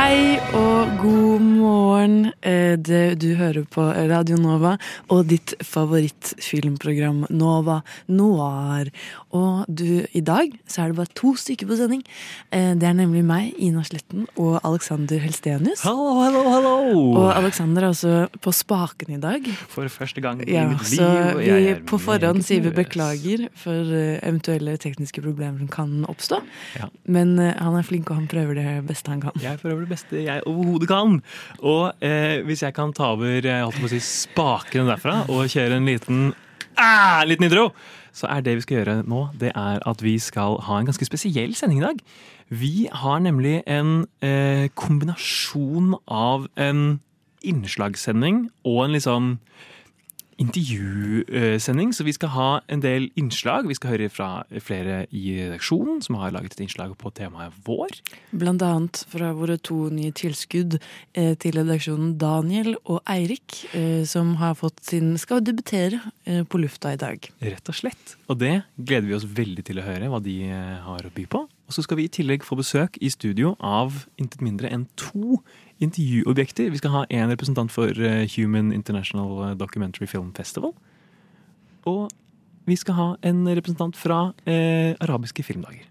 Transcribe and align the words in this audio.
Hei 0.00 0.38
og 0.56 0.94
god 1.02 1.42
morgen. 1.44 2.30
Eh, 2.40 2.78
det, 2.80 3.18
du 3.20 3.34
hører 3.36 3.66
på 3.68 3.82
Radio 4.08 4.38
Nova 4.40 4.70
og 5.12 5.26
ditt 5.28 5.52
favorittfilmprogram 5.66 7.26
Nova 7.28 7.82
Noir. 8.08 8.88
Og 9.36 9.68
du, 9.68 10.06
i 10.16 10.22
dag 10.24 10.54
så 10.64 10.86
er 10.86 10.94
det 10.94 10.96
bare 11.02 11.12
to 11.20 11.34
stykker 11.36 11.68
på 11.68 11.76
sending. 11.76 12.00
Eh, 12.48 12.70
det 12.80 12.88
er 12.88 12.96
nemlig 12.96 13.20
meg, 13.28 13.50
Ina 13.60 13.84
Sletten, 13.84 14.24
og 14.40 14.56
Alexander 14.64 15.20
Helstenius. 15.20 15.84
Hallo, 15.84 16.16
hallo, 16.22 16.46
hallo! 16.48 16.72
Og 17.20 17.28
Alexander 17.34 17.90
er 17.90 17.92
også 17.92 18.14
på 18.40 18.54
spaken 18.56 19.18
i 19.18 19.20
dag. 19.20 19.52
For 19.68 19.92
første 19.92 20.24
gang 20.24 20.40
i 20.46 20.56
Ja, 20.56 20.64
mitt 20.70 20.80
liv. 20.94 20.96
så 20.96 21.10
og 21.34 21.44
vi 21.44 21.68
er 21.74 21.84
på 21.84 22.00
forhånd 22.00 22.40
sier 22.46 22.64
vi 22.64 22.72
beklager 22.80 23.44
for 23.52 23.92
eh, 24.00 24.16
eventuelle 24.24 24.78
tekniske 24.80 25.20
problemer 25.28 25.60
som 25.60 25.68
kan 25.76 25.94
oppstå. 26.08 26.40
Ja. 26.80 26.88
Men 27.04 27.36
han 27.36 27.76
er 27.76 27.84
flink, 27.84 28.08
og 28.08 28.22
han 28.22 28.32
prøver 28.32 28.56
det 28.56 28.78
beste 28.88 29.12
han 29.12 29.20
kan. 29.28 29.36
Jeg 29.44 29.60
prøver 29.60 29.84
det 29.84 29.89
beste 29.90 30.24
jeg 30.24 30.44
overhodet 30.48 30.88
kan. 30.90 31.18
Og 31.60 32.04
eh, 32.04 32.40
hvis 32.46 32.64
jeg 32.66 32.76
kan 32.76 32.94
ta 32.96 33.12
over 33.16 33.40
jeg 33.40 33.64
holdt 33.64 33.80
på 33.80 33.90
å 33.90 33.92
si, 33.92 34.00
spakene 34.04 34.88
derfra 34.88 35.24
og 35.28 35.50
kjøre 35.50 35.80
en 35.80 35.88
liten, 35.90 36.22
ah, 36.80 37.22
liten 37.28 37.48
intro, 37.48 37.70
så 38.16 38.30
er 38.30 38.42
det 38.42 38.56
vi 38.58 38.64
skal 38.64 38.80
gjøre 38.80 38.96
nå, 39.08 39.26
det 39.40 39.52
er 39.54 39.82
at 39.86 40.02
vi 40.02 40.16
skal 40.22 40.58
ha 40.66 40.80
en 40.80 40.88
ganske 40.88 41.06
spesiell 41.06 41.54
sending 41.58 41.82
i 41.82 41.86
dag. 41.86 42.00
Vi 42.50 42.88
har 42.90 43.20
nemlig 43.22 43.60
en 43.70 44.08
eh, 44.26 44.66
kombinasjon 44.74 45.94
av 46.10 46.48
en 46.58 46.98
innslagssending 47.46 48.48
og 48.66 48.84
en 48.84 48.96
liksom 48.96 49.28
intervjusending, 50.40 51.92
så 51.94 52.04
vi 52.06 52.14
skal 52.16 52.32
ha 52.34 52.48
en 52.72 52.82
del 52.82 53.08
innslag. 53.20 53.68
Vi 53.68 53.76
skal 53.76 53.94
høre 53.94 54.08
fra 54.12 54.28
flere 54.64 55.02
i 55.12 55.34
redaksjonen 55.36 56.00
som 56.04 56.16
har 56.20 56.32
laget 56.34 56.56
et 56.56 56.64
innslag 56.64 56.94
på 57.00 57.12
temaet 57.16 57.54
vår. 57.66 57.98
Blant 58.32 58.64
annet 58.64 59.02
fra 59.10 59.32
våre 59.36 59.58
to 59.60 59.90
nye 59.92 60.14
tilskudd 60.16 60.78
eh, 60.78 61.34
til 61.40 61.60
redaksjonen, 61.60 62.16
Daniel 62.20 62.74
og 62.86 63.02
Eirik, 63.10 63.60
eh, 63.76 64.02
som 64.08 64.36
har 64.40 64.56
fått 64.58 64.80
sin 64.88 65.12
skal 65.20 65.44
debutere 65.44 66.00
eh, 66.24 66.42
på 66.48 66.62
lufta 66.62 66.94
i 66.96 67.00
dag. 67.00 67.30
Rett 67.44 67.72
og 67.72 67.76
slett. 67.76 68.16
Og 68.30 68.40
det 68.40 68.62
gleder 68.76 69.10
vi 69.10 69.18
oss 69.18 69.28
veldig 69.28 69.66
til 69.68 69.82
å 69.82 69.86
høre 69.86 70.08
hva 70.10 70.22
de 70.24 70.38
har 70.86 71.04
å 71.04 71.14
by 71.14 71.28
på. 71.30 71.44
Og 71.70 71.74
så 71.74 71.84
skal 71.86 72.00
vi 72.00 72.08
i 72.08 72.10
tillegg 72.10 72.42
få 72.42 72.56
besøk 72.58 72.96
i 72.98 73.12
studio 73.12 73.52
av 73.62 74.06
intet 74.18 74.40
mindre 74.42 74.72
enn 74.72 74.88
to 74.98 75.38
intervjuobjekter. 75.80 76.70
Vi 76.70 76.80
skal 76.80 76.94
ha 76.94 77.04
en 77.10 77.30
representant 77.32 77.72
for 77.72 77.90
eh, 77.96 78.26
Human 78.36 78.72
International 78.76 79.54
Documentary 79.58 80.06
Film 80.10 80.32
Festival. 80.36 80.74
Og 81.88 82.10
vi 82.68 82.76
skal 82.76 82.94
ha 82.98 83.08
en 83.26 83.46
representant 83.48 83.96
fra 83.96 84.32
eh, 84.46 84.92
arabiske 85.00 85.42
filmdager. 85.46 85.86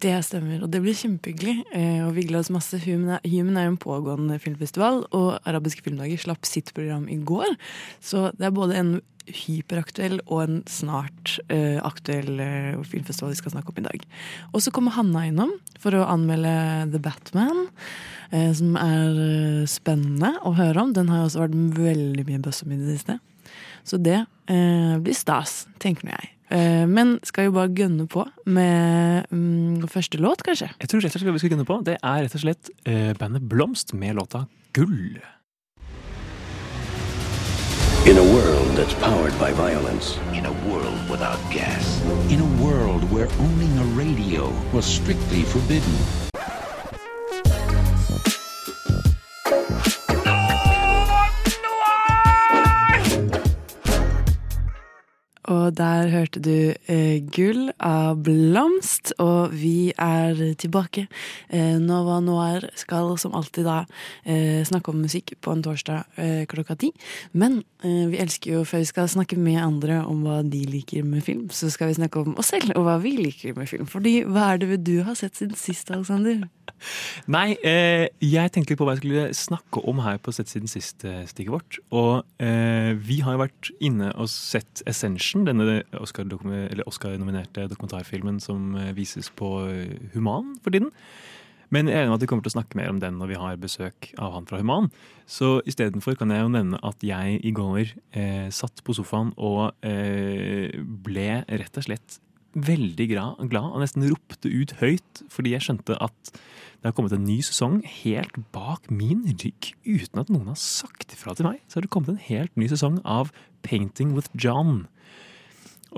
Det 0.00 0.14
stemmer, 0.24 0.62
og 0.64 0.70
det 0.72 0.80
blir 0.80 0.96
kjempehyggelig. 0.96 1.58
eh, 1.76 2.06
Og 2.06 2.14
vi 2.16 2.24
gleder 2.24 2.40
oss 2.40 2.52
masse. 2.52 2.78
Human 2.86 3.18
er, 3.18 3.24
Human 3.28 3.58
er 3.60 3.66
jo 3.66 3.74
en 3.74 3.80
pågående 3.82 4.38
filmfestival, 4.40 5.02
og 5.12 5.40
Arabiske 5.44 5.84
filmdager 5.84 6.20
slapp 6.22 6.48
sitt 6.48 6.72
program 6.76 7.08
i 7.08 7.18
går. 7.20 7.52
Så 8.00 8.30
det 8.38 8.48
er 8.48 8.54
både 8.56 8.78
en 8.80 8.94
hyperaktuell 9.30 10.16
og 10.24 10.40
en 10.42 10.62
snart 10.66 11.36
eh, 11.52 11.76
aktuell 11.84 12.40
eh, 12.40 12.80
filmfestival 12.88 13.34
vi 13.34 13.38
skal 13.42 13.52
snakke 13.52 13.74
om 13.74 13.82
i 13.82 13.84
dag. 13.84 14.06
Og 14.54 14.64
så 14.64 14.72
kommer 14.74 14.96
Hanna 14.96 15.26
innom 15.28 15.52
for 15.78 15.94
å 15.94 16.06
anmelde 16.08 16.54
The 16.94 17.02
Batman, 17.04 17.66
eh, 17.68 17.99
som 18.30 18.76
er 18.78 19.22
eh, 19.24 19.68
spennende 19.70 20.34
å 20.46 20.54
høre 20.58 20.84
om. 20.84 20.94
Den 20.96 21.10
har 21.12 21.26
også 21.26 21.44
vært 21.44 21.56
veldig 21.78 22.26
mye 22.28 22.42
buzz 22.44 22.62
om 22.64 22.74
i 22.74 22.78
det 22.80 22.98
siste. 22.98 23.18
Så 23.84 23.98
det 23.98 24.18
eh, 24.20 24.94
blir 25.02 25.16
stas, 25.16 25.64
tenker 25.82 26.06
nå 26.06 26.14
jeg. 26.14 26.30
Eh, 26.50 26.86
men 26.90 27.18
skal 27.26 27.46
jo 27.46 27.56
bare 27.56 27.70
gønne 27.74 28.06
på 28.10 28.24
med 28.50 29.26
mm, 29.30 29.88
første 29.90 30.18
låt, 30.18 30.42
kanskje. 30.46 30.70
Jeg 30.82 30.90
tror 30.90 31.04
rett 31.04 31.14
og 31.14 31.22
slett 31.22 31.36
vi 31.36 31.42
skal 31.42 31.54
gønne 31.54 31.68
på, 31.68 31.82
det 31.86 31.98
er 31.98 32.24
rett 32.24 32.34
og 32.34 32.42
slett 32.42 32.72
eh, 32.84 33.12
bandet 33.18 33.46
Blomst 33.50 33.94
med 33.94 34.18
låta 34.18 34.46
Gull. 34.74 35.20
In 38.08 38.16
a 38.16 38.24
world 38.32 38.76
that's 38.76 38.94
powered 38.94 39.36
by 39.38 39.52
violence, 39.52 40.18
In 40.34 40.46
a 40.46 40.54
world 40.66 40.98
without 41.10 41.38
gas. 41.52 42.00
In 42.30 42.40
a 42.40 42.62
world 42.62 43.04
where 43.12 43.28
owning 43.38 43.78
a 43.78 43.84
radio 43.94 44.50
was 44.72 44.86
strictly 44.86 45.42
forbidden. 45.42 45.94
Og 55.50 55.74
der 55.74 56.06
hørte 56.12 56.38
du 56.42 56.70
eh, 56.70 57.18
Gull 57.34 57.72
av 57.82 58.20
Blomst, 58.22 59.10
og 59.18 59.54
vi 59.56 59.90
er 59.98 60.38
tilbake. 60.60 61.08
Eh, 61.50 61.74
Nova 61.82 62.20
Noir 62.22 62.68
skal 62.78 63.16
som 63.18 63.34
alltid 63.34 63.66
da 63.66 63.80
eh, 64.22 64.62
snakke 64.66 64.92
om 64.92 65.00
musikk 65.02 65.34
på 65.42 65.54
en 65.54 65.64
torsdag 65.64 66.20
eh, 66.22 66.44
klokka 66.50 66.76
ti. 66.78 66.92
Men 67.34 67.64
eh, 67.82 68.06
vi 68.12 68.20
elsker 68.22 68.54
jo, 68.54 68.62
før 68.68 68.84
vi 68.84 68.90
skal 68.92 69.10
snakke 69.10 69.38
med 69.40 69.58
andre 69.62 70.04
om 70.06 70.22
hva 70.26 70.40
de 70.46 70.62
liker 70.70 71.02
med 71.06 71.26
film, 71.26 71.48
så 71.50 71.72
skal 71.72 71.90
vi 71.90 71.98
snakke 71.98 72.22
om 72.22 72.38
oss 72.38 72.52
selv 72.54 72.76
og 72.76 72.86
hva 72.86 73.00
vi 73.02 73.16
liker 73.18 73.58
med 73.58 73.70
film. 73.70 73.90
Fordi 73.90 74.20
hva 74.30 74.52
er 74.52 74.62
det 74.62 74.82
du 74.86 75.00
har 75.06 75.18
sett 75.18 75.34
siden 75.40 75.58
sist, 75.58 75.90
Alexander? 75.90 76.44
Nei, 77.26 77.58
eh, 77.66 78.06
jeg 78.22 78.54
tenkte 78.54 78.72
litt 78.72 78.80
på 78.80 78.86
hva 78.86 78.94
jeg 78.94 79.02
skulle 79.02 79.26
snakke 79.36 79.82
om 79.90 79.98
her 80.06 80.22
på 80.22 80.32
Sett 80.32 80.48
siden 80.48 80.70
sist, 80.70 81.02
stikket 81.02 81.50
vårt. 81.52 81.76
Og 81.90 82.22
vi 82.38 83.18
har 83.20 83.34
jo 83.34 83.42
vært 83.42 83.70
inne 83.82 84.12
og 84.14 84.30
sett 84.30 84.80
Ascension, 85.40 85.46
denne 85.46 85.82
Oscar-nominerte 86.84 87.64
Oscar 87.64 87.68
dokumentarfilmen 87.70 88.40
som 88.40 88.74
eh, 88.76 88.94
vises 88.96 89.30
på 89.30 89.66
eh, 89.68 89.98
Human 90.14 90.56
for 90.62 90.70
tiden. 90.70 90.90
Men 91.70 91.86
jeg 91.86 91.96
er 91.96 92.02
enig 92.02 92.10
med 92.10 92.18
at 92.18 92.24
vi 92.24 92.26
kommer 92.26 92.42
til 92.42 92.50
å 92.50 92.58
snakke 92.58 92.76
mer 92.76 92.90
om 92.90 92.98
den 93.00 93.18
når 93.20 93.30
vi 93.30 93.38
har 93.38 93.60
besøk 93.60 94.10
av 94.18 94.34
han 94.34 94.46
fra 94.48 94.58
Human. 94.58 94.90
Så 95.26 95.60
istedenfor 95.64 96.18
kan 96.18 96.30
jeg 96.30 96.42
jo 96.42 96.50
nevne 96.50 96.80
at 96.82 96.98
jeg 97.02 97.38
i 97.46 97.52
går 97.54 97.92
eh, 98.12 98.50
satt 98.50 98.82
på 98.84 98.96
sofaen 98.96 99.32
og 99.38 99.70
eh, 99.86 100.74
ble 100.82 101.44
rett 101.46 101.78
og 101.78 101.86
slett 101.86 102.18
veldig 102.50 103.06
glad 103.12 103.46
og 103.46 103.78
nesten 103.78 104.08
ropte 104.10 104.50
ut 104.50 104.72
høyt 104.80 105.20
fordi 105.30 105.52
jeg 105.54 105.62
skjønte 105.68 105.94
at 106.02 106.32
det 106.80 106.88
har 106.88 106.94
kommet 106.96 107.12
en 107.14 107.22
ny 107.22 107.36
sesong 107.46 107.76
helt 107.86 108.34
bak 108.50 108.88
min 108.90 109.22
rygg 109.28 109.70
uten 109.84 110.22
at 110.22 110.32
noen 110.32 110.48
har 110.50 110.58
sagt 110.58 111.12
ifra 111.14 111.36
til 111.36 111.46
meg. 111.46 111.60
Så 111.68 111.78
har 111.78 111.84
det 111.84 111.92
kommet 111.92 112.10
en 112.14 112.24
helt 112.24 112.56
ny 112.58 112.66
sesong 112.72 112.98
av 113.04 113.30
Painting 113.62 114.16
with 114.16 114.32
John. 114.34 114.88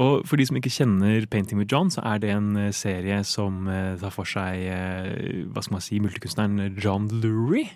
Og 0.01 0.23
for 0.25 0.41
de 0.41 0.47
som 0.49 0.57
ikke 0.57 0.73
kjenner 0.73 1.27
Painting 1.29 1.61
with 1.61 1.69
John, 1.73 1.91
så 1.93 2.01
er 2.09 2.23
det 2.23 2.31
en 2.33 2.57
eh, 2.57 2.73
serie 2.73 3.19
som 3.29 3.67
eh, 3.69 3.93
tar 4.01 4.15
for 4.15 4.29
seg 4.29 4.65
eh, 4.73 5.45
hva 5.53 5.61
skal 5.65 5.77
man 5.77 5.85
si, 5.85 6.01
multikunstneren 6.01 6.79
John 6.81 7.11
Lurie, 7.21 7.69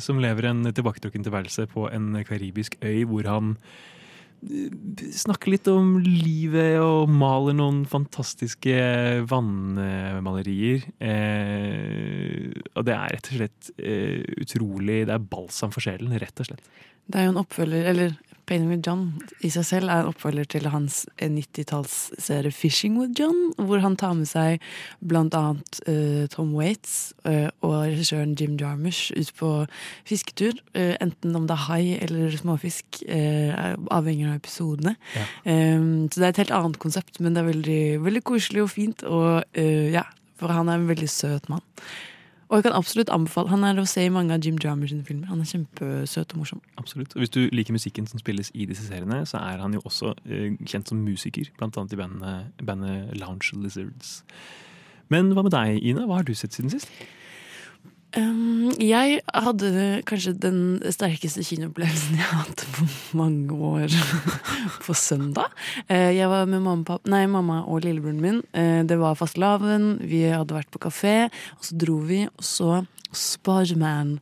som 0.00 0.16
lever 0.22 0.48
en 0.48 0.64
tilbaketrukken 0.72 1.26
tilværelse 1.26 1.66
på 1.68 1.90
en 1.92 2.14
karibisk 2.24 2.78
øy 2.80 3.02
hvor 3.04 3.26
han 3.28 3.50
snakker 5.12 5.50
litt 5.52 5.68
om 5.68 5.98
livet 6.00 6.78
og 6.80 7.10
maler 7.12 7.58
noen 7.58 7.82
fantastiske 7.90 8.78
vannmalerier. 9.28 10.86
Og 12.72 12.86
det 12.88 12.94
er 12.96 13.12
rett 13.12 13.28
og 13.28 13.34
slett 13.42 13.70
utrolig 14.40 15.02
Det 15.10 15.16
er 15.18 15.28
balsam 15.34 15.74
for 15.74 15.84
sjelen, 15.84 16.16
rett 16.16 16.40
og 16.40 16.48
slett. 16.48 16.64
Det 17.08 17.20
er 17.20 17.28
jo 17.28 17.34
en 17.34 17.42
oppfølger, 17.42 17.90
eller 17.92 18.16
Painting 18.48 18.70
with 18.72 18.84
John 18.86 19.02
i 19.44 19.50
seg 19.52 19.66
selv 19.68 19.92
er 19.92 20.02
en 20.02 20.10
oppfølger 20.10 20.48
til 20.48 20.68
hans 20.72 21.02
90-tallsserie 21.20 22.52
Fishing 22.54 22.96
with 22.98 23.12
John, 23.18 23.52
hvor 23.60 23.82
han 23.84 23.96
tar 24.00 24.14
med 24.16 24.28
seg 24.30 24.62
blant 25.04 25.36
annet 25.36 25.80
eh, 25.90 26.24
Tom 26.32 26.54
Waits 26.56 27.12
uh, 27.28 27.48
og 27.60 27.76
regissøren 27.90 28.34
Jim 28.38 28.56
Jarmusch 28.60 29.12
ut 29.12 29.32
på 29.38 29.52
fisketur. 30.08 30.56
Uh, 30.72 30.96
enten 31.04 31.36
om 31.36 31.46
det 31.48 31.56
er 31.58 31.66
hai 31.68 31.84
eller 32.00 32.34
småfisk, 32.40 33.02
eh, 33.06 33.54
avhengig 33.94 34.28
av 34.28 34.38
episodene. 34.38 34.94
Ja. 35.14 35.26
Um, 35.44 36.08
så 36.08 36.20
det 36.20 36.26
er 36.26 36.34
et 36.34 36.42
helt 36.44 36.54
annet 36.56 36.80
konsept, 36.82 37.20
men 37.20 37.34
det 37.34 37.42
er 37.42 37.50
veldig, 37.52 37.82
veldig 38.06 38.24
koselig 38.26 38.64
og 38.64 38.72
fint. 38.72 39.04
Og 39.06 39.42
eh, 39.58 39.90
ja, 39.94 40.06
for 40.38 40.54
han 40.54 40.70
er 40.70 40.80
en 40.80 40.88
veldig 40.90 41.10
søt 41.10 41.50
mann. 41.52 41.64
Og 42.48 42.56
jeg 42.56 42.64
kan 42.64 42.72
absolutt 42.72 43.10
anbefale 43.12 43.50
Han 43.52 43.64
er 43.68 43.76
å 43.80 43.84
se 43.88 44.06
i 44.06 44.12
mange 44.12 44.32
av 44.32 44.44
Jim 44.44 44.56
sine 44.58 45.04
filmer. 45.04 45.28
Han 45.28 45.40
er 45.40 45.50
kjempesøt 45.50 46.32
og 46.32 46.38
morsom. 46.38 46.62
Absolutt. 46.80 47.12
Og 47.14 47.20
hvis 47.20 47.34
du 47.34 47.48
liker 47.52 47.76
musikken 47.76 48.06
som 48.06 48.18
spilles 48.18 48.50
i 48.54 48.64
disse 48.64 48.86
seriene, 48.86 49.26
så 49.26 49.36
er 49.36 49.60
han 49.60 49.74
jo 49.74 49.82
også 49.84 50.14
eh, 50.24 50.56
kjent 50.64 50.88
som 50.88 51.02
musiker, 51.04 51.50
blant 51.58 51.76
annet 51.76 51.92
i 51.92 52.00
bandet, 52.00 52.64
bandet 52.64 53.12
Lounge 53.20 53.52
Lizards. 53.52 54.22
Men 55.12 55.32
hva 55.36 55.44
med 55.44 55.52
deg, 55.52 55.82
Ina? 55.84 56.06
Hva 56.08 56.22
har 56.22 56.28
du 56.28 56.34
sett 56.34 56.56
siden 56.56 56.72
sist? 56.72 56.88
Um, 58.16 58.70
jeg 58.80 59.18
hadde 59.36 59.70
kanskje 60.08 60.32
den 60.40 60.60
sterkeste 60.94 61.42
kinoopplevelsen 61.44 62.16
jeg 62.16 62.24
har 62.24 62.46
hatt 62.46 62.62
på 62.72 62.86
mange 63.20 63.52
år 63.52 63.92
på 64.86 64.96
søndag. 64.96 65.52
Uh, 65.90 66.08
jeg 66.16 66.30
var 66.32 66.48
med 66.48 66.64
mamma, 66.64 66.96
nei, 67.04 67.26
mamma 67.28 67.60
og 67.68 67.84
lillebroren 67.84 68.22
min. 68.24 68.40
Uh, 68.56 68.80
det 68.88 68.96
var 69.00 69.18
fastelavn, 69.18 69.98
vi 70.08 70.24
hadde 70.24 70.56
vært 70.56 70.72
på 70.72 70.80
kafé, 70.88 71.28
og 71.58 71.68
så 71.68 71.76
dro 71.84 71.98
vi 72.08 72.24
og 72.30 72.46
så 72.48 72.82
Spiderman 73.12 74.16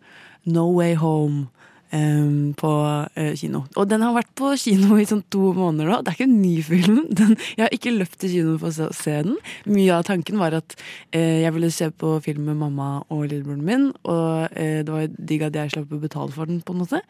No 0.51 0.67
Way 0.75 0.99
Home. 0.99 1.47
Em, 1.95 2.53
på 2.59 2.71
uh, 2.71 3.33
kino. 3.39 3.63
Og 3.77 3.89
den 3.91 4.03
har 4.05 4.15
vært 4.17 4.33
på 4.39 4.53
kino 4.61 4.99
i 4.99 5.07
sånn 5.09 5.25
to 5.33 5.53
måneder 5.57 5.91
nå. 5.91 5.99
Det 6.03 6.13
er 6.13 6.19
ikke 6.19 6.29
en 6.29 6.41
ny 6.43 6.55
film. 6.67 7.01
Den, 7.19 7.35
jeg 7.57 7.65
har 7.65 7.75
ikke 7.75 7.95
løpt 7.95 8.19
til 8.23 8.33
kino 8.33 8.57
for 8.61 8.71
å 8.71 8.91
se- 8.95 9.17
den. 9.27 9.37
Mye 9.71 9.95
av 9.95 10.07
tanken 10.09 10.41
var 10.41 10.57
at 10.59 10.77
uh, 10.77 11.19
jeg 11.19 11.53
ville 11.55 11.73
se 11.75 11.91
på 11.91 12.17
film 12.25 12.51
med 12.51 12.61
mamma 12.61 12.89
og 13.09 13.27
lillebroren 13.31 13.65
min, 13.67 13.91
og 14.05 14.49
uh, 14.53 14.81
det 14.87 14.93
var 14.93 15.07
digg 15.17 15.47
at 15.47 15.59
jeg 15.61 15.77
slapp 15.77 15.95
å 15.95 16.03
betale 16.03 16.35
for 16.35 16.51
den, 16.51 16.63
på 16.67 16.75
en 16.75 16.83
måte. 16.83 17.03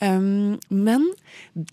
Um, 0.00 0.58
men 0.72 1.10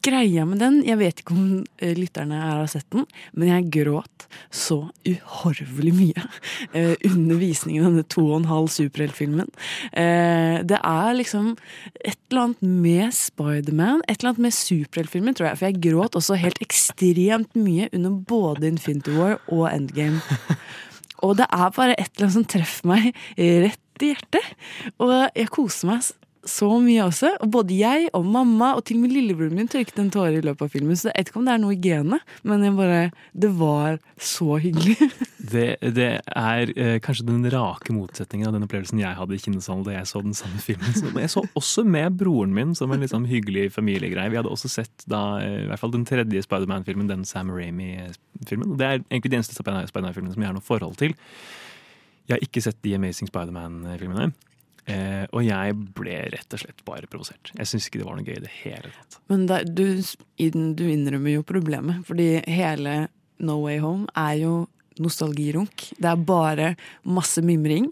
greia 0.04 0.44
med 0.44 0.60
den 0.60 0.82
Jeg 0.84 1.00
vet 1.00 1.22
ikke 1.22 1.32
om 1.32 1.62
lytterne 1.96 2.42
her 2.42 2.58
har 2.60 2.68
sett 2.68 2.88
den, 2.92 3.06
men 3.32 3.54
jeg 3.54 3.70
gråt 3.78 4.26
så 4.52 4.82
uhorvelig 5.08 5.94
mye 5.96 6.26
under 7.14 7.40
visningen 7.40 7.86
av 7.86 7.94
denne 7.94 8.10
to 8.12 8.26
og 8.26 8.42
en 8.42 8.50
halv 8.52 8.68
superheltfilmen. 8.74 9.48
Det 10.68 10.80
er 10.82 11.16
liksom 11.16 11.54
et 12.04 12.18
eller 12.28 12.37
annet 12.44 12.62
med 12.62 13.16
Spiderman, 13.16 14.04
et 14.08 14.20
eller 14.20 14.34
annet 14.34 14.46
med 14.48 14.56
superheltfilmen, 14.56 15.38
tror 15.38 15.50
jeg. 15.50 15.60
For 15.60 15.70
jeg 15.70 15.82
gråt 15.88 16.18
også 16.20 16.38
helt 16.40 16.62
ekstremt 16.64 17.58
mye 17.58 17.90
under 17.94 18.20
både 18.30 18.70
Infinity 18.70 19.16
War 19.18 19.40
og 19.48 19.68
Endgame. 19.72 20.22
Og 21.26 21.38
det 21.40 21.48
er 21.50 21.74
bare 21.74 21.96
et 21.98 22.12
eller 22.14 22.28
annet 22.28 22.38
som 22.38 22.46
treffer 22.46 22.90
meg 22.92 23.10
rett 23.38 24.06
i 24.06 24.12
hjertet. 24.14 24.56
Og 25.02 25.14
jeg 25.34 25.50
koser 25.54 25.90
meg 25.90 26.12
så 26.50 26.70
mye 26.82 27.06
også. 27.06 27.34
Og 27.44 27.52
både 27.54 27.78
jeg 27.78 28.10
og 28.18 28.26
mamma 28.26 28.74
og 28.78 28.86
til 28.88 29.00
og 29.00 29.06
med 29.06 29.16
lillebroren 29.16 29.58
min 29.58 29.70
tørket 29.72 30.00
en 30.02 30.12
tåre 30.14 30.38
i 30.38 30.44
løpet 30.44 30.66
av 30.66 30.74
filmen. 30.74 30.98
Så 30.98 31.10
jeg 31.10 31.16
vet 31.18 31.32
ikke 31.32 31.42
om 31.42 31.48
det 31.48 31.54
er 31.54 31.62
noe 31.64 31.76
i 31.76 31.82
genet, 31.84 32.36
men 32.48 32.66
bare, 32.78 33.02
det 33.34 33.52
var 33.60 34.00
så 34.20 34.60
hyggelig. 34.64 34.98
Det, 35.48 35.78
det 35.96 36.08
er 36.36 36.72
eh, 36.76 36.98
kanskje 37.00 37.24
den 37.30 37.46
rake 37.54 37.94
motsetningen 37.96 38.50
av 38.50 38.56
den 38.58 38.66
opplevelsen 38.66 39.00
jeg 39.00 39.16
hadde 39.16 39.38
i 39.38 39.40
kinosalen 39.40 39.86
da 39.86 39.94
jeg 39.94 40.10
så 40.10 40.20
den 40.26 40.36
samme 40.36 40.60
filmen. 40.60 40.92
Så 40.92 41.08
jeg 41.14 41.32
så 41.32 41.44
også 41.56 41.86
med 41.88 42.18
broren 42.20 42.52
min 42.52 42.74
som 42.76 42.92
en 42.92 43.06
sånn 43.08 43.30
hyggelig 43.30 43.70
familiegreie. 43.78 44.28
Vi 44.34 44.40
hadde 44.42 44.52
også 44.52 44.68
sett 44.74 45.06
da, 45.08 45.38
eh, 45.40 45.62
i 45.62 45.70
hvert 45.70 45.80
fall 45.80 45.94
den 45.94 46.04
tredje 46.10 46.44
Spiderman-filmen, 46.44 47.08
den 47.08 47.24
Sam 47.30 47.54
Ramy-filmen. 47.54 48.74
Og 48.74 48.82
Det 48.82 48.90
er 48.90 49.00
egentlig 49.06 49.32
de 49.32 49.40
eneste 49.40 49.56
Spiderman-filmen 49.56 50.36
som 50.36 50.44
jeg 50.44 50.52
har 50.52 50.58
noe 50.58 50.68
forhold 50.68 51.00
til. 51.00 51.16
Jeg 52.28 52.36
har 52.36 52.44
ikke 52.44 52.66
sett 52.68 52.82
de 52.84 52.98
Amazing 52.98 53.32
Spiderman-filmene. 53.32 54.34
Eh, 54.88 55.26
og 55.36 55.44
jeg 55.44 55.76
ble 55.98 56.16
rett 56.32 56.56
og 56.56 56.62
slett 56.62 56.84
bare 56.88 57.10
provosert. 57.12 57.52
Jeg 57.58 57.68
syns 57.68 57.90
ikke 57.90 58.00
det 58.02 58.08
var 58.08 58.20
noe 58.20 58.28
gøy 58.28 58.38
i 58.38 58.46
det 58.46 58.54
hele 58.62 58.92
tatt. 58.94 59.20
Men 59.32 59.46
der, 59.50 59.68
du, 59.68 60.00
du 60.80 60.86
innrømmer 60.88 61.34
jo 61.34 61.46
problemet, 61.48 62.06
fordi 62.08 62.30
hele 62.48 62.96
No 63.44 63.60
Way 63.66 63.82
Home 63.84 64.08
er 64.16 64.40
jo 64.40 64.54
nostalgirunk. 65.04 65.88
Det 65.98 66.10
er 66.12 66.26
bare 66.28 66.70
masse 67.08 67.42
mimring. 67.46 67.90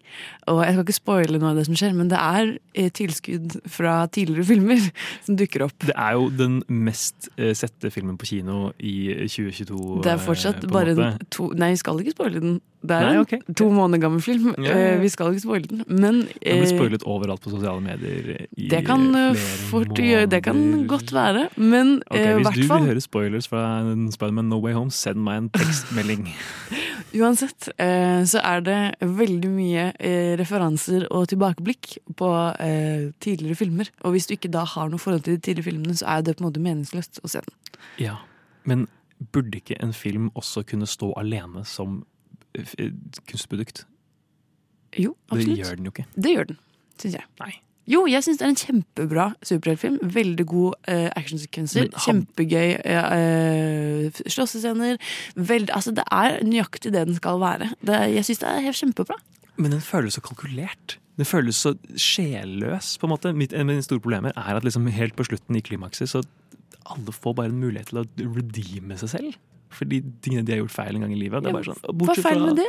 Og 0.51 0.61
jeg 0.63 0.75
skal 0.75 0.85
ikke 0.85 0.97
spoile 0.97 1.41
noe 1.41 1.53
av 1.53 1.59
det 1.59 1.65
som 1.69 1.77
skjer, 1.79 1.95
men 1.97 2.11
det 2.11 2.19
er 2.21 2.51
eh, 2.73 2.91
tilskudd 2.95 3.57
fra 3.71 3.97
tidligere 4.13 4.47
filmer 4.51 4.85
som 5.25 5.39
dukker 5.39 5.67
opp. 5.67 5.77
Det 5.85 5.95
er 5.95 6.17
jo 6.17 6.29
den 6.33 6.61
mest 6.69 7.29
eh, 7.37 7.53
sette 7.57 7.91
filmen 7.93 8.19
på 8.21 8.29
kino 8.29 8.69
i 8.79 8.95
2022. 9.25 9.81
Det 10.05 10.13
er 10.15 10.23
fortsatt 10.23 10.63
eh, 10.63 10.71
bare 10.71 10.95
måte. 10.97 11.29
to 11.33 11.51
Nei, 11.55 11.73
vi 11.75 11.81
skal 11.81 12.01
ikke 12.01 12.15
spoile 12.17 12.41
den. 12.43 12.57
Det 12.85 12.95
er 12.95 13.15
Nei, 13.17 13.37
en 13.39 13.55
to 13.57 13.67
måneder 13.73 14.01
gammel 14.03 14.21
film. 14.21 14.51
Ja, 14.59 14.63
ja, 14.65 14.77
ja. 14.77 14.89
Eh, 14.95 15.01
Vi 15.01 15.09
skal 15.09 15.33
ikke 15.33 15.43
spoile 15.45 15.69
den. 15.71 15.83
Men 15.87 16.21
Den 16.25 16.61
blir 16.61 16.65
eh, 16.65 16.69
spoilet 16.69 17.05
overalt 17.09 17.41
på 17.41 17.53
sosiale 17.53 17.81
medier. 17.81 18.45
I 18.57 18.69
det 18.71 18.83
kan 18.87 19.07
eh, 19.17 19.45
fort 19.71 19.97
gjøre 19.97 20.29
Det 20.29 20.43
kan 20.45 20.59
godt 20.89 21.13
være. 21.15 21.47
Men 21.57 21.97
Ok, 22.09 22.19
hvert 22.19 22.43
fall 22.43 22.51
Hvis 22.51 22.61
du 22.61 22.73
vil 22.73 22.89
høre 22.91 23.05
spoilers 23.05 23.49
fra 23.49 23.63
Spiderman 24.13 24.49
No 24.51 24.59
Way 24.61 24.77
Home, 24.77 24.93
send 24.93 25.23
meg 25.25 25.43
en 25.45 25.49
tekstmelding. 25.55 26.29
Uansett 27.15 27.69
eh, 27.79 28.21
så 28.27 28.41
er 28.43 28.63
det 28.65 28.77
veldig 28.99 29.51
mye 29.53 29.85
eh, 30.03 30.33
referanser 30.39 31.05
og 31.13 31.29
tilbakeblikk 31.31 31.97
på 32.19 32.31
eh, 32.59 33.11
tidligere 33.23 33.59
filmer. 33.59 33.91
Og 34.03 34.15
hvis 34.15 34.27
du 34.27 34.35
ikke 34.35 34.51
da 34.51 34.65
har 34.67 34.91
noe 34.91 35.01
forhold 35.01 35.23
til 35.25 35.37
de 35.37 35.43
tidligere 35.43 35.69
filmene, 35.69 35.95
så 35.95 36.09
er 36.17 36.25
det 36.25 36.35
på 36.35 36.43
en 36.43 36.49
måte 36.49 36.63
meningsløst 36.63 37.21
å 37.23 37.31
se 37.31 37.43
den. 37.45 37.79
ja, 38.01 38.17
Men 38.63 38.87
burde 39.31 39.61
ikke 39.61 39.77
en 39.79 39.93
film 39.95 40.29
også 40.35 40.65
kunne 40.67 40.87
stå 40.89 41.13
alene 41.19 41.63
som 41.65 42.01
kunstprodukt? 43.29 43.85
Jo, 44.95 45.15
absolutt. 45.29 45.47
Det 45.47 45.61
gjør 45.61 45.79
den 45.79 45.87
jo 45.87 45.95
ikke. 45.95 46.07
Det 46.15 46.35
gjør 46.35 46.51
den, 46.51 46.59
syns 46.99 47.17
jeg. 47.19 47.29
Nei. 47.39 47.53
Jo, 47.87 48.05
jeg 48.09 48.23
syns 48.25 48.39
det 48.39 48.45
er 48.47 48.51
en 48.53 48.57
kjempebra 48.57 49.25
superheltfilm. 49.45 49.99
Veldig 50.15 50.45
gode 50.49 50.73
eh, 50.89 51.09
actionsekvenser. 51.19 51.89
Han- 51.93 52.01
Kjempegøy 52.05 52.81
eh, 52.81 53.15
eh, 53.17 54.21
slåssescener. 54.25 54.97
Veld- 55.37 55.69
Altså, 55.75 55.93
det 55.93 56.05
er 56.11 56.39
nøyaktig 56.43 56.91
det 56.95 57.05
den 57.05 57.15
skal 57.19 57.37
være. 57.43 57.69
Det, 57.85 57.99
jeg 58.15 58.25
syns 58.25 58.41
det 58.41 58.49
er 58.49 58.65
helt 58.65 58.79
kjempebra. 58.81 59.19
Men 59.57 59.71
den 59.71 59.81
føles 59.85 60.17
så 60.17 60.21
kalkulert. 60.25 60.97
Den 61.15 61.25
føles 61.29 61.55
så 61.61 61.75
sjelløs. 61.95 62.97
på 62.99 63.07
en 63.07 63.13
måte. 63.13 63.31
Mitt, 63.37 63.53
en 63.53 63.61
av 63.61 63.69
mine 63.75 63.85
store 63.85 64.01
problemer 64.03 64.33
er 64.35 64.57
at 64.57 64.65
liksom 64.65 64.87
helt 64.91 65.15
på 65.15 65.23
slutten 65.29 65.55
i 65.55 65.61
klimakset 65.63 66.09
så 66.11 66.23
alle 66.85 67.13
får 67.15 67.33
bare 67.37 67.49
en 67.53 67.59
mulighet 67.61 67.87
til 67.93 68.01
å 68.01 68.05
redeeme 68.35 68.97
seg 68.99 69.09
selv. 69.13 69.37
For 69.73 69.85
de 69.89 70.01
tingene 70.25 70.43
de 70.45 70.53
har 70.53 70.59
gjort 70.63 70.75
feil 70.75 70.95
en 70.97 71.05
gang 71.05 71.13
i 71.15 71.19
livet. 71.21 71.41
Det 71.43 71.49
er 71.49 71.55
bare 71.57 71.69
sånn, 71.69 71.79
Hva 72.01 72.13
er 72.17 72.21
feil 72.25 72.41
med 72.45 72.59
det? 72.61 72.67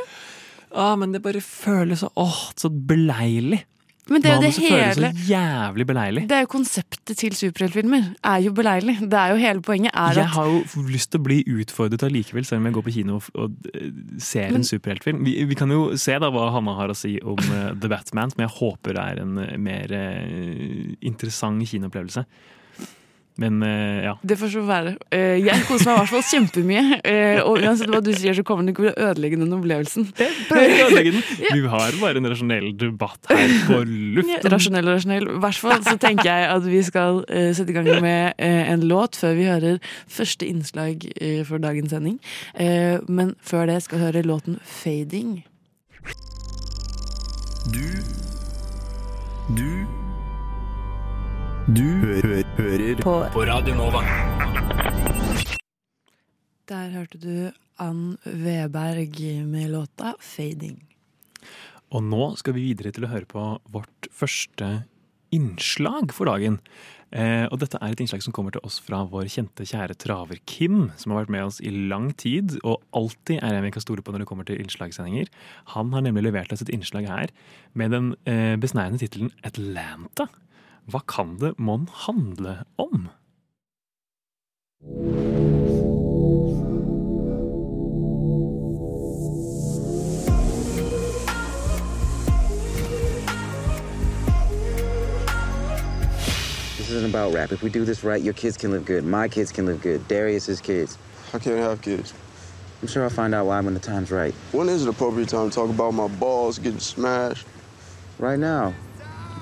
Ah, 0.73 0.95
men 0.99 1.11
det 1.13 1.21
bare 1.23 1.41
føles 1.43 2.01
så 2.03 2.09
åh, 2.19 2.39
så 2.59 2.69
beleilig. 2.69 3.61
Men 4.09 4.23
det 4.23 4.31
er 4.31 4.35
jo 4.37 4.41
det 4.45 4.51
hele 4.55 5.09
så 5.11 5.27
jævlig 5.27 5.85
beleilig. 5.87 6.23
Det 6.29 6.37
er 6.37 6.45
jo 6.45 6.49
konseptet 6.51 7.17
til 7.19 7.35
superheltfilmer. 7.35 8.09
Er 8.23 8.43
jo 8.45 8.53
beleilig. 8.55 8.97
Det 9.01 9.19
er 9.19 9.33
jo 9.33 9.39
hele 9.41 9.61
poenget 9.65 9.91
Jeg 9.93 10.23
at 10.23 10.33
har 10.35 10.51
jo 10.51 10.83
lyst 10.87 11.11
til 11.11 11.21
å 11.21 11.25
bli 11.27 11.39
utfordret 11.57 12.05
allikevel, 12.07 12.45
selv 12.47 12.61
om 12.61 12.69
jeg 12.69 12.77
går 12.77 12.87
på 12.87 12.95
kino 12.97 13.19
og, 13.19 13.29
og 13.35 13.71
eh, 13.73 13.89
ser 14.23 14.51
Men- 14.51 14.61
en 14.61 14.67
superheltfilm. 14.67 15.23
Vi, 15.27 15.37
vi 15.49 15.57
kan 15.59 15.71
jo 15.71 15.97
se 15.99 16.17
da 16.19 16.31
hva 16.33 16.49
Hanna 16.55 16.75
har 16.77 16.93
å 16.93 16.97
si 16.97 17.17
om 17.23 17.39
uh, 17.51 17.73
The 17.75 17.91
Batman, 17.91 18.31
som 18.31 18.45
jeg 18.45 18.55
håper 18.59 18.99
er 19.01 19.23
en 19.23 19.37
eh, 19.43 19.57
mer 19.57 19.91
uh, 19.91 20.93
interessant 21.01 21.63
kinoopplevelse. 21.67 22.23
Men 23.37 23.59
uh, 23.61 23.69
ja. 24.01 24.13
Det 24.25 24.37
får 24.39 24.49
så 24.55 24.61
være. 24.65 24.95
Uh, 25.13 25.37
Jeg 25.37 25.61
koser 25.67 25.91
meg 25.91 25.93
i 25.93 25.99
hvert 26.01 26.09
fall 26.15 26.23
kjempemye. 26.31 26.83
Uh, 27.05 27.41
Og 27.45 27.59
uansett 27.61 27.91
hva 27.93 27.99
du 28.01 28.09
sier, 28.17 28.33
så 28.33 28.43
kommer 28.47 28.65
du 28.65 28.71
ikke 28.73 28.87
til 28.87 28.91
å 28.93 29.11
ødelegge 29.11 29.37
den 29.43 29.53
opplevelsen. 29.57 30.07
Ødelegge 30.17 31.11
den. 31.17 31.23
Vi 31.53 31.61
har 31.69 31.99
bare 32.01 32.17
en 32.21 32.29
rasjonell 32.31 32.71
debatt 32.81 33.29
her 33.29 33.53
på 33.67 33.81
Ja, 33.83 33.89
luften. 34.17 34.51
Rasjonell 34.55 34.89
og 34.89 34.97
rasjonell. 34.97 35.29
I 35.35 35.41
hvert 35.45 35.61
fall 35.61 35.85
så 35.85 35.95
tenker 36.01 36.31
jeg 36.31 36.49
at 36.55 36.65
vi 36.65 36.81
skal 36.87 37.21
sette 37.53 37.69
i 37.73 37.77
gang 37.77 37.91
med 38.03 38.33
en 38.41 38.87
låt 38.89 39.15
før 39.21 39.37
vi 39.37 39.45
hører 39.49 39.77
første 40.09 40.47
innslag 40.49 41.05
for 41.47 41.61
dagens 41.61 41.93
sending. 41.93 42.17
Eh, 42.57 42.97
men 43.07 43.35
før 43.45 43.67
det 43.69 43.81
skal 43.85 43.99
vi 43.99 44.05
høre 44.09 44.25
låten 44.25 44.57
'Fading'. 44.65 45.43
Du 47.71 47.85
Du 49.55 49.96
Du 51.67 51.83
hø 51.83 52.21
hø 52.23 52.35
hører 52.55 52.99
På 53.03 53.13
på 53.33 53.41
Radio 53.43 53.73
Nova. 53.75 53.99
Der 56.71 56.93
hørte 56.93 57.19
du 57.19 57.49
Ann 57.83 58.15
Weberg 58.23 59.19
med 59.43 59.73
låta 59.73 60.13
'Fading'. 60.15 60.79
Og 61.91 62.03
nå 62.03 62.37
skal 62.39 62.55
vi 62.55 62.69
videre 62.69 62.93
til 62.95 63.03
å 63.03 63.11
høre 63.11 63.27
på 63.27 63.43
vårt 63.67 64.07
første 64.15 64.85
innslag 65.35 66.15
for 66.15 66.31
dagen. 66.31 66.61
Eh, 67.11 67.43
og 67.51 67.59
dette 67.59 67.75
er 67.83 67.91
et 67.91 67.99
innslag 67.99 68.23
som 68.23 68.31
kommer 68.31 68.55
til 68.55 68.63
oss 68.63 68.79
fra 68.79 69.03
vår 69.03 69.27
kjente, 69.27 69.67
kjære 69.67 69.99
traver 69.99 70.39
Kim, 70.45 70.93
som 70.95 71.11
har 71.11 71.25
vært 71.25 71.35
med 71.35 71.51
oss 71.51 71.59
i 71.59 71.67
lang 71.91 72.13
tid, 72.15 72.61
og 72.63 72.79
alltid 72.95 73.43
er 73.43 73.59
en 73.59 73.67
vi 73.67 73.75
kan 73.75 73.83
stole 73.83 74.01
på 74.01 74.15
når 74.15 74.23
det 74.23 74.31
kommer 74.31 74.47
til 74.47 74.63
innslagssendinger. 74.63 75.27
Han 75.75 75.91
har 75.91 75.99
nemlig 75.99 76.31
levert 76.31 76.51
oss 76.55 76.63
et 76.63 76.71
innslag 76.71 77.11
her 77.11 77.27
med 77.73 77.91
den 77.91 78.15
eh, 78.23 78.55
besnærende 78.55 79.03
tittelen 79.03 79.35
Atlanta. 79.43 80.31
Hva 80.87 80.99
kan 80.99 81.35
det 81.39 81.59
mon 81.59 81.89
handle 81.91 82.63
om? 82.77 83.09
This 96.77 96.89
isn't 96.89 97.03
about 97.03 97.33
rap. 97.33 97.51
If 97.51 97.61
we 97.61 97.69
do 97.69 97.83
this 97.83 98.05
right, 98.05 98.21
your 98.21 98.33
kids 98.33 98.55
can 98.55 98.71
live 98.71 98.85
good. 98.85 99.03
My 99.03 99.27
kids 99.27 99.51
can 99.51 99.65
live 99.65 99.81
good. 99.81 100.07
Darius's 100.07 100.61
kids. 100.61 100.97
I 101.33 101.39
can't 101.39 101.59
have 101.59 101.81
kids. 101.81 102.13
I'm 102.81 102.87
sure 102.87 103.03
I'll 103.03 103.09
find 103.09 103.35
out 103.35 103.45
why 103.47 103.59
when 103.59 103.73
the 103.73 103.81
time's 103.81 104.09
right. 104.09 104.33
When 104.53 104.69
is 104.69 104.83
an 104.83 104.89
appropriate 104.89 105.27
time 105.27 105.49
to 105.49 105.53
talk 105.55 105.69
about 105.69 105.93
my 105.93 106.07
balls 106.07 106.59
getting 106.59 106.79
smashed? 106.79 107.45
Right 108.19 108.39
now, 108.39 108.73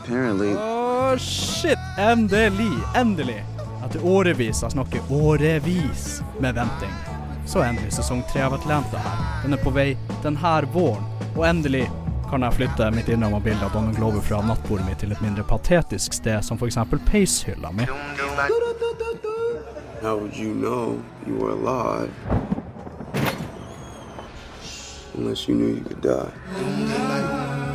apparently. 0.04 0.56
Åh, 0.56 1.18
shit! 1.18 1.78
Endelig, 1.98 2.72
endelig. 2.96 3.44
Etter 3.86 4.06
årevis 4.06 4.62
har 4.62 4.70
snakket 4.70 5.12
årevis 5.12 6.22
med 6.40 6.56
venting. 6.56 6.94
Så 7.48 7.60
er 7.60 7.66
endelig 7.66 7.94
sesong 7.94 8.24
tre 8.32 8.42
av 8.42 8.54
Atlanta 8.54 8.98
her. 8.98 9.44
Den 9.44 9.54
er 9.54 9.62
på 9.62 9.70
vei 9.70 9.94
denne 10.24 10.56
våren. 10.74 11.06
Og 11.36 11.46
endelig 11.46 11.86
kan 12.30 12.42
jeg 12.42 12.54
flytte 12.58 12.90
mitt 12.92 13.10
innramma-bilde 13.10 13.66
av 13.66 13.74
Donald 13.74 13.96
Glover 13.96 14.22
fra 14.22 14.42
nattbordet 14.42 14.86
mitt 14.90 15.00
til 15.04 15.12
et 15.14 15.22
mindre 15.22 15.44
patetisk 15.44 16.14
sted, 16.14 16.42
som 16.44 16.58
f.eks. 16.58 16.78
peishylla 17.06 17.72
mi. 17.72 17.86
How 20.02 20.18
would 20.18 20.36
you 20.38 20.54
know 20.54 21.02
you 21.26 21.36
were 21.36 21.52
alive 21.52 22.12
unless 25.18 25.48
you 25.48 25.56
knew 25.56 25.70
you 25.78 25.84
could 25.84 26.02
die? 26.02 27.75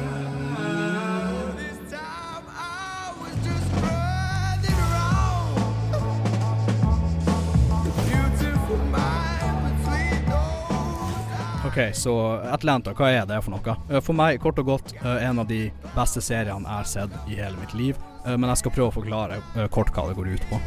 Ok, 11.70 11.94
så 11.94 12.12
Atlanta, 12.50 12.90
hva 12.98 13.12
er 13.14 13.26
det 13.30 13.36
for 13.46 13.54
noe? 13.54 13.74
Eh, 13.94 14.00
For 14.02 14.16
meg, 14.18 14.40
kort 14.42 14.58
og 14.58 14.66
godt, 14.66 14.90
eh, 15.04 15.20
en 15.28 15.38
av 15.38 15.46
de 15.46 15.70
beste 15.94 16.18
seriene 16.18 16.66
jeg 16.66 16.74
har 16.74 16.88
sett 16.90 17.12
i 17.30 17.36
hele 17.38 17.54
mitt 17.60 17.74
liv. 17.78 17.96
Eh, 18.26 18.36
Men 18.36 18.50
jeg 18.50 18.58
skal 18.58 18.72
prøve 18.74 18.90
å 18.90 18.96
forklare 18.96 19.38
kort 19.70 19.92
hva 19.94 20.08
det 20.08 20.16
går 20.16 20.32
ut 20.34 20.42
på. 20.50 20.58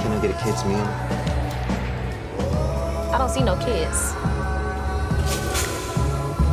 Can 0.00 0.12
I 0.16 0.20
get 0.22 0.30
a 0.30 0.38
kid's 0.40 0.64
meal? 0.64 0.88
I 3.12 3.18
don't 3.18 3.28
see 3.28 3.44
no 3.44 3.56
kids. 3.56 4.14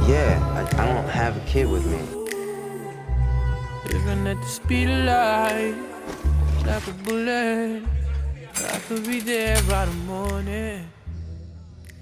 Yeah, 0.10 0.36
I, 0.60 0.62
I 0.84 0.86
don't 0.86 1.08
have 1.08 1.38
a 1.38 1.46
kid 1.48 1.70
with 1.70 1.86
me. 1.86 2.02
Living 3.90 4.28
at 4.28 4.42
the 4.42 4.50
speed 4.50 4.90
of 4.90 5.06
light, 5.06 5.76
like 6.66 6.88
a 6.88 6.94
bullet. 7.06 7.84
I 8.56 8.80
could 8.90 9.06
be 9.06 9.22
there 9.22 9.62
by 9.70 9.86
the 9.86 9.94
morning. 10.06 10.90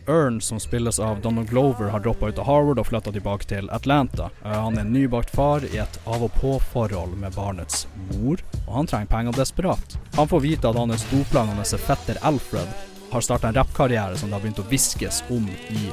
Earn, 0.08 0.41
som 0.41 0.60
spilles 0.60 1.00
av 1.00 1.22
Donald 1.22 1.50
Glover, 1.50 1.89
har 1.89 2.00
droppa 2.00 2.29
ut 2.29 2.38
av 2.39 2.46
Harvard 2.46 2.79
og 2.79 2.88
flytta 2.88 3.12
tilbake 3.12 3.46
til 3.46 3.70
Atlanta. 3.70 4.29
Eh, 4.46 4.51
Han 4.51 4.77
er 4.77 4.81
en 4.81 4.93
nybakt 4.93 5.29
far 5.29 5.65
i 5.65 5.77
et 5.77 6.00
av-og-på-forhold 6.05 7.17
med 7.17 7.34
barnets 7.36 7.88
mor, 8.12 8.41
og 8.67 8.74
han 8.75 8.88
trenger 8.88 9.08
penger 9.08 9.31
desperat. 9.38 9.98
Han 10.15 10.27
får 10.27 10.41
vite 10.41 10.70
at 10.70 10.75
hans 10.75 11.05
doplangende 11.12 11.65
fetter 11.65 12.17
Alfred 12.22 12.67
har 13.12 13.22
starta 13.22 13.48
en 13.48 13.53
rappkarriere 13.53 14.17
som 14.17 14.29
det 14.29 14.36
har 14.36 14.41
begynt 14.41 14.60
å 14.60 14.67
hviskes 14.70 15.24
om 15.29 15.48
i 15.70 15.91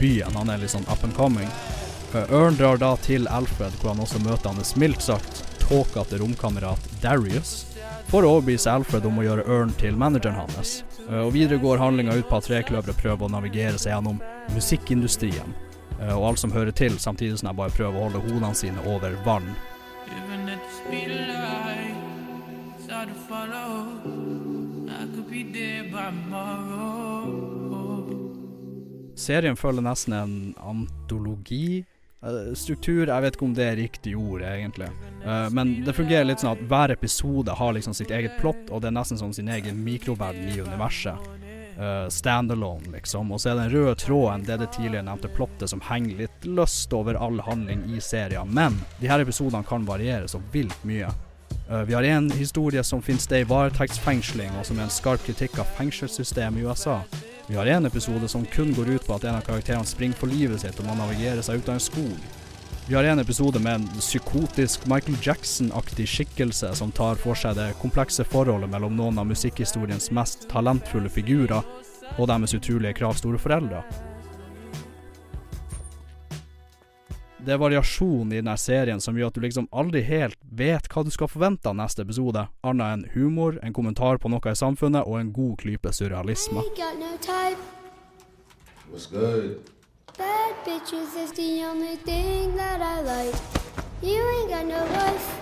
byen. 0.00 0.34
Han 0.34 0.50
er 0.50 0.58
litt 0.58 0.70
sånn 0.74 0.88
up 0.90 1.04
and 1.04 1.14
coming. 1.14 1.48
Eh, 2.14 2.32
Earn 2.32 2.56
drar 2.56 2.76
da 2.76 2.96
til 2.96 3.28
Alfred, 3.28 3.72
hvor 3.80 3.94
han 3.94 4.00
også 4.04 4.18
møter 4.24 4.52
hans 4.52 4.76
mildt 4.76 5.02
sagt 5.02 5.44
tåkete 5.66 6.18
romkamerat 6.18 6.78
Darius, 7.02 7.64
for 8.06 8.22
å 8.22 8.36
overbevise 8.36 8.70
Alfred 8.70 9.06
om 9.06 9.18
å 9.18 9.24
gjøre 9.26 9.46
Earn 9.50 9.72
til 9.80 9.96
manageren 9.98 10.38
hans. 10.38 10.82
Eh, 11.10 11.26
Og 11.26 11.32
videre 11.32 11.58
går 11.58 11.78
handlinga 11.78 12.16
ut 12.18 12.28
på 12.28 12.36
at 12.40 12.48
trekløveret 12.48 12.98
prøver 12.98 13.26
å 13.26 13.30
navigere 13.30 13.78
seg 13.78 13.92
gjennom 13.94 14.20
musikkindustrien, 14.54 15.54
eh, 16.00 16.14
og 16.16 16.32
alt 16.32 16.42
som 16.42 16.52
hører 16.52 16.74
til, 16.74 16.98
samtidig 16.98 17.38
som 17.38 17.50
de 17.50 17.56
bare 17.56 17.70
prøver 17.70 17.94
å 17.94 18.08
holde 18.08 18.22
hodene 18.26 18.54
sine 18.54 18.82
over 18.86 19.14
vann. 19.24 19.54
Serien 29.16 29.56
følger 29.56 29.82
nesten 29.82 30.12
en 30.12 30.54
antologi. 30.60 31.84
Eh, 32.26 32.54
Struktur, 32.58 33.06
jeg 33.06 33.22
vet 33.22 33.36
ikke 33.36 33.46
om 33.46 33.54
det 33.54 33.66
er 33.66 33.78
riktig 33.78 34.16
ord, 34.18 34.42
egentlig. 34.42 34.90
Eh, 35.24 35.48
Men 35.50 35.84
det 35.86 35.94
fungerer 35.94 36.26
litt 36.26 36.42
sånn 36.42 36.56
at 36.56 36.66
hver 36.68 36.94
episode 36.96 37.54
har 37.54 37.72
liksom 37.76 37.94
sitt 37.94 38.10
eget 38.10 38.38
plott, 38.40 38.70
og 38.70 38.82
det 38.82 38.90
er 38.90 38.98
nesten 38.98 39.18
som 39.20 39.32
sin 39.32 39.48
egen 39.48 39.82
mikroverden 39.84 40.50
i 40.50 40.60
universet. 40.60 41.32
Uh, 41.76 42.08
Standalone, 42.08 42.88
liksom. 42.88 43.28
Og 43.32 43.40
så 43.42 43.50
er 43.50 43.58
den 43.58 43.68
røde 43.68 43.98
tråden 44.00 44.46
det 44.48 44.56
det 44.62 44.70
tidligere 44.72 45.04
nevnte 45.04 45.28
plottet 45.28 45.68
som 45.68 45.82
henger 45.84 46.22
litt 46.22 46.46
løst 46.48 46.94
over 46.96 47.18
all 47.20 47.36
handling 47.44 47.82
i 47.92 48.00
serien. 48.00 48.48
Men 48.48 48.78
de 48.96 49.10
her 49.10 49.20
episodene 49.20 49.60
kan 49.68 49.84
variere 49.84 50.24
så 50.24 50.40
vilt 50.54 50.78
mye. 50.88 51.10
Eh, 51.68 51.82
vi 51.82 51.94
har 51.94 52.02
en 52.02 52.30
historie 52.30 52.80
som 52.84 53.02
finner 53.02 53.20
sted 53.20 53.44
i 53.44 53.50
varetektsfengsling, 53.50 54.56
og 54.56 54.64
som 54.64 54.78
er 54.80 54.86
en 54.88 54.96
skarp 54.96 55.20
kritikk 55.28 55.58
av 55.60 55.68
fengselssystemet 55.76 56.62
i 56.62 56.64
USA. 56.64 57.02
Vi 57.48 57.56
har 57.56 57.66
en 57.66 57.86
episode 57.86 58.28
som 58.28 58.46
kun 58.46 58.74
går 58.74 58.88
ut 58.88 59.06
på 59.06 59.14
at 59.14 59.24
en 59.24 59.36
av 59.38 59.44
karakterene 59.46 59.86
springer 59.86 60.18
for 60.18 60.26
livet 60.26 60.64
sitt 60.64 60.80
og 60.82 60.88
han 60.90 60.98
navigerer 60.98 61.44
seg 61.46 61.60
ut 61.60 61.68
av 61.70 61.76
en 61.76 61.84
skog. 61.84 62.24
Vi 62.88 62.94
har 62.94 63.06
en 63.06 63.22
episode 63.22 63.60
med 63.62 63.74
en 63.74 63.86
psykotisk 64.00 64.86
Michael 64.90 65.18
Jackson-aktig 65.22 66.08
skikkelse 66.10 66.72
som 66.74 66.90
tar 66.94 67.18
for 67.22 67.38
seg 67.38 67.54
det 67.58 67.68
komplekse 67.78 68.26
forholdet 68.26 68.70
mellom 68.70 68.98
noen 68.98 69.22
av 69.22 69.30
musikkhistoriens 69.30 70.10
mest 70.10 70.48
talentfulle 70.50 71.10
figurer 71.10 71.62
og 72.16 72.28
deres 72.30 72.54
utrolige 72.58 72.98
kravstore 72.98 73.38
foreldre. 73.38 73.84
Det 77.46 77.54
er 77.54 77.60
variasjon 77.62 78.32
i 78.32 78.40
denne 78.40 78.56
serien 78.58 78.98
som 78.98 79.14
gjør 79.14 79.28
at 79.30 79.36
du 79.38 79.44
liksom 79.44 79.68
aldri 79.70 80.00
helt 80.02 80.40
vet 80.50 80.88
hva 80.90 81.04
du 81.06 81.12
skal 81.14 81.28
forvente 81.30 81.70
av 81.70 81.76
neste 81.78 82.02
episode, 82.02 82.42
annet 82.66 82.86
enn 82.96 83.04
humor, 83.12 83.60
en 83.62 83.76
kommentar 83.76 84.18
på 84.18 84.32
noe 84.32 84.50
i 84.50 84.58
samfunnet 84.58 85.06
og 85.06 85.20
en 85.20 85.30
god 85.30 85.52
klype 85.60 85.92
surrealisme. 85.94 86.64
ain't 86.64 86.74
got 86.74 86.98
no 86.98 87.12
type. 87.22 87.62
What's 88.90 89.06
good? 89.06 89.62
Bad 90.18 90.58
bitches 90.66 91.14
is 91.14 91.30
the 91.38 91.62
only 91.70 91.94
thing 92.02 92.56
that 92.56 92.82
I 92.82 93.00
like. 93.06 93.38
You 94.02 94.18
ain't 94.34 94.50
got 94.50 94.66
no 94.66 94.82
life. 94.98 95.38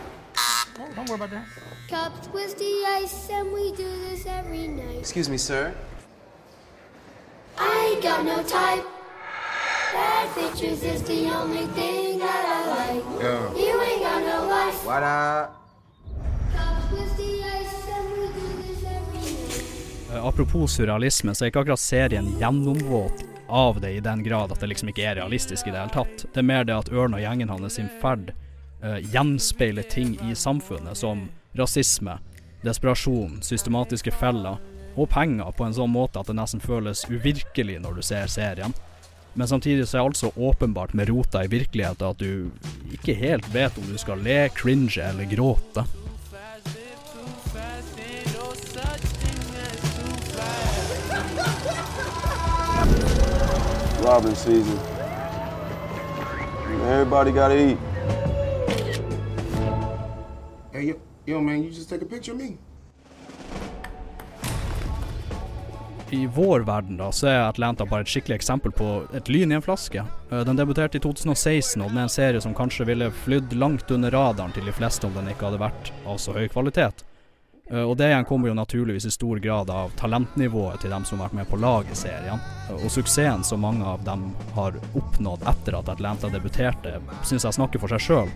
Don't 0.76 1.08
worry 1.08 1.16
about 1.16 1.30
that. 1.30 1.46
Cups 1.88 2.28
with 2.34 2.58
the 2.58 2.84
ice, 3.00 3.30
and 3.30 3.50
we 3.50 3.73
do 3.73 3.88
this 4.11 4.26
every 4.26 4.68
night. 4.68 4.99
Excuse 4.99 5.30
me, 5.30 5.38
sir. 5.38 5.73
I 7.56 7.92
ain't 7.94 8.02
got 8.02 8.26
no 8.26 8.42
type. 8.42 8.93
Bad 9.94 10.28
bitches 10.36 10.82
is 10.82 11.02
the 11.02 11.30
only 11.30 11.66
thing 11.78 12.18
that 12.18 12.44
I 12.56 12.60
like. 12.74 13.04
Yeah. 13.22 13.54
You 13.54 13.74
ain't 13.80 14.02
got 14.02 14.20
no 14.22 14.38
life. 14.48 14.86
What 14.86 15.02
up? 15.02 15.60
Eh, 20.14 20.26
apropos 20.26 20.66
surrealisme, 20.76 21.34
så 21.34 21.44
er 21.44 21.52
ikke 21.52 21.62
akkurat 21.62 21.80
serien 21.80 22.26
gjennomvåt 22.38 23.24
av 23.48 23.80
det 23.80 23.90
i 23.90 24.00
den 24.00 24.22
grad 24.22 24.52
at 24.52 24.60
det 24.60 24.70
liksom 24.72 24.90
ikke 24.90 25.04
er 25.06 25.18
realistisk 25.18 25.66
i 25.66 25.70
det 25.70 25.78
hele 25.78 25.94
tatt. 25.94 26.24
Det 26.32 26.42
er 26.42 26.48
mer 26.48 26.66
det 26.66 26.74
at 26.74 26.90
Ørn 26.92 27.14
og 27.14 27.22
gjengen 27.22 27.50
hans 27.50 27.78
sin 27.78 27.90
ferd 28.02 28.32
uh, 28.82 28.98
gjenspeiler 29.14 29.86
ting 29.90 30.16
i 30.26 30.34
samfunnet, 30.34 30.98
som 30.98 31.28
rasisme, 31.58 32.18
desperasjon, 32.66 33.38
systematiske 33.42 34.14
feller 34.18 34.58
og 34.94 35.10
penger 35.10 35.54
på 35.54 35.66
en 35.66 35.74
sånn 35.74 35.94
måte 35.94 36.18
at 36.18 36.30
det 36.30 36.38
nesten 36.38 36.62
føles 36.62 37.06
uvirkelig 37.10 37.78
når 37.82 37.98
du 37.98 38.02
ser 38.06 38.30
serien. 38.30 38.74
Men 39.34 39.48
samtidig 39.48 39.88
så 39.88 39.98
er 39.98 40.04
alt 40.04 40.16
så 40.16 40.30
åpenbart 40.36 40.94
med 40.94 41.08
rota 41.10 41.42
i 41.44 41.50
virkeligheten 41.50 42.06
at 42.06 42.20
du 42.20 42.50
ikke 42.94 43.14
helt 43.18 43.48
vet 43.54 43.78
om 43.78 43.86
du 43.90 43.98
skal 43.98 44.22
le, 44.22 44.48
cringe 44.54 45.02
eller 45.02 45.26
gråte. 45.36 45.84
Robin 54.04 54.34
season. 54.36 54.78
Everybody 56.86 57.32
gotta 57.32 57.54
eat. 57.54 57.78
Hey, 60.72 60.88
yo, 60.88 61.00
yo, 61.26 61.40
man, 61.40 61.62
you 61.64 61.70
just 61.70 61.88
take 61.88 62.02
a 62.02 62.04
picture 62.04 62.32
of 62.32 62.38
me. 62.38 62.58
I 66.14 66.26
vår 66.26 66.61
verden 66.68 66.99
da, 67.00 67.09
så 67.12 67.26
er 67.30 67.40
Atlanta 67.49 67.87
bare 67.90 68.04
et 68.04 68.11
skikkelig 68.12 68.37
eksempel 68.38 68.71
på 68.76 68.88
et 69.18 69.26
lyn 69.33 69.50
i 69.50 69.56
en 69.59 69.64
flaske. 69.64 70.04
Eh, 70.30 70.44
Den 70.47 70.56
debuterte 70.61 71.00
i 71.00 71.02
2016, 71.02 71.80
og 71.83 71.88
den 71.90 71.99
er 71.99 72.06
en 72.06 72.12
serie 72.12 72.40
som 72.44 72.54
kanskje 72.54 72.87
ville 72.87 73.09
flydd 73.25 73.54
langt 73.59 73.90
under 73.90 74.14
radaren 74.14 74.52
til 74.54 74.68
de 74.68 74.75
fleste 74.76 75.09
om 75.09 75.16
den 75.16 75.33
ikke 75.33 75.49
hadde 75.49 75.62
vært 75.64 75.90
av 76.06 76.21
så 76.23 76.37
høy 76.37 76.47
kvalitet. 76.52 77.02
Eh, 77.71 77.80
Og 77.83 77.97
det 77.97 78.11
igjen 78.12 78.26
kommer 78.28 78.49
jo 78.52 78.54
naturligvis 78.54 79.06
i 79.09 79.11
stor 79.16 79.40
grad 79.40 79.71
av 79.71 79.90
talentnivået 79.97 80.80
til 80.85 80.90
dem 80.94 81.04
som 81.09 81.18
har 81.18 81.28
vært 81.30 81.38
med 81.40 81.49
på 81.50 81.61
lag 81.61 81.87
i 81.90 81.97
serien. 81.97 82.38
Eh, 82.68 82.75
Og 82.85 82.90
suksessen 82.90 83.42
som 83.44 83.61
mange 83.61 83.83
av 83.85 84.04
dem 84.04 84.35
har 84.54 84.73
oppnådd 84.94 85.42
etter 85.49 85.78
at 85.78 85.88
Atlanta 85.88 86.28
debuterte, 86.28 87.00
syns 87.25 87.42
jeg 87.49 87.59
snakker 87.59 87.80
for 87.80 87.88
seg 87.88 88.00
sjøl. 88.06 88.30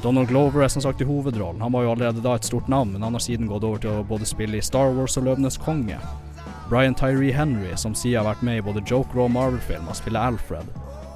Donald 0.00 0.28
Glover 0.28 0.62
er 0.62 0.68
som 0.70 0.80
sagt 0.80 1.00
i 1.02 1.04
hovedrollen. 1.04 1.60
Han 1.60 1.72
var 1.72 1.82
jo 1.82 1.90
allerede 1.92 2.22
da 2.22 2.36
et 2.38 2.44
stort 2.46 2.68
navn, 2.68 2.92
men 2.92 3.02
han 3.02 3.12
har 3.12 3.20
siden 3.20 3.48
gått 3.50 3.64
over 3.64 3.78
til 3.82 3.90
å 3.90 4.06
både 4.06 4.24
spille 4.30 4.56
i 4.56 4.62
Star 4.62 4.92
Wars 4.94 5.16
og 5.18 5.24
Løvenes 5.26 5.58
konge. 5.58 5.98
Brian 6.68 6.94
Tyree 6.94 7.32
Henry, 7.32 7.76
som 7.76 7.94
siden 7.94 8.20
har 8.20 8.34
vært 8.34 8.42
med 8.44 8.58
i 8.60 8.62
både 8.62 8.82
Joker 8.84 9.22
og 9.24 9.30
Marvel-filmer, 9.32 9.96
spiller 9.96 10.20
Alfred. 10.20 10.68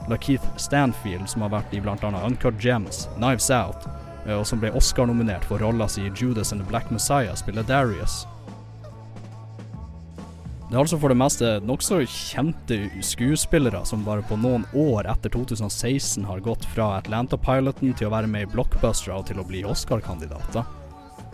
LaKeith 0.09 0.57
Stanfield, 0.57 1.29
som 1.29 1.45
har 1.45 1.53
vært 1.53 1.75
i 1.77 1.83
annet 1.85 2.25
Uncut 2.25 2.57
Gems, 2.59 3.07
Knives 3.19 3.51
Out, 3.51 3.85
eh, 4.27 4.33
og 4.33 4.47
som 4.49 4.61
ble 4.61 4.73
Oscar-nominert 4.73 5.45
for 5.45 5.61
rolla 5.61 5.89
si 5.89 6.07
i 6.07 6.13
Judas 6.17 6.53
and 6.53 6.63
the 6.63 6.69
Black 6.69 6.91
Messiah, 6.91 7.35
spiller 7.35 7.63
Darius. 7.63 8.27
Det 10.73 10.79
er 10.79 10.81
altså 10.87 10.97
for 10.97 11.13
det 11.13 11.21
meste 11.21 11.49
nokså 11.69 11.99
kjente 12.09 12.79
skuespillere 13.05 13.85
som 13.85 14.07
bare 14.07 14.25
på 14.25 14.39
noen 14.41 14.65
år 14.73 15.05
etter 15.13 15.29
2016 15.35 16.25
har 16.25 16.41
gått 16.41 16.65
fra 16.73 16.95
Atlanta-piloten 16.97 17.93
til 17.93 18.09
å 18.09 18.15
være 18.15 18.31
med 18.33 18.47
i 18.47 18.53
blockbustere 18.55 19.19
og 19.19 19.29
til 19.29 19.43
å 19.43 19.45
bli 19.45 19.67
Oscar-kandidater. 19.69 20.65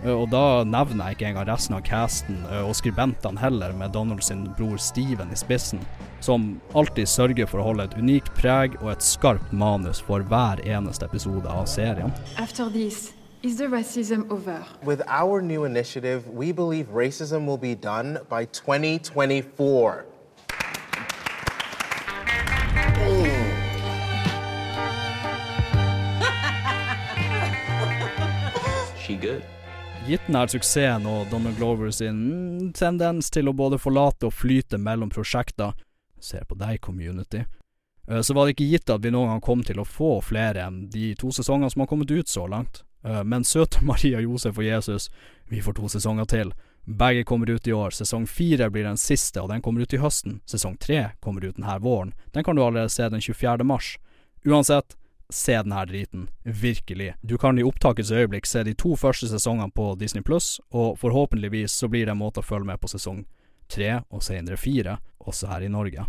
Eh, 0.04 0.10
Og 0.14 0.28
da 0.30 0.62
nevner 0.64 1.08
jeg 1.10 1.18
ikke 1.18 1.28
engang 1.32 1.48
resten 1.48 1.74
av 1.78 1.82
casten 1.86 2.40
eh, 2.46 2.62
og 2.62 2.74
skribentene 2.78 3.40
heller, 3.42 3.72
med 3.76 3.92
Donald 3.96 4.22
sin 4.22 4.46
bror 4.58 4.78
Steven 4.78 5.32
i 5.34 5.38
spissen, 5.38 5.80
som 6.20 6.60
alltid 6.74 7.08
sørger 7.10 7.46
for 7.50 7.62
å 7.62 7.68
holde 7.70 7.88
et 7.88 7.96
unikt 7.98 8.30
preg 8.38 8.76
og 8.82 8.92
et 8.94 9.02
skarpt 9.06 9.52
manus 9.52 10.00
for 10.02 10.22
hver 10.30 10.62
eneste 10.66 11.06
episode 11.08 11.46
av 11.50 11.66
serien. 11.70 12.12
After 12.38 12.68
this, 12.70 13.12
is 13.42 13.56
the 13.58 13.66
racism 13.68 14.26
over? 14.30 14.62
With 14.84 15.02
our 15.08 15.40
new 15.42 15.64
initiative, 15.64 16.28
we 16.28 16.52
believe 16.52 16.88
racism 16.94 17.46
will 17.46 17.58
be 17.58 17.74
done 17.74 18.18
by 18.28 18.44
2024. 18.46 20.04
She 29.00 29.16
good? 29.16 29.42
Gitt 30.08 30.24
denne 30.24 30.46
suksessen 30.48 31.04
og 31.04 31.26
Donald 31.28 31.58
Glover 31.58 31.90
sin 31.92 32.70
tendens 32.72 33.28
til 33.28 33.50
å 33.50 33.52
både 33.52 33.76
forlate 33.76 34.30
og 34.30 34.32
flyte 34.32 34.78
mellom 34.80 35.10
prosjekter, 35.12 35.74
ser 36.16 36.46
på 36.48 36.56
deg, 36.56 36.78
community, 36.80 37.42
eh, 38.08 38.22
så 38.24 38.32
var 38.32 38.46
det 38.46 38.54
ikke 38.54 38.70
gitt 38.70 38.92
at 38.94 39.04
vi 39.04 39.12
noen 39.12 39.34
gang 39.34 39.42
kom 39.44 39.64
til 39.68 39.82
å 39.82 39.84
få 39.84 40.14
flere 40.24 40.64
enn 40.64 40.86
de 40.88 41.10
to 41.20 41.28
sesongene 41.28 41.68
som 41.68 41.84
har 41.84 41.90
kommet 41.92 42.10
ut 42.10 42.28
så 42.28 42.46
langt. 42.48 42.82
Eh, 43.04 43.20
Men 43.22 43.44
søte 43.44 43.84
Maria 43.90 44.22
Josef 44.24 44.56
og 44.56 44.64
Jesus, 44.64 45.10
vi 45.52 45.60
får 45.60 45.76
to 45.76 45.92
sesonger 45.92 46.24
til. 46.32 46.54
Begge 46.88 47.24
kommer 47.28 47.50
ut 47.50 47.68
i 47.68 47.76
år. 47.76 47.92
Sesong 47.92 48.24
fire 48.26 48.70
blir 48.72 48.88
den 48.88 48.96
siste, 48.96 49.42
og 49.42 49.52
den 49.52 49.60
kommer 49.60 49.84
ut 49.84 49.92
i 49.92 50.00
høsten. 50.00 50.40
Sesong 50.48 50.78
tre 50.80 51.10
kommer 51.20 51.44
ut 51.44 51.60
denne 51.60 51.76
våren. 51.84 52.14
Den 52.32 52.44
kan 52.44 52.56
du 52.56 52.64
allerede 52.64 52.88
se 52.88 53.04
den 53.12 53.20
24. 53.20 53.60
mars. 53.60 53.98
Uansett, 54.48 54.96
se 55.32 55.56
denne 55.56 55.84
driten. 55.86 56.28
Virkelig. 56.42 57.14
Du 57.20 57.36
kan 57.38 57.58
i 57.58 57.64
opptakets 57.66 58.10
øyeblikk 58.10 58.46
se 58.46 58.62
de 58.64 58.74
to 58.74 58.96
første 58.96 59.28
sesongene 59.28 59.70
på 59.74 59.92
Disney 60.00 60.24
Pluss, 60.24 60.60
og 60.70 60.98
forhåpentligvis 61.00 61.72
så 61.72 61.88
blir 61.88 62.06
det 62.06 62.14
en 62.16 62.22
måte 62.22 62.40
å 62.40 62.46
følge 62.46 62.70
med 62.70 62.80
på 62.80 62.90
sesong 62.90 63.24
tre 63.68 63.98
og 64.08 64.24
senere 64.24 64.56
fire, 64.56 64.96
også 65.20 65.50
her 65.50 65.66
i 65.66 65.72
Norge. 65.72 66.06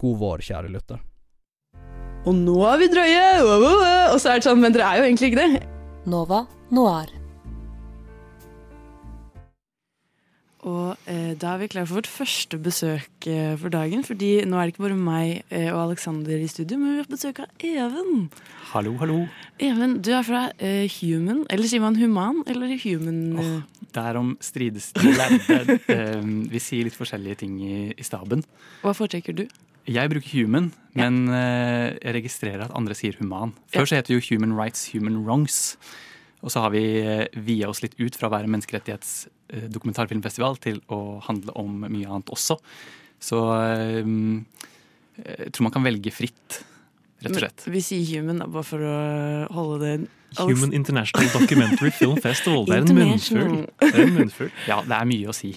God 0.00 0.18
vår, 0.22 0.46
kjære 0.48 0.72
lytter. 0.72 1.04
Og 2.26 2.34
nå 2.34 2.56
er 2.66 2.80
vi 2.80 2.88
drøye! 2.90 3.26
Og 3.44 4.18
så 4.20 4.32
er 4.32 4.40
det 4.40 4.48
sånn, 4.48 4.60
men 4.64 4.74
dere 4.74 4.88
er 4.88 5.02
jo 5.02 5.06
egentlig 5.10 5.30
ikke 5.30 5.44
det. 5.44 5.62
Nova 6.10 6.46
Noir. 6.74 7.25
Og 10.66 10.96
eh, 11.06 11.34
da 11.38 11.52
er 11.54 11.60
vi 11.60 11.68
klare 11.70 11.86
for 11.86 12.00
vårt 12.00 12.08
første 12.10 12.58
besøk 12.58 13.28
eh, 13.30 13.54
for 13.60 13.70
dagen. 13.70 14.02
Fordi 14.06 14.30
nå 14.48 14.58
er 14.58 14.66
det 14.66 14.74
ikke 14.74 14.86
bare 14.88 14.98
meg 14.98 15.44
eh, 15.54 15.68
og 15.70 15.84
Alexander 15.84 16.40
i 16.42 16.48
studio, 16.50 16.80
men 16.80 16.96
vi 16.96 17.02
har 17.04 17.10
besøk 17.10 17.38
av 17.44 17.66
Even. 17.68 18.26
Hallo, 18.72 18.96
hallo. 18.98 19.20
Even, 19.62 20.00
du 20.02 20.10
er 20.16 20.26
fra 20.26 20.48
eh, 20.58 20.90
Human. 20.98 21.44
Eller 21.54 21.70
sier 21.70 21.84
man 21.84 21.98
human 22.00 22.42
eller 22.50 22.74
human? 22.82 23.20
Oh, 23.38 23.86
Derom 23.94 24.34
strides 24.42 24.90
de 24.96 25.14
lærde. 25.14 25.78
Eh, 25.96 26.24
vi 26.50 26.60
sier 26.60 26.86
litt 26.88 26.96
forskjellige 26.98 27.38
ting 27.44 27.54
i, 27.62 27.76
i 27.94 28.04
staben. 28.04 28.42
Hva 28.82 28.92
foretrekker 28.96 29.36
du? 29.38 29.44
Jeg 29.86 30.10
bruker 30.10 30.32
human, 30.34 30.72
men 30.98 31.28
eh, 31.30 31.94
jeg 32.00 32.16
registrerer 32.16 32.64
at 32.66 32.74
andre 32.74 32.96
sier 32.98 33.14
human. 33.20 33.54
Før 33.70 33.86
så 33.86 34.00
het 34.00 34.10
det 34.10 34.16
jo 34.16 34.24
Human 34.32 34.56
Rights, 34.58 34.88
Human 34.96 35.20
Wrongs. 35.22 35.76
Og 36.44 36.50
så 36.52 36.58
har 36.64 36.70
vi 36.74 36.82
eh, 37.00 37.26
via 37.46 37.66
oss 37.70 37.82
litt 37.84 37.96
ut 38.00 38.14
fra 38.18 38.26
å 38.28 38.34
være 38.34 38.50
menneskerettighetsdokumentarfilmfestival 38.52 40.54
til 40.62 40.76
å 40.92 40.98
handle 41.26 41.52
om 41.58 41.70
mye 41.86 42.08
annet 42.08 42.30
også. 42.34 42.54
Så 43.22 43.38
eh, 43.56 44.04
jeg 45.24 45.50
tror 45.52 45.62
man 45.68 45.74
kan 45.78 45.86
velge 45.86 46.10
fritt, 46.12 46.48
rett 47.24 47.32
og 47.32 47.40
slett. 47.40 47.60
Vi 47.72 47.80
sier 47.84 48.04
human 48.18 48.38
da, 48.42 48.46
bare 48.52 48.66
for 48.68 48.80
å 48.84 48.96
holde 49.56 49.76
det 49.84 49.94
Human 50.36 50.72
International 50.76 51.28
Documentary 51.32 51.90
Film 51.98 52.18
Festival. 52.20 52.66
Det 52.68 52.74
er 52.76 52.80
en 52.84 52.94
munnfull. 52.98 53.56
Det 53.80 53.94
er 53.94 54.02
en 54.04 54.16
munnfull. 54.18 54.50
Ja, 54.68 54.76
det 54.84 54.96
er 54.98 55.06
mye 55.08 55.28
å 55.32 55.34
si. 55.36 55.52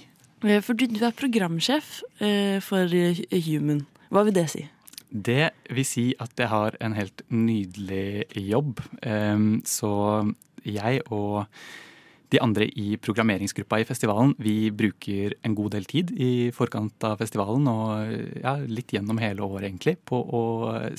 Eh, 0.45 0.61
For 0.63 0.73
du, 0.77 0.83
du 0.87 1.01
er 1.03 1.11
programsjef 1.17 1.85
eh, 2.23 2.59
for 2.63 2.85
eh, 2.95 3.19
Human. 3.49 3.81
Hva 4.13 4.21
vil 4.27 4.35
det 4.37 4.47
si? 4.53 4.63
Det 5.09 5.49
vil 5.73 5.85
si 5.89 6.03
at 6.21 6.29
jeg 6.37 6.45
har 6.51 6.75
en 6.85 6.93
helt 6.93 7.23
nydelig 7.33 8.27
jobb. 8.45 8.77
Ehm, 9.01 9.57
Så 9.65 9.89
jeg 10.63 11.03
og 11.09 11.45
de 12.29 12.37
andre 12.43 12.67
i 12.77 12.93
programmeringsgruppa 13.01 13.79
i 13.81 13.87
festivalen, 13.89 14.35
vi 14.37 14.69
bruker 14.69 15.33
en 15.45 15.55
god 15.57 15.73
del 15.73 15.87
tid 15.89 16.11
i 16.13 16.51
forkant 16.53 17.01
av 17.07 17.17
festivalen, 17.21 17.65
og 17.71 18.43
ja, 18.43 18.53
litt 18.69 18.93
gjennom 18.93 19.17
hele 19.21 19.45
året 19.45 19.65
egentlig, 19.65 19.95
på 20.05 20.19
å 20.21 20.43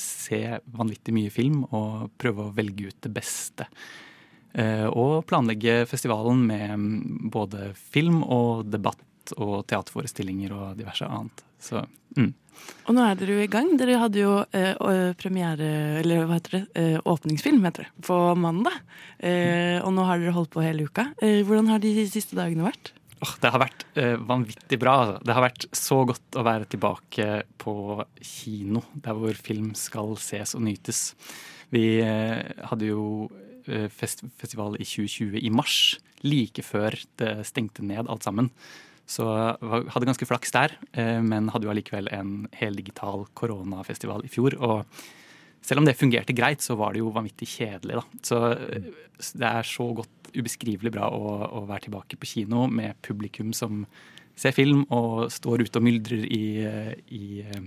se 0.00 0.42
vanvittig 0.74 1.14
mye 1.14 1.30
film 1.30 1.62
og 1.70 2.10
prøve 2.18 2.48
å 2.48 2.54
velge 2.56 2.90
ut 2.90 2.98
det 3.06 3.12
beste. 3.14 3.68
Eh, 4.52 4.86
Og 4.90 5.22
planlegge 5.30 5.84
festivalen 5.86 6.42
med 6.46 7.30
både 7.30 7.70
film 7.78 8.24
og 8.24 8.66
debatt 8.66 9.34
og 9.38 9.66
teaterforestillinger 9.70 10.52
og 10.56 10.78
diverse 10.80 11.06
annet. 11.06 11.44
Så 11.62 11.84
mm. 12.16 12.32
Og 12.90 12.96
nå 12.96 13.02
er 13.06 13.18
dere 13.18 13.36
jo 13.36 13.42
i 13.44 13.50
gang. 13.50 13.68
Dere 13.78 13.98
hadde 14.00 14.18
jo 14.18 14.32
eh, 14.56 15.12
premiere, 15.20 15.68
eller 16.00 16.24
hva 16.26 16.38
heter 16.40 16.56
det, 16.56 16.62
eh, 16.80 16.96
åpningsfilm 17.06 17.62
heter 17.68 17.86
det, 17.86 17.92
på 18.06 18.16
mandag. 18.34 18.80
Eh, 19.18 19.78
og 19.84 19.92
nå 19.94 20.06
har 20.08 20.18
dere 20.18 20.34
holdt 20.34 20.50
på 20.54 20.64
hele 20.64 20.88
uka. 20.88 21.10
Eh, 21.22 21.44
hvordan 21.46 21.70
har 21.70 21.82
de 21.82 21.92
siste 22.10 22.38
dagene 22.38 22.66
vært? 22.66 22.90
Oh, 23.20 23.34
det 23.38 23.52
har 23.52 23.62
vært 23.62 23.84
eh, 24.00 24.16
vanvittig 24.16 24.80
bra. 24.80 24.96
Det 25.22 25.36
har 25.36 25.44
vært 25.44 25.68
så 25.76 26.00
godt 26.08 26.40
å 26.40 26.44
være 26.46 26.66
tilbake 26.72 27.28
på 27.62 27.76
kino, 28.18 28.82
der 28.96 29.18
hvor 29.18 29.38
film 29.38 29.70
skal 29.78 30.16
ses 30.18 30.56
og 30.58 30.64
nytes. 30.66 31.12
Vi 31.70 32.00
eh, 32.02 32.42
hadde 32.72 32.90
jo 32.90 33.04
fest 33.94 34.24
festival 34.40 34.74
i 34.80 34.86
2020 34.88 35.44
i 35.46 35.50
mars, 35.54 36.00
like 36.26 36.64
før 36.64 36.96
det 37.20 37.44
stengte 37.46 37.84
ned 37.86 38.08
alt 38.10 38.24
sammen. 38.26 38.48
Så 39.10 39.24
var- 39.26 39.88
hadde 39.90 40.06
ganske 40.06 40.26
flaks 40.28 40.52
der, 40.54 40.76
eh, 40.94 41.18
men 41.20 41.48
hadde 41.50 41.66
jo 41.66 41.72
allikevel 41.72 42.06
en 42.14 42.46
heldigital 42.54 43.26
koronafestival 43.34 44.22
i 44.24 44.30
fjor. 44.30 44.54
Og 44.62 44.86
selv 45.66 45.82
om 45.82 45.88
det 45.88 45.96
fungerte 45.98 46.34
greit, 46.36 46.62
så 46.62 46.76
var 46.78 46.92
det 46.94 47.02
jo 47.02 47.10
vanvittig 47.10 47.48
kjedelig, 47.56 47.98
da. 47.98 48.04
Så 48.22 48.38
eh, 48.54 48.86
det 49.34 49.48
er 49.50 49.66
så 49.66 49.88
godt 49.98 50.30
ubeskrivelig 50.30 50.92
bra 50.94 51.08
å, 51.10 51.32
å 51.58 51.64
være 51.66 51.88
tilbake 51.88 52.16
på 52.20 52.28
kino 52.36 52.68
med 52.70 52.94
publikum 53.02 53.50
som 53.52 53.82
ser 54.38 54.54
film 54.56 54.84
og 54.94 55.26
står 55.34 55.66
ute 55.66 55.80
og 55.80 55.84
myldrer 55.84 56.22
i, 56.30 56.44
eh, 56.64 56.94
i 57.10 57.42
eh, 57.42 57.66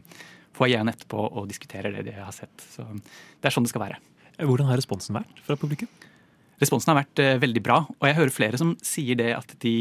foajeen 0.55 0.89
etterpå 0.89 1.27
og 1.27 1.49
diskuterer 1.51 1.91
det 1.97 2.05
de 2.07 2.15
har 2.17 2.31
sett. 2.31 2.55
Så 2.71 2.87
det 2.87 3.49
er 3.49 3.53
sånn 3.53 3.67
det 3.67 3.73
skal 3.73 3.83
være. 3.89 3.99
Hvordan 4.39 4.71
har 4.71 4.79
responsen 4.79 5.19
vært 5.19 5.43
fra 5.45 5.59
publikum? 5.59 5.91
Responsen 6.63 6.93
har 6.93 7.01
vært 7.03 7.21
eh, 7.23 7.37
veldig 7.43 7.63
bra, 7.65 7.81
og 7.85 8.07
jeg 8.07 8.17
hører 8.19 8.33
flere 8.33 8.59
som 8.61 8.73
sier 8.85 9.19
det 9.19 9.31
at 9.35 9.55
de, 9.63 9.75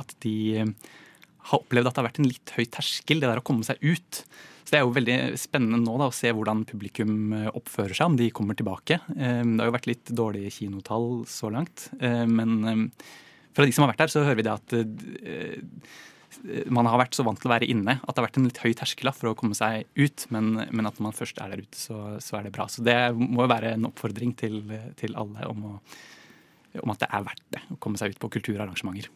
at 0.00 0.14
de 0.24 0.36
eh, 0.62 0.92
har 1.50 1.62
opplevd 1.62 1.90
at 1.90 1.96
det 1.96 2.02
har 2.02 2.08
vært 2.10 2.22
en 2.22 2.30
litt 2.30 2.54
høy 2.56 2.64
terskel, 2.72 3.20
det 3.22 3.28
der 3.30 3.40
å 3.42 3.44
komme 3.46 3.66
seg 3.66 3.80
ut. 3.84 4.22
Så 4.68 4.74
det 4.74 4.80
er 4.82 4.84
jo 4.84 4.92
veldig 4.92 5.14
spennende 5.40 5.78
nå 5.80 5.94
da, 5.96 6.10
å 6.10 6.12
se 6.12 6.28
hvordan 6.28 6.66
publikum 6.68 7.32
eh, 7.32 7.46
oppfører 7.56 7.96
seg, 7.96 8.10
om 8.10 8.18
de 8.20 8.26
kommer 8.36 8.58
tilbake. 8.58 8.98
Eh, 9.16 9.40
Det 9.40 9.62
har 9.62 9.70
jo 9.70 9.76
vært 9.78 9.88
litt 9.88 10.12
dårlige 10.12 10.52
kinotall 10.58 11.08
så 11.30 11.48
langt, 11.54 11.86
eh, 12.00 12.26
men 12.28 12.58
eh, 12.68 12.82
fra 13.56 13.64
de 13.64 13.72
som 13.72 13.86
har 13.86 13.94
vært 13.94 14.04
der, 14.04 14.12
så 14.12 14.26
hører 14.26 14.40
vi 14.42 14.44
det 14.44 14.52
at 14.58 14.76
eh, 14.76 15.88
man 16.72 16.88
har 16.88 17.00
vært 17.00 17.16
så 17.18 17.24
vant 17.26 17.40
til 17.40 17.50
å 17.50 17.54
være 17.54 17.68
inne 17.70 17.98
at 17.98 18.12
det 18.12 18.20
har 18.20 18.26
vært 18.28 18.40
en 18.40 18.48
litt 18.48 18.60
høy 18.62 18.72
terskel 18.78 19.10
for 19.14 19.32
å 19.32 19.36
komme 19.38 19.56
seg 19.58 19.88
ut, 19.98 20.26
men, 20.34 20.52
men 20.70 20.90
at 20.90 21.00
man 21.02 21.16
først 21.16 21.40
er 21.42 21.52
der 21.52 21.64
ute, 21.64 21.78
så, 21.78 22.18
så 22.22 22.38
er 22.38 22.46
det 22.46 22.54
bra. 22.54 22.68
Så 22.70 22.84
det 22.86 22.96
må 23.18 23.44
jo 23.44 23.52
være 23.52 23.74
en 23.76 23.88
oppfordring 23.90 24.34
til, 24.38 24.60
til 25.00 25.16
alle 25.18 25.48
om, 25.50 25.64
å, 25.72 26.82
om 26.84 26.94
at 26.94 27.02
det 27.02 27.10
er 27.10 27.26
verdt 27.26 27.48
det 27.56 27.64
å 27.74 27.80
komme 27.82 28.00
seg 28.00 28.14
ut 28.14 28.22
på 28.22 28.32
kulturarrangementer. 28.38 29.10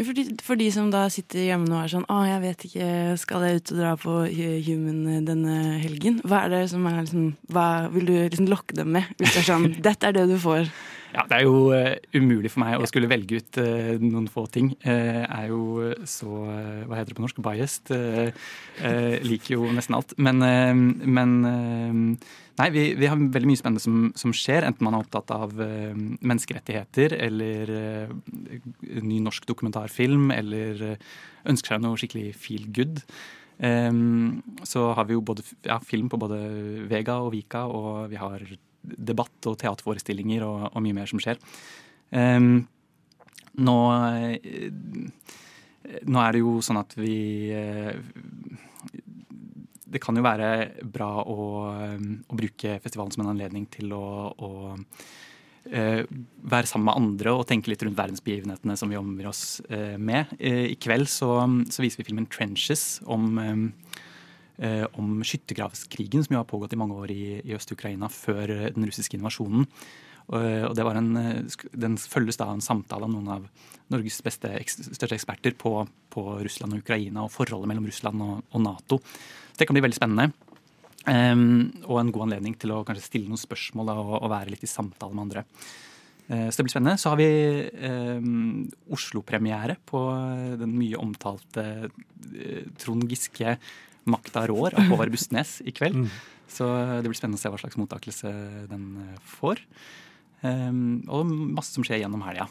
For 0.00 0.16
de, 0.16 0.22
for 0.44 0.56
de 0.56 0.68
som 0.72 0.88
da 0.92 1.02
sitter 1.12 1.48
hjemme 1.48 1.68
nå 1.68 1.74
og 1.74 1.82
er 1.82 1.90
sånn 1.92 2.06
Å, 2.08 2.20
jeg 2.24 2.40
vet 2.44 2.62
ikke, 2.68 2.86
skal 3.20 3.42
jeg 3.44 3.58
ut 3.58 3.72
og 3.74 3.80
dra 3.82 3.90
på 4.00 4.14
Human 4.64 5.26
denne 5.26 5.56
helgen? 5.82 6.20
Hva 6.24 6.44
er 6.46 6.54
det 6.54 6.60
som 6.72 6.86
er 6.88 7.02
liksom 7.02 7.26
Hva 7.52 7.66
vil 7.92 8.06
du 8.08 8.14
liksom 8.14 8.48
lokke 8.48 8.78
dem 8.78 8.94
med? 8.96 9.10
Hvis 9.18 9.34
det 9.34 9.42
er 9.42 9.48
sånn 9.50 9.68
Dette 9.90 10.08
er 10.08 10.16
det 10.16 10.24
du 10.30 10.38
får. 10.40 10.70
Ja, 11.10 11.24
Det 11.26 11.40
er 11.40 11.46
jo 11.46 11.70
eh, 11.74 11.96
umulig 12.14 12.52
for 12.52 12.62
meg 12.62 12.78
å 12.78 12.86
skulle 12.88 13.10
velge 13.10 13.40
ut 13.40 13.58
eh, 13.58 13.96
noen 14.02 14.28
få 14.30 14.44
ting. 14.52 14.72
Uh, 14.84 15.24
er 15.26 15.48
jo 15.50 15.90
så 16.08 16.28
Hva 16.30 16.98
heter 16.98 17.10
det 17.10 17.18
på 17.18 17.24
norsk? 17.24 17.40
Biased. 17.42 17.90
liker 19.26 19.56
jo 19.56 19.72
nesten 19.74 19.96
alt. 19.96 20.14
Men, 20.20 20.42
men 21.02 21.34
Nei, 22.60 22.66
vi, 22.74 22.82
vi 22.98 23.08
har 23.08 23.16
veldig 23.16 23.48
mye 23.48 23.56
spennende 23.56 23.80
som, 23.80 24.10
som 24.18 24.34
skjer, 24.36 24.66
enten 24.68 24.84
man 24.84 24.92
er 24.92 25.04
opptatt 25.06 25.30
av 25.32 25.54
menneskerettigheter 25.56 27.14
eller 27.16 27.72
ny 29.00 29.20
norsk 29.24 29.46
dokumentarfilm 29.48 30.28
eller 30.34 30.82
ønsker 31.48 31.72
seg 31.72 31.84
noe 31.86 31.96
skikkelig 32.00 32.34
feel 32.36 32.66
good. 32.76 33.00
Um, 33.60 34.42
så 34.64 34.90
har 34.96 35.08
vi 35.08 35.16
jo 35.16 35.24
både 35.24 35.44
ja, 35.64 35.78
film 35.84 36.08
på 36.12 36.20
både 36.20 36.38
Vega 36.90 37.18
og 37.24 37.32
Vika, 37.34 37.66
og 37.68 38.10
vi 38.12 38.20
har 38.20 38.44
debatt 38.82 39.48
og 39.50 39.58
teaterforestillinger 39.60 40.44
og, 40.46 40.68
og 40.72 40.84
mye 40.84 40.96
mer 40.96 41.10
som 41.10 41.22
skjer. 41.22 41.40
Um, 42.10 42.66
nå 43.58 43.78
eh, 43.94 44.40
Nå 46.06 46.20
er 46.22 46.34
det 46.34 46.42
jo 46.42 46.58
sånn 46.62 46.78
at 46.80 46.92
vi 46.98 47.50
eh, 47.56 47.96
Det 49.90 50.02
kan 50.02 50.14
jo 50.14 50.22
være 50.22 50.50
bra 50.86 51.08
å, 51.24 51.46
eh, 51.72 52.04
å 52.30 52.38
bruke 52.38 52.78
festivalen 52.84 53.14
som 53.14 53.24
en 53.24 53.32
anledning 53.32 53.66
til 53.72 53.96
å, 53.96 54.04
å 54.30 54.50
være 55.70 56.66
sammen 56.66 56.86
med 56.88 56.96
andre 56.96 57.32
og 57.36 57.44
tenke 57.46 57.68
litt 57.68 57.82
rundt 57.84 57.98
verdensbegivenhetene 57.98 58.74
som 58.80 58.90
vi 58.90 58.96
omgir 58.96 59.28
oss 59.28 59.60
med. 60.00 60.32
I 60.40 60.72
kveld 60.80 61.04
så, 61.12 61.28
så 61.68 61.84
viser 61.84 62.00
vi 62.00 62.06
filmen 62.08 62.26
'Trenches' 62.26 63.02
om, 63.04 63.36
eh, 64.60 64.80
eh, 64.80 64.86
om 65.00 65.18
skyttergravskrigen 65.24 66.24
som 66.24 66.36
jo 66.36 66.42
har 66.42 66.48
pågått 66.48 66.76
i 66.76 66.80
mange 66.80 66.98
år 67.00 67.12
i, 67.14 67.24
i 67.40 67.56
Øst-Ukraina 67.56 68.10
før 68.12 68.44
eh, 68.50 68.68
den 68.74 68.86
russiske 68.88 69.16
invasjonen. 69.18 69.66
Og, 70.30 70.44
og 70.68 70.78
var 70.86 71.00
en, 71.00 71.16
eh, 71.16 71.66
Den 71.72 71.96
følges 71.98 72.38
da 72.38 72.50
av 72.50 72.58
en 72.58 72.64
samtale 72.64 73.08
av 73.08 73.12
noen 73.12 73.32
av 73.38 73.48
Norges 73.90 74.20
beste, 74.22 74.52
største 74.68 75.16
eksperter 75.16 75.56
på, 75.58 75.74
på 76.12 76.26
Russland 76.44 76.76
og 76.76 76.84
Ukraina 76.84 77.24
og 77.24 77.34
forholdet 77.34 77.72
mellom 77.72 77.88
Russland 77.90 78.22
og, 78.22 78.44
og 78.52 78.62
Nato. 78.62 79.00
Så 79.00 79.58
det 79.58 79.68
kan 79.68 79.78
bli 79.78 79.84
veldig 79.88 79.98
spennende. 79.98 80.30
Um, 81.08 81.70
og 81.88 81.96
en 81.96 82.10
god 82.12 82.26
anledning 82.26 82.54
til 82.60 82.74
å 82.74 82.82
kanskje 82.84 83.06
stille 83.06 83.30
noen 83.30 83.40
spørsmål 83.40 83.88
da, 83.88 83.94
og, 84.02 84.18
og 84.20 84.32
være 84.34 84.52
litt 84.52 84.66
i 84.66 84.68
samtale 84.68 85.16
med 85.16 85.24
andre. 85.24 85.44
Uh, 86.28 86.46
så 86.52 86.60
det 86.60 86.66
blir 86.66 86.74
spennende. 86.74 87.00
Så 87.00 87.10
har 87.10 87.18
vi 87.18 87.30
um, 88.20 88.66
Oslo-premiere 88.92 89.78
på 89.88 90.04
eh, 90.12 90.58
den 90.60 90.76
mye 90.76 91.00
omtalte 91.00 91.64
uh, 91.88 92.60
Trond 92.78 93.08
Giske 93.10 93.56
'Makta 94.04 94.46
rår' 94.48 94.76
av 94.78 94.88
Håvard 94.88 95.10
Bustnes 95.14 95.60
i 95.64 95.72
kveld. 95.72 96.04
Mm. 96.04 96.08
Så 96.50 96.66
det 97.02 97.06
blir 97.06 97.18
spennende 97.18 97.38
å 97.38 97.42
se 97.42 97.50
hva 97.52 97.60
slags 97.60 97.78
mottakelse 97.78 98.30
den 98.70 98.86
eh, 99.04 99.18
får. 99.38 99.62
Um, 100.40 101.02
og 101.12 101.28
masse 101.28 101.76
som 101.76 101.84
skjer 101.84 102.00
gjennom 102.00 102.24
helga. 102.24 102.48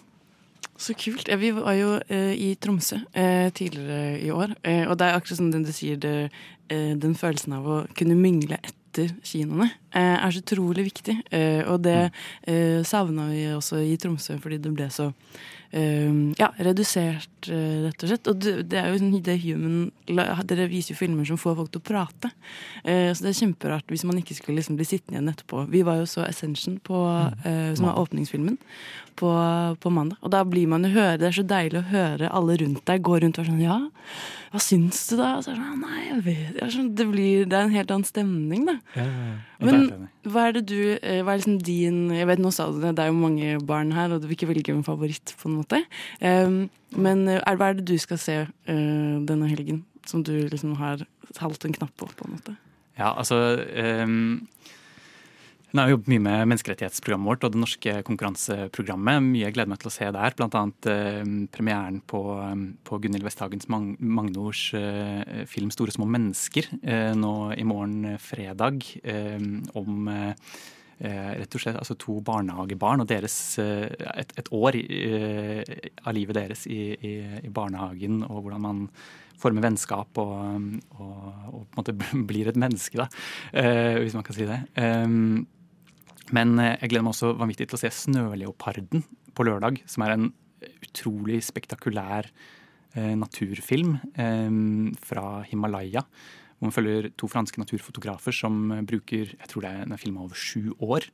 Så 0.79 0.93
kult. 0.95 1.27
Vi 1.27 1.51
var 1.51 1.75
jo 1.75 1.95
eh, 2.07 2.31
i 2.39 2.53
Tromsø 2.55 3.01
eh, 3.11 3.49
tidligere 3.51 4.19
i 4.23 4.29
år. 4.31 4.53
Eh, 4.63 4.85
og 4.87 4.95
det 4.99 5.09
er 5.09 5.17
akkurat 5.17 5.41
som 5.41 5.49
den 5.51 5.65
du 5.67 5.73
sier, 5.75 5.99
det, 5.99 6.29
eh, 6.71 6.93
den 6.95 7.17
følelsen 7.19 7.57
av 7.57 7.67
å 7.67 7.79
kunne 7.99 8.15
mingle 8.15 8.61
etter 8.63 9.11
kinoene 9.27 9.67
eh, 9.91 10.15
er 10.15 10.31
så 10.31 10.39
utrolig 10.39 10.87
viktig. 10.87 11.17
Eh, 11.35 11.65
og 11.67 11.81
det 11.83 11.97
eh, 12.47 12.79
savna 12.87 13.27
vi 13.33 13.43
også 13.51 13.81
i 13.83 13.97
Tromsø, 13.99 14.39
fordi 14.39 14.61
det 14.63 14.71
ble 14.77 14.87
så 14.93 15.09
eh, 15.09 15.49
ja, 15.71 16.47
redusert, 16.57 17.49
eh, 17.51 17.83
rett 17.85 18.03
og 18.03 18.09
slett. 18.09 18.29
Og 18.31 18.39
det, 18.41 18.53
det 18.71 18.79
er 18.81 18.89
jo 18.89 19.19
det 19.21 19.35
Human 19.43 19.91
Dere 20.49 20.65
viser 20.71 20.95
jo 20.95 20.97
filmer 20.97 21.27
som 21.29 21.37
får 21.37 21.59
folk 21.59 21.73
til 21.73 21.83
å 21.83 21.85
prate. 21.85 22.31
Eh, 22.83 23.11
så 23.13 23.25
det 23.25 23.33
er 23.33 23.39
kjemperart 23.43 23.91
hvis 23.93 24.05
man 24.09 24.17
ikke 24.17 24.37
skulle 24.39 24.57
liksom 24.57 24.79
bli 24.79 24.87
sittende 24.89 25.19
igjen 25.19 25.29
etterpå. 25.29 25.67
Vi 25.69 25.83
var 25.85 25.99
jo 26.01 26.07
så 26.09 26.23
Ascension, 26.25 26.79
på, 26.81 27.03
eh, 27.45 27.75
som 27.77 27.85
var 27.85 27.99
åpningsfilmen, 28.01 28.57
på, 29.19 29.29
på 29.77 29.93
mandag. 29.93 30.17
Og 30.25 30.33
da 30.33 30.41
blir 30.47 30.71
man 30.71 30.87
jo 30.87 30.95
høre, 30.95 31.19
det 31.21 31.29
er 31.29 31.37
så 31.37 31.45
deilig 31.45 31.83
å 31.83 31.89
høre 31.91 32.33
alle 32.33 32.57
rundt 32.63 32.81
deg 32.89 33.05
gå 33.05 33.19
rundt 33.21 33.37
og 33.37 33.45
være 33.45 33.53
sånn 33.53 33.61
Ja, 33.67 33.79
hva 34.49 34.63
syns 34.63 35.03
du 35.11 35.19
da? 35.19 35.35
Og 35.37 35.45
så 35.45 35.53
er 35.53 35.59
det 35.59 35.67
sånn, 35.67 35.85
Nei, 35.85 36.01
jeg 36.07 36.25
vet 36.25 36.57
det 36.57 36.71
sånn, 36.73 36.91
det, 36.97 37.07
blir, 37.11 37.45
det 37.45 37.59
er 37.59 37.69
en 37.69 37.77
helt 37.77 37.93
annen 37.93 38.09
stemning, 38.09 38.65
da. 38.71 38.79
Men 39.59 40.07
hva 40.23 40.45
er 40.47 40.55
det 40.55 40.63
du 40.69 40.77
eh, 40.95 41.19
Hva 41.25 41.33
er 41.33 41.41
liksom 41.41 41.57
din 41.67 41.97
Jeg 42.15 42.29
vet 42.29 42.39
nå 42.39 42.51
sa 42.55 42.69
du 42.71 42.79
det, 42.79 42.93
det 42.95 43.03
er 43.03 43.11
jo 43.11 43.19
mange 43.19 43.57
barn 43.67 43.91
her, 43.95 44.13
og 44.13 44.21
du 44.21 44.29
vil 44.29 44.37
ikke 44.37 44.51
velge 44.53 44.71
en 44.73 44.85
favoritt, 44.87 45.35
på 45.39 45.49
en 45.49 45.57
måte. 45.59 45.81
Um, 46.23 46.69
men 46.95 47.25
eh, 47.27 47.41
er, 47.43 47.59
hva 47.59 47.71
er 47.71 47.79
det 47.79 47.87
du 47.89 47.97
skal 48.01 48.21
se 48.21 48.37
eh, 48.45 49.15
denne 49.27 49.49
helgen, 49.51 49.83
som 50.07 50.23
du 50.23 50.33
liksom 50.47 50.77
har 50.79 51.03
halt 51.41 51.65
en 51.67 51.75
knapp 51.75 51.93
på, 51.99 52.07
på 52.07 52.27
en 52.27 52.37
måte? 52.37 52.55
Ja, 52.99 53.11
altså 53.11 53.59
um, 54.03 54.47
Hun 55.69 55.83
har 55.83 55.91
jobbet 55.91 56.07
mye 56.09 56.21
med 56.25 56.47
menneskerettighetsprogrammet 56.49 57.29
vårt 57.29 57.43
og 57.45 57.51
det 57.53 57.59
norske 57.61 57.91
konkurranseprogrammet. 58.07 59.21
Mye 59.21 59.43
jeg 59.43 59.53
gleder 59.53 59.69
meg 59.69 59.81
til 59.83 59.91
å 59.91 59.93
se 59.93 60.07
der. 60.15 60.33
Annet 60.47 60.87
eh, 60.89 61.19
premieren 61.53 61.99
på, 62.09 62.23
um, 62.41 62.63
på 62.81 62.97
Gunhild 63.03 63.27
Westhagens 63.27 63.69
Mag 63.69 63.91
Magnors 64.01 64.63
eh, 64.73 65.45
film 65.45 65.69
'Store 65.69 65.93
små 65.93 66.07
mennesker' 66.09 66.71
eh, 66.81 67.13
nå 67.13 67.53
i 67.53 67.67
morgen 67.69 68.15
eh, 68.15 68.17
fredag. 68.17 68.81
eh, 69.03 69.37
om 69.77 70.07
eh, 70.09 70.33
eh, 71.05 71.31
rett 71.43 71.53
og 71.53 71.61
slett 71.61 71.77
altså 71.77 71.93
to 72.01 72.17
barnehagebarn 72.25 73.05
og 73.05 73.11
deres 73.13 73.37
eh, 73.61 73.93
et, 74.17 74.33
et 74.41 74.49
år 74.49 74.73
eh, 74.73 75.63
av 76.01 76.17
livet 76.17 76.39
deres 76.39 76.65
i, 76.65 76.81
i, 76.97 77.13
i 77.45 77.53
barnehagen, 77.53 78.23
og 78.25 78.41
hvordan 78.41 78.65
man 78.65 78.83
former 79.39 79.63
vennskap 79.63 80.17
og, 80.17 80.65
og, 80.97 81.13
og 81.53 81.61
på 81.61 81.77
en 81.77 81.79
måte 81.79 81.97
blir 82.33 82.49
et 82.49 82.59
menneske, 82.59 82.97
da, 82.99 83.07
eh, 83.53 84.01
hvis 84.01 84.17
man 84.17 84.25
kan 84.25 84.37
si 84.39 84.49
det. 84.49 84.59
Men 86.35 86.57
eh, 86.61 86.75
jeg 86.81 86.93
gleder 86.93 87.05
meg 87.05 87.15
også 87.15 87.33
vanvittig 87.39 87.69
til 87.69 87.79
å 87.79 87.81
se 87.81 87.91
'Snøleoparden' 87.93 89.05
på 89.37 89.45
lørdag, 89.47 89.81
som 89.89 90.05
er 90.05 90.15
en 90.15 90.27
utrolig 90.83 91.39
spektakulær 91.45 92.27
eh, 92.95 93.15
naturfilm 93.15 93.97
eh, 94.19 94.51
fra 95.05 95.41
Himalaya. 95.49 96.03
Hvor 96.59 96.67
man 96.67 96.75
følger 96.75 97.05
to 97.15 97.29
franske 97.31 97.61
naturfotografer 97.61 98.35
som 98.35 98.73
bruker 98.83 99.29
jeg 99.31 99.47
tror 99.47 99.63
det 99.63 99.69
er 99.71 99.85
en 99.85 100.01
film 100.01 100.17
over 100.19 100.35
sju 100.35 100.73
år. 100.83 101.05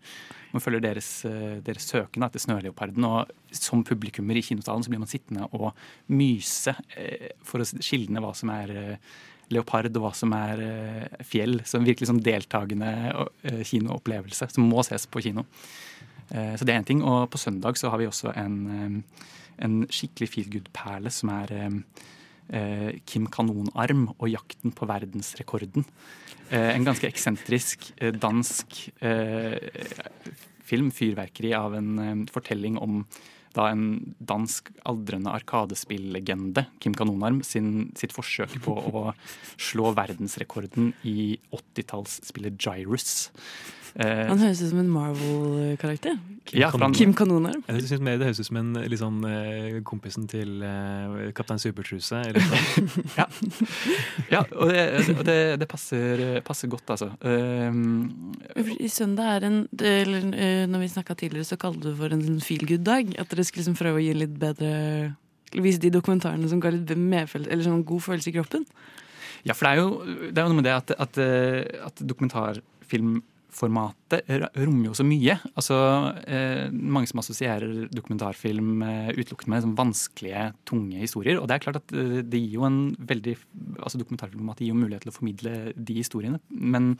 Man 0.55 0.63
følger 0.63 0.81
deres, 0.81 1.21
deres 1.61 1.85
søken 1.85 2.25
etter 2.25 2.41
snøleoparden. 2.41 3.05
Og 3.05 3.29
som 3.53 3.83
publikummer 3.85 4.39
i 4.39 4.41
kinosalen 4.41 4.81
så 4.81 4.89
blir 4.89 5.03
man 5.03 5.11
sittende 5.11 5.45
og 5.53 5.77
myse 6.09 6.73
for 7.45 7.61
å 7.61 7.67
skilne 7.77 8.25
hva 8.25 8.33
som 8.33 8.49
er 8.55 8.97
leopard 9.53 9.93
og 9.93 10.05
hva 10.05 10.11
som 10.17 10.33
er 10.37 10.63
eh, 10.65 11.23
fjell. 11.27 11.59
Så 11.65 11.79
en 11.79 11.87
virkelig 11.87 12.09
sånn 12.09 12.23
deltakende 12.25 12.91
eh, 13.45 13.61
kinoopplevelse 13.67 14.49
som 14.55 14.67
må 14.69 14.83
ses 14.87 15.07
på 15.09 15.23
kino. 15.25 15.45
Eh, 16.29 16.53
så 16.57 16.65
det 16.65 16.73
er 16.73 16.81
én 16.81 16.87
ting. 16.87 17.03
Og 17.05 17.29
på 17.33 17.41
søndag 17.41 17.79
så 17.79 17.91
har 17.93 18.01
vi 18.01 18.09
også 18.09 18.33
en, 18.35 19.03
en 19.61 19.79
skikkelig 19.91 20.31
feel 20.31 20.51
good-perle 20.57 21.13
som 21.13 21.33
er 21.35 21.55
Kim 23.09 23.25
Kanonarm 23.33 24.03
og 24.19 24.27
jakten 24.29 24.73
på 24.77 24.85
verdensrekorden. 24.85 25.87
En 26.53 26.85
ganske 26.85 27.07
eksentrisk 27.09 27.87
dansk 28.21 28.75
film, 30.69 30.91
fyrverkeri 30.93 31.55
av 31.57 31.73
en 31.73 32.27
fortelling 32.29 32.77
om 32.77 32.99
da 33.55 33.69
en 33.71 34.15
dansk 34.19 34.69
aldrende 34.87 35.31
arkadespillegende, 35.33 36.65
Kim 36.83 36.95
Kanonarm, 36.97 37.41
sin, 37.47 37.89
sitt 37.97 38.13
forsøk 38.15 38.57
på 38.65 38.75
å 38.75 39.05
slå 39.69 39.93
verdensrekorden 39.97 40.93
i 41.07 41.35
80-tallsspillet 41.55 42.59
Gyrus. 42.59 43.29
Eh, 43.95 44.27
Han 44.27 44.41
høres 44.41 44.59
ut 44.59 44.73
som 44.73 44.79
en 44.81 44.89
Marvel-karakter. 44.91 46.17
Ja, 46.51 46.69
for 46.69 46.79
han- 46.79 46.93
Kim 46.93 47.13
Kanonarm. 47.13 47.63
Jeg 47.67 47.87
synes 47.87 48.01
mer 48.01 48.17
Det 48.17 48.27
høres 48.27 48.39
ut 48.39 48.45
som 48.45 48.57
en 48.57 48.75
eh, 48.75 49.81
kompisen 49.83 50.27
til 50.27 50.61
uh, 50.61 51.31
Kaptein 51.31 51.57
Supertruse. 51.57 52.09
Sånn. 52.09 52.89
ja. 53.19 53.25
ja, 54.29 54.41
og 54.51 54.67
det, 54.69 55.09
og 55.15 55.23
det, 55.25 55.59
det 55.59 55.67
passer, 55.67 56.41
passer 56.45 56.67
godt, 56.67 56.89
altså. 56.89 57.09
Um, 57.23 58.33
I 58.55 58.89
søndag 58.91 59.37
er 59.37 59.47
en 59.47 59.61
eller, 59.79 60.67
Når 60.67 60.79
vi 60.79 60.87
snakka 60.91 61.15
tidligere, 61.15 61.47
så 61.47 61.57
kalte 61.57 61.81
du 61.81 61.89
det 61.93 61.97
for 61.97 62.11
en 62.11 62.21
sånn 62.21 62.41
feel 62.43 62.67
good-dag. 62.67 63.15
At 63.17 63.31
dere 63.31 63.45
skulle 63.47 63.63
liksom 63.63 63.79
prøve 63.79 64.01
å 64.01 64.03
gi 64.03 64.13
litt 64.13 64.35
bedre 64.39 65.15
Vise 65.55 65.79
de 65.79 65.87
dokumentarene 65.93 66.49
som 66.51 66.59
ga 66.59 66.67
litt 66.73 66.89
medfølelse, 66.99 67.47
eller 67.49 67.63
sånn 67.63 67.85
god 67.87 68.01
følelse 68.03 68.27
i 68.27 68.33
kroppen. 68.35 68.65
Ja, 69.45 69.53
for 69.53 69.69
det 69.69 69.71
er 69.71 69.79
jo, 69.79 70.17
det 70.33 70.35
er 70.35 70.43
jo 70.43 70.51
noe 70.51 70.57
med 70.57 70.65
det 70.67 70.73
at, 70.73 70.91
at, 70.99 71.19
at 71.85 72.01
dokumentarfilmformatet 72.03 73.31
r- 74.35 74.49
rommer 74.65 74.89
jo 74.89 74.95
så 74.97 75.05
mye. 75.07 75.37
Altså, 75.55 75.75
eh, 76.27 76.65
mange 76.71 77.07
som 77.07 77.21
assosierer 77.21 77.85
dokumentarfilm 77.93 78.81
eh, 78.83 79.11
utelukkende 79.15 79.53
med 79.53 79.61
liksom, 79.61 79.75
vanskelige, 79.79 80.41
tunge 80.67 80.99
historier. 80.99 81.39
Og 81.39 81.47
det 81.47 81.55
er 81.55 81.63
klart 81.63 81.79
at 81.79 81.93
eh, 81.95 82.17
det 82.25 82.41
gir 82.41 82.57
jo 82.59 82.65
en 82.67 82.81
veldig 82.99 83.37
altså 83.79 84.01
Dokumentarfilmformatet 84.01 84.65
gir 84.65 84.73
jo 84.73 84.81
mulighet 84.81 85.05
til 85.05 85.13
å 85.13 85.15
formidle 85.15 85.53
de 85.75 85.95
historiene. 86.01 86.41
Men, 86.51 86.97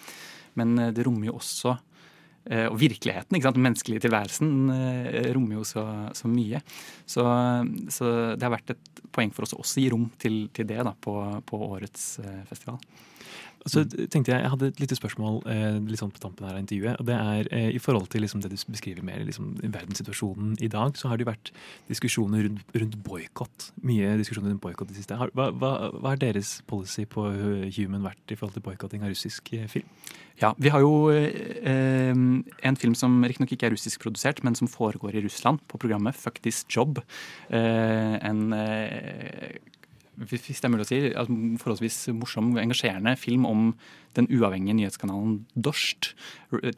men 0.56 0.78
eh, 0.80 0.94
det 0.96 1.06
rommer 1.08 1.30
jo 1.30 1.36
også 1.42 1.76
eh, 1.76 2.68
og 2.70 2.80
virkeligheten, 2.80 3.36
ikke 3.36 3.50
sant? 3.50 3.60
den 3.60 3.68
menneskelige 3.68 4.06
tilværelsen, 4.08 4.54
eh, 4.76 5.32
rommer 5.36 5.60
jo 5.60 5.66
så, 5.68 5.84
så 6.16 6.32
mye. 6.32 6.64
Så, 7.04 7.26
så 7.92 8.14
det 8.36 8.48
har 8.48 8.56
vært 8.56 8.78
et 8.78 9.04
poeng 9.16 9.36
for 9.36 9.44
oss 9.48 9.56
å 9.58 9.60
også 9.64 9.84
gi 9.84 9.92
rom 9.92 10.08
til, 10.22 10.46
til 10.56 10.72
det 10.72 10.80
da, 10.88 10.96
på, 10.96 11.20
på 11.48 11.62
årets 11.68 12.16
festival. 12.48 12.80
Så 13.66 13.82
tenkte 13.86 14.30
Jeg 14.32 14.44
jeg 14.44 14.52
hadde 14.52 14.68
et 14.70 14.80
lite 14.80 14.98
spørsmål 14.98 15.40
eh, 15.50 15.78
litt 15.90 15.98
sånn 15.98 16.12
på 16.14 16.22
tampen 16.22 16.46
her 16.46 16.54
av 16.54 16.62
intervjuet. 16.62 17.00
og 17.02 17.08
det 17.08 17.16
er 17.16 17.48
eh, 17.52 17.70
I 17.74 17.82
forhold 17.82 18.10
til 18.14 18.22
liksom 18.22 18.44
det 18.44 18.52
du 18.54 18.58
beskriver 18.70 19.02
mer 19.02 19.24
liksom, 19.26 19.56
verdenssituasjonen 19.64 20.58
i 20.62 20.70
dag, 20.70 20.98
så 20.98 21.10
har 21.10 21.18
det 21.18 21.26
jo 21.26 21.32
vært 21.32 21.52
diskusjoner 21.90 22.46
rundt, 22.46 22.76
rundt 22.76 23.00
boikott. 23.08 23.72
Mye 23.82 24.18
diskusjoner 24.22 24.54
rundt 24.54 24.62
boikott 24.62 24.92
i 24.92 24.94
det 24.94 25.02
siste. 25.02 25.18
Hva, 25.18 25.50
hva, 25.50 25.72
hva 25.98 26.14
er 26.14 26.22
deres 26.22 26.60
policy 26.70 27.08
på 27.10 27.26
eh, 27.32 27.66
Human 27.80 28.06
vært 28.06 28.30
i 28.30 28.38
forhold 28.38 28.60
til 28.60 28.68
boikotting 28.70 29.06
av 29.06 29.14
russisk 29.16 29.50
film? 29.72 29.90
Ja, 30.42 30.52
vi 30.60 30.70
har 30.70 30.82
jo 30.84 31.10
eh, 31.16 32.12
en 32.12 32.76
film 32.76 32.96
som 32.98 33.22
riktignok 33.24 33.54
ikke 33.56 33.70
er 33.70 33.74
russisk 33.74 34.02
produsert, 34.04 34.42
men 34.44 34.58
som 34.58 34.68
foregår 34.68 35.16
i 35.16 35.24
Russland, 35.24 35.62
på 35.72 35.80
programmet 35.80 36.18
Fuck 36.20 36.42
This 36.44 36.66
Job. 36.68 37.00
Eh, 37.48 38.16
en 38.20 38.52
eh, 38.54 39.56
hvis 40.18 40.48
det 40.48 40.68
er 40.68 40.72
mulig 40.74 40.86
å 40.86 40.90
si, 40.90 41.00
altså, 41.12 41.36
forholdsvis 41.62 42.00
morsom, 42.16 42.54
engasjerende 42.62 43.16
film 43.20 43.48
om 43.50 43.68
den 44.16 44.30
uavhengige 44.32 44.78
nyhetskanalen 44.78 45.42
Dorst, 45.56 46.14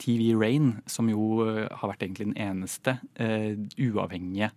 TV 0.02 0.32
Rain, 0.38 0.78
som 0.90 1.10
jo 1.12 1.46
eh, 1.46 1.68
har 1.70 1.92
vært 1.92 2.08
egentlig 2.08 2.32
den 2.32 2.40
eneste 2.48 2.98
uh, 3.22 3.54
uavhengige 3.78 4.50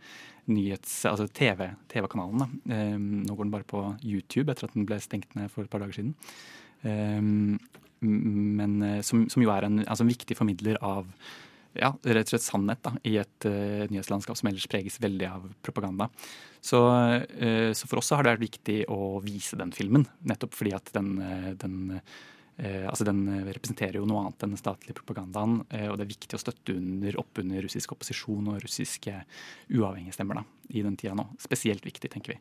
nyhets... 0.51 1.03
Altså 1.09 1.29
TV, 1.29 1.69
TV-kanalen. 1.93 2.57
TV 2.65 2.97
um, 2.97 3.11
nå 3.27 3.37
går 3.37 3.47
den 3.47 3.53
bare 3.53 3.69
på 3.69 3.85
YouTube 4.01 4.49
etter 4.51 4.69
at 4.69 4.75
den 4.77 4.89
ble 4.89 4.99
stengt 5.03 5.37
ned 5.39 5.53
for 5.53 5.67
et 5.67 5.73
par 5.73 5.85
dager 5.85 6.01
siden. 6.01 6.17
Um, 6.81 7.61
men 8.01 8.81
eh, 8.83 9.01
som, 9.05 9.27
som 9.29 9.45
jo 9.45 9.53
er 9.53 9.67
en, 9.67 9.83
altså 9.85 10.07
en 10.07 10.13
viktig 10.13 10.37
formidler 10.39 10.81
av 10.81 11.09
ja, 11.79 11.93
rett 12.03 12.27
og 12.27 12.33
slett 12.33 12.47
sannhet 12.47 12.83
da, 12.83 12.95
i 13.07 13.17
et 13.21 13.47
uh, 13.47 13.87
nyhetslandskap 13.91 14.39
som 14.39 14.51
ellers 14.51 14.67
preges 14.71 14.99
veldig 15.03 15.29
av 15.29 15.47
propaganda. 15.63 16.09
Så, 16.61 16.81
uh, 16.83 17.71
så, 17.77 17.87
for 17.87 18.01
oss 18.01 18.11
har 18.15 18.27
det 18.27 18.35
vært 18.35 18.49
viktig 18.49 18.81
å 18.91 19.21
vise 19.25 19.59
den 19.61 19.73
filmen, 19.75 20.09
nettopp 20.27 20.57
fordi 20.59 20.75
at 20.77 20.93
den, 20.97 21.17
uh, 21.23 21.55
den 21.61 21.81
altså 22.61 23.07
Den 23.09 23.23
representerer 23.47 23.97
jo 23.97 24.05
noe 24.05 24.21
annet 24.21 24.43
enn 24.45 24.51
den 24.53 24.61
statlige 24.61 24.99
propagandaen. 24.99 25.63
og 25.63 25.95
det 25.97 26.05
er 26.05 26.11
viktig 26.11 26.37
å 26.37 26.41
støtte 26.43 26.75
under, 26.77 27.15
opp 27.17 27.39
under 27.41 27.63
russisk 27.65 27.95
opposisjon 27.95 28.51
og 28.53 28.59
russiske 28.61 29.15
uavhengige 29.71 30.13
stemmer 30.13 30.43
da, 30.43 30.43
i 30.69 30.83
den 30.85 30.99
tida 31.01 31.15
nå. 31.17 31.25
Spesielt 31.41 31.87
viktig, 31.89 32.11
tenker 32.13 32.35
vi. 32.35 32.37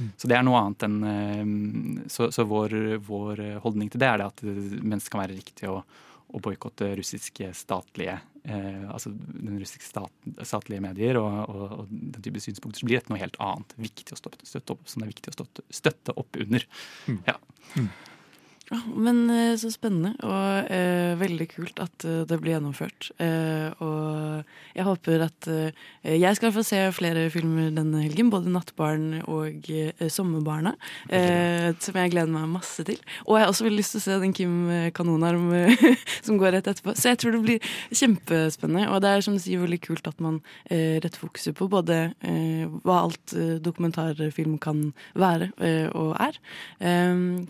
Mm. 0.00 0.08
Så 0.18 0.26
det 0.26 0.40
er 0.40 0.42
noe 0.42 0.64
annet 0.64 0.88
enn 0.88 2.02
Så, 2.10 2.32
så 2.34 2.48
vår, 2.50 2.74
vår, 2.98 3.44
holdning 3.62 3.94
til 3.94 4.02
det 4.02 4.10
er 4.10 4.18
det 4.18 4.26
at 4.32 4.42
mens 4.42 5.06
det 5.06 5.14
kan 5.14 5.22
være 5.22 5.38
riktig 5.38 5.70
å 5.70 5.84
å 6.30 6.40
boikotte 6.42 6.92
russiske 6.98 7.50
statlige 7.56 8.18
eh, 8.44 8.84
altså 8.90 9.12
den 9.12 9.58
russiske 9.60 9.86
stat, 9.86 10.28
statlige 10.46 10.82
medier 10.84 11.18
og, 11.20 11.32
og, 11.50 11.64
og, 11.80 11.90
den 11.90 12.24
type 12.24 12.42
synspunkter, 12.42 12.82
så 12.82 12.88
blir 12.88 13.00
dette 13.00 13.12
noe 13.12 13.22
helt 13.22 13.38
annet 13.42 13.74
viktig 13.80 14.16
å 14.16 14.20
støtte, 14.20 14.48
støtte 14.48 14.76
opp, 14.76 14.86
som 14.90 15.02
det 15.02 15.08
er 15.08 15.14
viktig 15.14 15.32
å 15.32 15.38
støtte, 15.38 15.66
støtte 15.80 16.16
opp 16.20 16.40
under. 16.40 16.66
Mm. 17.10 17.20
Ja. 17.28 17.36
Mm. 17.76 17.90
Ja, 18.70 18.78
men 18.94 19.24
eh, 19.34 19.56
så 19.58 19.66
spennende, 19.74 20.12
og 20.22 20.68
eh, 20.70 21.16
veldig 21.18 21.46
kult 21.50 21.80
at 21.82 22.04
eh, 22.06 22.20
det 22.30 22.36
blir 22.38 22.52
gjennomført. 22.54 23.08
Eh, 23.18 23.66
og 23.82 24.76
jeg 24.76 24.86
håper 24.86 25.24
at 25.24 25.48
eh, 25.50 25.80
jeg 26.22 26.38
skal 26.38 26.52
få 26.54 26.62
se 26.62 26.78
flere 26.94 27.24
filmer 27.34 27.72
denne 27.74 28.04
helgen. 28.04 28.30
Både 28.30 28.46
'Nattbarn' 28.46 29.24
og 29.26 29.66
eh, 29.74 29.90
'Sommerbarna', 30.06 30.76
som 31.82 31.98
jeg 31.98 32.12
gleder 32.14 32.30
meg 32.30 32.46
masse 32.52 32.84
til. 32.86 33.00
Og 33.26 33.40
jeg 33.40 33.42
har 33.42 33.50
også 33.50 33.66
veldig 33.66 33.80
lyst 33.80 33.96
til 33.96 34.02
å 34.02 34.04
se 34.04 34.20
den 34.22 34.36
Kim 34.38 34.54
Kanonarm 34.94 35.50
som 36.26 36.38
går 36.38 36.54
rett 36.54 36.70
etterpå. 36.70 36.94
Så 36.94 37.10
jeg 37.10 37.18
tror 37.18 37.34
det 37.34 37.42
blir 37.48 37.68
kjempespennende. 37.90 38.86
Og 38.94 39.02
det 39.02 39.10
er 39.10 39.26
som 39.26 39.34
du 39.34 39.42
sier 39.42 39.64
veldig 39.64 39.80
kult 39.82 40.06
at 40.06 40.22
man 40.22 40.38
retter 40.70 41.18
fokuset 41.18 41.58
på 41.58 41.66
både 41.66 41.98
hva 42.84 43.02
alt 43.02 43.34
dokumentarfilm 43.64 44.60
kan 44.62 44.92
være 45.18 45.50
og 45.98 46.14
er. 46.22 46.38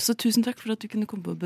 så 0.00 0.16
tusen 0.16 0.46
takk 0.46 0.62
for 0.62 0.72
at 0.72 0.80
du 0.80 0.88
kunne 0.88 1.09
komme 1.10 1.26
på 1.26 1.36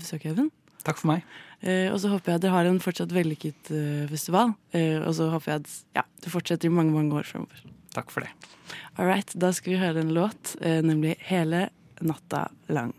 besøk, 0.00 0.26
Even. 0.30 0.50
Takk 0.82 0.98
for 0.98 1.12
meg. 1.12 1.26
Eh, 1.62 1.88
og 1.92 2.00
så 2.02 2.10
håper 2.10 2.32
jeg 2.32 2.40
at 2.40 2.44
dere 2.44 2.56
har 2.56 2.68
en 2.68 2.80
fortsatt 2.82 3.12
vellykket 3.14 3.70
eh, 3.74 4.08
festival. 4.10 4.56
Eh, 4.74 4.98
og 4.98 5.14
så 5.18 5.28
håper 5.30 5.52
jeg 5.52 5.62
at 5.62 6.00
ja, 6.00 6.04
du 6.24 6.28
fortsetter 6.32 6.70
i 6.70 6.74
mange 6.74 6.94
mange 6.94 7.14
år 7.20 7.28
fremover. 7.28 7.62
Takk 7.94 8.10
for 8.10 8.26
det. 8.26 8.32
All 8.96 9.06
right, 9.06 9.30
da 9.38 9.52
skal 9.54 9.74
vi 9.74 9.80
høre 9.82 10.02
en 10.02 10.14
låt, 10.16 10.56
eh, 10.60 10.82
nemlig 10.82 11.16
'Hele 11.20 11.68
natta 12.00 12.48
lang'. 12.68 12.94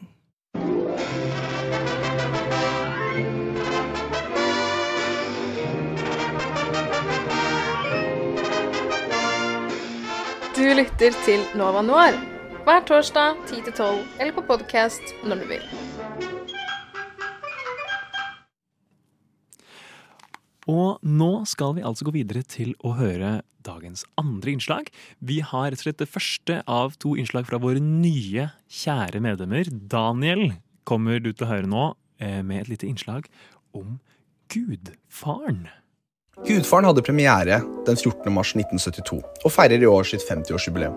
Du 10.55 10.69
lytter 10.73 11.11
til 11.25 11.41
Nova 11.57 11.81
Noir 11.81 12.13
hver 12.63 12.85
torsdag 12.87 13.35
10-12 13.49 14.05
eller 14.19 14.31
på 14.31 14.45
podkast 14.47 15.01
når 15.25 15.41
du 15.41 15.47
vil. 15.49 15.92
Og 20.71 21.01
nå 21.03 21.31
skal 21.49 21.75
vi 21.77 21.83
altså 21.83 22.07
gå 22.07 22.13
videre 22.15 22.43
til 22.47 22.71
å 22.83 22.93
høre 22.95 23.41
dagens 23.63 24.05
andre 24.19 24.53
innslag. 24.55 24.89
Vi 25.19 25.41
har 25.43 25.71
rett 25.71 25.81
og 25.81 25.85
slett 25.87 26.01
det 26.01 26.11
første 26.11 26.59
av 26.67 26.97
to 27.01 27.15
innslag 27.19 27.47
fra 27.47 27.59
våre 27.63 27.83
nye, 27.83 28.49
kjære 28.71 29.23
medlemmer. 29.23 29.69
Daniel 29.71 30.53
kommer 30.87 31.19
du 31.23 31.31
til 31.31 31.47
å 31.47 31.51
høre 31.51 31.69
nå 31.69 31.85
eh, 32.19 32.41
med 32.43 32.63
et 32.63 32.73
lite 32.73 32.89
innslag 32.89 33.27
om 33.75 33.97
Gudfaren. 34.53 35.65
Gudfaren 36.43 36.87
hadde 36.89 37.05
premiere 37.05 37.59
den 37.87 37.97
14. 37.97 38.27
mars 38.33 38.53
1972 38.57 39.19
og 39.21 39.51
feirer 39.53 39.83
i 39.83 39.89
år 39.89 40.07
sitt 40.07 40.23
50-årsjubileum. 40.27 40.95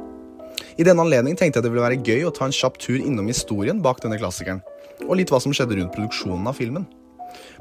I 0.81 0.85
denne 0.85 1.05
anledning 1.05 1.37
tenkte 1.37 1.61
jeg 1.61 1.67
det 1.67 1.73
ville 1.73 1.85
være 1.85 2.01
gøy 2.05 2.27
å 2.29 2.33
ta 2.35 2.47
en 2.47 2.55
kjapp 2.55 2.79
tur 2.81 2.97
innom 2.97 3.29
historien 3.29 3.83
bak 3.85 4.01
denne 4.03 4.19
klassikeren, 4.21 4.63
og 5.05 5.19
litt 5.19 5.33
hva 5.33 5.41
som 5.43 5.53
skjedde 5.55 5.77
rundt 5.79 5.95
produksjonen 5.95 6.49
av 6.49 6.57
filmen. 6.57 6.87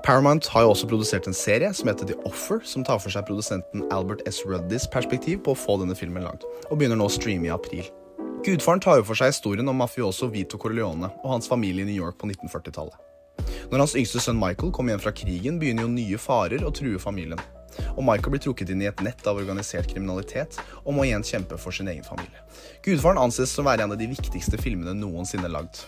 Paramount 0.06 0.48
har 0.54 0.66
jo 0.66 0.74
også 0.74 0.90
produsert 0.92 1.28
en 1.30 1.38
serie 1.38 1.72
som 1.74 1.90
heter 1.90 2.10
The 2.12 2.18
Offer, 2.28 2.62
som 2.68 2.86
tar 2.86 3.02
for 3.04 3.14
seg 3.14 3.28
produsenten 3.28 3.86
Albert 3.96 4.26
S. 4.30 4.44
Ruddys 4.48 4.88
perspektiv 4.92 5.42
på 5.46 5.56
å 5.56 5.60
få 5.60 5.80
denne 5.82 5.98
filmen 5.98 6.26
langt, 6.28 6.46
og 6.70 6.80
begynner 6.80 7.00
nå 7.00 7.10
å 7.10 7.16
streame 7.16 7.50
i 7.50 7.54
april. 7.56 7.88
Gudfaren 8.46 8.84
tar 8.84 9.00
jo 9.00 9.08
for 9.08 9.18
seg 9.18 9.34
historien 9.34 9.72
om 9.72 9.80
mafioso 9.82 10.30
Vito 10.30 10.60
Corleone 10.62 11.10
og 11.24 11.32
hans 11.32 11.50
familie 11.50 11.82
i 11.82 11.90
New 11.90 11.98
York 11.98 12.20
på 12.22 12.30
1940-tallet. 12.30 13.15
Når 13.72 13.82
hans 13.82 13.98
yngste 14.00 14.22
sønn 14.24 14.40
Michael 14.40 14.74
kommer 14.76 14.94
hjem 14.94 15.04
fra 15.04 15.14
krigen, 15.16 15.60
begynner 15.62 15.88
jo 15.88 15.94
nye 15.94 16.22
farer 16.22 16.66
å 16.66 16.74
true 16.76 17.02
familien. 17.02 17.42
Og 17.96 18.04
Michael 18.08 18.36
blir 18.36 18.44
trukket 18.44 18.72
inn 18.72 18.84
i 18.84 18.90
et 18.90 19.02
nett 19.04 19.28
av 19.28 19.40
organisert 19.40 19.90
kriminalitet 19.92 20.58
og 20.84 20.94
må 20.96 21.06
igjen 21.08 21.26
kjempe 21.28 21.58
for 21.60 21.76
sin 21.76 21.90
egen 21.92 22.06
familie. 22.08 22.44
Gudfaren 22.86 23.20
anses 23.20 23.52
som 23.52 23.66
å 23.66 23.70
være 23.70 23.86
en 23.86 23.96
av 23.96 24.00
de 24.00 24.08
viktigste 24.08 24.60
filmene 24.62 24.96
noensinne 24.98 25.50
lagd. 25.52 25.82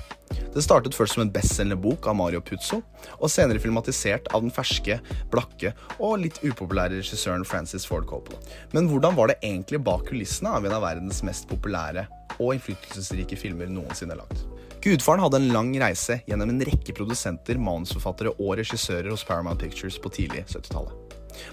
Det 0.54 0.64
startet 0.66 0.96
først 0.98 1.16
som 1.16 1.24
en 1.24 1.32
bestselgende 1.32 1.80
bok 1.80 2.10
av 2.10 2.18
Mario 2.20 2.42
Puzzo, 2.44 2.82
og 3.20 3.32
senere 3.32 3.62
filmatisert 3.64 4.28
av 4.36 4.44
den 4.44 4.54
ferske, 4.54 5.00
blakke 5.32 5.74
og 5.98 6.18
litt 6.24 6.42
upopulære 6.44 7.00
regissøren 7.00 7.46
Francis 7.48 7.88
Ford 7.88 8.08
Coppola. 8.10 8.40
Men 8.76 8.90
hvordan 8.92 9.16
var 9.18 9.32
det 9.32 9.40
egentlig 9.44 9.84
bak 9.86 10.08
kulissene 10.10 10.58
av 10.58 10.66
en 10.68 10.76
av 10.76 10.84
verdens 10.88 11.24
mest 11.28 11.48
populære 11.52 12.08
og 12.38 12.56
innflytelsesrike 12.58 13.40
filmer 13.40 13.72
noensinne 13.72 14.18
lagd? 14.18 14.57
Gudfaren 14.88 15.20
hadde 15.20 15.42
en 15.42 15.50
lang 15.52 15.74
reise 15.82 16.22
gjennom 16.30 16.48
en 16.54 16.62
rekke 16.64 16.94
produsenter, 16.96 17.58
manusforfattere 17.60 18.32
og 18.38 18.54
regissører 18.56 19.10
hos 19.12 19.26
Paramount 19.28 19.60
Pictures 19.60 19.98
på 20.00 20.08
tidlig 20.16 20.46
70-tallet. 20.48 20.94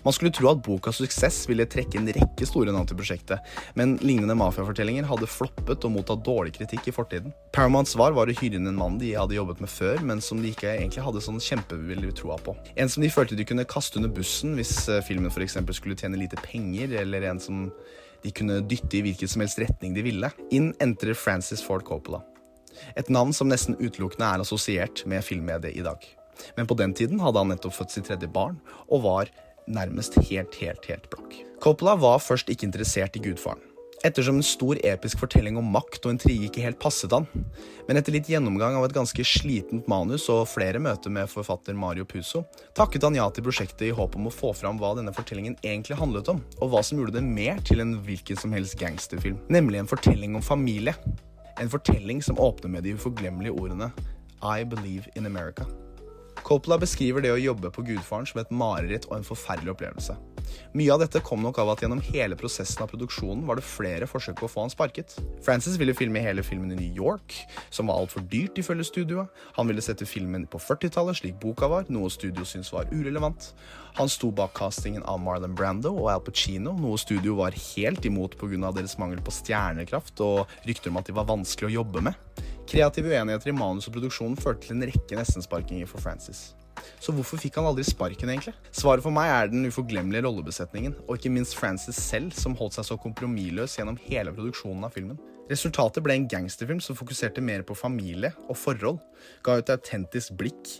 Man 0.06 0.14
skulle 0.14 0.30
tro 0.30 0.52
at 0.52 0.60
bokas 0.62 1.00
suksess 1.02 1.40
ville 1.50 1.66
trekke 1.66 1.98
en 1.98 2.06
rekke 2.14 2.46
store 2.46 2.70
navn 2.70 2.86
til 2.86 3.00
prosjektet, 3.00 3.42
men 3.74 3.96
lignende 4.06 4.36
mafiafortellinger 4.38 5.08
hadde 5.08 5.26
floppet 5.26 5.82
og 5.82 5.92
mottatt 5.96 6.22
dårlig 6.22 6.54
kritikk 6.60 6.86
i 6.92 6.94
fortiden. 6.94 7.34
Paramounts 7.56 7.96
svar 7.96 8.14
var 8.14 8.30
å 8.30 8.36
hyre 8.38 8.60
inn 8.60 8.70
en 8.70 8.78
mann 8.78 9.00
de 9.02 9.10
hadde 9.18 9.34
jobbet 9.34 9.64
med 9.64 9.72
før, 9.72 10.04
men 10.06 10.22
som 10.22 10.38
de 10.38 10.52
ikke 10.54 10.70
egentlig 10.70 11.02
hadde 11.02 11.22
sånn 11.26 11.42
kjempevillig 11.42 12.14
troa 12.20 12.38
på. 12.38 12.54
En 12.78 12.92
som 12.92 13.02
de 13.02 13.10
følte 13.10 13.34
de 13.40 13.48
kunne 13.50 13.66
kaste 13.66 13.98
under 13.98 14.12
bussen 14.14 14.54
hvis 14.60 14.76
eh, 14.86 15.02
filmen 15.08 15.32
f.eks. 15.32 15.58
skulle 15.74 15.98
tjene 15.98 16.22
lite 16.22 16.38
penger, 16.44 16.94
eller 17.02 17.26
en 17.32 17.42
som 17.42 17.66
de 18.22 18.30
kunne 18.30 18.62
dytte 18.62 19.00
i 19.00 19.02
hvilken 19.08 19.34
som 19.34 19.42
helst 19.42 19.58
retning 19.58 19.98
de 19.98 20.06
ville. 20.06 20.30
Inn 20.54 20.70
entrer 20.78 21.18
Francis 21.18 21.66
Ford 21.66 21.82
Coppola. 21.82 22.22
Et 22.96 23.10
navn 23.12 23.32
som 23.36 23.50
nesten 23.50 23.78
utelukkende 23.80 24.28
er 24.28 24.44
assosiert 24.44 25.04
med 25.10 25.24
filmmediet 25.26 25.76
i 25.76 25.84
dag. 25.86 26.04
Men 26.56 26.66
på 26.66 26.76
den 26.78 26.94
tiden 26.96 27.20
hadde 27.22 27.40
han 27.40 27.52
nettopp 27.52 27.76
født 27.76 27.94
sitt 27.94 28.08
tredje 28.10 28.30
barn, 28.30 28.58
og 28.88 29.04
var 29.06 29.30
nærmest 29.70 30.18
helt, 30.28 30.56
helt, 30.60 30.88
helt 30.90 31.06
blakk. 31.12 31.38
Coppola 31.62 31.94
var 31.96 32.20
først 32.20 32.50
ikke 32.52 32.68
interessert 32.68 33.16
i 33.16 33.22
Gudfaren. 33.24 33.62
Ettersom 34.04 34.36
en 34.36 34.44
stor 34.44 34.76
episk 34.84 35.22
fortelling 35.22 35.56
om 35.56 35.70
makt 35.72 36.04
og 36.04 36.12
intrige 36.12 36.50
ikke 36.50 36.60
helt 36.60 36.76
passet 36.82 37.12
han. 37.14 37.24
Men 37.88 37.96
etter 37.96 38.12
litt 38.12 38.28
gjennomgang 38.28 38.76
av 38.76 38.84
et 38.84 38.92
ganske 38.92 39.24
slitent 39.24 39.86
manus 39.88 40.26
og 40.32 40.42
flere 40.50 40.82
møter 40.82 41.12
med 41.14 41.30
forfatter 41.32 41.76
Mario 41.78 42.04
Puzo, 42.08 42.42
takket 42.76 43.06
han 43.06 43.16
ja 43.16 43.24
til 43.32 43.46
prosjektet 43.46 43.86
i 43.88 43.94
håp 43.96 44.18
om 44.20 44.28
å 44.28 44.34
få 44.34 44.52
fram 44.56 44.76
hva 44.82 44.92
denne 44.98 45.14
fortellingen 45.16 45.56
egentlig 45.62 45.96
handlet 45.96 46.28
om, 46.34 46.42
og 46.60 46.74
hva 46.74 46.84
som 46.84 47.00
gjorde 47.00 47.16
det 47.16 47.24
mer 47.24 47.64
til 47.64 47.80
en 47.80 47.96
hvilken 48.04 48.42
som 48.42 48.52
helst 48.52 48.76
gangsterfilm, 48.82 49.40
nemlig 49.48 49.80
en 49.80 49.88
fortelling 49.88 50.36
om 50.36 50.44
familie. 50.44 50.92
En 51.60 51.70
fortelling 51.70 52.22
som 52.22 52.38
åpner 52.38 52.70
med 52.70 52.82
de 52.82 52.94
uforglemmelige 52.98 53.54
ordene 53.54 53.92
I 54.42 54.64
believe 54.64 55.06
in 55.14 55.26
America. 55.26 55.64
Coppola 56.42 56.76
beskriver 56.78 57.22
det 57.22 57.30
å 57.32 57.38
jobbe 57.40 57.70
på 57.72 57.84
Gudfaren 57.86 58.26
som 58.26 58.40
et 58.42 58.50
mareritt 58.50 59.06
og 59.08 59.14
en 59.16 59.26
forferdelig 59.26 59.70
opplevelse. 59.72 60.16
Mye 60.76 60.92
av 60.92 61.00
dette 61.00 61.22
kom 61.24 61.40
nok 61.40 61.60
av 61.62 61.70
at 61.72 61.84
gjennom 61.84 62.02
hele 62.10 62.36
prosessen 62.36 62.82
av 62.84 62.90
produksjonen 62.90 63.46
var 63.48 63.56
det 63.56 63.64
flere 63.64 64.08
forsøk 64.10 64.40
på 64.40 64.48
å 64.48 64.50
få 64.50 64.64
han 64.66 64.74
sparket. 64.74 65.14
Francis 65.46 65.78
ville 65.80 65.94
filme 65.96 66.20
hele 66.20 66.44
filmen 66.44 66.74
i 66.74 66.80
New 66.82 66.98
York, 66.98 67.38
som 67.70 67.88
var 67.88 68.02
altfor 68.02 68.26
dyrt 68.28 68.58
ifølge 68.60 68.88
studioet. 68.90 69.30
Han 69.56 69.70
ville 69.70 69.84
sette 69.84 70.08
filmen 70.10 70.44
på 70.50 70.60
40-tallet, 70.60 71.22
slik 71.22 71.38
boka 71.40 71.70
var, 71.70 71.86
noe 71.88 72.12
studio 72.12 72.44
syntes 72.44 72.74
var 72.74 72.90
urelevant. 72.92 73.52
Han 73.94 74.09
sto 74.09 74.30
bak 74.35 74.57
castingen 74.59 75.04
av 75.07 75.20
Marlon 75.22 75.54
Brando 75.54 75.92
og 75.94 76.09
Al 76.11 76.22
Pacino, 76.26 76.72
noe 76.74 76.98
studio 76.98 77.37
var 77.38 77.54
helt 77.54 78.02
imot 78.09 78.35
pga. 78.40 78.72
deres 78.74 78.96
mangel 78.98 79.20
på 79.22 79.30
stjernekraft 79.30 80.18
og 80.24 80.50
rykter 80.66 80.90
om 80.90 80.98
at 80.98 81.07
de 81.07 81.14
var 81.14 81.28
vanskelig 81.28 81.68
å 81.68 81.76
jobbe 81.76 82.02
med. 82.09 82.42
Kreative 82.66 83.12
uenigheter 83.12 83.52
i 83.52 83.54
manus 83.54 83.87
og 83.87 83.94
produksjonen 83.94 84.35
førte 84.35 84.66
til 84.66 84.76
en 84.76 84.88
rekke 84.90 85.14
nestensparkinger 85.14 85.87
for 85.87 86.02
Francis. 86.02 86.57
Så 86.98 87.14
hvorfor 87.14 87.38
fikk 87.38 87.61
han 87.61 87.68
aldri 87.68 87.85
sparken, 87.87 88.33
egentlig? 88.33 88.57
Svaret 88.74 89.04
for 89.04 89.14
meg 89.14 89.30
er 89.30 89.52
den 89.52 89.68
uforglemmelige 89.68 90.24
rollebesetningen, 90.26 90.96
og 91.07 91.14
ikke 91.14 91.30
minst 91.30 91.54
Francis 91.54 92.00
selv, 92.02 92.35
som 92.35 92.59
holdt 92.59 92.74
seg 92.80 92.88
så 92.88 92.98
kompromissløs 92.98 93.78
gjennom 93.78 94.00
hele 94.09 94.35
produksjonen 94.35 94.88
av 94.88 94.96
filmen. 94.96 95.22
Resultatet 95.50 96.02
ble 96.02 96.16
en 96.18 96.28
gangsterfilm 96.28 96.80
som 96.83 96.98
fokuserte 96.98 97.44
mer 97.44 97.62
på 97.68 97.76
familie 97.78 98.33
og 98.48 98.57
forhold, 98.59 98.98
ga 99.46 99.61
et 99.61 99.70
autentisk 99.70 100.35
blikk 100.40 100.78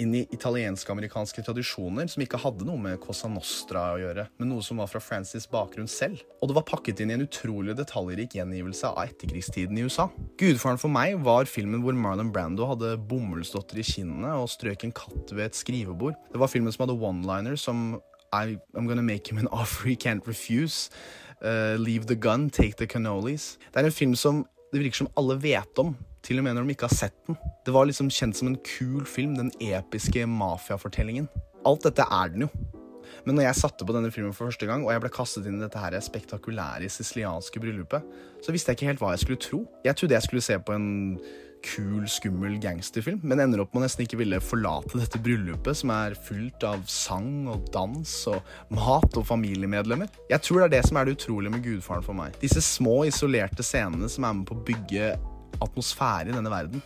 inn 0.00 0.14
i 0.14 0.22
italiensk-amerikanske 0.34 1.42
tradisjoner 1.46 2.08
som 2.10 2.22
ikke 2.24 2.40
hadde 2.42 2.66
noe 2.68 2.80
med 2.80 2.98
Cosa 3.02 3.28
Nostra 3.32 3.84
å 3.94 4.00
gjøre, 4.00 4.26
men 4.38 4.50
noe 4.52 4.64
som 4.64 4.80
var 4.80 4.90
fra 4.90 5.00
Francis' 5.02 5.48
bakgrunn 5.50 5.88
selv. 5.90 6.22
Og 6.40 6.50
det 6.50 6.56
var 6.58 6.66
pakket 6.68 7.02
inn 7.02 7.12
i 7.12 7.16
en 7.16 7.26
utrolig 7.26 7.76
detaljrik 7.78 8.36
gjengivelse 8.38 8.90
av 8.92 9.02
etterkrigstiden 9.06 9.78
i 9.78 9.86
USA. 9.86 10.08
Gudfaren 10.40 10.80
for 10.80 10.92
meg 10.92 11.16
var 11.26 11.48
filmen 11.50 11.84
hvor 11.84 11.96
Marlon 11.96 12.32
Brando 12.34 12.68
hadde 12.70 12.96
bomullsdotter 13.10 13.80
i 13.80 13.86
kinnene 13.86 14.34
og 14.40 14.50
strøk 14.52 14.86
en 14.86 14.96
katt 14.96 15.32
ved 15.32 15.48
et 15.48 15.58
skrivebord. 15.58 16.18
Det 16.32 16.42
var 16.42 16.52
filmen 16.52 16.74
som 16.74 16.86
hadde 16.86 16.98
one-liner 17.00 17.56
som 17.60 18.00
I, 18.34 18.58
I'm 18.74 18.88
gonna 18.88 19.02
make 19.02 19.30
him 19.30 19.38
an 19.38 19.48
offer 19.48 19.88
he 19.88 19.96
can't 19.96 20.26
refuse. 20.26 20.90
Uh, 21.44 21.76
leave 21.78 22.06
the 22.06 22.16
gun, 22.16 22.50
take 22.50 22.76
the 22.76 22.86
cannolis. 22.86 23.56
Det 23.72 23.80
er 23.80 23.88
en 23.88 23.92
film 23.92 24.14
som 24.16 24.44
det 24.72 24.82
virker 24.82 25.04
som 25.04 25.10
alle 25.16 25.36
vet 25.40 25.78
om, 25.78 25.94
til 26.26 26.40
og 26.40 26.46
med 26.46 26.56
når 26.56 26.66
de 26.66 26.74
ikke 26.74 26.88
har 26.90 26.98
sett 26.98 27.16
den. 27.28 27.38
Det 27.66 27.74
var 27.74 27.86
liksom 27.88 28.10
kjent 28.12 28.38
som 28.38 28.50
en 28.50 28.58
kul 28.66 29.06
film, 29.08 29.36
den 29.38 29.52
episke 29.62 30.26
mafiafortellingen. 30.30 31.30
Alt 31.66 31.86
dette 31.86 32.06
er 32.06 32.34
den 32.34 32.46
jo. 32.46 32.50
Men 33.26 33.38
når 33.38 33.48
jeg 33.48 33.58
satte 33.62 33.86
på 33.86 33.94
denne 33.94 34.10
filmen 34.14 34.34
for 34.34 34.50
første 34.50 34.68
gang, 34.68 34.84
og 34.86 34.92
jeg 34.92 35.02
ble 35.02 35.10
kastet 35.14 35.46
inn 35.48 35.58
i 35.58 35.64
dette 35.64 35.80
her 35.80 35.96
spektakulære 36.02 36.90
sicilianske 36.90 37.62
bryllupet, 37.62 38.06
så 38.42 38.54
visste 38.54 38.72
jeg 38.72 38.80
ikke 38.80 38.92
helt 38.92 39.02
hva 39.02 39.14
jeg 39.14 39.24
skulle 39.24 39.42
tro. 39.42 39.64
Jeg 39.86 39.98
trodde 39.98 40.18
jeg 40.18 40.26
skulle 40.26 40.46
se 40.46 40.58
på 40.62 40.76
en 40.76 40.88
kul, 41.66 42.04
skummel 42.10 42.58
gangsterfilm, 42.62 43.22
men 43.26 43.40
ender 43.42 43.62
opp 43.62 43.72
med 43.74 43.80
å 43.80 43.84
nesten 43.86 44.04
ikke 44.04 44.20
ville 44.20 44.38
forlate 44.44 45.00
dette 45.00 45.18
bryllupet, 45.22 45.78
som 45.80 45.90
er 45.94 46.14
fullt 46.28 46.66
av 46.68 46.84
sang 46.90 47.48
og 47.50 47.66
dans 47.74 48.12
og 48.30 48.76
mat 48.76 49.18
og 49.18 49.26
familiemedlemmer. 49.26 50.10
Jeg 50.30 50.44
tror 50.46 50.62
det 50.62 50.68
er 50.68 50.74
det 50.76 50.84
som 50.86 51.00
er 51.00 51.08
det 51.08 51.16
utrolige 51.18 51.56
med 51.56 51.64
Gudfaren 51.66 52.06
for 52.06 52.18
meg. 52.18 52.36
Disse 52.42 52.62
små, 52.62 53.00
isolerte 53.08 53.66
scenene 53.66 54.10
som 54.12 54.28
er 54.28 54.38
med 54.38 54.46
på 54.46 54.58
å 54.58 54.66
bygge 54.68 55.16
atmosfære 55.64 56.30
i 56.30 56.36
denne 56.36 56.52
verden. 56.52 56.82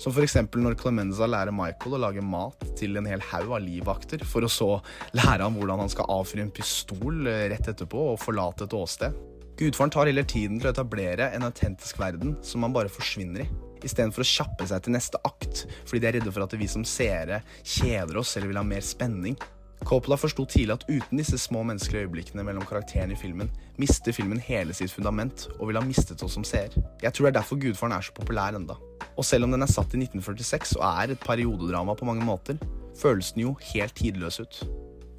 Som 0.00 0.12
f.eks. 0.12 0.36
når 0.58 0.74
Clemenza 0.80 1.26
lærer 1.30 1.54
Michael 1.54 1.96
å 1.96 2.00
lage 2.02 2.24
mat 2.24 2.64
til 2.78 2.98
en 2.98 3.06
hel 3.08 3.22
haug 3.30 3.54
av 3.54 3.62
livvakter, 3.64 4.24
for 4.26 4.44
å 4.44 4.50
så 4.50 4.70
lære 5.14 5.46
ham 5.46 5.56
hvordan 5.58 5.84
han 5.84 5.92
skal 5.92 6.10
avfyre 6.12 6.44
en 6.44 6.54
pistol 6.54 7.28
eh, 7.30 7.46
rett 7.52 7.70
etterpå 7.70 8.10
og 8.12 8.20
forlate 8.22 8.66
et 8.66 8.76
åsted. 8.76 9.14
Gudfaren 9.54 9.92
tar 9.94 10.10
heller 10.10 10.26
tiden 10.26 10.58
til 10.58 10.66
å 10.66 10.74
etablere 10.74 11.30
en 11.36 11.46
autentisk 11.46 12.00
verden 12.02 12.34
som 12.42 12.66
han 12.66 12.74
bare 12.74 12.90
forsvinner 12.90 13.44
i, 13.44 13.48
istedenfor 13.86 14.24
å 14.24 14.26
kjappe 14.26 14.66
seg 14.66 14.82
til 14.82 14.96
neste 14.96 15.20
akt 15.28 15.64
fordi 15.84 16.00
de 16.02 16.08
er 16.08 16.16
redde 16.18 16.32
for 16.34 16.42
at 16.42 16.56
vi 16.58 16.66
som 16.70 16.82
seere 16.88 17.38
kjeder 17.62 18.18
oss 18.18 18.34
eller 18.34 18.50
vil 18.50 18.58
ha 18.58 18.66
mer 18.66 18.82
spenning. 18.82 19.38
Coppola 19.84 20.16
forsto 20.16 20.46
tidlig 20.48 20.72
at 20.72 20.84
uten 20.88 21.18
disse 21.20 21.36
små 21.38 21.60
menneskelige 21.68 22.06
øyeblikkene 22.06 22.44
mellom 22.46 22.64
karakterene 22.64 23.12
i 23.12 23.18
filmen, 23.20 23.50
mister 23.76 24.14
filmen 24.16 24.40
hele 24.40 24.72
sitt 24.72 24.92
fundament 24.92 25.44
og 25.58 25.68
vil 25.68 25.76
ha 25.76 25.84
mistet 25.84 26.22
oss 26.24 26.38
som 26.38 26.46
seer. 26.46 26.72
Jeg 27.02 27.12
tror 27.12 27.26
det 27.26 27.34
er 27.34 27.40
derfor 27.42 27.60
Gudfaren 27.60 27.92
er 27.92 28.06
så 28.06 28.14
populær 28.16 28.56
enda. 28.56 28.78
Og 29.16 29.28
selv 29.28 29.44
om 29.44 29.52
den 29.52 29.62
er 29.62 29.68
satt 29.68 29.92
i 29.92 30.00
1946 30.00 30.78
og 30.80 30.86
er 30.88 31.12
et 31.12 31.20
periodedrama 31.20 31.94
på 32.00 32.08
mange 32.08 32.24
måter, 32.24 32.56
føles 32.96 33.34
den 33.36 33.44
jo 33.44 33.54
helt 33.74 33.94
tidløs 34.00 34.40
ut. 34.40 34.62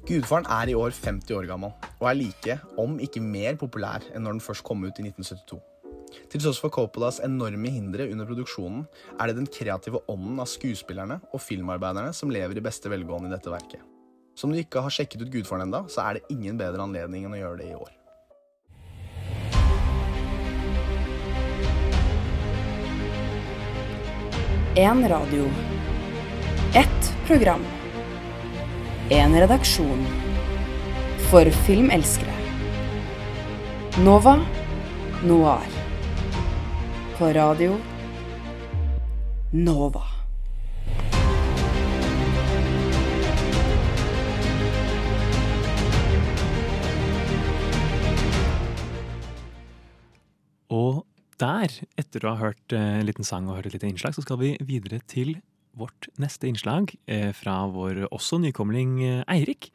Gudfaren 0.06 0.50
er 0.50 0.70
i 0.70 0.76
år 0.78 0.90
50 0.98 1.34
år 1.38 1.46
gammel, 1.46 1.72
og 2.00 2.10
er 2.10 2.18
like, 2.18 2.58
om 2.78 2.98
ikke 3.02 3.22
mer 3.22 3.56
populær 3.58 4.02
enn 4.14 4.26
når 4.26 4.38
den 4.38 4.44
først 4.50 4.66
kom 4.66 4.82
ut 4.82 4.98
i 4.98 5.06
1972. 5.08 5.62
Til 6.30 6.42
tross 6.42 6.60
for 6.62 6.74
Coppolas 6.74 7.18
enorme 7.22 7.70
hindre 7.70 8.06
under 8.10 8.26
produksjonen, 8.26 8.86
er 9.18 9.30
det 9.30 9.40
den 9.40 9.50
kreative 9.50 10.02
ånden 10.10 10.38
av 10.42 10.50
skuespillerne 10.50 11.20
og 11.32 11.42
filmarbeiderne 11.42 12.14
som 12.14 12.34
lever 12.34 12.58
i 12.58 12.66
beste 12.66 12.90
velgående 12.90 13.30
i 13.30 13.34
dette 13.36 13.52
verket. 13.52 13.82
Så 14.36 14.46
om 14.46 14.52
du 14.52 14.58
ikke 14.60 14.82
har 14.84 14.92
sjekket 14.92 15.22
ut 15.24 15.30
Gudfaren 15.32 15.64
enda, 15.64 15.86
så 15.88 16.02
er 16.04 16.18
det 16.18 16.34
ingen 16.34 16.58
bedre 16.60 16.84
anledning 16.84 17.24
enn 17.24 17.32
å 17.32 17.38
gjøre 17.40 17.62
det 17.62 17.70
i 17.72 17.76
år. 17.78 17.92
En 24.76 25.00
radio. 25.08 25.46
Ett 26.76 27.08
program. 27.26 27.64
En 29.08 29.38
redaksjon. 29.40 30.04
For 31.30 31.48
filmelskere. 31.64 32.34
Nova 34.04 34.36
Noir. 35.24 35.72
På 37.16 37.32
radio 37.32 37.80
Nova. 39.52 40.15
Der, 51.42 51.72
etter 52.00 52.24
å 52.24 52.34
ha 52.34 52.48
hørt 52.48 52.74
eh, 52.74 52.98
en 53.00 53.06
liten 53.06 53.26
sang 53.26 53.48
og 53.48 53.58
hørt 53.58 53.70
et 53.70 53.76
lite 53.78 53.90
innslag, 53.90 54.16
så 54.16 54.24
skal 54.24 54.40
vi 54.40 54.54
videre 54.64 55.00
til 55.08 55.36
vårt 55.76 56.08
neste 56.20 56.48
innslag 56.48 56.94
eh, 57.10 57.32
fra 57.36 57.64
vår 57.72 58.06
også 58.08 58.40
nykomling 58.44 58.98
eh, 59.04 59.24
Eirik. 59.32 59.70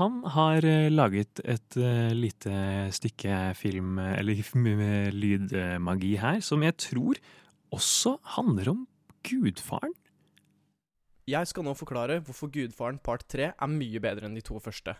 Han 0.00 0.22
har 0.34 0.64
laget 0.90 1.38
et 1.46 1.76
lite 2.18 2.54
stykke 2.90 3.52
film, 3.54 4.00
eller 4.02 4.40
lydmagi 5.14 6.16
her, 6.18 6.40
som 6.42 6.64
jeg 6.66 6.74
tror 6.82 7.20
også 7.70 8.16
handler 8.34 8.72
om 8.72 8.80
gudfaren. 9.22 9.94
Jeg 11.30 11.46
skal 11.46 11.62
nå 11.64 11.76
forklare 11.78 12.18
hvorfor 12.26 12.50
Gudfaren 12.50 12.98
part 12.98 13.22
3 13.30 13.52
er 13.54 13.70
mye 13.70 14.02
bedre 14.02 14.26
enn 14.26 14.34
de 14.34 14.42
to 14.42 14.58
første. 14.58 14.96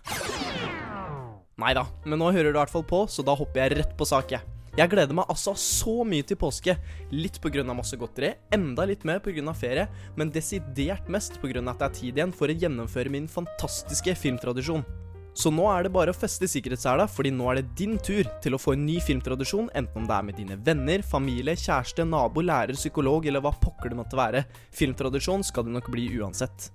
Nei 1.59 1.75
da, 1.75 1.85
men 2.07 2.23
nå 2.23 2.31
hører 2.31 2.53
du 2.53 2.57
i 2.57 2.63
hvert 2.63 2.73
fall 2.73 2.87
på, 2.87 3.05
så 3.11 3.27
da 3.27 3.35
hopper 3.35 3.65
jeg 3.65 3.81
rett 3.81 3.99
på 3.99 4.07
sak, 4.09 4.33
jeg. 4.39 4.64
Jeg 4.75 4.91
gleder 4.91 5.15
meg 5.15 5.29
altså 5.31 5.53
så 5.55 6.01
mye 6.03 6.25
til 6.27 6.39
påske. 6.39 6.73
Litt 7.15 7.37
pga. 7.39 7.63
masse 7.71 7.95
godteri, 7.95 8.33
enda 8.51 8.83
litt 8.85 9.05
mer 9.05 9.21
pga. 9.23 9.55
ferie, 9.55 9.87
men 10.17 10.33
desidert 10.35 11.09
mest 11.09 11.39
pga. 11.41 11.63
at 11.71 11.79
det 11.79 11.87
er 11.87 11.95
tid 11.95 12.19
igjen 12.19 12.33
for 12.35 12.49
å 12.49 12.59
gjennomføre 12.59 13.09
min 13.09 13.29
fantastiske 13.29 14.17
filmtradisjon. 14.17 14.85
Så 15.33 15.51
nå 15.51 15.67
er 15.71 15.85
det 15.85 15.93
bare 15.95 16.11
å 16.11 16.15
feste 16.15 16.47
sikkerhetssela, 16.47 17.07
fordi 17.07 17.31
nå 17.31 17.51
er 17.51 17.61
det 17.61 17.75
din 17.79 17.99
tur 17.99 18.27
til 18.43 18.55
å 18.55 18.59
få 18.59 18.75
en 18.75 18.85
ny 18.87 19.01
filmtradisjon, 19.01 19.71
enten 19.75 20.03
om 20.03 20.07
det 20.07 20.15
er 20.15 20.27
med 20.27 20.39
dine 20.39 20.59
venner, 20.59 21.03
familie, 21.03 21.55
kjæreste, 21.55 22.07
nabo, 22.07 22.43
lærer, 22.43 22.75
psykolog 22.75 23.27
eller 23.27 23.43
hva 23.43 23.55
pokker 23.55 23.91
det 23.91 23.99
måtte 23.99 24.19
være. 24.19 24.45
Filmtradisjon 24.75 25.47
skal 25.47 25.67
det 25.67 25.75
nok 25.75 25.91
bli 25.91 26.11
uansett. 26.19 26.71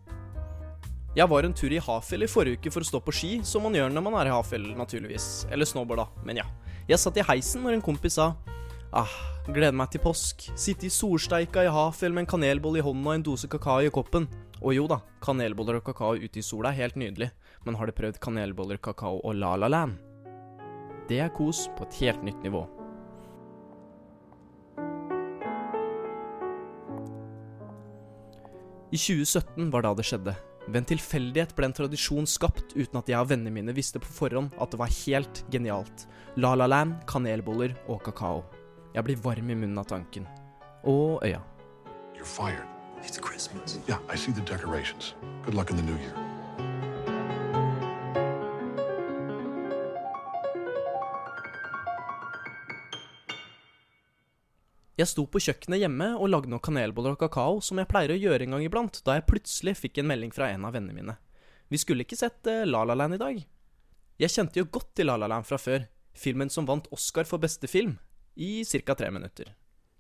Jeg 1.19 1.27
var 1.27 1.43
en 1.43 1.51
tur 1.51 1.73
i 1.75 1.79
Hafjell 1.84 2.23
i 2.23 2.27
forrige 2.32 2.62
uke 2.62 2.71
for 2.71 2.86
å 2.86 2.88
stå 2.88 2.99
på 3.03 3.12
ski, 3.12 3.29
som 3.43 3.65
man 3.65 3.73
gjør 3.75 3.89
når 3.91 4.03
man 4.05 4.13
er 4.21 4.29
i 4.29 4.32
Hafjell, 4.32 4.69
naturligvis. 4.77 5.49
Eller 5.51 5.67
snowboard, 5.67 5.99
da, 5.99 6.23
men 6.23 6.39
ja. 6.39 6.45
Jeg 6.88 7.01
satt 7.01 7.19
i 7.19 7.25
heisen 7.27 7.65
når 7.65 7.75
en 7.75 7.84
kompis 7.84 8.15
sa 8.15 8.29
Ah, 8.95 9.12
gleder 9.51 9.75
meg 9.75 9.91
til 9.91 9.99
påsk. 10.01 10.47
Sitte 10.55 10.88
i 10.88 10.93
solsteika 10.93 11.65
i 11.65 11.73
Hafjell 11.75 12.15
med 12.15 12.23
en 12.23 12.32
kanelbolle 12.38 12.79
i 12.79 12.86
hånda 12.86 13.12
og 13.12 13.17
en 13.17 13.27
dose 13.27 13.51
kakao 13.51 13.84
i 13.84 13.91
koppen. 13.91 14.29
Og 14.63 14.77
jo 14.77 14.88
da, 14.88 15.01
kanelboller 15.19 15.82
og 15.82 15.89
kakao 15.91 16.15
ute 16.15 16.39
i 16.39 16.45
sola 16.45 16.71
er 16.71 16.86
helt 16.86 16.95
nydelig, 17.03 17.34
men 17.67 17.75
har 17.75 17.91
du 17.91 17.97
prøvd 17.99 18.23
kanelboller, 18.23 18.79
kakao 18.79 19.19
og 19.19 19.36
La 19.36 19.58
La 19.60 19.67
Land? 19.67 19.99
Det 21.12 21.19
er 21.19 21.36
kos 21.36 21.67
på 21.75 21.84
et 21.84 21.99
helt 21.99 22.23
nytt 22.23 22.47
nivå. 22.47 22.63
I 28.89 28.97
2017 28.97 29.67
var 29.75 29.84
da 29.84 29.93
det 29.99 30.08
skjedde. 30.08 30.39
Ved 30.69 30.84
en 30.84 30.89
tilfeldighet 30.91 31.55
ble 31.58 31.65
en 31.65 31.73
tradisjon 31.73 32.27
skapt 32.29 32.75
uten 32.75 32.99
at 32.99 33.10
jeg 33.10 33.17
og 33.17 33.32
vennene 33.32 33.53
mine 33.55 33.73
visste 33.73 34.01
på 34.01 34.12
forhånd 34.19 34.51
at 34.62 34.69
det 34.69 34.77
var 34.77 34.93
helt 34.99 35.41
genialt. 35.49 36.05
La 36.38 36.53
La 36.53 36.69
Land, 36.69 36.99
kanelboller 37.10 37.73
og 37.89 38.03
kakao. 38.05 38.43
Jeg 38.93 39.08
blir 39.08 39.23
varm 39.25 39.49
i 39.49 39.58
munnen 39.58 39.82
av 39.82 39.89
tanken. 39.89 40.29
Og 40.86 41.25
øya. 41.25 41.41
You're 42.13 42.29
fired. 42.38 42.67
It's 43.01 43.17
Christmas. 43.17 43.79
Yeah, 43.88 43.97
I 44.13 44.15
see 44.15 44.32
the 44.32 44.45
decorations. 44.45 45.15
Good 45.43 45.55
luck 45.55 45.71
in 45.71 45.77
the 45.77 45.84
new 45.84 45.97
year. 45.97 46.28
Jeg 54.99 55.07
sto 55.07 55.23
på 55.31 55.39
kjøkkenet 55.39 55.79
hjemme 55.79 56.09
og 56.19 56.27
lagde 56.27 56.49
noen 56.51 56.59
kanelboller 56.59 57.13
og 57.15 57.21
kakao, 57.21 57.62
som 57.63 57.79
jeg 57.79 57.88
pleier 57.88 58.12
å 58.12 58.17
gjøre 58.19 58.43
en 58.43 58.57
gang 58.57 58.65
iblant, 58.65 58.97
da 59.07 59.13
jeg 59.15 59.29
plutselig 59.29 59.77
fikk 59.79 60.01
en 60.01 60.09
melding 60.09 60.33
fra 60.35 60.49
en 60.51 60.65
av 60.67 60.73
vennene 60.75 60.97
mine. 60.97 61.15
Vi 61.71 61.79
skulle 61.79 62.03
ikke 62.03 62.17
sett 62.19 62.49
uh, 62.51 62.65
La 62.67 62.81
La 62.83 62.97
Land 62.99 63.15
i 63.15 63.21
dag. 63.21 63.38
Jeg 64.19 64.33
kjente 64.33 64.59
jo 64.59 64.67
godt 64.67 64.89
til 64.99 65.07
La 65.07 65.15
La 65.15 65.29
Land 65.31 65.47
fra 65.47 65.55
før, 65.62 65.85
filmen 66.12 66.51
som 66.51 66.67
vant 66.67 66.89
Oscar 66.91 67.29
for 67.29 67.39
beste 67.39 67.69
film, 67.71 67.95
i 68.35 68.65
ca. 68.67 68.97
tre 68.99 69.07
minutter. 69.15 69.53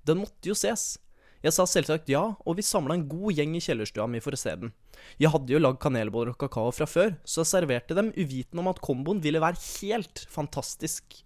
Den 0.03 0.19
måtte 0.19 0.51
jo 0.51 0.57
ses. 0.57 0.97
Jeg 1.39 1.55
sa 1.55 1.63
selvsagt 1.63 2.11
ja, 2.11 2.25
og 2.43 2.59
vi 2.59 2.67
samla 2.67 2.97
en 2.97 3.07
god 3.07 3.39
gjeng 3.39 3.55
i 3.55 3.63
kjellerstua 3.63 4.09
mi 4.11 4.19
for 4.19 4.35
å 4.35 4.41
se 4.41 4.57
den. 4.59 4.73
Jeg 5.15 5.31
hadde 5.31 5.55
jo 5.55 5.63
lagd 5.63 5.79
kanelboller 5.79 6.33
og 6.35 6.43
kakao 6.43 6.75
fra 6.75 6.89
før, 6.89 7.15
så 7.23 7.45
jeg 7.45 7.53
serverte 7.53 7.95
dem 7.95 8.11
uvitende 8.17 8.65
om 8.65 8.73
at 8.73 8.83
komboen 8.83 9.23
ville 9.23 9.39
være 9.39 9.63
helt 9.79 10.25
fantastisk. 10.27 11.21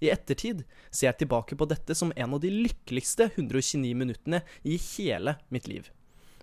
I 0.00 0.10
ettertid 0.14 0.64
ser 0.88 1.10
jeg 1.10 1.20
tilbake 1.22 1.56
på 1.58 1.68
dette 1.68 1.94
som 1.96 2.12
en 2.16 2.34
av 2.36 2.40
de 2.40 2.50
lykkeligste 2.52 3.28
129 3.34 3.94
minuttene 3.96 4.42
i 4.64 4.78
hele 4.96 5.36
mitt 5.52 5.68
liv. 5.68 5.90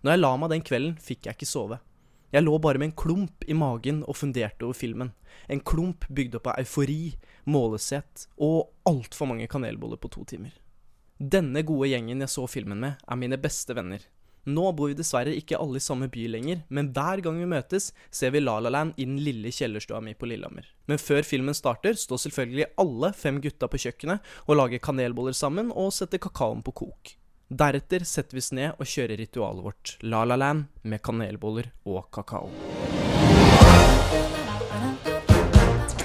Når 0.04 0.14
jeg 0.14 0.22
la 0.22 0.34
meg 0.38 0.52
den 0.54 0.66
kvelden, 0.66 0.98
fikk 1.02 1.26
jeg 1.26 1.38
ikke 1.38 1.50
sove. 1.50 1.80
Jeg 2.36 2.44
lå 2.44 2.58
bare 2.60 2.78
med 2.78 2.92
en 2.92 2.98
klump 3.00 3.46
i 3.48 3.56
magen 3.56 4.04
og 4.04 4.18
funderte 4.20 4.68
over 4.68 4.76
filmen. 4.78 5.14
En 5.48 5.64
klump 5.64 6.06
bygd 6.12 6.38
opp 6.38 6.52
av 6.52 6.60
eufori, 6.62 7.16
målesett 7.48 8.28
og 8.44 8.74
altfor 8.90 9.32
mange 9.32 9.48
kanelboller 9.50 10.00
på 10.02 10.12
to 10.12 10.26
timer. 10.28 10.52
Denne 11.18 11.64
gode 11.66 11.90
gjengen 11.90 12.22
jeg 12.22 12.30
så 12.30 12.44
filmen 12.52 12.84
med, 12.84 13.00
er 13.02 13.18
mine 13.18 13.40
beste 13.42 13.74
venner. 13.74 14.04
Nå 14.48 14.70
bor 14.72 14.88
vi 14.88 14.96
dessverre 14.96 15.34
ikke 15.36 15.58
alle 15.60 15.82
i 15.82 15.84
samme 15.84 16.08
by 16.12 16.24
lenger, 16.32 16.62
men 16.72 16.94
hver 16.96 17.20
gang 17.26 17.40
vi 17.42 17.50
møtes, 17.52 17.90
ser 18.10 18.32
vi 18.32 18.40
La 18.40 18.56
La 18.64 18.72
Land 18.72 18.96
i 18.96 19.08
den 19.08 19.18
lille 19.20 19.52
kjellerstua 19.52 20.00
mi 20.04 20.16
på 20.16 20.30
Lillehammer. 20.32 20.70
Men 20.88 21.02
før 21.04 21.28
filmen 21.28 21.58
starter, 21.58 22.00
står 22.00 22.24
selvfølgelig 22.24 22.70
alle 22.80 23.12
fem 23.18 23.42
gutta 23.44 23.68
på 23.68 23.82
kjøkkenet 23.84 24.32
og 24.48 24.60
lager 24.62 24.84
kanelboller 24.88 25.36
sammen 25.36 25.74
og 25.76 25.92
setter 25.96 26.24
kakaoen 26.24 26.64
på 26.64 26.76
kok. 26.80 27.18
Deretter 27.48 28.08
setter 28.08 28.40
vi 28.40 28.44
oss 28.44 28.54
ned 28.56 28.80
og 28.80 28.88
kjører 28.88 29.20
ritualet 29.20 29.68
vårt, 29.68 29.98
La 30.08 30.24
La 30.28 30.40
Land 30.40 30.72
med 30.88 31.04
kanelboller 31.04 31.72
og 31.88 32.08
kakao. 32.16 32.52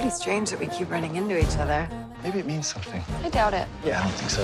Pretty 0.03 0.17
strange 0.17 0.51
that 0.51 0.59
we 0.59 0.67
keep 0.67 0.91
running 0.91 1.15
into 1.15 1.39
each 1.39 1.57
other. 1.63 1.89
Maybe 2.25 2.39
it 2.41 2.47
means 2.47 2.67
something. 2.67 3.03
I 3.25 3.29
doubt 3.31 3.55
it. 3.55 3.67
Yeah, 3.87 4.01
I 4.01 4.03
don't 4.03 4.19
think 4.19 4.31
so. 4.31 4.43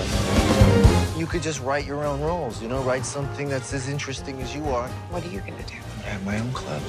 You 1.19 1.27
could 1.27 1.43
just 1.43 1.59
write 1.59 1.85
your 1.85 2.05
own 2.05 2.21
rules, 2.21 2.61
you 2.61 2.69
know, 2.69 2.81
write 2.83 3.05
something 3.05 3.49
that's 3.49 3.73
as 3.73 3.89
interesting 3.89 4.41
as 4.41 4.55
you 4.55 4.63
are. 4.69 4.87
What 5.11 5.25
are 5.25 5.33
you 5.35 5.41
gonna 5.41 5.67
do? 5.67 5.79
I 6.05 6.15
have 6.15 6.23
my 6.23 6.39
own 6.39 6.53
club. 6.53 6.81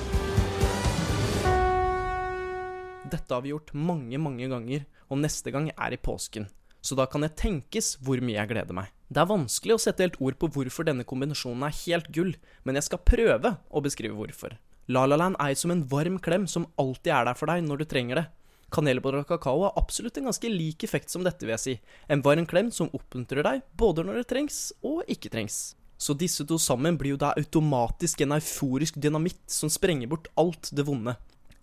Dette 3.10 3.34
har 3.34 3.42
vi 3.42 3.50
gjort 3.50 3.74
mange, 3.74 4.18
mange 4.18 4.46
ganger, 4.48 4.86
og 5.10 5.18
neste 5.18 5.50
gang 5.50 5.72
er 5.74 5.92
i 5.92 5.98
påsken. 5.98 6.46
Så 6.80 6.94
da 6.94 7.10
kan 7.10 7.26
det 7.26 7.34
tenkes 7.36 7.96
hvor 7.98 8.22
mye 8.22 8.38
jeg 8.38 8.54
gleder 8.54 8.76
meg. 8.76 8.94
Det 9.10 9.18
er 9.18 9.32
vanskelig 9.34 9.74
å 9.74 9.82
sette 9.82 10.06
helt 10.06 10.20
ord 10.22 10.38
på 10.38 10.46
hvorfor 10.54 10.86
denne 10.86 11.02
kombinasjonen 11.02 11.66
er 11.66 11.78
helt 11.82 12.12
gull, 12.14 12.36
men 12.62 12.78
jeg 12.78 12.86
skal 12.86 13.02
prøve 13.02 13.56
å 13.66 13.82
beskrive 13.82 14.14
hvorfor. 14.14 14.54
La 14.86 15.08
La 15.10 15.18
Land 15.18 15.42
er 15.42 15.58
som 15.58 15.74
en 15.74 15.82
varm 15.90 16.22
klem 16.22 16.46
som 16.46 16.70
alltid 16.78 17.12
er 17.18 17.26
der 17.26 17.38
for 17.38 17.50
deg 17.50 17.66
når 17.66 17.82
du 17.82 17.90
trenger 17.90 18.22
det. 18.22 18.30
Kanelboller 18.70 19.24
og 19.24 19.28
kakao 19.30 19.64
har 19.64 19.76
absolutt 19.78 20.18
en 20.20 20.30
ganske 20.30 20.50
lik 20.50 20.84
effekt 20.86 21.10
som 21.10 21.24
dette, 21.26 21.42
vil 21.44 21.56
jeg 21.56 21.64
si. 21.64 21.74
En 22.08 22.22
varm 22.22 22.46
klem 22.46 22.70
som 22.74 22.90
oppmuntrer 22.96 23.44
deg 23.46 23.64
både 23.78 24.06
når 24.06 24.20
det 24.20 24.30
trengs 24.30 24.70
og 24.86 25.02
ikke 25.10 25.32
trengs. 25.32 25.74
Så 26.00 26.14
disse 26.16 26.46
to 26.48 26.56
sammen 26.56 26.96
blir 26.96 27.14
jo 27.14 27.20
da 27.20 27.34
automatisk 27.36 28.22
en 28.24 28.32
euforisk 28.38 28.96
dynamitt 28.96 29.42
som 29.52 29.68
sprenger 29.68 30.08
bort 30.08 30.30
alt 30.40 30.70
det 30.72 30.86
vonde. 30.88 31.16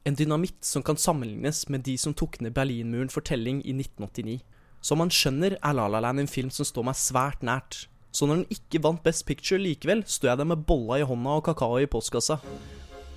En 0.06 0.16
dynamitt 0.16 0.62
som 0.64 0.84
kan 0.86 1.00
sammenlignes 1.00 1.66
med 1.74 1.82
de 1.88 1.98
som 1.98 2.14
tok 2.14 2.38
ned 2.42 2.54
Berlinmuren 2.54 3.10
for 3.10 3.26
telling 3.26 3.64
i 3.66 3.74
1989. 3.74 4.40
Som 4.82 5.02
man 5.02 5.12
skjønner, 5.12 5.58
er 5.58 5.74
La 5.76 5.88
La 5.90 6.00
Land 6.04 6.22
en 6.22 6.30
film 6.30 6.52
som 6.54 6.68
står 6.68 6.86
meg 6.86 7.00
svært 7.00 7.42
nært. 7.44 7.88
Så 8.14 8.30
når 8.30 8.44
den 8.44 8.54
ikke 8.56 8.84
vant 8.86 9.02
Best 9.04 9.26
Picture 9.28 9.60
likevel, 9.60 10.06
står 10.08 10.32
jeg 10.32 10.40
der 10.40 10.52
med 10.54 10.64
bolla 10.70 11.02
i 11.02 11.08
hånda 11.08 11.40
og 11.40 11.48
kakao 11.50 11.82
i 11.82 11.90
postkassa. 11.90 12.40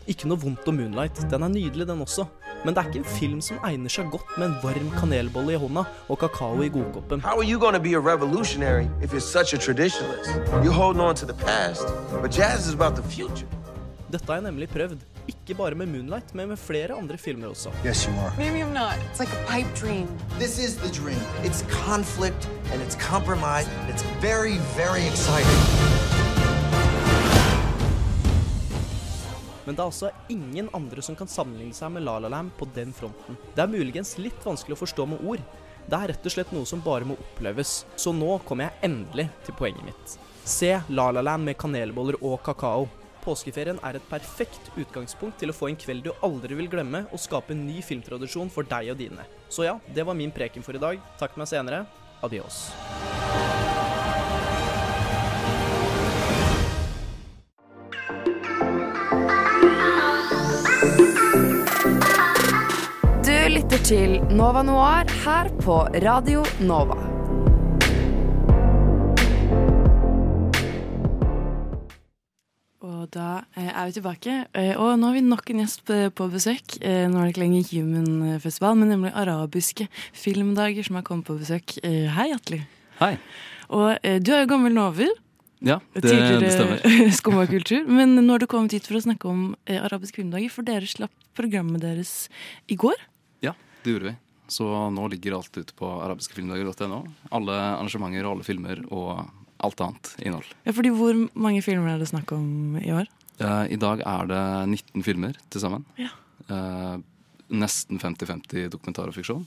Ikke 0.08 0.28
noe 0.28 0.40
vondt 0.40 0.68
om 0.68 0.78
Moonlight, 0.80 1.20
den 1.30 1.42
er 1.44 1.52
nydelig 1.52 1.86
den 1.88 2.00
også. 2.00 2.24
Men 2.64 2.74
det 2.74 2.82
er 2.82 2.88
ikke 2.90 3.00
en 3.00 3.12
film 3.18 3.40
som 3.44 3.60
egner 3.64 3.92
seg 3.92 4.10
godt 4.12 4.36
med 4.38 4.50
en 4.50 4.56
varm 4.62 4.90
kanelbolle 5.00 5.54
i 5.54 5.60
hånda 5.60 5.84
og 6.08 6.18
kakao 6.20 6.60
i 6.64 6.68
godkoppen. 6.72 7.20
How 7.24 7.38
are 7.40 7.46
you 7.46 7.58
going 7.60 7.74
to 7.74 7.80
be 7.80 7.94
a 7.94 8.00
revolutionary 8.00 8.88
if 9.02 9.12
you're 9.12 9.20
such 9.20 9.54
a 9.54 9.58
traditionalist? 9.58 10.28
You're 10.64 10.76
holding 10.76 11.00
on 11.00 11.14
to 11.16 11.26
the 11.26 11.36
past, 11.44 11.86
but 12.22 12.30
jazz 12.30 12.66
is 12.68 12.74
about 12.74 12.96
the 12.96 13.02
future. 13.02 13.48
Dette 14.10 14.26
har 14.26 14.40
jeg 14.40 14.42
nemlig 14.42 14.68
prøvd. 14.68 14.98
Ikke 15.28 15.54
bare 15.54 15.74
med 15.78 15.86
Moonlight, 15.86 16.34
men 16.34 16.48
med 16.48 16.56
flere 16.56 16.96
andre 16.98 17.18
filmer 17.18 17.46
også. 17.48 17.70
Yes, 17.86 18.02
you 18.04 18.12
are. 18.18 18.32
Maybe 18.38 18.60
I'm 18.64 18.74
not. 18.74 18.98
It's 19.12 19.20
like 19.20 19.32
a 19.32 19.44
pipe 19.46 19.70
dream. 19.80 20.08
This 20.38 20.58
is 20.58 20.74
the 20.76 20.90
dream. 20.90 21.22
It's 21.44 21.62
conflict 21.86 22.48
and 22.72 22.82
it's 22.82 22.96
compromise. 22.96 23.68
It's 23.88 24.02
very, 24.20 24.58
very 24.76 25.06
exciting. 25.06 25.99
Men 29.64 29.76
det 29.76 29.82
er 29.82 29.88
altså 29.88 30.12
ingen 30.32 30.70
andre 30.76 31.02
som 31.04 31.16
kan 31.18 31.30
sammenligne 31.30 31.76
seg 31.76 31.92
med 31.94 32.06
La 32.06 32.18
La 32.22 32.30
Land 32.32 32.54
på 32.58 32.68
den 32.74 32.94
fronten. 32.96 33.38
Det 33.54 33.64
er 33.64 33.72
muligens 33.72 34.16
litt 34.22 34.46
vanskelig 34.46 34.78
å 34.78 34.82
forstå 34.84 35.06
med 35.12 35.24
ord. 35.26 35.44
Det 35.90 35.98
er 35.98 36.12
rett 36.12 36.26
og 36.26 36.34
slett 36.34 36.54
noe 36.54 36.68
som 36.68 36.82
bare 36.84 37.08
må 37.08 37.16
oppleves. 37.18 37.84
Så 37.98 38.14
nå 38.14 38.38
kommer 38.48 38.68
jeg 38.68 38.90
endelig 38.90 39.28
til 39.46 39.56
poenget 39.58 39.86
mitt. 39.86 40.16
Se 40.44 40.72
La 40.88 41.10
La 41.12 41.24
Land 41.24 41.48
med 41.48 41.58
kanelboller 41.60 42.18
og 42.20 42.40
kakao. 42.46 42.88
Påskeferien 43.20 43.80
er 43.84 43.98
et 43.98 44.06
perfekt 44.08 44.70
utgangspunkt 44.80 45.36
til 45.42 45.52
å 45.52 45.56
få 45.56 45.68
en 45.68 45.78
kveld 45.78 46.06
du 46.06 46.12
aldri 46.24 46.56
vil 46.56 46.70
glemme, 46.72 47.04
og 47.12 47.20
skape 47.20 47.52
en 47.52 47.66
ny 47.66 47.82
filmtradisjon 47.84 48.52
for 48.52 48.68
deg 48.68 48.94
og 48.94 49.00
dine. 49.02 49.26
Så 49.52 49.68
ja, 49.68 49.76
det 49.92 50.06
var 50.08 50.16
min 50.16 50.32
preken 50.32 50.64
for 50.64 50.76
i 50.76 50.82
dag. 50.82 51.02
Takk 51.20 51.36
meg 51.36 51.50
senere. 51.52 51.84
Adios. 52.24 52.70
Lytter 63.70 63.86
til 63.86 64.34
Nova 64.34 64.64
Noir 64.66 65.06
her 65.22 65.46
på 65.62 65.74
Radio 66.02 66.40
Nova. 66.66 66.96
Og 72.82 73.04
da 73.14 73.44
eh, 73.54 73.68
er 73.68 73.86
vi 73.86 73.94
tilbake. 73.94 74.40
Eh, 74.58 74.74
og 74.74 74.98
nå 74.98 75.06
har 75.06 75.14
vi 75.14 75.22
nok 75.22 75.52
en 75.54 75.62
gjest 75.62 75.84
på, 75.86 76.00
på 76.10 76.28
besøk. 76.32 76.80
Eh, 76.82 77.06
nå 77.06 77.20
er 77.20 77.28
det 77.28 77.36
ikke 77.36 77.44
lenger 77.44 77.70
Human 77.70 78.42
Festival, 78.42 78.74
men 78.80 78.90
nemlig 78.90 79.14
arabiske 79.14 79.86
filmdager 80.18 80.88
som 80.88 80.98
har 80.98 81.06
kommet 81.06 81.30
på 81.30 81.38
besøk. 81.38 81.78
Hei, 81.84 82.30
Atle. 82.34 82.64
Hei. 82.98 83.14
Og 83.70 84.02
du 84.02 84.34
er 84.34 84.48
jo 84.48 84.50
gammel 84.50 84.74
nover. 84.74 85.14
Ja, 85.60 85.76
det, 85.92 86.10
det 86.40 86.54
stemmer. 86.54 86.80
Skummakultur. 87.20 87.84
Men 87.86 88.16
nå 88.16 88.32
har 88.32 88.40
du 88.40 88.48
kommet 88.48 88.72
hit 88.72 88.86
for 88.88 88.96
å 88.96 89.04
snakke 89.04 89.28
om 89.28 89.50
eh, 89.68 89.76
arabiske 89.76 90.22
filmdager, 90.22 90.52
for 90.52 90.66
dere 90.66 90.88
slapp 90.88 91.12
programmet 91.36 91.84
deres 91.84 92.14
i 92.72 92.78
går. 92.80 92.96
Det 93.84 93.94
gjorde 93.94 94.10
vi. 94.10 94.16
Så 94.50 94.66
nå 94.90 95.04
ligger 95.12 95.36
alt 95.38 95.54
ute 95.56 95.74
på 95.78 95.88
arabiskefilmdager.no. 96.04 97.04
Alle 97.30 97.58
arrangementer, 97.76 98.26
alle 98.26 98.46
filmer 98.46 98.82
og 98.90 99.22
alt 99.62 99.80
annet 99.84 100.10
innhold. 100.24 100.48
Ja, 100.64 100.74
fordi 100.74 100.90
Hvor 100.96 101.20
mange 101.38 101.62
filmer 101.62 101.94
er 101.94 102.02
det 102.02 102.10
snakk 102.10 102.32
om 102.34 102.76
i 102.80 102.90
år? 102.90 103.06
Eh, 103.38 103.72
I 103.76 103.78
dag 103.80 104.02
er 104.02 104.26
det 104.26 104.42
19 104.68 105.04
filmer 105.06 105.38
til 105.50 105.62
sammen. 105.62 105.86
Ja. 106.00 106.10
Eh, 106.50 106.98
nesten 107.50 108.00
50-50 108.00 108.68
dokumentar 108.72 109.10
og 109.10 109.14
fiksjon. 109.14 109.46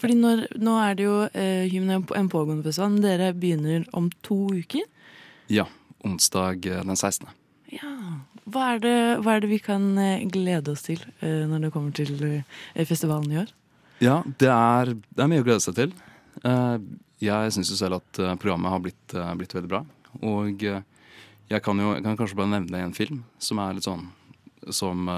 Fordi 0.00 0.16
når, 0.18 0.44
Nå 0.60 0.76
er 0.82 0.94
det 0.98 1.06
jo 1.06 1.16
eh, 1.32 1.72
en 1.72 2.28
pågående 2.28 2.64
festival, 2.66 2.90
men 2.92 3.04
dere 3.04 3.32
begynner 3.32 3.86
om 3.96 4.10
to 4.22 4.48
uker. 4.52 4.84
Ja. 5.48 5.66
Onsdag 6.04 6.66
eh, 6.66 6.82
den 6.84 6.96
16. 6.96 7.28
Ja. 7.72 7.92
Hva 8.46 8.66
er 8.76 8.82
det, 8.82 8.98
hva 9.24 9.34
er 9.34 9.42
det 9.42 9.48
vi 9.50 9.58
kan 9.58 9.86
eh, 9.98 10.26
glede 10.30 10.70
oss 10.70 10.84
til 10.86 11.00
eh, 11.18 11.42
når 11.50 11.66
det 11.66 11.70
kommer 11.74 11.94
til 11.96 12.12
eh, 12.22 12.84
festivalen 12.86 13.32
i 13.32 13.40
år? 13.42 13.50
Ja, 13.98 14.20
det 14.38 14.50
er, 14.52 14.92
det 14.94 15.24
er 15.24 15.30
mye 15.32 15.42
å 15.42 15.46
glede 15.46 15.64
seg 15.64 15.74
til. 15.78 15.94
Jeg 17.24 17.52
syns 17.54 17.70
jo 17.72 17.78
selv 17.78 17.96
at 17.96 18.18
programmet 18.36 18.68
har 18.68 18.82
blitt, 18.84 19.14
blitt 19.40 19.54
veldig 19.56 19.70
bra. 19.70 19.80
Og 20.20 20.60
jeg 20.60 21.62
kan 21.64 21.80
jo 21.80 21.94
jeg 21.94 22.04
kan 22.04 22.18
kanskje 22.18 22.36
bare 22.36 22.52
nevne 22.52 22.82
en 22.84 22.92
film 22.92 23.22
som 23.40 23.62
er 23.64 23.78
litt 23.78 23.88
sånn 23.88 24.04
som, 24.68 25.08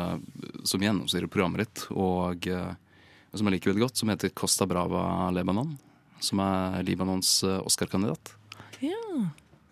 som 0.63 0.85
gjennomsyrer 0.85 1.27
programmet 1.27 1.65
ditt, 1.65 1.83
og 1.91 2.47
som 2.47 3.49
jeg 3.49 3.57
liker 3.57 3.73
veldig 3.73 3.83
godt, 3.89 3.99
som 3.99 4.15
heter 4.15 4.31
Costa 4.31 4.69
Brava 4.71 5.03
Lebanon. 5.35 5.75
Som 6.23 6.39
er 6.45 6.79
Libanons 6.87 7.41
Oscar-kandidat. 7.43 8.37
Ja. 8.79 9.03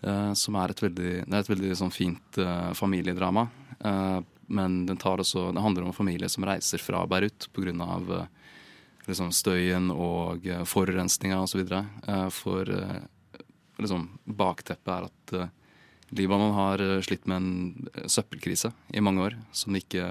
Eh, 0.03 0.33
som 0.39 0.57
er 0.61 0.73
et 0.73 0.83
veldig, 0.83 1.13
det 1.25 1.35
er 1.35 1.45
et 1.45 1.53
veldig 1.53 1.77
sånn 1.79 1.95
fint 1.95 2.41
eh, 2.43 2.73
familiedrama. 2.77 3.47
Eh, 3.81 4.19
men 4.47 4.79
den 4.87 5.01
også, 5.03 5.51
det 5.53 5.63
handler 5.63 5.87
om 5.87 5.91
en 5.91 5.97
familie 5.97 6.29
som 6.31 6.47
reiser 6.47 6.79
fra 6.79 7.03
Beirut 7.11 7.49
pga. 7.53 7.73
Uh, 7.75 8.27
liksom 9.09 9.33
støyen 9.35 9.91
og 9.91 10.47
uh, 10.47 10.63
forurensninga 10.63 11.41
osv. 11.43 11.65
Uh, 11.67 12.29
for 12.31 12.71
liksom, 13.83 14.07
bakteppet 14.25 14.93
er 14.95 15.09
at 15.09 16.15
Libanon 16.15 16.55
har 16.55 16.85
slitt 17.03 17.27
med 17.27 17.37
en 17.37 18.07
søppelkrise 18.07 18.71
i 18.95 19.03
mange 19.03 19.25
år 19.27 19.35
som 19.51 19.75
det 19.75 19.83
ikke, 19.83 20.07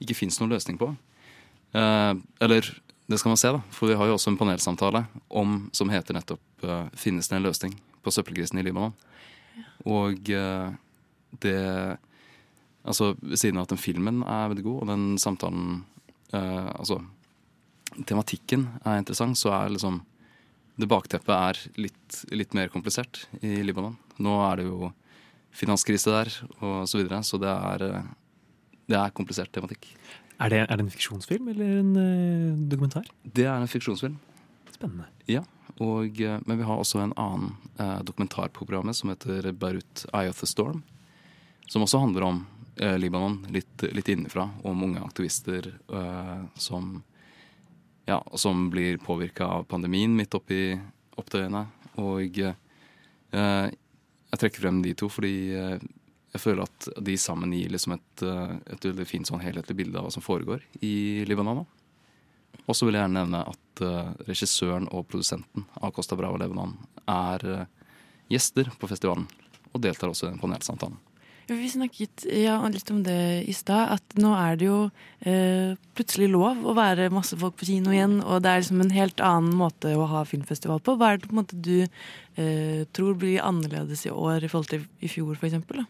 ikke 0.00 0.16
fins 0.16 0.40
noen 0.40 0.54
løsning 0.56 0.80
på. 0.80 0.88
Eh, 1.72 2.14
eller 2.40 2.80
det 3.06 3.18
skal 3.18 3.28
man 3.32 3.40
se, 3.40 3.52
da. 3.52 3.60
For 3.72 3.88
vi 3.88 3.96
har 3.98 4.08
jo 4.08 4.16
også 4.16 4.32
en 4.32 4.40
panelsamtale 4.40 5.04
om, 5.28 5.68
som 5.72 5.90
heter 5.92 6.16
nettopp 6.16 6.64
eh, 6.64 6.88
'Finnes 6.94 7.28
det 7.28 7.36
en 7.36 7.46
løsning 7.48 7.76
på 8.02 8.14
søppelkrisen 8.14 8.60
i 8.60 8.66
Libanon?' 8.66 8.96
Og 9.86 10.30
eh, 10.30 10.68
det 11.42 11.98
Altså, 12.88 13.12
ved 13.20 13.36
siden 13.36 13.58
av 13.58 13.66
at 13.66 13.74
den 13.74 13.80
filmen 13.80 14.22
er 14.22 14.48
veldig 14.48 14.64
god, 14.64 14.76
og 14.82 14.88
den 14.88 15.06
samtalen 15.20 15.64
eh, 16.32 16.70
Altså, 16.78 17.02
tematikken 18.08 18.68
er 18.84 19.02
interessant, 19.02 19.36
så 19.36 19.52
er 19.56 19.74
liksom 19.74 20.02
Det 20.78 20.88
bakteppet 20.88 21.34
er 21.34 21.58
litt, 21.76 22.20
litt 22.30 22.54
mer 22.54 22.70
komplisert 22.70 23.24
i 23.42 23.64
Libanon. 23.66 23.96
Nå 24.22 24.36
er 24.46 24.60
det 24.60 24.68
jo 24.68 24.92
finanskrise 25.50 26.12
der, 26.12 26.30
og 26.60 26.86
så 26.86 27.00
videre, 27.00 27.18
så 27.26 27.40
det 27.42 27.50
er, 27.50 27.82
eh, 27.82 28.04
det 28.86 28.98
er 29.00 29.10
komplisert 29.16 29.50
tematikk. 29.50 29.88
Er 30.38 30.52
det, 30.54 30.60
er 30.68 30.76
det 30.76 30.84
en 30.84 30.92
fiksjonsfilm 30.94 31.48
eller 31.50 31.80
en 31.80 31.90
uh, 31.98 32.68
dokumentar? 32.70 33.08
Det 33.24 33.42
er 33.42 33.56
en 33.58 33.66
fiksjonsfilm. 33.66 34.14
Spennende. 34.70 35.08
Ja, 35.26 35.42
og, 35.78 36.20
eh, 36.20 36.38
men 36.46 36.58
vi 36.58 36.66
har 36.66 36.78
også 36.78 36.98
en 37.02 37.14
annen 37.16 37.56
eh, 37.78 37.98
dokumentar 38.02 38.48
på 38.48 38.66
programmet 38.66 38.96
som 38.96 39.12
heter 39.12 39.52
Beirut 39.52 40.06
Eye 40.12 40.30
of 40.30 40.40
the 40.40 40.46
Storm. 40.46 40.82
Som 41.68 41.84
også 41.84 42.00
handler 42.02 42.26
om 42.26 42.40
eh, 42.76 42.98
Libanon 42.98 43.46
litt, 43.54 43.84
litt 43.94 44.08
innenfra. 44.08 44.48
Om 44.62 44.82
unge 44.82 45.04
aktivister 45.04 45.70
eh, 45.92 46.40
som, 46.54 47.02
ja, 48.06 48.18
som 48.34 48.70
blir 48.70 48.98
påvirka 48.98 49.46
av 49.46 49.68
pandemien 49.70 50.16
midt 50.16 50.34
oppi 50.34 50.72
opptøyene. 51.18 51.66
Og 52.02 52.40
eh, 52.42 53.70
jeg 54.28 54.42
trekker 54.42 54.66
frem 54.66 54.82
de 54.82 54.96
to 54.98 55.10
fordi 55.12 55.36
eh, 55.54 55.88
jeg 56.34 56.42
føler 56.42 56.66
at 56.66 56.90
de 57.06 57.14
sammen 57.18 57.54
gir 57.54 57.70
liksom 57.72 57.94
et, 57.94 58.22
et, 58.22 58.72
et 58.74 58.90
veldig 58.90 59.06
fint 59.08 59.30
sånn 59.30 59.40
helhetlig 59.40 59.78
bilde 59.78 59.98
av 59.98 60.08
hva 60.08 60.12
som 60.12 60.24
foregår 60.24 60.66
i 60.84 61.24
Libanon 61.28 61.62
nå. 61.62 61.68
Og 62.68 62.76
så 62.76 62.86
vil 62.86 62.98
jeg 62.98 63.06
gjerne 63.06 63.22
nevne 63.22 63.42
at 63.48 63.82
eh, 63.84 64.14
regissøren 64.28 64.88
og 64.92 65.06
produsenten 65.08 65.66
av 65.80 65.92
Costa 65.96 66.18
Brava 66.18 66.40
Lebanon 66.40 66.74
er 67.08 67.44
eh, 67.54 67.66
gjester 68.32 68.70
på 68.78 68.90
festivalen. 68.90 69.28
Og 69.72 69.82
deltar 69.84 70.10
også 70.12 70.26
i 70.26 70.32
den 70.32 70.40
panelsamtalen. 70.42 70.98
Vi 71.48 71.68
snakket 71.72 72.26
ja, 72.28 72.58
litt 72.68 72.90
om 72.92 72.98
det 73.06 73.44
i 73.48 73.54
stad, 73.56 73.94
at 73.96 74.16
nå 74.20 74.34
er 74.36 74.58
det 74.60 74.66
jo 74.66 74.80
eh, 75.24 75.78
plutselig 75.96 76.28
lov 76.28 76.60
å 76.60 76.74
være 76.76 77.06
masse 77.12 77.38
folk 77.40 77.56
på 77.56 77.70
kino 77.70 77.94
igjen, 77.94 78.18
og 78.20 78.42
det 78.44 78.50
er 78.50 78.60
liksom 78.60 78.82
en 78.84 78.92
helt 78.92 79.22
annen 79.24 79.54
måte 79.56 79.94
å 79.96 80.04
ha 80.10 80.26
filmfestival 80.28 80.82
på. 80.84 80.98
Hva 81.00 81.14
er 81.14 81.16
det 81.16 81.30
på 81.30 81.32
en 81.32 81.40
måte 81.40 81.56
du 81.56 81.78
eh, 81.80 82.84
tror 82.92 83.16
blir 83.16 83.40
annerledes 83.40 84.04
i 84.04 84.12
år 84.12 84.44
i 84.44 84.50
forhold 84.52 84.68
til 84.74 84.84
i 85.00 85.08
fjor, 85.08 85.38
for 85.38 85.48
eksempel? 85.48 85.86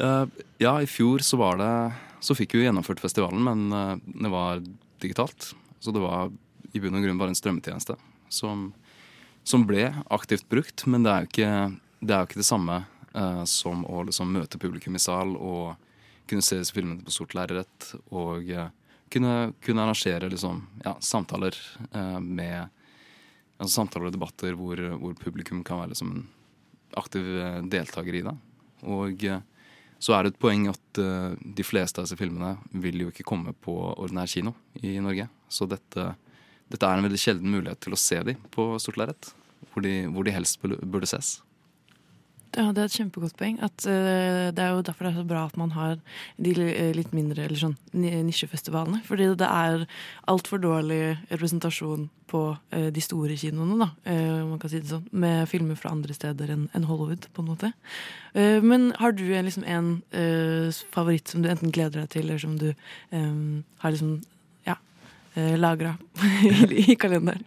Eh, 0.00 0.24
ja, 0.64 0.72
i 0.80 0.88
fjor 0.88 1.20
så 1.20 1.36
var 1.36 1.60
det 1.60 1.74
Så 2.22 2.36
fikk 2.38 2.54
vi 2.54 2.62
gjennomført 2.62 3.02
festivalen, 3.02 3.42
men 3.42 3.72
uh, 3.74 3.96
det 3.98 4.30
var 4.30 4.60
digitalt. 5.02 5.48
Så 5.82 5.90
det 5.94 6.02
var 6.02 6.30
i 6.72 6.80
bunn 6.80 6.94
og 6.94 7.04
grunn 7.04 7.18
bare 7.18 7.32
en 7.34 7.38
strømmetjeneste 7.38 7.96
som, 8.32 8.68
som 9.44 9.64
ble 9.66 9.88
aktivt 10.14 10.46
brukt, 10.50 10.86
men 10.86 11.02
det 11.04 11.12
er 11.12 11.24
jo 11.24 11.30
ikke 11.32 11.54
det, 12.02 12.14
jo 12.14 12.28
ikke 12.28 12.40
det 12.40 12.48
samme 12.48 12.76
eh, 13.12 13.42
som 13.50 13.82
å 13.86 14.04
liksom 14.06 14.30
møte 14.34 14.60
publikum 14.62 14.96
i 14.96 15.02
sal 15.02 15.34
og 15.36 15.74
kunne 16.30 16.44
se 16.44 16.60
disse 16.60 16.74
filmene 16.74 17.02
på 17.04 17.14
stort 17.14 17.34
lerret 17.36 17.88
og 18.14 18.46
eh, 18.50 18.70
kunne, 19.12 19.52
kunne 19.62 19.84
arrangere 19.84 20.30
liksom, 20.32 20.62
ja, 20.84 20.94
samtaler 21.02 21.58
eh, 21.90 22.20
med 22.20 22.70
altså 23.58 23.74
Samtaler 23.76 24.08
og 24.08 24.14
debatter 24.16 24.56
hvor, 24.58 24.80
hvor 24.98 25.12
publikum 25.18 25.60
kan 25.66 25.78
være 25.82 25.92
liksom 25.92 26.14
en 26.16 26.22
aktiv 26.98 27.26
deltaker 27.70 28.16
i 28.18 28.22
det. 28.26 28.32
Og 28.90 29.22
eh, 29.28 29.44
så 30.02 30.16
er 30.16 30.24
det 30.24 30.32
et 30.32 30.42
poeng 30.42 30.66
at 30.70 30.98
uh, 30.98 31.34
de 31.38 31.66
fleste 31.66 32.00
av 32.00 32.08
disse 32.08 32.18
filmene 32.18 32.56
vil 32.82 33.04
jo 33.04 33.12
ikke 33.12 33.26
komme 33.28 33.54
på 33.54 33.76
ordinær 33.92 34.30
kino 34.30 34.56
i 34.82 34.96
Norge. 35.02 35.28
Så 35.52 35.68
dette, 35.70 36.08
dette 36.72 36.88
er 36.88 36.98
en 36.98 37.06
veldig 37.06 37.20
sjelden 37.22 37.54
mulighet 37.54 37.82
til 37.84 37.94
å 37.94 38.00
se 38.00 38.18
dem 38.26 38.42
på 38.54 38.72
stort 38.82 38.98
lerret. 38.98 39.30
Hvor, 39.72 39.86
hvor 40.12 40.26
de 40.26 40.34
helst 40.34 40.58
burde 40.62 41.08
ses. 41.08 41.36
Ja, 42.52 42.68
Det 42.72 42.82
er 42.82 42.88
et 42.90 42.96
kjempegodt 42.98 43.36
poeng. 43.40 43.56
At, 43.64 43.84
uh, 43.88 44.52
det 44.52 44.60
er 44.60 44.74
jo 44.74 44.82
derfor 44.84 45.06
det 45.06 45.12
er 45.12 45.20
så 45.22 45.28
bra 45.28 45.44
at 45.48 45.56
man 45.56 45.70
har 45.72 45.94
de 46.36 46.52
eh, 46.52 46.90
litt 46.92 47.14
mindre 47.16 47.46
eller 47.46 47.56
sånn 47.56 47.78
nisjefestivalene. 47.96 49.00
Fordi 49.06 49.30
det 49.40 49.48
er 49.48 49.86
altfor 50.28 50.60
dårlig 50.60 51.16
representasjon 51.30 52.10
på 52.28 52.42
uh, 52.52 52.90
de 52.92 53.04
store 53.04 53.38
kinoene, 53.40 53.78
da, 53.80 53.88
uh, 54.04 54.44
man 54.50 54.60
kan 54.60 54.72
si 54.72 54.82
det 54.82 54.92
sånn, 54.92 55.08
med 55.16 55.48
filmer 55.48 55.80
fra 55.80 55.94
andre 55.96 56.16
steder 56.16 56.52
enn 56.52 56.68
en 56.76 56.88
Hollywood, 56.88 57.30
på 57.32 57.44
en 57.44 57.50
måte. 57.54 57.72
Men 58.32 58.94
har 58.96 59.12
du 59.12 59.26
liksom 59.28 59.64
en 59.68 59.88
favoritt 60.94 61.28
som 61.28 61.42
du 61.44 61.50
enten 61.52 61.72
gleder 61.72 62.00
deg 62.00 62.12
til, 62.14 62.30
eller 62.30 62.40
som 62.40 62.54
du 62.56 62.70
um, 63.10 63.60
har 63.82 63.92
liksom 63.92 64.14
ja, 64.64 64.78
lagra 65.60 65.98
i, 66.72 66.96
kalenderen? 66.96 67.44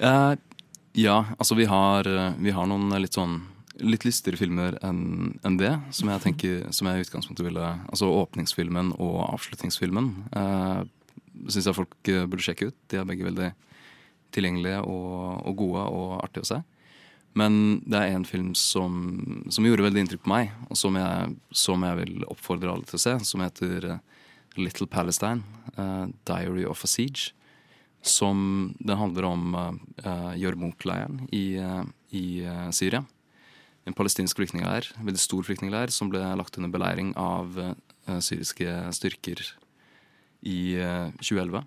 Ja, 0.00 1.18
altså 1.36 1.58
vi 1.60 1.68
har, 1.68 2.08
vi 2.40 2.56
har 2.56 2.72
noen 2.72 2.96
litt 2.96 3.20
sånn 3.20 3.42
litt 3.84 4.06
lystigere 4.06 4.40
filmer 4.40 4.78
enn 4.86 5.36
en 5.46 5.58
det, 5.60 5.72
som 5.94 6.10
jeg 6.12 6.22
tenker 6.24 6.62
som 6.74 6.88
jeg 6.88 7.00
i 7.00 7.06
utgangspunktet 7.06 7.44
ville 7.46 7.72
Altså 7.90 8.08
åpningsfilmen 8.22 8.94
og 8.96 9.18
avslutningsfilmen 9.26 10.10
eh, 10.36 10.80
syns 11.46 11.68
jeg 11.68 11.76
folk 11.76 12.10
eh, 12.12 12.24
burde 12.24 12.46
sjekke 12.46 12.70
ut. 12.70 12.78
De 12.90 13.00
er 13.00 13.08
begge 13.08 13.26
veldig 13.26 13.50
tilgjengelige 14.34 14.80
og, 14.84 15.44
og 15.46 15.60
gode 15.60 15.84
og 15.92 16.16
artige 16.22 16.46
å 16.46 16.50
se. 16.54 16.62
Men 17.36 17.82
det 17.84 18.00
er 18.00 18.14
en 18.16 18.24
film 18.24 18.54
som, 18.56 18.94
som 19.52 19.66
gjorde 19.66 19.84
veldig 19.84 20.06
inntrykk 20.06 20.24
på 20.24 20.32
meg, 20.32 20.52
og 20.70 20.78
som 20.80 20.96
jeg, 20.96 21.34
som 21.52 21.82
jeg 21.84 21.98
vil 22.00 22.28
oppfordre 22.32 22.72
alle 22.72 22.88
til 22.88 22.96
å 22.96 23.02
se, 23.02 23.16
som 23.28 23.42
heter 23.44 23.90
eh, 23.92 24.04
Little 24.56 24.88
Palestine, 24.88 25.44
eh, 25.76 26.06
Diary 26.28 26.64
of 26.64 26.84
a 26.84 26.88
Siege. 26.88 27.34
Som 28.06 28.74
Den 28.78 28.96
handler 28.96 29.24
om 29.24 29.54
uh, 29.56 30.32
Jarmouk-leiren 30.38 31.24
i, 31.34 31.56
eh, 31.58 31.82
i 32.14 32.44
eh, 32.46 32.68
Syria. 32.70 33.02
En 33.86 33.94
palestinsk 33.94 34.40
flyktningleir, 34.40 34.88
en 34.98 35.06
veldig 35.06 35.22
stor 35.22 35.46
flyktningleir, 35.46 35.92
som 35.94 36.10
ble 36.10 36.22
lagt 36.38 36.58
under 36.58 36.72
beleiring 36.74 37.12
av 37.20 37.58
eh, 37.62 38.18
syriske 38.18 38.74
styrker 38.96 39.42
i 40.42 40.74
eh, 40.82 41.12
2011. 41.22 41.62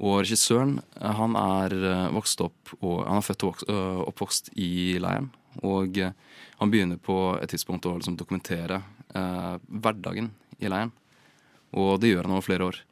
Og 0.00 0.18
regissøren 0.22 0.78
eh, 1.00 1.12
han 1.16 1.36
er 1.40 1.76
eh, 1.80 2.06
vokst 2.16 2.40
opp 2.44 2.74
og, 2.80 3.06
Han 3.06 3.20
er 3.20 3.26
født 3.26 3.44
og 3.44 3.54
vokst, 3.54 3.72
oppvokst 4.12 4.52
i 4.60 4.70
leiren. 5.00 5.30
Og 5.66 5.98
eh, 5.98 6.12
han 6.60 6.72
begynner 6.72 7.00
på 7.00 7.18
et 7.40 7.50
tidspunkt 7.52 7.88
å 7.88 7.96
liksom, 7.98 8.18
dokumentere 8.20 8.82
eh, 9.14 9.56
hverdagen 9.66 10.30
i 10.60 10.68
leiren. 10.68 10.92
Og 11.76 12.00
det 12.02 12.12
gjør 12.12 12.26
han 12.26 12.36
over 12.36 12.46
flere 12.46 12.68
år. 12.68 12.82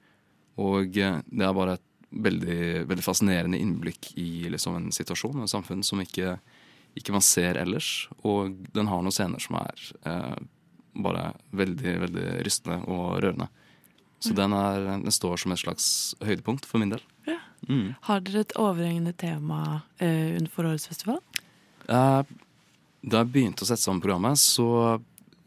Og 0.65 0.99
eh, 0.99 1.21
det 1.29 1.47
er 1.47 1.57
bare 1.57 1.77
et 1.79 1.85
veldig, 2.09 2.89
veldig 2.89 3.05
fascinerende 3.05 3.61
innblikk 3.61 4.13
i 4.17 4.49
liksom, 4.49 4.79
en 4.79 4.95
situasjon 4.95 5.37
og 5.37 5.45
et 5.45 5.53
samfunn 5.53 5.85
som 5.85 6.01
ikke, 6.03 6.39
ikke 6.99 7.15
man 7.15 7.25
ser 7.25 7.59
ellers. 7.61 8.09
Og 8.27 8.55
den 8.75 8.91
har 8.91 9.03
noen 9.03 9.15
scener 9.15 9.43
som 9.43 9.59
er 9.61 9.87
eh, 10.09 10.37
bare 10.99 11.31
veldig, 11.57 11.95
veldig 12.05 12.29
rystende 12.47 12.81
og 12.91 13.19
rørende. 13.23 13.49
Så 14.19 14.35
den, 14.35 14.53
er, 14.53 14.83
den 14.99 15.15
står 15.15 15.39
som 15.39 15.55
et 15.55 15.63
slags 15.63 15.89
høydepunkt 16.25 16.67
for 16.67 16.83
min 16.83 16.91
del. 16.91 17.03
Ja. 17.29 17.39
Mm. 17.69 17.95
Har 18.07 18.23
dere 18.27 18.43
et 18.43 18.57
overhengende 18.59 19.15
tema 19.19 19.83
eh, 20.03 20.35
under 20.39 20.51
for 20.51 20.67
årets 20.67 20.89
festival? 20.91 21.21
Eh, 21.87 22.23
da 23.03 23.23
jeg 23.23 23.31
begynte 23.31 23.63
å 23.63 23.69
sette 23.69 23.85
sammen 23.85 24.03
programmet, 24.03 24.41
så, 24.43 24.99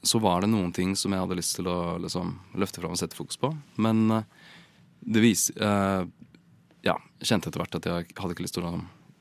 så 0.04 0.22
var 0.24 0.44
det 0.44 0.52
noen 0.54 0.72
ting 0.76 0.96
som 0.96 1.12
jeg 1.12 1.24
hadde 1.24 1.40
lyst 1.40 1.58
til 1.60 1.68
å 1.68 1.98
liksom, 2.02 2.34
løfte 2.56 2.84
fram 2.84 2.96
og 2.96 3.02
sette 3.02 3.18
fokus 3.18 3.40
på. 3.42 3.52
Men 3.84 4.06
eh, 4.16 4.32
det 5.02 5.24
viser 5.24 5.68
eh, 5.68 6.08
Ja, 6.88 6.96
jeg 7.20 7.28
kjente 7.30 7.52
etter 7.52 7.62
hvert 7.62 7.78
at 7.78 7.88
jeg 7.90 8.10
hadde 8.18 8.36
ikke 8.36 8.48
lyst 8.48 8.58
til 8.58 8.70
å 8.70 8.76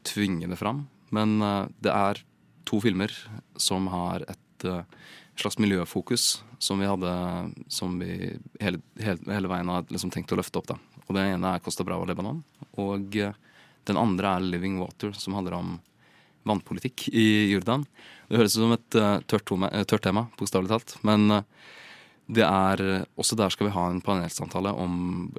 tvinge 0.07 0.49
det 0.49 0.57
fram. 0.61 0.87
Men 1.15 1.41
eh, 1.43 1.67
det 1.83 1.93
er 1.95 2.23
to 2.69 2.81
filmer 2.83 3.13
som 3.61 3.89
har 3.93 4.25
et 4.31 4.67
eh, 4.67 4.87
slags 5.41 5.59
miljøfokus 5.63 6.43
som 6.61 6.81
vi 6.83 6.89
hadde 6.91 7.11
Som 7.73 7.99
vi 8.03 8.37
hele, 8.61 8.83
hele, 9.01 9.21
hele 9.33 9.49
veien 9.49 9.71
har 9.73 9.87
liksom 9.89 10.13
tenkt 10.13 10.33
å 10.33 10.39
løfte 10.39 10.61
opp. 10.61 10.69
da. 10.71 10.79
Og 11.07 11.15
Det 11.17 11.27
ene 11.33 11.55
er 11.55 11.63
Costa 11.65 11.87
Brava 11.87 12.07
Lebanon. 12.09 12.43
Og 12.79 13.17
eh, 13.17 13.37
den 13.89 13.99
andre 13.99 14.37
er 14.37 14.45
Living 14.45 14.79
Water, 14.81 15.15
som 15.17 15.35
handler 15.39 15.57
om 15.57 15.79
vannpolitikk 16.47 17.09
i 17.13 17.51
Jordan. 17.51 17.85
Det 18.29 18.39
høres 18.39 18.57
ut 18.57 18.63
som 18.63 18.75
et 18.77 18.97
tørt, 19.29 19.51
tørt 19.89 20.05
tema, 20.05 20.27
bokstavelig 20.39 20.71
talt. 20.71 20.95
Men 21.05 21.43
det 22.33 22.47
er 22.47 22.83
også 23.21 23.37
der 23.37 23.53
skal 23.53 23.69
vi 23.69 23.75
ha 23.75 23.87
en 23.91 24.01
panelsamtale 24.05 24.73
om 24.73 24.95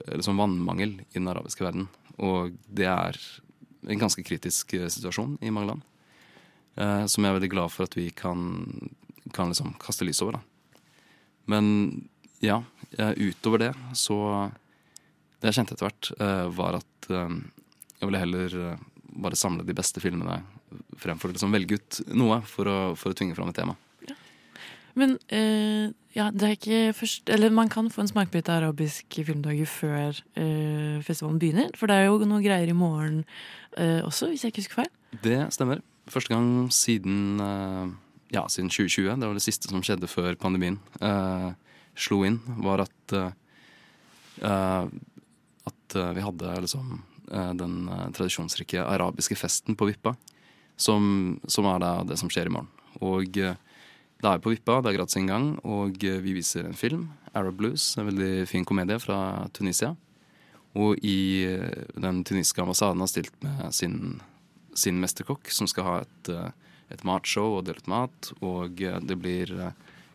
liksom 0.09 0.41
vannmangel 0.41 0.99
i 1.01 1.15
den 1.15 1.29
arabiske 1.31 1.65
verden. 1.65 1.87
Og 2.21 2.57
det 2.69 2.89
er 2.91 3.17
en 3.87 4.01
ganske 4.01 4.23
kritisk 4.23 4.73
eh, 4.77 4.89
situasjon 4.91 5.37
i 5.41 5.51
mange 5.53 5.73
land. 5.73 5.81
eh, 6.75 7.05
som 7.05 7.23
jeg 7.23 7.31
er 7.31 7.37
veldig 7.39 7.51
glad 7.51 7.71
for 7.73 7.87
at 7.87 7.97
vi 7.97 8.09
kan, 8.09 8.91
kan 9.33 9.51
liksom 9.51 9.73
kaste 9.81 10.07
lys 10.07 10.21
over. 10.23 10.39
Da. 10.39 10.41
Men 11.51 12.09
ja, 12.39 12.63
eh, 12.97 13.11
utover 13.17 13.57
det 13.57 13.73
så 13.93 14.51
Det 15.41 15.49
jeg 15.49 15.55
kjente 15.57 15.73
etter 15.73 15.87
hvert, 15.87 16.09
eh, 16.21 16.47
var 16.53 16.75
at 16.77 17.07
eh, 17.09 17.37
jeg 17.97 18.05
ville 18.05 18.19
heller 18.21 18.77
bare 19.11 19.35
samle 19.35 19.65
de 19.65 19.73
beste 19.73 19.99
filmene 19.99 20.43
fremfor 21.01 21.31
å 21.31 21.33
liksom 21.33 21.51
velge 21.51 21.79
ut 21.79 21.97
noe 22.13 22.37
for 22.45 22.69
å, 22.69 22.75
for 22.95 23.09
å 23.09 23.17
tvinge 23.17 23.33
fram 23.33 23.49
et 23.49 23.57
tema. 23.57 23.73
Men 24.99 25.15
eh, 25.31 25.91
ja, 26.15 26.27
det 26.35 26.47
er 26.47 26.55
ikke 26.57 26.79
først 26.97 27.29
Eller 27.31 27.53
man 27.55 27.69
kan 27.71 27.89
få 27.91 28.03
en 28.03 28.09
smakebit 28.11 28.49
av 28.51 28.61
arabiske 28.61 29.23
filmdager 29.27 29.69
før 29.69 30.17
eh, 30.35 30.99
festivalen 31.05 31.39
begynner. 31.41 31.71
For 31.79 31.91
det 31.91 31.97
er 31.97 32.09
jo 32.09 32.19
noe 32.27 32.43
greier 32.43 32.71
i 32.71 32.77
morgen 32.77 33.23
eh, 33.77 34.01
også, 34.03 34.31
hvis 34.31 34.45
jeg 34.45 34.53
ikke 34.53 34.65
husker 34.65 34.81
feil. 34.83 34.91
Det 35.23 35.39
stemmer. 35.55 35.83
Første 36.11 36.33
gang 36.33 36.49
siden, 36.73 37.39
eh, 37.43 37.93
ja, 38.35 38.45
siden 38.51 38.71
2020, 38.71 39.13
det 39.21 39.29
var 39.29 39.37
det 39.37 39.45
siste 39.45 39.71
som 39.71 39.83
skjedde 39.85 40.11
før 40.11 40.35
pandemien 40.39 40.79
eh, 40.99 41.51
slo 41.95 42.23
inn, 42.27 42.41
var 42.63 42.83
at 42.87 43.17
eh, 43.21 43.31
at 44.41 45.95
vi 46.15 46.23
hadde 46.23 46.53
liksom 46.63 47.01
den 47.59 47.73
tradisjonsrike 48.15 48.79
arabiske 48.81 49.35
festen 49.37 49.75
på 49.77 49.85
Vippa, 49.89 50.15
som, 50.79 51.37
som 51.47 51.67
er 51.69 51.81
da 51.83 51.91
det 52.07 52.17
som 52.19 52.31
skjer 52.31 52.49
i 52.49 52.53
morgen. 52.55 52.71
Og 53.05 53.37
eh, 53.39 53.59
det 54.21 54.29
er 54.29 54.41
på 54.41 54.51
Vippa, 54.53 54.77
det 54.81 54.91
er 54.91 54.99
gratis 54.99 55.17
inngang, 55.17 55.55
og 55.65 56.03
eh, 56.05 56.19
vi 56.21 56.35
viser 56.37 56.67
en 56.67 56.77
film, 56.77 57.07
Arab 57.33 57.57
Blues, 57.57 57.95
en 57.97 58.09
veldig 58.11 58.45
fin 58.49 58.65
komedie 58.67 58.99
fra 59.01 59.47
Tunisia. 59.55 59.95
Og 60.77 61.01
i 61.01 61.47
eh, 61.49 61.87
den 61.97 62.21
tunisiske 62.27 62.61
ambassaden 62.61 63.01
har 63.01 63.09
stilt 63.09 63.33
med 63.41 63.71
sin, 63.73 64.19
sin 64.77 64.99
mesterkokk, 65.01 65.49
som 65.49 65.69
skal 65.69 65.87
ha 65.87 65.95
et, 66.03 66.29
eh, 66.29 66.75
et 66.93 67.05
matshow 67.07 67.57
og 67.57 67.65
dele 67.65 67.81
ut 67.81 67.89
mat. 67.89 68.29
Og 68.45 68.77
det 68.77 69.17
blir 69.17 69.55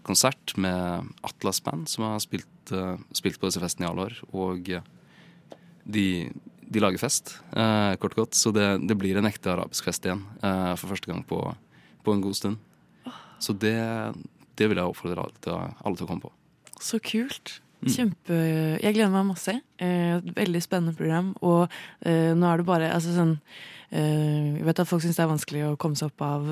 konsert 0.07 0.55
med 0.55 1.11
Atlas 1.27 1.59
Band, 1.65 1.89
som 1.91 2.07
har 2.07 2.23
spilt, 2.23 2.75
spilt 3.17 3.41
på 3.41 3.51
disse 3.51 3.63
festene 3.63 3.89
i 3.89 3.91
alle 3.91 4.07
år. 4.07 4.21
Og 4.39 4.71
de, 5.83 6.07
de 6.63 6.85
lager 6.85 7.03
fest, 7.03 7.41
kort 7.51 8.15
og 8.15 8.21
godt. 8.23 8.39
Så 8.39 8.55
det, 8.55 8.69
det 8.87 8.99
blir 9.01 9.19
en 9.19 9.27
ekte 9.27 9.57
arabisk 9.57 9.89
fest 9.89 10.07
igjen 10.07 10.23
for 10.43 10.93
første 10.93 11.11
gang 11.11 11.25
på, 11.27 11.41
på 12.07 12.15
en 12.15 12.23
god 12.23 12.39
stund. 12.39 12.61
Så 13.43 13.53
det, 13.53 13.77
det 14.57 14.69
vil 14.71 14.81
jeg 14.81 14.93
oppfordre 14.93 15.27
alle 15.27 15.45
til, 15.45 15.57
alle 15.85 15.99
til 15.99 16.07
å 16.07 16.11
komme 16.11 16.27
på. 16.29 16.33
Så 16.83 17.01
kult. 17.05 17.59
Kjempe 17.93 18.37
Jeg 18.83 18.97
gleder 18.97 19.13
meg 19.13 19.31
masse. 19.31 19.55
Eh, 19.79 20.17
et 20.19 20.29
veldig 20.37 20.63
spennende 20.65 20.97
program. 20.97 21.33
Og 21.45 21.67
eh, 22.07 22.33
nå 22.37 22.49
er 22.51 22.61
det 22.61 22.67
bare 22.69 22.91
altså 22.95 23.13
sånn 23.15 23.35
eh, 23.91 24.57
Jeg 24.57 24.67
vet 24.67 24.83
at 24.83 24.89
folk 24.91 25.05
syns 25.05 25.19
det 25.19 25.25
er 25.25 25.31
vanskelig 25.31 25.65
å 25.69 25.77
komme 25.81 25.99
seg 25.99 26.11
opp 26.11 26.25
av, 26.27 26.49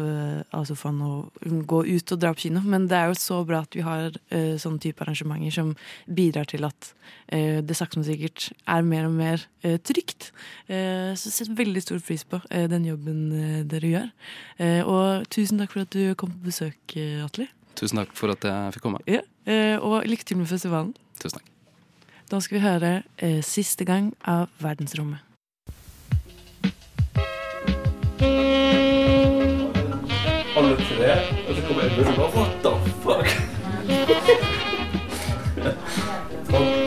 av 0.54 0.66
sofaen 0.68 1.00
og 1.04 1.48
gå 1.70 1.80
ut 1.88 2.14
og 2.14 2.20
dra 2.22 2.32
på 2.34 2.44
kino, 2.46 2.62
men 2.64 2.86
det 2.90 2.98
er 2.98 3.10
jo 3.10 3.18
så 3.18 3.40
bra 3.48 3.62
at 3.64 3.74
vi 3.74 3.82
har 3.86 4.14
eh, 4.30 4.54
sånne 4.60 4.82
type 4.84 5.02
arrangementer 5.04 5.54
som 5.56 5.74
bidrar 6.06 6.46
til 6.50 6.66
at 6.68 6.92
eh, 7.26 7.58
det 7.64 7.76
sakte, 7.78 7.98
men 7.98 8.06
sikkert 8.08 8.50
er 8.70 8.86
mer 8.86 9.08
og 9.08 9.16
mer 9.18 9.44
eh, 9.64 9.80
trygt. 9.82 10.30
Eh, 10.68 11.12
så 11.18 11.28
jeg 11.30 11.36
setter 11.40 11.58
veldig 11.64 11.84
stor 11.84 12.00
pris 12.04 12.24
på 12.28 12.40
den 12.50 12.86
jobben 12.88 13.26
dere 13.70 13.92
gjør. 13.96 14.08
Eh, 14.62 14.80
og 14.86 15.26
tusen 15.34 15.60
takk 15.60 15.74
for 15.74 15.84
at 15.88 15.94
du 15.94 16.14
kom 16.18 16.32
på 16.36 16.48
besøk, 16.50 16.98
Atle. 17.24 17.48
Tusen 17.74 17.98
takk 17.98 18.12
for 18.14 18.30
at 18.34 18.44
jeg 18.46 18.76
fikk 18.76 18.84
komme. 18.86 19.00
Ja, 19.10 19.24
eh, 19.50 19.74
og 19.82 20.06
lykke 20.06 20.26
til 20.28 20.38
med 20.38 20.50
festivalen. 20.50 20.94
Tusen 21.22 21.38
takk. 21.38 21.50
Da 22.30 22.40
skal 22.40 22.58
vi 22.58 22.62
høre 22.64 23.02
eh, 23.18 23.42
'Siste 23.42 23.84
gang' 23.84 24.14
av 24.24 24.48
Verdensrommet. 24.58 25.18
Alle 30.56 30.76
tre, 30.76 31.12
og 31.48 31.54
så 31.56 31.62
kommer 31.66 31.82
Edmund 31.82 32.08
og 32.08 32.16
bare 32.16 32.30
What 32.36 32.52
the 32.62 32.72
fuck? 33.02 33.28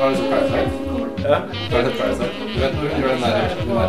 Har 0.01 0.09
du 0.09 0.15
sett 0.15 0.29
Parasite? 0.29 0.71
Ja. 1.29 1.37
Har 1.71 1.83
du 1.83 1.89
sett 1.89 1.99
Parasite? 1.99 2.31
Du 2.53 2.59
vet 2.59 2.73
når 2.73 2.89
hun 2.93 3.01
gjør 3.01 3.11
den 3.13 3.21
der, 3.21 3.55
den 3.59 3.69
der 3.69 3.87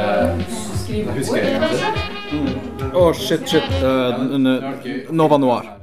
den 0.88 1.16
huskeringen 1.16 1.62
sin? 1.78 2.92
Å, 2.94 3.12
shit, 3.14 3.48
shit. 3.48 3.68
Uh, 3.82 5.12
Nova 5.12 5.38
Noir. 5.38 5.77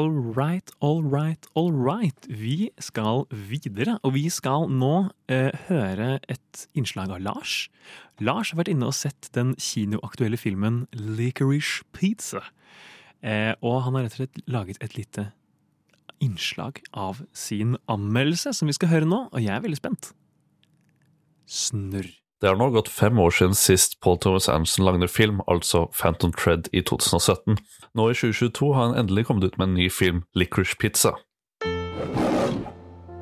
All 0.00 0.32
right, 0.36 0.70
all 0.80 1.02
right, 1.02 1.46
all 1.54 1.72
right. 1.72 2.26
Vi 2.26 2.70
skal 2.80 3.26
videre, 3.50 3.98
og 4.00 4.14
vi 4.14 4.30
skal 4.32 4.70
nå 4.72 5.10
eh, 5.28 5.50
høre 5.66 6.14
et 6.32 6.62
innslag 6.72 7.12
av 7.12 7.20
Lars. 7.20 7.66
Lars 8.16 8.54
har 8.54 8.62
vært 8.62 8.70
inne 8.72 8.88
og 8.88 8.96
sett 8.96 9.28
den 9.36 9.50
kinoaktuelle 9.60 10.40
filmen 10.40 10.86
Licorice 10.96 11.84
Pizza. 11.92 12.40
Eh, 13.20 13.52
og 13.60 13.82
han 13.84 13.98
har 13.98 14.06
rett 14.06 14.16
og 14.16 14.22
slett 14.22 14.40
laget 14.48 14.80
et 14.80 14.96
lite 14.96 15.26
innslag 16.24 16.80
av 16.96 17.20
sin 17.36 17.76
anmeldelse, 17.84 18.54
som 18.56 18.72
vi 18.72 18.78
skal 18.78 18.94
høre 18.94 19.10
nå, 19.10 19.26
og 19.28 19.44
jeg 19.44 19.52
er 19.52 19.66
veldig 19.66 19.82
spent. 19.82 20.14
Snurr. 21.44 22.08
Det 22.40 22.48
har 22.48 22.56
nå 22.56 22.70
gått 22.70 22.88
fem 22.88 23.18
år 23.18 23.30
siden 23.30 23.54
sist 23.54 24.00
Paul 24.00 24.18
Thomas 24.18 24.48
Anderson 24.48 24.84
lagde 24.84 25.08
film, 25.08 25.40
altså 25.46 25.90
Phantom 25.92 26.32
Tread 26.32 26.68
i 26.72 26.80
2017. 26.82 27.58
Nå 27.94 28.10
i 28.10 28.14
2022 28.14 28.72
har 28.72 28.86
han 28.86 28.96
endelig 28.96 29.26
kommet 29.28 29.44
ut 29.44 29.58
med 29.58 29.68
en 29.68 29.74
ny 29.74 29.90
film, 29.90 30.22
Licorice 30.34 30.76
Pizza. 30.80 31.12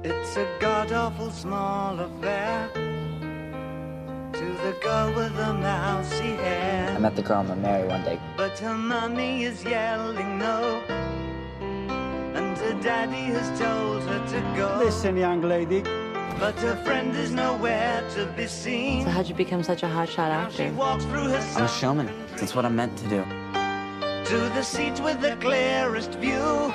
It's 0.05 0.37
a 0.39 0.47
god 0.61 0.93
awful 0.93 1.33
small 1.33 1.99
affair 1.99 2.69
to 4.33 4.47
the 4.63 4.75
girl 4.87 5.11
with 5.17 5.35
the 5.35 5.53
mousy 5.53 6.37
hair. 6.39 6.95
I 6.97 7.01
met 7.01 7.17
the 7.17 7.23
girl 7.23 7.41
I'm 7.41 7.49
gonna 7.49 7.61
marry 7.61 7.89
one 7.89 8.05
day. 8.05 8.21
But 8.37 8.59
her 8.61 8.77
mommy 8.77 9.43
is 9.43 9.65
yelling 9.65 10.39
no, 10.39 10.81
and 12.39 12.57
her 12.57 12.79
daddy 12.83 13.35
has 13.35 13.49
told 13.59 14.03
her 14.05 14.21
to 14.31 14.41
go. 14.57 14.85
Listen, 14.85 15.17
young 15.17 15.43
lady. 15.43 15.83
But 16.39 16.55
her 16.61 16.77
friend 16.85 17.17
is 17.17 17.33
nowhere 17.33 18.05
to 18.15 18.27
be 18.37 18.47
seen. 18.47 19.05
So 19.05 19.11
how'd 19.11 19.29
you 19.29 19.35
become 19.35 19.63
such 19.65 19.83
a 19.83 19.87
hotshot 19.87 20.31
actor? 20.31 20.73
Walks 20.73 21.05
through 21.05 21.29
her 21.31 21.43
I'm 21.57 21.65
a 21.65 21.69
showman. 21.69 22.09
That's 22.37 22.55
what 22.55 22.65
I'm 22.65 22.77
meant 22.77 22.97
to 22.99 23.09
do. 23.09 23.25
to 24.31 24.39
the 24.55 24.63
seats 24.63 25.01
with 25.01 25.21
the 25.21 25.37
clearest 25.41 26.13
view. 26.13 26.73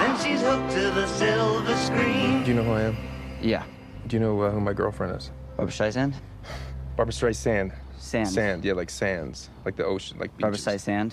Then 0.00 0.16
she's 0.22 0.40
hooked 0.42 0.72
to 0.72 0.90
the 0.90 1.06
silver 1.06 1.76
screen. 1.76 2.42
Do 2.42 2.48
you 2.50 2.54
know 2.56 2.64
who 2.64 2.72
I 2.72 2.82
am? 2.82 2.96
Yeah. 3.40 3.62
Do 4.08 4.16
you 4.16 4.20
know 4.20 4.40
uh, 4.40 4.50
who 4.50 4.60
my 4.60 4.72
girlfriend 4.72 5.16
is? 5.16 5.30
Barbara 5.56 5.72
Streisand? 5.72 6.14
Barbara 6.96 7.12
Streisand. 7.12 7.72
Sand. 7.98 8.28
Sand, 8.28 8.64
yeah, 8.64 8.72
like 8.72 8.90
sands. 8.90 9.50
Like 9.64 9.76
the 9.76 9.84
ocean, 9.84 10.18
like 10.18 10.36
Barbara 10.38 10.58
beaches. 10.58 10.66
Streisand? 10.66 10.86
No, 10.88 11.02
like 11.04 11.12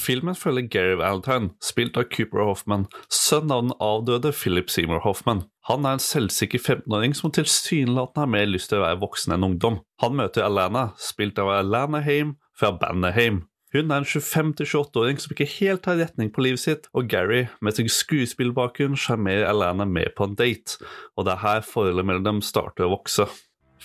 Filmen 0.00 0.36
følger 0.36 0.68
Gary 0.72 0.96
Valentine, 1.00 1.52
spilt 1.64 1.96
av 1.96 2.08
Cooper 2.12 2.44
Hoffman, 2.46 2.88
sønn 3.12 3.52
av 3.52 3.64
den 3.66 3.76
avdøde 3.82 4.32
Philip 4.36 4.70
Seymour 4.72 5.02
Hoffman. 5.06 5.44
Han 5.70 5.86
er 5.86 5.96
en 5.96 6.02
selvsikker 6.02 6.60
15-åring 6.60 7.14
som 7.16 7.32
tilsynelatende 7.34 8.24
har 8.24 8.34
mer 8.34 8.50
lyst 8.50 8.72
til 8.72 8.80
å 8.80 8.86
være 8.86 9.00
voksen 9.04 9.36
enn 9.36 9.46
ungdom. 9.46 9.80
Han 10.02 10.18
møter 10.18 10.46
Alana, 10.46 10.90
spilt 11.00 11.40
av 11.40 11.52
Alana 11.54 12.02
Haim 12.04 12.36
fra 12.58 12.74
bandet 12.76 13.16
Haim. 13.16 13.44
Hun 13.72 13.88
er 13.88 14.02
en 14.02 14.08
25-28-åring 14.08 15.20
som 15.22 15.32
ikke 15.32 15.48
helt 15.48 15.86
har 15.88 15.96
retning 15.96 16.28
på 16.34 16.42
livet 16.44 16.60
sitt, 16.60 16.90
og 16.92 17.08
Gary, 17.08 17.46
med 17.64 17.78
sin 17.78 17.88
skuespillbakgrunn, 17.88 18.98
sjarmerer 19.00 19.48
Alana 19.48 19.86
med 19.88 20.12
på 20.18 20.28
en 20.28 20.36
date, 20.36 20.76
og 21.16 21.24
det 21.24 21.38
er 21.38 21.44
her 21.46 21.64
forholdet 21.64 22.04
mellom 22.04 22.26
dem 22.26 22.42
starter 22.44 22.84
å 22.84 22.92
vokse. 22.98 23.30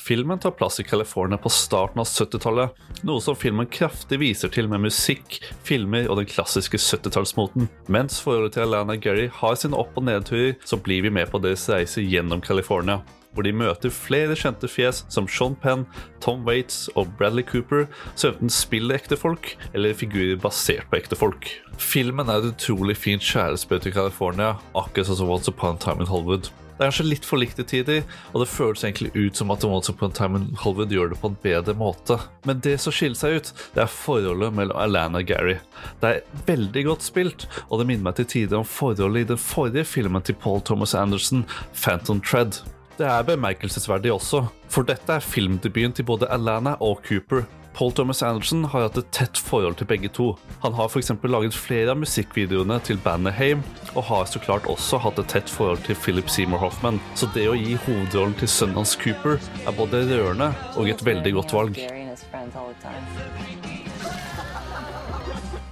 Filmen 0.08 0.40
tar 0.40 0.52
plass 0.52 0.80
i 0.80 0.84
California 0.84 1.38
på 1.38 1.50
starten 1.50 2.00
av 2.00 2.06
70-tallet, 2.08 2.78
noe 3.04 3.20
som 3.20 3.36
filmen 3.36 3.68
kraftig 3.68 4.22
viser 4.22 4.48
til 4.56 4.70
med 4.72 4.86
musikk, 4.86 5.42
filmer 5.68 6.06
og 6.08 6.22
den 6.22 6.30
klassiske 6.32 6.80
70-tallsmoten. 6.80 7.66
Mens 7.92 8.22
forholdet 8.24 8.56
til 8.56 8.64
Alana 8.64 8.96
Gary 8.96 9.26
har 9.42 9.58
sine 9.60 9.76
opp- 9.76 9.98
og 10.00 10.06
nedturer, 10.08 10.54
så 10.64 10.80
blir 10.80 11.04
vi 11.04 11.12
med 11.12 11.28
på 11.28 11.42
deres 11.44 11.66
reise 11.68 12.06
gjennom 12.06 12.40
California. 12.40 13.02
Hvor 13.36 13.44
de 13.44 13.52
møter 13.52 13.92
flere 13.92 14.38
kjente 14.40 14.70
fjes 14.72 15.02
som 15.12 15.28
Sean 15.28 15.58
Penn, 15.60 15.84
Tom 16.24 16.48
Waits 16.48 16.86
og 16.96 17.12
Bradley 17.20 17.44
Cooper, 17.44 17.84
som 18.16 18.32
enten 18.32 18.54
spiller 18.54 19.02
ekte 19.02 19.18
folk 19.20 19.58
eller 19.74 19.98
figurer 19.98 20.40
basert 20.40 20.88
på 20.88 21.02
ekte 21.02 21.20
folk. 21.20 21.50
Filmen 21.84 22.32
er 22.32 22.40
et 22.40 22.54
utrolig 22.54 22.96
fint 22.96 23.28
kjærespøy 23.28 23.82
til 23.84 23.98
California, 24.00 24.54
akkurat 24.72 25.12
sånn 25.12 25.20
som 25.20 25.36
Once 25.36 25.52
Upon 25.52 25.76
a 25.76 25.84
Time 25.84 26.08
in 26.08 26.12
Hollywood. 26.14 26.48
Det 26.78 26.86
er 26.86 26.92
kanskje 26.92 27.08
litt 27.08 27.26
for 27.26 27.42
likt 27.42 27.58
i 27.58 27.66
tider, 27.66 28.04
og 28.36 28.44
det 28.44 28.50
føles 28.52 28.84
egentlig 28.86 29.10
ut 29.16 29.40
som 29.40 29.50
at 29.50 29.64
Once 29.66 29.90
Upon 29.90 30.14
a 30.14 30.14
Time 30.14 30.38
in 30.38 30.60
Hollywood 30.62 30.94
gjør 30.94 31.10
det 31.10 31.18
på 31.24 31.32
en 31.32 31.40
bedre 31.42 31.74
måte. 31.74 32.20
Men 32.46 32.62
det 32.62 32.76
som 32.84 32.94
skiller 32.94 33.18
seg 33.18 33.40
ut, 33.40 33.50
det 33.74 33.82
er 33.82 33.90
forholdet 33.90 34.54
mellom 34.54 34.78
Alana 34.78 35.24
og 35.24 35.32
Gary. 35.32 35.58
Det 36.04 36.12
er 36.12 36.44
veldig 36.46 36.84
godt 36.86 37.08
spilt, 37.08 37.48
og 37.72 37.82
det 37.82 37.90
minner 37.90 38.12
meg 38.12 38.20
til 38.20 38.30
tider 38.36 38.62
om 38.62 38.70
forholdet 38.70 39.26
i 39.26 39.32
den 39.34 39.42
forrige 39.42 39.90
filmen 39.90 40.22
til 40.22 40.38
Paul 40.38 40.62
Thomas 40.62 40.94
Anderson, 40.94 41.48
Phantom 41.74 42.22
Tread. 42.22 42.62
Det 42.98 43.10
er 43.10 43.26
bemerkelsesverdig 43.26 44.14
også, 44.14 44.46
for 44.70 44.86
dette 44.86 45.18
er 45.18 45.26
filmdebuten 45.34 45.98
til 45.98 46.06
både 46.06 46.30
Alana 46.30 46.78
og 46.78 47.02
Cooper. 47.06 47.48
Paul 47.78 47.92
Thomas 47.92 48.24
Anderson 48.24 48.66
har 48.66 48.88
hatt 48.88 48.98
et 48.98 49.12
tett 49.14 49.38
forhold 49.38 49.76
til 49.78 49.86
begge 49.86 50.10
to. 50.10 50.32
Han 50.64 50.74
har 50.74 50.88
f.eks. 50.90 51.12
laget 51.30 51.54
flere 51.54 51.94
av 51.94 52.00
musikkvideoene 52.02 52.80
til 52.82 52.98
bandet 53.06 53.38
Haim, 53.38 53.62
og 53.94 54.02
har 54.08 54.26
så 54.26 54.42
klart 54.42 54.66
også 54.66 54.98
hatt 55.04 55.20
et 55.22 55.30
tett 55.30 55.46
forhold 55.54 55.84
til 55.86 55.94
Philip 56.02 56.26
Seymour 56.34 56.58
Hoffman. 56.64 56.98
Så 57.14 57.30
det 57.36 57.46
å 57.46 57.54
gi 57.54 57.78
hovedrollen 57.86 58.34
til 58.42 58.50
sønnen 58.50 58.82
hans 58.82 58.98
Cooper 58.98 59.38
er 59.38 59.78
både 59.78 60.10
rørende 60.10 60.50
og 60.74 60.90
et 60.90 61.06
veldig 61.06 61.38
godt 61.38 61.54
valg. 61.54 61.78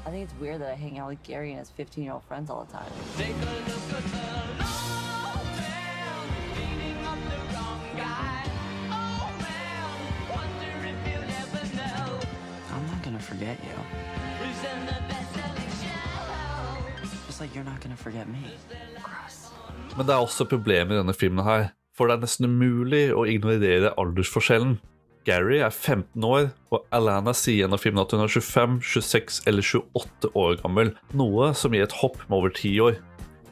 I 0.06 0.12
think 0.12 0.30
it's 0.30 0.40
weird 0.40 0.62
that 0.62 0.70
I 0.70 0.76
hang 0.76 1.00
out 1.00 1.10
with 1.10 1.24
Gary 1.24 1.50
and 1.50 1.60
his 1.60 1.72
15 1.72 2.04
year 2.04 2.14
old 2.14 2.24
friends 2.30 2.52
all 2.52 2.66
the 2.66 2.72
time. 2.72 2.92
Forget 13.26 13.58
you. 13.66 13.78
Just 17.28 17.42
like 17.42 17.56
you're 17.56 17.66
not 17.66 17.82
gonna 17.82 17.98
forget 17.98 18.28
me. 18.28 18.44
Men 19.98 20.08
det 20.08 20.14
er 20.14 20.22
også 20.22 20.46
problemer 20.50 20.96
i 20.96 21.00
denne 21.00 21.14
filmen 21.14 21.46
her, 21.46 21.72
for 21.96 22.08
det 22.08 22.18
er 22.18 22.26
nesten 22.26 22.50
umulig 22.52 23.08
å 23.16 23.26
ignorere 23.30 23.94
aldersforskjellen. 24.00 24.78
Gary 25.26 25.58
er 25.58 25.74
15 25.74 26.24
år, 26.28 26.52
og 26.70 26.84
Alana 26.94 27.34
sier 27.34 27.64
gjennom 27.64 27.82
filmen 27.82 28.04
at 28.04 28.14
hun 28.14 28.22
er 28.22 28.30
25, 28.30 28.78
26 28.86 29.40
eller 29.50 29.66
28 29.66 30.32
år 30.38 30.60
gammel, 30.62 30.94
noe 31.18 31.50
som 31.58 31.74
gir 31.74 31.88
et 31.88 31.98
hopp 32.04 32.20
med 32.28 32.38
over 32.38 32.54
10 32.54 32.76
år. 32.86 33.00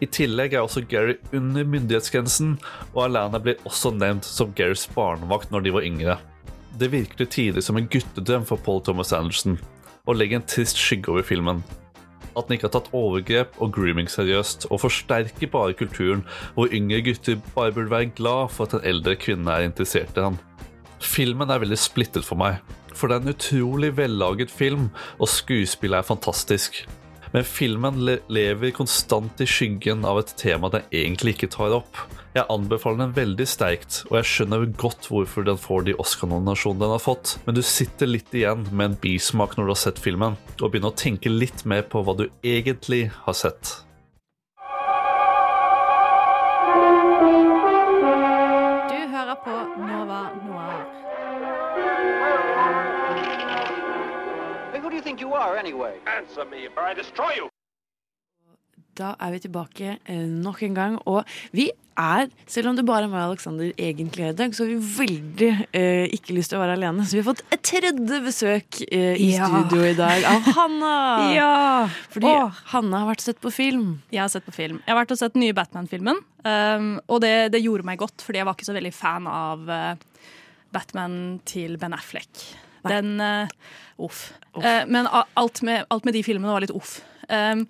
I 0.04 0.10
tillegg 0.12 0.54
er 0.54 0.66
også 0.66 0.84
Gary 0.90 1.16
under 1.34 1.66
myndighetsgrensen, 1.66 2.58
og 2.94 3.08
Alana 3.08 3.40
blir 3.42 3.62
også 3.66 3.94
nevnt 3.96 4.28
som 4.28 4.54
Garys 4.58 4.86
barnevakt 4.94 5.54
når 5.54 5.66
de 5.66 5.74
var 5.74 5.88
yngre. 5.88 6.20
Det 6.80 6.90
virker 6.90 7.30
tider 7.30 7.62
som 7.62 7.78
en 7.78 7.86
guttedrøm 7.86 8.46
for 8.50 8.58
Paul 8.58 8.82
Thomas 8.82 9.14
Anderson, 9.14 9.60
og 10.10 10.18
legger 10.18 10.40
en 10.40 10.48
trist 10.50 10.80
skygge 10.82 11.12
over 11.14 11.26
filmen. 11.26 11.62
At 12.34 12.48
den 12.48 12.56
ikke 12.56 12.66
har 12.66 12.74
tatt 12.74 12.90
overgrep 12.98 13.60
og 13.62 13.76
grooming 13.76 14.10
seriøst, 14.10 14.66
og 14.74 14.82
forsterker 14.82 15.52
bare 15.54 15.76
kulturen 15.78 16.24
hvor 16.56 16.74
yngre 16.74 17.04
gutter 17.06 17.38
bare 17.54 17.76
burde 17.76 17.94
være 17.94 18.10
glad 18.18 18.50
for 18.56 18.66
at 18.66 18.74
en 18.80 18.88
eldre 18.90 19.14
kvinne 19.22 19.54
er 19.54 19.68
interessert 19.68 20.18
i 20.18 20.26
han. 20.26 20.40
Filmen 21.04 21.54
er 21.54 21.62
veldig 21.62 21.78
splittet 21.78 22.26
for 22.26 22.42
meg, 22.42 22.58
for 22.96 23.06
det 23.06 23.20
er 23.20 23.28
en 23.28 23.36
utrolig 23.36 23.94
vellaget 24.00 24.50
film, 24.50 24.90
og 25.22 25.30
skuespillet 25.30 26.00
er 26.00 26.10
fantastisk. 26.10 26.82
Men 27.34 27.46
filmen 27.46 28.02
le 28.06 28.18
lever 28.34 28.74
konstant 28.74 29.42
i 29.42 29.50
skyggen 29.50 30.06
av 30.10 30.24
et 30.24 30.34
tema 30.42 30.74
den 30.74 30.90
egentlig 30.90 31.38
ikke 31.38 31.54
tar 31.54 31.78
opp. 31.78 32.02
Jeg 32.34 32.48
anbefaler 32.50 32.98
den 32.98 33.12
veldig 33.14 33.46
sterkt, 33.46 34.00
og 34.10 34.16
jeg 34.18 34.26
skjønner 34.26 34.64
godt 34.82 35.06
hvorfor 35.06 35.46
den 35.46 35.60
får 35.62 35.84
de 35.86 35.94
Oscar-nominasjonene 36.02 36.82
den 36.82 36.94
har 36.96 37.04
fått, 37.04 37.36
men 37.46 37.54
du 37.54 37.62
sitter 37.62 38.10
litt 38.10 38.34
igjen 38.34 38.64
med 38.72 38.88
en 38.88 38.96
bismak 39.04 39.54
når 39.54 39.70
du 39.70 39.74
har 39.76 39.82
sett 39.84 40.02
filmen, 40.02 40.40
og 40.58 40.72
begynner 40.74 40.90
å 40.90 40.98
tenke 40.98 41.30
litt 41.30 41.62
mer 41.70 41.86
på 41.86 42.02
hva 42.02 42.18
du 42.18 42.26
egentlig 42.42 43.12
har 43.28 43.38
sett. 43.38 43.76
Du 48.90 49.00
hører 49.14 49.38
på 49.46 49.58
Nova 49.86 50.22
Noir. 50.42 50.84
Hey, 54.74 54.82
who 54.82 54.90
do 54.90 54.96
you 54.96 55.06
think 55.06 55.22
you 55.22 55.38
are, 55.38 55.54
anyway? 55.56 56.00
Answer 56.10 56.50
me, 56.50 56.66
or 56.74 56.82
I 56.82 56.96
destroy 56.98 57.36
you! 57.38 57.53
Da 58.98 59.16
er 59.22 59.32
vi 59.34 59.40
tilbake 59.48 59.96
eh, 60.06 60.26
nok 60.30 60.60
en 60.68 60.76
gang. 60.78 60.98
Og 61.10 61.24
vi 61.56 61.70
er, 61.98 62.28
selv 62.50 62.72
om 62.72 62.78
det 62.78 62.86
bare 62.86 63.06
er 63.06 63.12
meg 63.12 63.22
og 63.22 63.32
Alexander 63.34 63.70
egentlig 63.78 64.26
i 64.28 64.36
dag, 64.38 64.54
så 64.54 64.66
har 64.66 64.72
vi 64.72 64.94
veldig 64.98 65.50
eh, 65.78 66.06
ikke 66.16 66.34
lyst 66.38 66.54
til 66.54 66.60
å 66.60 66.64
være 66.64 66.76
alene. 66.78 67.06
Så 67.06 67.18
vi 67.18 67.22
har 67.24 67.28
fått 67.28 67.44
et 67.54 67.64
tredje 67.66 68.20
besøk 68.26 68.80
eh, 68.88 69.14
i 69.22 69.32
Ja. 69.36 69.50
studio 69.50 69.84
i 69.90 69.96
dag 69.98 70.26
av 70.30 70.50
Hanna. 70.58 70.94
Ja. 71.34 71.52
Fordi 72.14 72.30
Åh. 72.30 72.62
Hanna 72.74 73.04
har 73.04 73.12
vært 73.14 73.26
sett 73.26 73.42
på 73.42 73.54
film. 73.54 74.02
Jeg 74.14 74.24
har 74.26 74.34
sett 74.34 74.46
på 74.46 74.54
film. 74.56 74.82
Jeg 74.86 74.94
har 74.94 75.02
vært 75.04 75.14
og 75.16 75.22
sett 75.22 75.34
den 75.38 75.46
nye 75.46 75.58
Batman-filmen. 75.58 76.22
Um, 76.44 76.90
og 77.08 77.22
det, 77.24 77.34
det 77.54 77.62
gjorde 77.64 77.86
meg 77.88 78.02
godt, 78.02 78.22
fordi 78.26 78.42
jeg 78.42 78.50
var 78.50 78.58
ikke 78.58 78.68
så 78.68 78.76
veldig 78.76 78.94
fan 78.94 79.30
av 79.32 79.70
uh, 79.70 79.94
Batman 80.76 81.18
til 81.50 81.78
Ben 81.82 81.94
Affleck. 81.96 82.46
Den 82.84 83.16
uh, 83.24 83.48
Uff. 84.04 84.34
Eh, 84.58 84.84
men 84.90 85.08
alt 85.08 85.62
med, 85.64 85.86
alt 85.94 86.04
med 86.04 86.16
de 86.18 86.24
filmene 86.26 86.52
var 86.52 86.64
litt 86.66 86.74
uff. 86.76 86.98
Um, 87.30 87.66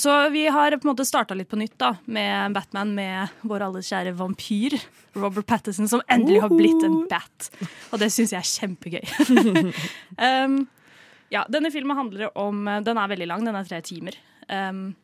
så 0.00 0.14
vi 0.32 0.46
har 0.48 0.76
på 0.78 0.86
en 0.86 0.92
måte 0.92 1.04
starta 1.04 1.36
litt 1.36 1.50
på 1.50 1.58
nytt 1.60 1.76
da 1.80 1.94
med 2.06 2.54
Batman 2.56 2.94
med 2.96 3.34
vår 3.44 3.66
alles 3.66 3.90
kjære 3.92 4.14
vampyr 4.16 4.78
Robert 5.18 5.46
Patterson, 5.50 5.88
som 5.90 6.02
endelig 6.08 6.40
har 6.44 6.54
blitt 6.54 6.86
en 6.86 7.02
bat. 7.10 7.50
Og 7.92 8.00
det 8.00 8.10
syns 8.14 8.32
jeg 8.32 8.40
er 8.40 8.52
kjempegøy. 8.54 9.72
um, 10.18 10.58
ja, 11.34 11.44
denne 11.52 11.72
filmen 11.74 11.98
handler 11.98 12.32
om 12.38 12.64
Den 12.86 13.00
er 13.00 13.12
veldig 13.12 13.30
lang, 13.30 13.44
den 13.44 13.58
er 13.58 13.68
tre 13.68 13.82
timer. 13.84 14.16
Um, 14.48 14.94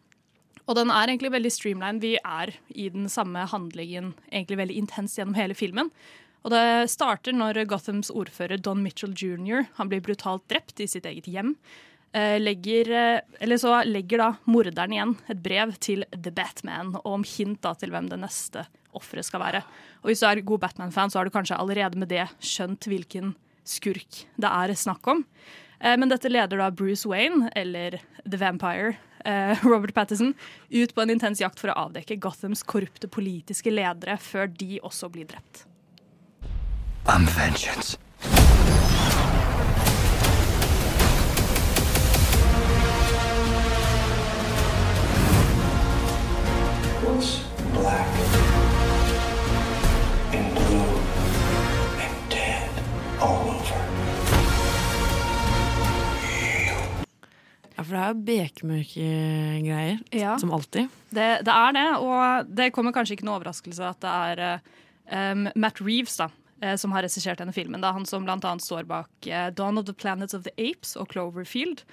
og 0.70 0.76
den 0.78 0.90
er 0.94 1.10
egentlig 1.10 1.32
veldig 1.34 1.50
streamlined. 1.50 2.04
Vi 2.04 2.16
er 2.20 2.52
i 2.78 2.88
den 2.94 3.08
samme 3.10 3.42
handlingen 3.50 4.12
egentlig 4.30 4.60
veldig 4.60 4.76
intenst 4.78 5.18
gjennom 5.18 5.34
hele 5.34 5.56
filmen. 5.58 5.90
Og 6.44 6.54
det 6.54 6.90
starter 6.92 7.34
når 7.36 7.64
Gothams 7.68 8.12
ordfører 8.14 8.60
Don 8.62 8.82
Mitchell 8.84 9.12
jr. 9.12 9.66
Han 9.76 9.90
blir 9.90 10.04
brutalt 10.04 10.46
drept 10.48 10.80
i 10.80 10.88
sitt 10.88 11.08
eget 11.08 11.28
hjem. 11.28 11.56
Eh, 12.12 12.40
Legger, 12.40 12.90
eh, 12.90 13.20
eller 13.40 13.56
så 13.56 13.84
legger 13.86 14.18
da 14.18 14.28
morderen 14.50 14.92
igjen 14.96 15.12
et 15.30 15.38
brev 15.42 15.76
til 15.78 16.02
The 16.10 16.32
Batman 16.34 16.96
om 17.06 17.22
hint 17.22 17.60
da 17.62 17.70
til 17.78 17.92
hvem 17.94 18.08
det 18.10 18.18
neste 18.18 18.64
offeret 18.98 19.28
skal 19.28 19.44
være. 19.44 19.60
Og 20.02 20.10
Hvis 20.10 20.24
du 20.24 20.26
er 20.26 20.42
god 20.42 20.60
Batman-fan, 20.64 21.10
så 21.10 21.20
har 21.20 21.24
du 21.24 21.30
kanskje 21.30 21.58
allerede 21.58 21.96
med 21.98 22.10
det 22.10 22.26
skjønt 22.42 22.88
hvilken 22.90 23.36
skurk 23.62 24.24
det 24.40 24.50
er 24.50 24.74
snakk 24.74 25.06
om. 25.06 25.24
Eh, 25.80 25.96
Men 25.96 26.08
dette 26.10 26.28
leder 26.28 26.58
da 26.58 26.70
Bruce 26.70 27.06
Wayne, 27.06 27.48
eller 27.54 28.00
The 28.26 28.38
Vampire, 28.38 28.96
Robert 29.62 29.94
Pattison, 29.94 30.34
ut 30.72 30.94
på 30.94 31.02
en 31.02 31.10
intens 31.10 31.40
jakt 31.40 31.60
for 31.60 31.68
å 31.68 31.86
avdekke 31.86 32.16
Gothams 32.18 32.62
korrupte 32.64 33.06
politiske 33.06 33.70
ledere 33.70 34.16
før 34.16 34.48
de 34.48 34.80
også 34.80 35.10
blir 35.12 35.28
drept. 35.28 35.66
I'm 37.06 37.26
vengeance. 37.36 37.98
What's 47.20 47.36
black 47.76 48.08
and 50.32 50.54
blue 50.54 50.92
and 52.00 52.30
dead 52.32 52.70
all 53.20 53.44
over? 53.44 53.80
Ja, 57.76 57.84
for 57.84 57.92
det 57.92 58.00
er 58.00 58.08
jo 58.08 58.22
bekmørke 58.24 59.10
greier, 59.66 59.98
Ja. 60.16 60.38
som 60.38 60.50
alltid. 60.56 60.88
Det, 61.10 61.44
det 61.44 61.52
er 61.52 61.76
det, 61.76 61.86
og 61.98 62.56
det 62.56 62.72
kommer 62.72 62.96
kanskje 62.96 63.18
ikke 63.18 63.28
noe 63.28 63.36
overraskelse 63.36 63.84
at 63.84 64.00
det 64.00 64.14
er 64.14 64.42
eh, 64.46 64.70
um, 65.12 65.50
Matt 65.60 65.82
Reeves 65.84 66.16
da, 66.16 66.30
eh, 66.62 66.78
som 66.80 66.96
har 66.96 67.04
regissert 67.04 67.44
denne 67.44 67.52
filmen. 67.52 67.84
Er 67.84 67.98
han 67.98 68.08
som 68.08 68.24
annet 68.24 68.64
står 68.64 68.88
bak 68.88 69.28
eh, 69.28 69.50
Dawn 69.52 69.76
of 69.76 69.84
the 69.84 69.92
Planets 69.92 70.32
of 70.32 70.48
the 70.48 70.56
Apes 70.56 70.96
og 70.96 71.12
Cloverfield. 71.12 71.84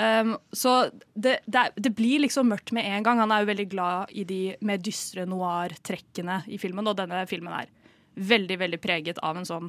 Um, 0.00 0.36
så 0.56 0.88
det, 1.12 1.40
det, 1.44 1.66
det 1.76 1.90
blir 1.92 2.22
liksom 2.24 2.48
mørkt 2.48 2.72
med 2.72 2.86
en 2.88 3.04
gang. 3.04 3.18
Han 3.20 3.32
er 3.34 3.42
jo 3.42 3.50
veldig 3.50 3.66
glad 3.72 4.14
i 4.16 4.24
de 4.24 4.38
mer 4.64 4.80
dystre 4.80 5.26
noir-trekkene 5.28 6.38
i 6.48 6.56
filmen, 6.62 6.88
og 6.88 6.96
denne 6.96 7.26
filmen 7.28 7.52
er 7.58 7.68
veldig, 8.16 8.56
veldig 8.62 8.80
preget 8.80 9.20
av 9.26 9.36
en 9.36 9.44
sånn 9.48 9.68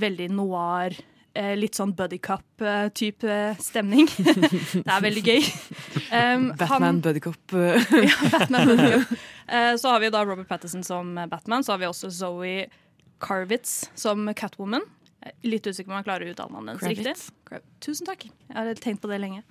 veldig 0.00 0.28
noir, 0.36 0.94
eh, 1.34 1.54
litt 1.56 1.78
sånn 1.78 1.94
buddycup-type 1.96 3.38
stemning. 3.62 4.06
det 4.84 4.84
er 4.84 5.06
veldig 5.06 5.24
gøy. 5.26 5.48
Um, 6.12 6.50
Batman 6.60 7.00
buddycup. 7.04 7.56
ja, 8.10 8.16
Batman 8.36 8.74
Buddy 8.74 9.04
Eh, 9.50 9.74
Så 9.76 9.90
har 9.90 9.98
vi 9.98 10.10
da 10.14 10.20
Robert 10.22 10.46
Patterson 10.46 10.84
som 10.86 11.16
Batman. 11.26 11.64
Så 11.64 11.72
har 11.72 11.80
vi 11.82 11.88
også 11.88 12.10
Zoe 12.14 12.68
Carvitz 13.18 13.90
som 13.98 14.28
Catwoman. 14.34 14.84
Litt 15.44 15.66
usikker 15.68 15.90
på 15.90 15.92
om 15.92 15.98
jeg 15.98 16.06
klarer 16.06 16.24
å 16.28 16.32
uttale 16.32 16.54
navnet 16.54 16.80
hennes 16.80 16.96
riktig. 16.96 17.12
Kravitz. 17.44 17.74
Tusen 17.84 18.08
takk. 18.08 18.24
Jeg 18.24 18.56
har 18.56 18.80
tenkt 18.80 19.02
på 19.02 19.10
det 19.10 19.20
lenge. 19.20 19.44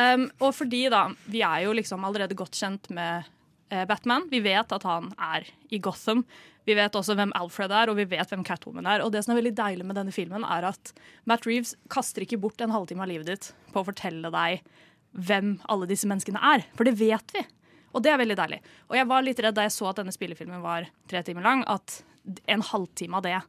Um, 0.00 0.28
og 0.38 0.54
fordi 0.54 0.84
da, 0.92 1.08
vi 1.30 1.40
er 1.44 1.64
jo 1.64 1.74
liksom 1.74 2.04
allerede 2.06 2.36
godt 2.38 2.54
kjent 2.56 2.86
med 2.94 3.26
eh, 3.72 3.82
Batman. 3.90 4.28
Vi 4.30 4.38
vet 4.44 4.70
at 4.72 4.86
han 4.86 5.10
er 5.18 5.48
i 5.68 5.80
Gotham. 5.82 6.22
Vi 6.68 6.76
vet 6.78 6.94
også 6.94 7.16
hvem 7.18 7.32
Alfred 7.36 7.72
er, 7.74 7.90
og 7.90 7.98
vi 7.98 8.06
vet 8.12 8.30
hvem 8.30 8.44
Catwoman 8.46 8.86
er. 8.86 9.02
Og 9.02 9.10
det 9.14 9.24
som 9.24 9.34
er 9.34 9.40
veldig 9.40 9.54
deilig 9.58 9.86
med 9.88 9.98
denne 9.98 10.14
filmen, 10.14 10.46
er 10.46 10.68
at 10.70 10.92
Matt 11.28 11.48
Reeves 11.48 11.74
kaster 11.92 12.24
ikke 12.24 12.38
bort 12.40 12.62
en 12.62 12.74
halvtime 12.74 13.02
av 13.02 13.10
livet 13.10 13.30
ditt 13.32 13.50
på 13.74 13.82
å 13.82 13.88
fortelle 13.90 14.30
deg 14.32 14.62
hvem 15.10 15.56
alle 15.72 15.88
disse 15.90 16.08
menneskene 16.10 16.42
er. 16.54 16.66
For 16.78 16.86
det 16.86 16.94
vet 17.00 17.34
vi. 17.34 17.44
Og 17.90 18.04
det 18.04 18.12
er 18.12 18.20
veldig 18.22 18.38
deilig. 18.38 18.60
Og 18.90 18.98
jeg 19.00 19.08
var 19.10 19.26
litt 19.26 19.40
redd 19.42 19.56
da 19.58 19.66
jeg 19.66 19.74
så 19.74 19.90
at 19.90 19.98
denne 19.98 20.14
spillefilmen 20.14 20.62
var 20.62 20.86
tre 21.10 21.24
timer 21.26 21.46
lang, 21.46 21.64
at 21.66 22.02
en 22.46 22.62
halvtime 22.62 23.18
av 23.18 23.26
det 23.26 23.40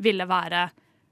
ville 0.00 0.24
være 0.30 0.70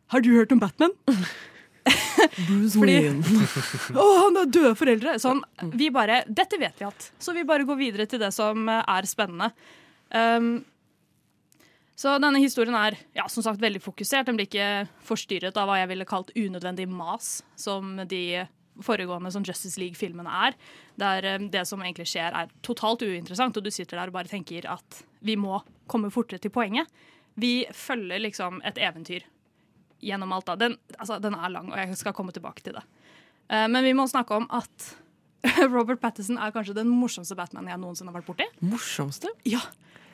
Har 0.08 0.24
du 0.24 0.32
hørt 0.36 0.52
om 0.52 0.60
Batman? 0.62 0.94
Bruce 2.48 2.78
Wayne. 2.78 3.20
Å, 4.00 4.06
han 4.24 4.38
har 4.40 4.48
døde 4.52 4.72
foreldre! 4.78 5.18
Sånn, 5.20 5.42
vi 5.76 5.90
bare, 5.94 6.22
Dette 6.28 6.58
vet 6.60 6.80
vi 6.80 6.86
alt. 6.88 7.10
Så 7.20 7.34
vi 7.36 7.44
bare 7.48 7.66
går 7.68 7.78
videre 7.80 8.08
til 8.08 8.22
det 8.22 8.30
som 8.36 8.68
eh, 8.68 8.82
er 8.88 9.08
spennende. 9.08 9.50
Um, 10.08 10.50
så 11.98 12.14
denne 12.22 12.40
historien 12.40 12.76
er 12.78 12.96
ja, 13.16 13.26
som 13.28 13.44
sagt 13.44 13.60
veldig 13.60 13.82
fokusert. 13.84 14.28
Den 14.28 14.38
blir 14.38 14.48
ikke 14.48 14.86
forstyrret 15.04 15.56
av 15.58 15.68
hva 15.68 15.80
jeg 15.80 15.90
ville 15.92 16.08
kalt 16.08 16.32
unødvendig 16.36 16.86
mas, 16.88 17.40
som 17.58 17.98
de 18.08 18.46
foregående 18.84 19.32
som 19.34 19.44
Justice 19.44 19.80
League-filmene 19.80 20.42
er. 20.48 20.58
Der 21.00 21.32
eh, 21.34 21.48
det 21.52 21.66
som 21.68 21.82
egentlig 21.84 22.08
skjer, 22.10 22.32
er 22.32 22.52
totalt 22.64 23.04
uinteressant, 23.04 23.60
og 23.60 23.66
du 23.66 23.72
sitter 23.74 24.00
der 24.00 24.12
og 24.12 24.20
bare 24.20 24.30
tenker 24.30 24.68
at 24.72 25.02
vi 25.20 25.36
må 25.36 25.60
komme 25.90 26.12
fortere 26.14 26.40
til 26.40 26.54
poenget. 26.54 26.88
Vi 27.38 27.66
følger 27.76 28.24
liksom 28.24 28.62
et 28.66 28.80
eventyr 28.82 29.26
gjennom 30.04 30.32
alt. 30.36 30.50
Den, 30.60 30.78
altså, 30.98 31.18
den 31.22 31.36
er 31.38 31.52
lang, 31.52 31.72
og 31.72 31.80
jeg 31.80 31.98
skal 32.00 32.16
komme 32.16 32.34
tilbake 32.34 32.64
til 32.64 32.78
det. 32.78 32.84
Uh, 33.48 33.66
men 33.70 33.82
vi 33.86 33.94
må 33.96 34.06
snakke 34.10 34.36
om 34.36 34.48
at 34.54 34.92
Robert 35.74 36.00
Patterson 36.02 36.38
er 36.38 36.54
kanskje 36.54 36.76
den 36.78 36.90
morsomste 36.90 37.36
Batmanen 37.38 37.70
jeg 37.70 37.80
noensinne 37.82 38.12
har 38.12 38.20
vært 38.20 38.30
borti. 38.30 38.48
Morsomste? 38.64 39.32
Ja. 39.48 39.62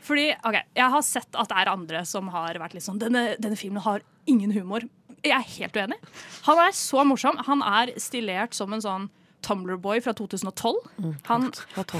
Fordi, 0.05 0.29
ok, 0.45 0.59
Jeg 0.77 0.93
har 0.93 1.05
sett 1.07 1.37
at 1.41 1.49
det 1.49 1.61
er 1.63 1.73
andre 1.73 2.05
som 2.05 2.29
har 2.35 2.59
vært 2.61 2.77
litt 2.77 2.85
sånn 2.85 3.01
denne, 3.01 3.39
denne 3.41 3.57
filmen 3.57 3.83
har 3.85 4.05
ingen 4.29 4.53
humor. 4.53 4.85
Jeg 5.25 5.33
er 5.33 5.53
helt 5.57 5.77
uenig. 5.81 5.97
Han 6.45 6.61
er 6.61 6.75
så 6.77 7.05
morsom. 7.09 7.39
Han 7.47 7.65
er 7.65 7.95
stillert 8.01 8.57
som 8.57 8.73
en 8.77 8.85
sånn 8.85 9.07
Tumblr-boy 9.45 10.01
fra 10.05 10.15
2012. 10.17 10.79
Han 11.29 11.49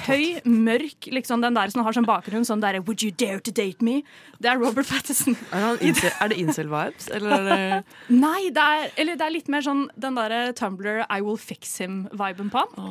høy, 0.09 0.41
mørk, 0.49 1.09
liksom 1.13 1.45
den 1.45 1.57
der 1.57 1.73
som 1.73 1.85
har 1.87 1.97
sånn 1.97 2.09
bakgrunn, 2.09 2.47
sånn 2.49 2.63
derre 2.65 2.81
'Would 2.85 3.05
you 3.05 3.13
dare 3.13 3.41
to 3.45 3.53
date 3.53 3.85
me?' 3.85 4.03
Det 4.41 4.51
er 4.51 4.59
Robert 4.61 4.89
Patterson. 4.89 5.37
Er, 5.53 5.79
incel, 5.85 6.11
er 6.21 6.29
det 6.33 6.39
incel-vibes, 6.43 7.09
eller 7.15 7.37
er 7.37 7.45
det 7.49 7.85
Nei, 8.25 8.51
det 8.55 8.65
er, 8.65 8.91
eller 9.01 9.17
det 9.21 9.27
er 9.27 9.35
litt 9.37 9.49
mer 9.53 9.65
sånn 9.65 9.87
den 9.97 10.19
derre 10.19 10.53
Tumblr 10.57 11.05
'I 11.09 11.21
will 11.25 11.39
fix 11.41 11.79
him'-viben 11.81 12.51
på 12.53 12.65
han. 12.65 12.89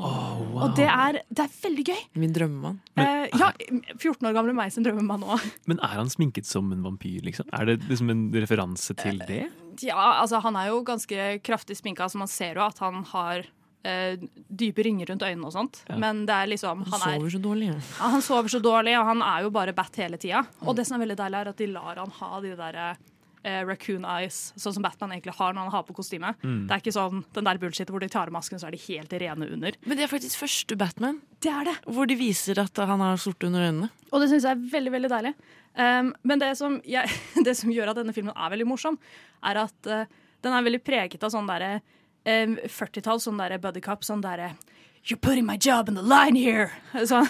Og 0.63 0.75
det 0.77 0.87
er, 0.89 1.21
det 1.29 1.47
er 1.47 1.51
veldig 1.63 1.85
gøy. 1.89 2.01
min 2.15 2.33
drømmemann? 2.33 2.79
Eh, 2.97 3.27
ja, 3.39 3.51
14 3.97 4.27
år 4.29 4.33
gamle 4.37 4.53
meg 4.53 4.71
sin 4.73 4.85
drømmemann 4.85 5.23
òg. 5.25 5.43
Men 5.69 5.79
er 5.83 5.97
han 5.99 6.09
sminket 6.11 6.45
som 6.49 6.71
en 6.71 6.83
vampyr, 6.85 7.21
liksom? 7.25 7.49
Er 7.53 7.65
det 7.65 7.81
liksom 7.89 8.09
en 8.13 8.23
referanse 8.33 8.95
til 8.99 9.19
det? 9.27 9.47
Ja, 9.81 10.19
altså 10.21 10.39
han 10.43 10.55
er 10.59 10.69
jo 10.69 10.83
ganske 10.85 11.39
kraftig 11.43 11.77
sminka, 11.79 12.05
så 12.09 12.21
man 12.21 12.29
ser 12.29 12.59
jo 12.59 12.65
at 12.67 12.77
han 12.83 13.01
har 13.09 13.39
eh, 13.41 13.51
dype 13.83 14.83
ringer 14.85 15.09
rundt 15.11 15.25
øynene 15.27 15.47
og 15.49 15.51
sånt. 15.51 15.81
Ja. 15.89 15.97
Men 15.99 16.21
det 16.27 16.35
er 16.35 16.47
liksom 16.53 16.85
Han 16.85 16.93
han, 16.93 17.01
er, 17.01 17.17
sover 17.17 17.33
så 17.33 17.41
dårlig. 17.43 17.67
Ja. 17.67 17.79
ja, 17.99 18.11
han 18.13 18.21
sover 18.23 18.53
så 18.53 18.61
dårlig, 18.63 18.93
og 18.99 19.09
han 19.09 19.23
er 19.27 19.41
jo 19.43 19.49
bare 19.51 19.73
bat 19.75 19.97
hele 19.99 20.19
tida. 20.21 20.45
Og 20.63 20.77
det 20.77 20.85
som 20.87 20.95
er 20.95 21.03
veldig 21.03 21.17
deilig, 21.19 21.41
er 21.41 21.51
at 21.51 21.59
de 21.59 21.67
lar 21.73 21.99
han 21.99 22.13
ha 22.21 22.29
de 22.45 22.53
der 22.61 22.79
eh, 23.43 23.61
raccoon 23.67 24.05
eyes, 24.07 24.51
sånn 24.59 24.75
som 24.77 24.85
Batman 24.85 25.13
egentlig 25.15 25.35
har 25.37 25.53
når 25.53 25.67
han 25.67 25.75
har 25.75 25.85
på 25.87 25.95
kostyme. 25.97 26.33
Mm. 26.41 26.61
Det 26.67 26.75
er 26.75 26.83
ikke 26.83 26.95
sånn 26.95 27.23
den 27.35 27.49
der 27.49 27.59
bullshit 27.61 27.91
hvor 27.91 28.03
de 28.03 28.09
tar 28.11 28.31
av 28.31 28.35
masken, 28.35 28.61
så 28.61 28.69
er 28.69 28.75
de 28.75 28.81
helt 28.85 29.15
rene 29.23 29.49
under. 29.57 29.77
Men 29.85 29.99
det 29.99 30.07
er 30.07 30.11
faktisk 30.11 30.43
første 30.43 30.77
Batman. 30.79 31.19
Det 31.43 31.51
er 31.51 31.69
det. 31.69 31.75
Hvor 31.83 32.09
de 32.09 32.17
viser 32.19 32.61
at 32.63 32.83
han 32.93 33.03
har 33.03 33.19
sorte 33.21 33.49
under 33.49 33.67
øynene. 33.67 33.91
Og 34.11 34.23
det 34.23 34.31
syns 34.31 34.47
jeg 34.47 34.55
er 34.55 34.67
veldig 34.73 34.95
veldig 34.95 35.11
deilig. 35.11 35.33
Um, 35.73 36.13
men 36.23 36.41
det 36.41 36.53
som, 36.59 36.77
jeg, 36.87 37.09
det 37.47 37.57
som 37.59 37.73
gjør 37.73 37.91
at 37.91 37.99
denne 37.99 38.15
filmen 38.15 38.35
er 38.35 38.53
veldig 38.55 38.69
morsom, 38.69 38.99
er 39.43 39.65
at 39.65 39.91
uh, 39.91 40.05
den 40.43 40.55
er 40.55 40.65
veldig 40.65 40.83
preget 40.85 41.23
av 41.23 41.33
sånn 41.33 41.49
derre 41.49 41.77
um, 42.25 42.57
40-tall, 42.67 43.19
sånn 43.23 43.37
derre 43.41 43.59
buddycup, 43.63 44.03
sånn 44.07 44.21
derre 44.23 44.53
You're 45.05 45.19
putting 45.19 45.43
my 45.45 45.57
job 45.57 45.89
in 45.89 45.95
the 45.95 46.01
line 46.01 46.33
here! 46.39 46.71
Så, 47.09 47.25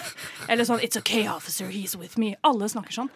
eller 0.48 0.62
sånn 0.62 0.78
It's 0.80 0.96
okay, 0.96 1.26
officer, 1.26 1.66
he's 1.74 1.96
with 1.98 2.14
me. 2.16 2.36
Alle 2.46 2.68
snakker 2.70 2.94
sånn. 2.94 3.08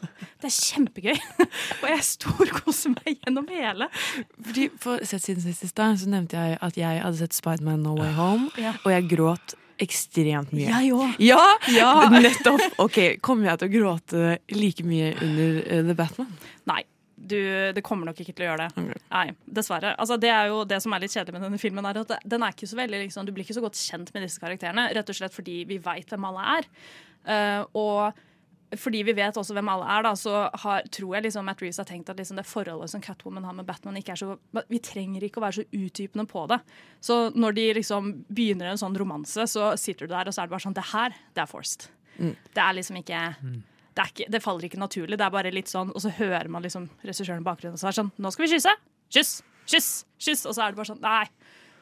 Det 0.43 0.49
er 0.49 0.55
kjempegøy. 0.57 1.14
Og 1.85 1.87
jeg 1.87 2.03
storkoser 2.09 2.97
meg 2.97 3.20
gjennom 3.20 3.47
hele. 3.55 3.87
Fordi 4.43 4.66
For 4.83 4.99
sett 5.07 5.22
siden 5.29 5.45
sist 5.47 5.62
i 5.62 5.70
stad 5.70 6.01
så 6.03 6.11
nevnte 6.11 6.35
jeg 6.43 6.59
at 6.59 6.81
jeg 6.81 7.05
hadde 7.05 7.20
sett 7.20 7.39
Spiderman 7.39 7.87
No 7.87 7.95
Way 8.01 8.11
Home, 8.18 8.51
Ja. 8.66 8.74
og 8.83 8.91
jeg 8.97 9.07
gråt 9.14 9.55
ekstremt 9.79 10.51
mye. 10.51 10.66
Jeg 10.74 10.91
òg. 10.91 11.14
Ja! 11.22 11.39
Ja. 11.70 11.93
Nettopp! 12.11 12.64
Ok, 12.83 12.99
Kommer 13.22 13.53
jeg 13.53 13.61
til 13.62 13.68
å 13.70 13.74
gråte 13.76 14.24
like 14.59 14.83
mye 14.83 15.12
under 15.22 15.61
eh, 15.62 15.85
The 15.87 15.95
Batman? 16.03 16.35
Nei. 16.66 16.83
Du, 17.19 17.39
det 17.75 17.83
kommer 17.85 18.09
nok 18.09 18.21
ikke 18.23 18.33
til 18.37 18.47
å 18.47 18.53
gjøre 18.53 18.69
det. 18.69 18.95
Nei, 19.11 19.25
Dessverre. 19.59 19.95
Altså, 19.99 20.16
det 20.21 20.31
er 20.33 20.53
jo 20.53 20.62
det 20.69 20.79
som 20.85 20.95
er 20.95 21.03
litt 21.03 21.16
kjedelig 21.16 21.35
med 21.35 21.45
denne 21.49 21.61
filmen. 21.61 21.89
er 21.89 22.01
at 22.05 22.14
Den 22.25 22.45
er 22.47 22.55
ikke 22.55 22.71
så 22.71 22.79
veldig, 22.79 23.03
liksom, 23.07 23.27
Du 23.27 23.35
blir 23.35 23.47
ikke 23.47 23.59
så 23.59 23.64
godt 23.64 23.81
kjent 23.81 24.14
med 24.14 24.25
disse 24.27 24.41
karakterene, 24.43 24.89
rett 24.95 25.12
og 25.12 25.19
slett 25.19 25.35
fordi 25.35 25.61
vi 25.69 25.81
veit 25.83 26.09
hvem 26.12 26.29
alle 26.31 26.47
er. 26.59 26.73
Uh, 27.29 27.62
og 27.77 28.25
fordi 28.77 29.01
vi 29.07 29.14
vet 29.16 29.37
også 29.41 29.55
hvem 29.57 29.69
alle 29.73 29.87
er, 29.89 30.03
da, 30.05 30.12
så 30.19 30.43
har, 30.62 30.89
tror 30.93 31.14
jeg 31.16 31.25
liksom 31.25 31.47
Matt 31.49 31.62
Reeves 31.64 31.81
har 31.81 31.89
tenkt 31.89 32.11
at 32.12 32.19
liksom 32.21 32.37
det 32.37 32.45
forholdet 32.49 32.93
som 32.93 33.03
Catwoman 33.05 33.47
har 33.49 33.57
med 33.57 33.66
Batman, 33.69 33.97
ikke 33.97 34.12
er 34.12 34.21
så 34.21 34.37
Vi 34.69 34.81
trenger 34.85 35.25
ikke 35.25 35.41
å 35.41 35.47
være 35.47 35.61
så 35.61 35.64
utdypende 35.73 36.27
på 36.29 36.45
det. 36.53 36.61
Så 37.05 37.16
når 37.33 37.57
de 37.57 37.66
liksom 37.81 38.12
begynner 38.29 38.69
en 38.69 38.81
sånn 38.81 38.99
romanse, 39.01 39.49
så 39.49 39.73
sitter 39.81 40.07
du 40.07 40.12
der, 40.12 40.29
og 40.29 40.37
så 40.37 40.43
er 40.43 40.51
det 40.51 40.57
bare 40.57 40.66
sånn 40.66 40.77
Det 40.77 40.89
her, 40.93 41.16
det 41.37 41.45
er 41.45 41.51
forced. 41.51 41.89
Mm. 42.19 42.35
Det 42.35 42.62
er 42.64 42.77
liksom 42.77 43.01
ikke 43.01 43.25
det, 43.99 44.05
er 44.05 44.11
ikke, 44.12 44.30
det 44.30 44.40
faller 44.44 44.68
ikke 44.68 44.78
naturlig. 44.78 45.18
Det 45.18 45.24
er 45.26 45.34
bare 45.34 45.51
litt 45.51 45.70
sånn, 45.70 45.88
Og 45.90 46.03
så 46.05 46.12
hører 46.14 46.46
man 46.55 46.62
liksom 46.62 46.86
regissøren 47.03 47.42
i 47.42 47.46
bakgrunnen 47.46 47.74
og 47.74 47.82
så 47.82 47.90
er 47.90 47.96
sånn 47.96 48.12
Nå 48.22 48.30
skal 48.30 48.46
vi 48.46 48.53
kysse! 48.53 48.74
Kyss! 49.11 49.32
Kyss! 49.66 49.88
Kyss! 50.22 50.44
Og 50.46 50.55
så 50.55 50.62
er 50.62 50.70
det 50.70 50.78
bare 50.78 50.90
sånn 50.92 51.03
Nei. 51.03 51.24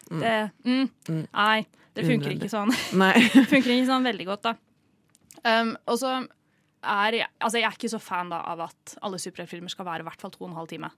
Det, 0.07 0.33
mm, 0.63 1.25
nei, 1.35 1.67
det 1.99 2.05
funker 2.07 2.31
ikke 2.37 2.49
sånn. 2.49 2.71
Nei. 3.03 3.13
det 3.35 3.43
funker 3.51 3.73
ikke 3.75 3.89
sånn 3.89 4.07
veldig 4.07 4.27
godt, 4.29 4.47
da. 4.47 4.53
Um, 5.43 5.73
og 5.91 5.99
så 6.01 6.13
er 6.87 7.17
jeg 7.19 7.27
Altså, 7.43 7.59
jeg 7.59 7.67
er 7.67 7.77
ikke 7.77 7.91
så 7.91 8.01
fan 8.01 8.31
da 8.31 8.39
av 8.53 8.63
at 8.69 8.95
alle 9.05 9.19
superheltfilmer 9.21 9.73
skal 9.73 9.89
være 9.89 10.05
i 10.05 10.09
hvert 10.09 10.23
fall 10.23 10.33
to 10.33 10.45
og 10.45 10.53
en 10.53 10.61
halv 10.61 10.71
time. 10.71 10.93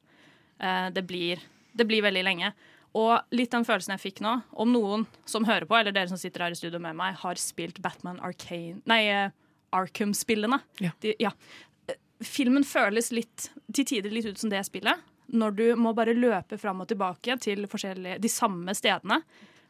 Uh, 0.60 0.92
det, 0.94 1.06
blir, 1.08 1.40
det 1.72 1.88
blir 1.88 2.04
veldig 2.04 2.26
lenge. 2.26 2.52
Og 2.98 3.34
litt 3.34 3.52
den 3.52 3.66
følelsen 3.68 3.96
jeg 3.96 4.04
fikk 4.04 4.22
nå, 4.24 4.38
om 4.52 4.70
noen 4.72 5.08
som 5.28 5.48
hører 5.48 5.66
på, 5.68 5.76
eller 5.80 5.96
dere 5.96 6.12
som 6.12 6.20
sitter 6.20 6.46
her 6.46 6.54
i 6.54 6.58
studio 6.58 6.80
med 6.82 6.96
meg, 7.00 7.18
har 7.20 7.40
spilt 7.40 7.82
Batman 7.84 8.20
Arcane 8.24 8.80
Nei, 8.88 9.02
eh, 9.12 9.34
Arkham-spillene. 9.76 10.60
Ja. 10.84 10.92
Ja. 11.18 11.32
Filmen 12.24 12.64
føles 12.66 13.12
litt, 13.14 13.50
til 13.74 13.86
tider 13.86 14.12
litt 14.14 14.26
ut 14.26 14.40
som 14.40 14.50
det 14.52 14.64
spillet. 14.66 15.04
Når 15.28 15.54
du 15.58 15.64
må 15.76 15.92
bare 15.96 16.16
løpe 16.16 16.58
fram 16.58 16.80
og 16.82 16.88
tilbake 16.90 17.36
til 17.42 17.68
de 17.68 18.32
samme 18.32 18.74
stedene 18.74 19.20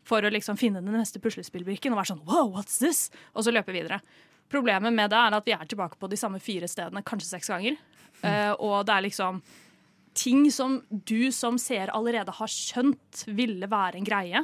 for 0.08 0.24
å 0.24 0.30
liksom 0.32 0.56
finne 0.56 0.80
den 0.80 0.94
neste 0.96 1.20
puslespillbrikken 1.20 1.92
og 1.92 2.00
være 2.00 2.12
sånn 2.12 2.24
wow, 2.28 2.48
what's 2.54 2.78
this? 2.80 3.08
Og 3.34 3.44
så 3.44 3.52
løpe 3.52 3.74
videre. 3.74 4.00
Problemet 4.48 4.94
med 4.94 5.10
det 5.12 5.18
er 5.20 5.36
at 5.36 5.48
vi 5.48 5.52
er 5.52 5.68
tilbake 5.68 5.98
på 6.00 6.08
de 6.08 6.16
samme 6.16 6.40
fire 6.40 6.68
stedene 6.70 7.04
kanskje 7.04 7.34
seks 7.34 7.50
ganger. 7.52 7.76
Eh, 8.24 8.52
og 8.54 8.86
det 8.88 8.94
er 8.94 9.04
liksom 9.04 9.42
ting 10.18 10.48
som 10.50 10.80
du 10.88 11.30
som 11.34 11.58
ser 11.60 11.92
allerede 11.94 12.32
har 12.34 12.50
skjønt 12.50 13.26
ville 13.28 13.68
være 13.70 14.00
en 14.00 14.06
greie. 14.08 14.42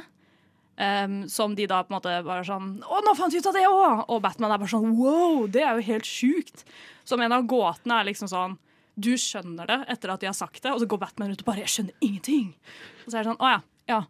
Em, 0.77 1.17
som 1.29 1.55
de 1.55 1.67
da 1.69 1.81
på 1.83 1.93
en 1.93 1.97
måte 1.97 2.13
bare 2.25 2.45
sånn 2.47 2.77
Å, 2.83 3.01
nå 3.05 3.15
fant 3.17 3.33
vi 3.33 3.41
ut 3.41 3.49
av 3.49 3.55
det 3.55 3.65
òg! 3.69 4.05
Og 4.11 4.21
Batman 4.23 4.53
er 4.53 4.61
bare 4.61 4.71
sånn 4.71 4.95
wow, 4.97 5.45
det 5.51 5.63
er 5.63 5.77
jo 5.77 5.87
helt 5.89 6.09
sjukt. 6.09 6.65
Som 7.07 7.23
en 7.23 7.35
av 7.35 7.45
gåtene 7.49 7.99
er 7.99 8.09
liksom 8.09 8.31
sånn 8.31 8.57
Du 8.95 9.13
skjønner 9.19 9.69
det 9.69 9.79
etter 9.91 10.13
at 10.13 10.23
de 10.23 10.29
har 10.29 10.37
sagt 10.37 10.61
det, 10.63 10.73
og 10.73 10.81
så 10.81 10.89
går 10.89 11.01
Batman 11.05 11.33
ut 11.33 11.43
og 11.43 11.49
bare 11.49 11.65
Jeg 11.65 11.73
skjønner 11.75 12.05
ingenting. 12.05 12.53
Og 13.05 13.09
så 13.09 13.17
er 13.17 13.23
det 13.23 13.31
sånn 13.31 13.43
Å 13.43 13.53
ja. 13.55 13.61
ja. 13.91 14.01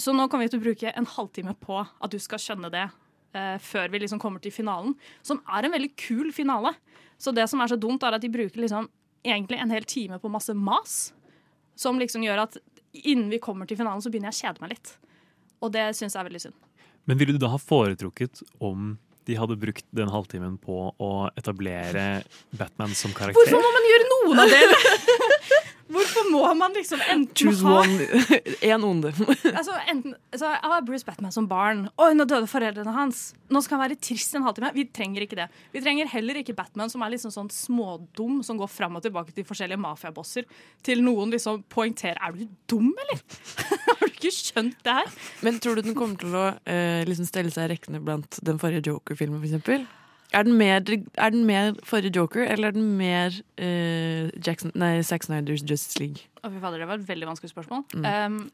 Så 0.00 0.14
nå 0.16 0.28
kommer 0.28 0.48
vi 0.48 0.54
til 0.54 0.62
å 0.62 0.66
bruke 0.68 0.94
en 0.96 1.08
halvtime 1.16 1.56
på 1.60 1.82
at 1.84 2.12
du 2.12 2.18
skal 2.22 2.40
skjønne 2.40 2.72
det 2.72 2.86
uh, 2.88 3.56
før 3.60 3.92
vi 3.92 4.00
liksom 4.00 4.20
kommer 4.22 4.40
til 4.40 4.54
finalen, 4.54 4.94
som 5.26 5.42
er 5.44 5.66
en 5.66 5.74
veldig 5.74 5.90
kul 6.00 6.30
finale. 6.32 6.72
Så 7.20 7.34
det 7.36 7.44
som 7.52 7.60
er 7.60 7.68
så 7.68 7.76
dumt, 7.76 8.02
er 8.06 8.16
at 8.16 8.24
de 8.24 8.32
bruker 8.32 8.62
liksom 8.62 8.88
egentlig 9.20 9.58
en 9.60 9.72
hel 9.74 9.84
time 9.84 10.16
på 10.22 10.30
masse 10.32 10.54
mas, 10.56 11.12
som 11.76 12.00
liksom 12.00 12.24
gjør 12.24 12.46
at 12.46 12.56
innen 12.92 13.28
vi 13.32 13.40
kommer 13.42 13.68
til 13.68 13.76
finalen, 13.76 14.00
så 14.00 14.08
begynner 14.12 14.32
jeg 14.32 14.38
å 14.38 14.46
kjede 14.46 14.64
meg 14.64 14.72
litt. 14.74 14.94
Og 15.60 15.72
det 15.74 15.90
syns 15.98 16.16
jeg 16.16 16.22
er 16.22 16.28
veldig 16.30 16.42
synd. 16.48 16.58
Men 17.08 17.20
ville 17.20 17.34
du 17.36 17.40
da 17.42 17.50
ha 17.52 17.60
foretrukket 17.60 18.42
om 18.62 18.94
de 19.28 19.36
hadde 19.38 19.56
brukt 19.60 19.84
den 19.94 20.10
halvtimen 20.10 20.56
på 20.62 20.90
å 20.96 21.10
etablere 21.38 22.22
Batman 22.56 22.94
som 22.96 23.12
karakter? 23.16 23.36
Hvorfor 23.38 23.62
må 23.62 23.74
man 23.76 23.88
gjøre 23.90 24.08
noen 24.14 24.44
av 24.44 24.54
det? 24.54 24.62
Hvorfor 25.90 26.28
må 26.30 26.42
man 26.58 26.74
liksom 26.76 27.00
enten 27.10 27.34
Choose 27.34 27.66
ha 27.66 27.80
one. 27.82 28.06
Én 28.70 28.84
onde. 28.86 29.10
altså, 29.58 29.74
enten, 29.90 30.14
altså, 30.30 30.52
Jeg 30.54 30.72
har 30.72 30.84
Bruce 30.86 31.06
Batman 31.06 31.34
som 31.34 31.48
barn. 31.50 31.86
Oi, 32.00 32.12
nå 32.14 32.26
døde 32.30 32.48
foreldrene 32.50 32.94
hans. 32.94 33.22
Nå 33.50 33.62
skal 33.64 33.78
han 33.78 33.84
være 33.88 33.98
trist 34.02 34.36
en 34.38 34.46
halvtime. 34.46 34.72
Vi 34.76 34.86
trenger 34.94 35.26
ikke 35.26 35.40
det. 35.40 35.48
Vi 35.74 35.82
trenger 35.82 36.10
heller 36.12 36.40
ikke 36.40 36.54
Batman 36.58 36.92
som 36.92 37.02
er 37.04 37.14
liksom 37.14 37.34
sånn 37.34 37.50
smådum, 37.54 38.40
som 38.46 38.60
går 38.60 38.70
fram 38.70 38.98
og 39.00 39.04
tilbake 39.06 39.34
til 39.34 39.46
forskjellige 39.48 39.80
mafiabosser, 39.82 40.46
til 40.86 41.02
noen 41.04 41.34
liksom 41.34 41.64
poengterer 41.70 42.20
Er 42.20 42.36
du 42.36 42.46
dum, 42.70 42.90
eller? 43.04 43.22
har 43.86 44.04
du 44.04 44.10
ikke 44.12 44.34
skjønt 44.34 44.78
det 44.86 44.98
her? 45.00 45.14
Men 45.46 45.58
tror 45.62 45.78
du 45.78 45.88
den 45.88 45.98
kommer 45.98 46.20
til 46.20 46.36
å 46.36 46.46
eh, 46.64 47.02
liksom 47.08 47.28
stelle 47.28 47.52
seg 47.54 47.66
i 47.66 47.74
rekkene 47.74 48.02
blant 48.04 48.38
den 48.46 48.60
forrige 48.62 48.92
Joker-filmen, 48.92 49.42
f.eks.? 49.42 49.98
Er 50.32 50.44
den, 50.46 50.54
mer, 50.58 50.80
er 51.18 51.30
den 51.34 51.44
mer 51.48 51.72
forrige 51.82 52.12
Joker, 52.16 52.44
eller 52.46 52.68
er 52.68 52.76
den 52.76 52.96
mer 52.98 53.34
uh, 53.58 54.30
Jackson, 54.46 54.70
nei, 54.78 55.00
Zack 55.02 55.24
Snyders 55.26 55.64
Justice 55.66 55.98
League? 55.98 56.26
Å, 56.44 56.50
fy 56.52 56.60
fader, 56.62 56.78
det 56.78 56.86
var 56.88 57.00
et 57.00 57.08
veldig 57.08 57.26
vanskelig 57.32 57.50
spørsmål. 57.50 57.82
Mm. 57.96 58.06
Um, 58.06 58.50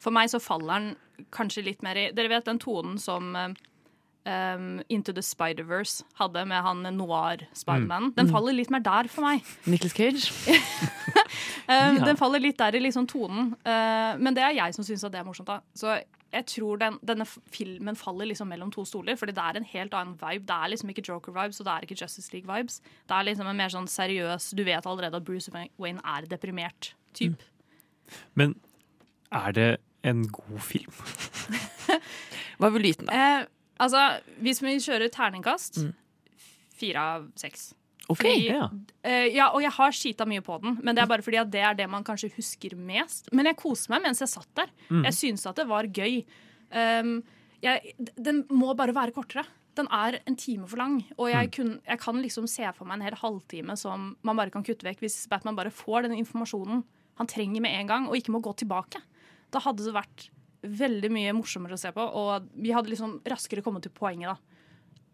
for 0.00 0.14
meg 0.14 0.30
så 0.32 0.40
faller 0.40 0.78
den 0.78 1.26
kanskje 1.34 1.64
litt 1.66 1.82
mer 1.82 1.98
i 1.98 2.06
Dere 2.14 2.30
vet 2.32 2.46
den 2.46 2.60
tonen 2.62 2.96
som 3.02 3.32
um, 3.36 4.80
Into 4.88 5.12
the 5.12 5.22
Spider-Verse 5.24 6.04
hadde 6.20 6.44
med 6.48 6.62
han 6.64 6.82
noir-Spiderman? 6.96 8.10
Mm. 8.12 8.14
Den 8.16 8.26
Mm. 8.28 8.32
faller 8.32 8.52
litt 8.56 8.70
mer 8.70 8.80
der 8.86 9.08
for 9.08 9.22
meg. 9.26 9.42
Nicholas 9.66 9.92
Cage? 9.92 10.30
Um, 10.48 11.98
Ja. 11.98 12.04
Den 12.08 12.16
faller 12.16 12.40
litt 12.40 12.56
der 12.58 12.72
i 12.78 12.80
liksom 12.80 13.06
tonen. 13.10 13.52
Uh, 13.66 14.16
men 14.18 14.32
det 14.36 14.42
er 14.46 14.54
jeg 14.56 14.74
som 14.74 14.84
syns 14.86 15.04
det 15.04 15.18
er 15.20 15.26
morsomt. 15.26 15.48
da 15.50 15.60
Så 15.76 15.98
jeg 16.32 16.44
tror 16.46 16.76
den, 16.80 16.98
denne 17.08 17.24
filmen 17.54 17.96
faller 17.96 18.28
liksom 18.28 18.50
mellom 18.52 18.70
to 18.74 18.84
stoler, 18.84 19.16
fordi 19.16 19.32
det 19.32 19.44
er 19.44 19.56
en 19.60 19.64
helt 19.70 19.94
annen 19.96 20.16
vibe. 20.20 20.44
Det 20.48 20.56
er 20.56 20.68
liksom 20.74 20.90
ikke 20.92 21.04
Joker-vibes, 21.08 21.60
og 21.62 21.68
det 21.68 21.72
er 21.74 21.86
ikke 21.86 21.96
Justice 22.02 22.32
League-vibes. 22.34 22.80
Det 23.08 23.16
er 23.16 23.28
liksom 23.30 23.48
en 23.48 23.56
mer 23.56 23.72
sånn 23.72 23.88
seriøs 23.88 24.50
Du 24.58 24.60
vet 24.68 24.86
allerede 24.86 25.16
at 25.16 25.24
Bruce 25.24 25.52
Wayne 25.80 26.02
er 26.04 26.28
deprimert 26.28 26.92
type. 27.16 27.40
Men 28.36 28.54
er 29.32 29.52
det 29.56 29.70
en 30.04 30.26
god 30.32 30.60
film? 30.64 30.92
Hva 32.58 32.70
vil 32.74 32.84
du 32.84 32.88
gi 32.90 32.96
den, 33.00 33.08
da? 33.08 33.16
Eh, 33.40 33.46
altså, 33.84 34.04
hvis 34.44 34.62
vi 34.64 34.76
kjører 34.84 35.08
terningkast 35.14 35.82
Mm. 35.84 35.94
Fire 36.78 37.00
av 37.02 37.24
seks. 37.34 37.72
Ok, 38.08 38.22
Fordi, 38.22 38.46
ja. 38.48 38.66
Uh, 39.04 39.26
ja, 39.34 39.50
og 39.52 39.60
jeg 39.60 39.72
har 39.76 39.92
skita 39.92 40.24
mye 40.24 40.40
på 40.44 40.54
den, 40.62 40.78
men 40.82 40.96
det 40.96 41.02
er 41.02 41.10
bare 41.10 41.24
fordi 41.24 41.36
at 41.42 41.50
det 41.52 41.60
er 41.60 41.74
det 41.76 41.88
man 41.92 42.04
kanskje 42.06 42.30
husker 42.38 42.72
mest. 42.76 43.28
Men 43.36 43.44
jeg 43.50 43.58
koste 43.60 43.92
meg 43.92 44.00
mens 44.06 44.22
jeg 44.24 44.30
satt 44.32 44.48
der. 44.56 44.70
Mm. 44.88 45.02
Jeg 45.04 45.16
syntes 45.18 45.44
at 45.50 45.56
det 45.60 45.66
var 45.68 45.84
gøy. 45.84 46.22
Um, 46.72 47.18
jeg, 47.60 47.92
den 48.16 48.44
må 48.48 48.72
bare 48.78 48.94
være 48.96 49.12
kortere. 49.12 49.44
Den 49.78 49.86
er 49.94 50.16
en 50.26 50.34
time 50.40 50.66
for 50.66 50.80
lang, 50.80 50.96
og 51.18 51.28
jeg, 51.30 51.46
Mm. 51.46 51.52
kun, 51.54 51.68
jeg 51.86 51.98
kan 52.02 52.16
liksom 52.24 52.48
se 52.50 52.66
for 52.74 52.84
meg 52.88 52.96
en 52.98 53.04
hel 53.06 53.14
halvtime 53.20 53.76
som 53.78 54.16
man 54.26 54.36
bare 54.40 54.50
kan 54.50 54.64
kutte 54.66 54.82
vekk 54.88 55.04
hvis 55.04 55.28
Batman 55.30 55.54
bare 55.54 55.70
får 55.70 56.08
den 56.08 56.16
informasjonen 56.18 56.80
han 57.20 57.26
trenger 57.30 57.60
med 57.62 57.76
en 57.76 57.86
gang, 57.86 58.08
og 58.08 58.16
ikke 58.16 58.32
må 58.34 58.40
gå 58.42 58.56
tilbake. 58.58 58.98
Da 59.52 59.60
hadde 59.62 59.84
det 59.84 59.94
vært 59.94 60.30
veldig 60.62 61.10
mye 61.14 61.32
morsommere 61.36 61.76
å 61.76 61.78
se 61.78 61.92
på, 61.94 62.02
og 62.02 62.48
vi 62.58 62.72
hadde 62.74 62.90
liksom 62.90 63.20
raskere 63.30 63.62
kommet 63.62 63.82
til 63.86 63.92
poenget 63.94 64.32
da. 64.32 64.57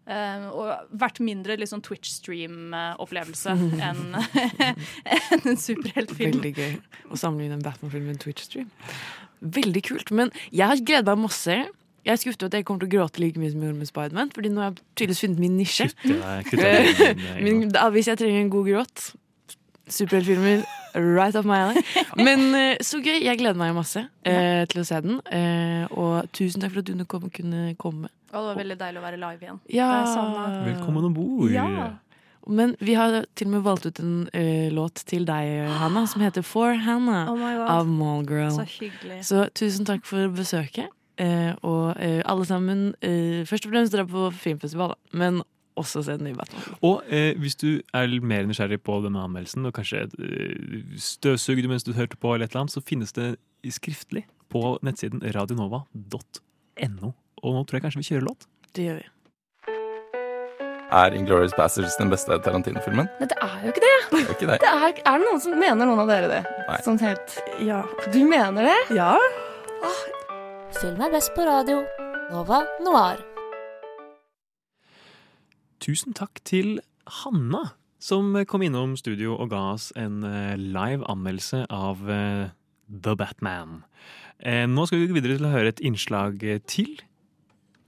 Eh, 0.04 0.48
og 0.52 0.90
vært 1.00 1.16
mindre 1.24 1.56
liksom 1.56 1.80
Twitch-stream-opplevelse 1.84 3.54
enn 3.88 4.02
en, 4.18 5.38
en 5.38 5.56
superheltfilm. 5.60 6.36
Veldig 6.36 6.52
gøy 6.58 6.74
å 7.08 7.20
sammenligne 7.20 7.56
en 7.58 7.64
Batman-film 7.64 8.10
med 8.10 8.18
en 8.18 8.20
Twitch-stream. 8.26 8.68
Veldig 9.40 9.82
kult. 9.88 10.12
Men 10.12 10.32
jeg 10.50 10.68
har 10.68 10.84
gledet 10.84 11.08
meg 11.08 11.24
masse. 11.24 11.56
Jeg 12.04 12.12
er 12.12 12.20
skuffet 12.20 12.44
over 12.44 12.52
at 12.52 12.58
jeg 12.58 12.68
kommer 12.68 12.84
til 12.84 12.90
å 12.90 12.94
gråte 12.98 13.22
like 13.22 13.40
mye 13.40 13.52
som 13.52 13.62
jeg 13.62 13.70
gjorde 13.70 13.80
med 13.80 13.88
Spiderman, 13.88 14.32
Fordi 14.36 14.52
nå 14.52 14.60
har 14.60 14.72
jeg 14.72 14.82
tydeligvis 14.92 15.24
funnet 15.24 15.40
min 15.40 15.56
nisje. 15.56 15.86
Min, 17.40 17.68
da, 17.72 17.88
hvis 17.94 18.10
jeg 18.12 18.20
trenger 18.20 18.42
en 18.44 18.52
god 18.52 18.68
gråt 18.68 19.06
Superheltfilmer, 19.88 20.62
right 20.96 21.36
up 21.36 21.44
my 21.44 21.58
alley. 21.60 21.82
Men 22.16 22.54
eh, 22.56 22.76
så 22.80 23.00
gøy. 23.04 23.18
Jeg 23.20 23.36
gleder 23.36 23.58
meg 23.60 23.74
masse 23.76 24.00
uh, 24.00 24.62
til 24.70 24.80
å 24.80 24.84
se 24.88 25.00
den. 25.04 25.18
Uh, 25.28 25.84
og 25.92 26.30
tusen 26.32 26.64
takk 26.64 26.72
for 26.72 26.80
at 26.80 26.88
du 26.88 27.28
kunne 27.36 27.74
komme. 27.76 28.08
Og 28.34 28.40
det 28.42 28.48
var 28.50 28.58
veldig 28.58 28.78
deilig 28.80 29.00
å 29.00 29.04
være 29.04 29.20
live 29.22 29.46
igjen. 29.46 29.60
Ja. 29.70 29.90
Velkommen 30.66 31.06
om 31.10 31.14
bord. 31.14 31.52
Ja. 31.54 31.92
Men 32.44 32.74
vi 32.84 32.96
har 32.98 33.22
til 33.38 33.48
og 33.48 33.54
med 33.54 33.62
valgt 33.64 33.86
ut 33.86 34.00
en 34.02 34.26
eh, 34.36 34.68
låt 34.74 35.00
til 35.08 35.24
deg, 35.28 35.68
Hanna, 35.80 36.04
som 36.10 36.20
heter 36.20 36.44
For 36.44 36.74
Hannah 36.76 37.30
Oh 37.32 37.40
av 37.70 37.88
Mallgirl. 37.88 38.52
Så 38.52 38.66
hyggelig. 38.68 39.22
Så 39.24 39.46
tusen 39.56 39.88
takk 39.88 40.04
for 40.08 40.28
besøket. 40.34 40.92
Eh, 41.16 41.54
og 41.62 41.94
eh, 42.02 42.20
alle 42.26 42.44
sammen, 42.44 42.88
eh, 43.00 43.46
først 43.48 43.68
og 43.68 43.72
fremst 43.72 43.94
dra 43.94 44.04
på 44.08 44.28
filmfestival, 44.34 44.92
da, 44.92 45.16
men 45.16 45.40
også 45.78 46.02
se 46.04 46.18
den 46.18 46.28
nye 46.28 46.38
Batman. 46.38 46.76
Og 46.86 47.06
eh, 47.08 47.32
hvis 47.40 47.56
du 47.58 47.68
er 47.94 48.14
mer 48.20 48.46
nysgjerrig 48.50 48.80
på 48.84 48.98
denne 49.06 49.22
anmeldelsen, 49.24 49.64
og 49.66 49.74
kanskje 49.78 50.04
støvsugde 51.00 51.70
mens 51.70 51.86
du 51.86 51.94
hørte 51.96 52.18
på, 52.18 52.34
eller 52.34 52.48
et 52.48 52.54
eller 52.54 52.66
annet, 52.66 52.76
så 52.76 52.84
finnes 52.84 53.14
det 53.16 53.34
skriftlig 53.72 54.26
på 54.52 54.76
nettsiden 54.84 55.22
radionova.no. 55.34 57.14
Og 57.44 57.52
nå 57.58 57.64
tror 57.68 57.78
jeg 57.78 57.84
kanskje 57.84 58.00
vi 58.00 58.08
kjører 58.08 58.24
låt. 58.30 58.46
Det 58.74 58.86
gjør 58.88 59.02
vi. 59.02 59.10
Er 60.94 61.14
Inglourious 61.16 61.54
Bastards 61.58 61.96
den 61.98 62.10
beste 62.12 62.36
Tarantino-filmen? 62.44 63.08
Nei, 63.18 63.26
det 63.28 63.36
er 63.42 63.54
jo 63.64 63.72
ikke 63.72 63.82
det. 63.82 63.94
Det 64.12 64.20
er 64.20 64.32
ikke 64.34 64.48
det. 64.50 64.58
Det 64.62 64.70
er, 64.70 64.84
er 65.10 65.18
det 65.18 65.26
noen 65.26 65.40
som 65.42 65.56
mener 65.58 65.88
noen 65.90 66.02
av 66.04 66.10
dere 66.12 66.28
det? 66.30 66.40
Nei. 66.68 66.76
Sånn 66.86 67.00
helt 67.02 67.34
Ja. 67.66 67.80
Du 68.14 68.20
mener 68.30 68.68
det? 68.70 68.76
Ja. 68.96 69.12
Film 70.78 71.02
er 71.02 71.12
best 71.12 71.32
på 71.36 71.46
radio. 71.48 71.82
Nova 72.30 72.62
Noir. 72.84 73.20
Tusen 75.84 76.14
takk 76.16 76.40
til 76.48 76.78
Hanna, 77.22 77.64
som 78.00 78.30
kom 78.48 78.62
innom 78.64 78.94
studio 78.96 79.34
og 79.36 79.50
ga 79.52 79.64
oss 79.74 79.90
en 80.00 80.22
eh, 80.24 80.54
live 80.56 81.04
anmeldelse 81.10 81.64
av 81.74 82.06
eh, 82.08 82.46
The 82.88 83.16
Batman. 83.20 83.82
Eh, 84.40 84.64
Nå 84.70 84.86
skal 84.88 85.02
vi 85.02 85.10
gå 85.10 85.18
videre 85.18 85.36
til 85.40 85.48
å 85.50 85.52
høre 85.52 85.74
et 85.74 85.82
innslag 85.84 86.40
til. 86.70 86.94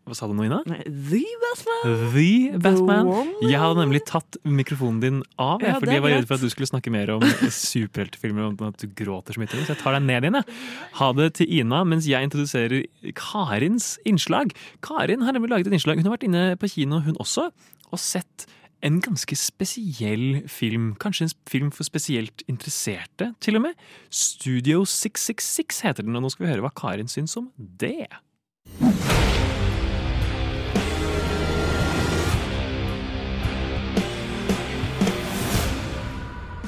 Hva 0.07 0.15
sa 0.15 0.29
du 0.31 0.37
nå, 0.39 0.45
Ina? 0.47 0.61
The 0.87 1.23
Batman. 1.43 1.95
The 2.15 2.59
Batman. 2.63 3.09
The 3.41 3.49
Jeg 3.51 3.59
hadde 3.59 3.81
nemlig 3.81 4.05
tatt 4.07 4.39
mikrofonen 4.47 5.01
din 5.03 5.17
av, 5.35 5.59
jeg, 5.59 5.73
Ja, 5.73 5.81
fordi 5.83 5.97
jeg 5.97 6.05
var 6.05 6.13
redd 6.15 6.29
for 6.29 6.39
at 6.39 6.45
du 6.47 6.53
skulle 6.53 6.69
snakke 6.71 6.93
mer 6.95 7.11
om 7.17 7.25
superheltefilmer 7.51 8.53
og 8.53 8.63
at 8.69 8.85
du 8.85 8.93
gråter 9.01 9.35
så 9.35 9.43
mye. 9.43 9.51
Så 9.51 9.75
jeg 9.75 9.81
tar 9.81 9.97
deg 9.97 10.07
ned 10.07 10.29
igjen. 10.29 10.39
Jeg. 10.39 10.59
Ha 11.01 11.09
det 11.19 11.31
til 11.41 11.57
Ina 11.59 11.81
mens 11.91 12.07
jeg 12.07 12.29
introduserer 12.29 12.87
Karins 13.19 13.97
innslag. 14.07 14.55
Karin 14.87 15.27
har 15.27 15.35
nemlig 15.35 15.51
laget 15.51 15.73
et 15.73 15.79
innslag. 15.81 15.99
Hun 15.99 16.07
har 16.07 16.15
vært 16.15 16.29
inne 16.29 16.45
på 16.61 16.71
kino, 16.71 17.03
hun 17.03 17.19
også, 17.23 17.49
og 17.91 18.03
sett 18.03 18.47
en 18.87 19.01
ganske 19.03 19.35
spesiell 19.35 20.45
film. 20.47 20.93
Kanskje 21.03 21.27
en 21.27 21.35
film 21.51 21.73
for 21.75 21.89
spesielt 21.89 22.47
interesserte, 22.47 23.33
til 23.43 23.59
og 23.59 23.67
med. 23.67 23.75
Studio 24.11 24.85
666 24.87 25.83
heter 25.89 26.07
den, 26.07 26.15
og 26.15 26.23
nå 26.23 26.31
skal 26.31 26.47
vi 26.47 26.53
høre 26.55 26.67
hva 26.69 26.75
Karin 26.77 27.11
syns 27.11 27.35
om 27.41 27.51
det. 27.59 28.07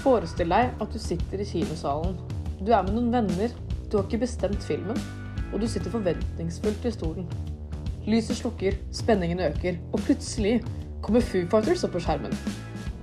Forestill 0.09 0.49
deg 0.49 0.71
at 0.81 0.95
du 0.95 0.97
sitter 0.97 1.41
i 1.43 1.45
kinosalen. 1.45 2.15
Du 2.65 2.71
er 2.73 2.87
med 2.87 2.95
noen 2.95 3.11
venner, 3.13 3.51
du 3.93 3.99
har 3.99 4.07
ikke 4.07 4.23
bestemt 4.23 4.63
filmen, 4.65 4.97
og 5.53 5.61
du 5.61 5.67
sitter 5.69 5.93
forventningsfullt 5.93 6.87
i 6.89 6.93
stolen. 6.95 7.27
Lyset 8.09 8.39
slukker, 8.39 8.79
spenningen 8.97 9.43
øker, 9.45 9.77
og 9.93 10.01
plutselig 10.07 10.63
kommer 11.05 11.21
Foo 11.21 11.45
Fighters 11.53 11.85
opp 11.85 11.93
på 11.99 12.01
skjermen. 12.07 12.33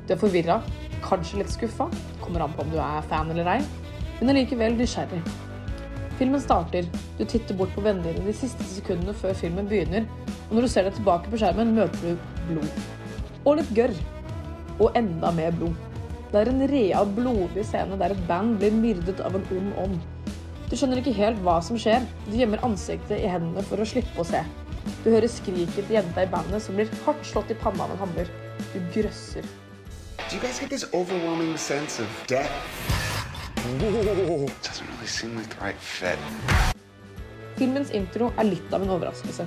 Du 0.08 0.16
er 0.16 0.22
forvirra, 0.24 0.58
kanskje 1.06 1.44
litt 1.44 1.54
skuffa, 1.54 1.92
kommer 2.26 2.48
an 2.48 2.58
på 2.58 2.66
om 2.66 2.74
du 2.74 2.82
er 2.82 3.06
fan 3.12 3.30
eller 3.30 3.54
ei, 3.54 3.62
men 4.18 4.34
allikevel 4.34 4.82
nysgjerrig. 4.82 5.22
Filmen 6.18 6.42
starter, 6.42 6.90
du 7.20 7.26
titter 7.26 7.60
bort 7.60 7.78
på 7.78 7.86
vennene 7.86 8.18
dine 8.18 8.32
de 8.32 8.40
siste 8.42 8.66
sekundene 8.74 9.14
før 9.14 9.38
filmen 9.46 9.70
begynner, 9.70 10.10
og 10.48 10.58
når 10.58 10.66
du 10.66 10.74
ser 10.74 10.90
deg 10.90 10.98
tilbake 10.98 11.30
på 11.30 11.44
skjermen, 11.44 11.78
møter 11.78 12.16
du 12.16 12.30
blod. 12.50 12.86
Og 13.44 13.60
litt 13.62 13.76
gørr. 13.78 13.94
Og 14.80 14.90
enda 14.98 15.30
mer 15.38 15.54
blod. 15.54 15.94
Det 16.32 16.42
er 16.42 16.52
en 16.52 16.66
rea, 16.68 17.04
blodig 17.18 17.64
scene 17.68 17.98
der 18.02 18.16
et 18.16 18.24
band 18.28 18.58
blir 18.60 18.74
myrdet 18.76 19.22
av 19.24 19.38
en 19.38 19.46
ond 19.56 19.74
ånd. 19.86 20.00
Du 20.66 20.74
skjønner 20.74 21.00
ikke 21.00 21.14
helt 21.16 21.42
hva 21.46 21.60
som 21.64 21.78
skjer. 21.80 22.06
Du 22.26 22.34
gjemmer 22.40 22.64
ansiktet 22.66 23.20
i 23.20 23.30
hendene 23.30 23.64
for 23.68 23.82
å 23.82 23.86
slippe 23.88 24.22
å 24.22 24.26
se. 24.28 24.42
Du 25.04 25.12
hører 25.12 25.30
skriket 25.30 25.86
til 25.86 25.98
jenta 26.00 26.26
i 26.26 26.30
bandet 26.30 26.64
som 26.66 26.78
blir 26.78 26.90
hardt 27.06 27.26
slått 27.30 27.54
i 27.54 27.58
panna 27.62 27.86
av 27.86 27.94
en 27.94 28.02
hammer. 28.02 28.32
Du 28.74 28.80
grøsser. 28.96 29.46
Do 30.26 30.36
you 30.36 30.42
guys 30.42 30.60
get 30.60 30.70
this 30.70 30.88
overwhelming 30.92 31.56
sense 31.58 32.02
of 32.02 32.10
death? 32.28 32.50
Doesn't 33.66 34.88
really 34.90 35.08
seem 35.08 35.38
like 35.38 35.50
the 35.50 35.62
right 35.62 35.80
fit. 35.80 36.20
Filmens 37.58 37.94
intro 37.94 38.32
er 38.38 38.50
litt 38.50 38.74
av 38.74 38.84
en 38.84 38.92
overraskelse. 38.98 39.46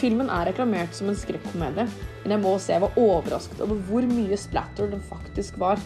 Filmen 0.00 0.30
er 0.32 0.46
reklamert 0.48 0.94
som 0.96 1.10
en 1.10 1.18
skrekkomedie, 1.18 1.84
men 2.22 2.36
jeg 2.36 2.40
må 2.40 2.52
se 2.60 2.72
jeg 2.72 2.84
var 2.84 2.96
overrasket 3.00 3.60
over 3.64 3.80
hvor 3.88 4.06
mye 4.08 4.38
splatter 4.40 4.88
den 4.92 5.02
faktisk 5.08 5.58
var. 5.60 5.80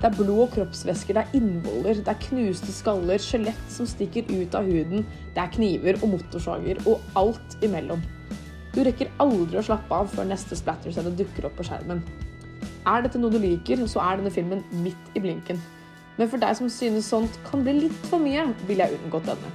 Det 0.00 0.08
er 0.10 0.16
blod 0.18 0.42
og 0.42 0.50
kroppsvæsker, 0.52 1.16
det 1.16 1.22
er 1.22 1.36
innvoller, 1.38 2.00
det 2.02 2.10
er 2.10 2.20
knuste 2.26 2.72
skaller, 2.74 3.22
skjelett 3.22 3.70
som 3.72 3.88
stikker 3.88 4.28
ut 4.28 4.56
av 4.58 4.66
huden, 4.68 5.06
det 5.32 5.40
er 5.40 5.52
kniver 5.54 6.00
og 6.02 6.10
motorsager 6.16 6.82
og 6.84 7.00
alt 7.16 7.56
imellom. 7.64 8.02
Du 8.74 8.82
rekker 8.82 9.12
aldri 9.22 9.60
å 9.60 9.64
slappe 9.64 9.94
av 9.94 10.10
før 10.10 10.26
neste 10.28 10.58
splatterscene 10.58 11.14
dukker 11.16 11.46
opp 11.48 11.54
på 11.60 11.68
skjermen. 11.68 12.02
Er 12.84 13.04
dette 13.04 13.20
noe 13.22 13.32
du 13.32 13.38
liker, 13.40 13.80
så 13.88 14.02
er 14.02 14.18
denne 14.18 14.34
filmen 14.34 14.64
midt 14.84 15.14
i 15.16 15.22
blinken. 15.22 15.62
Men 16.18 16.28
for 16.30 16.42
deg 16.42 16.58
som 16.58 16.68
synes 16.70 17.08
sånt 17.10 17.38
kan 17.46 17.62
bli 17.64 17.78
litt 17.86 18.08
for 18.10 18.22
mye, 18.22 18.48
vil 18.68 18.82
jeg 18.82 18.98
unngått 18.98 19.30
denne. 19.30 19.52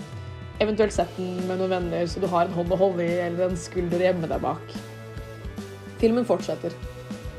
Eventuelt 0.59 0.95
sett 0.95 1.11
den 1.15 1.37
med 1.47 1.59
noen 1.59 1.75
venner, 1.75 2.07
så 2.09 2.23
du 2.23 2.27
har 2.31 2.47
en 2.47 2.55
hånd 2.55 2.73
å 2.73 2.79
holde 2.79 3.05
i 3.05 3.19
eller 3.27 3.51
en 3.51 3.59
skulder 3.59 4.01
å 4.01 4.09
gjemme 4.09 4.31
deg 4.31 4.41
bak. 4.43 4.73
Filmen 6.01 6.27
fortsetter. 6.27 6.73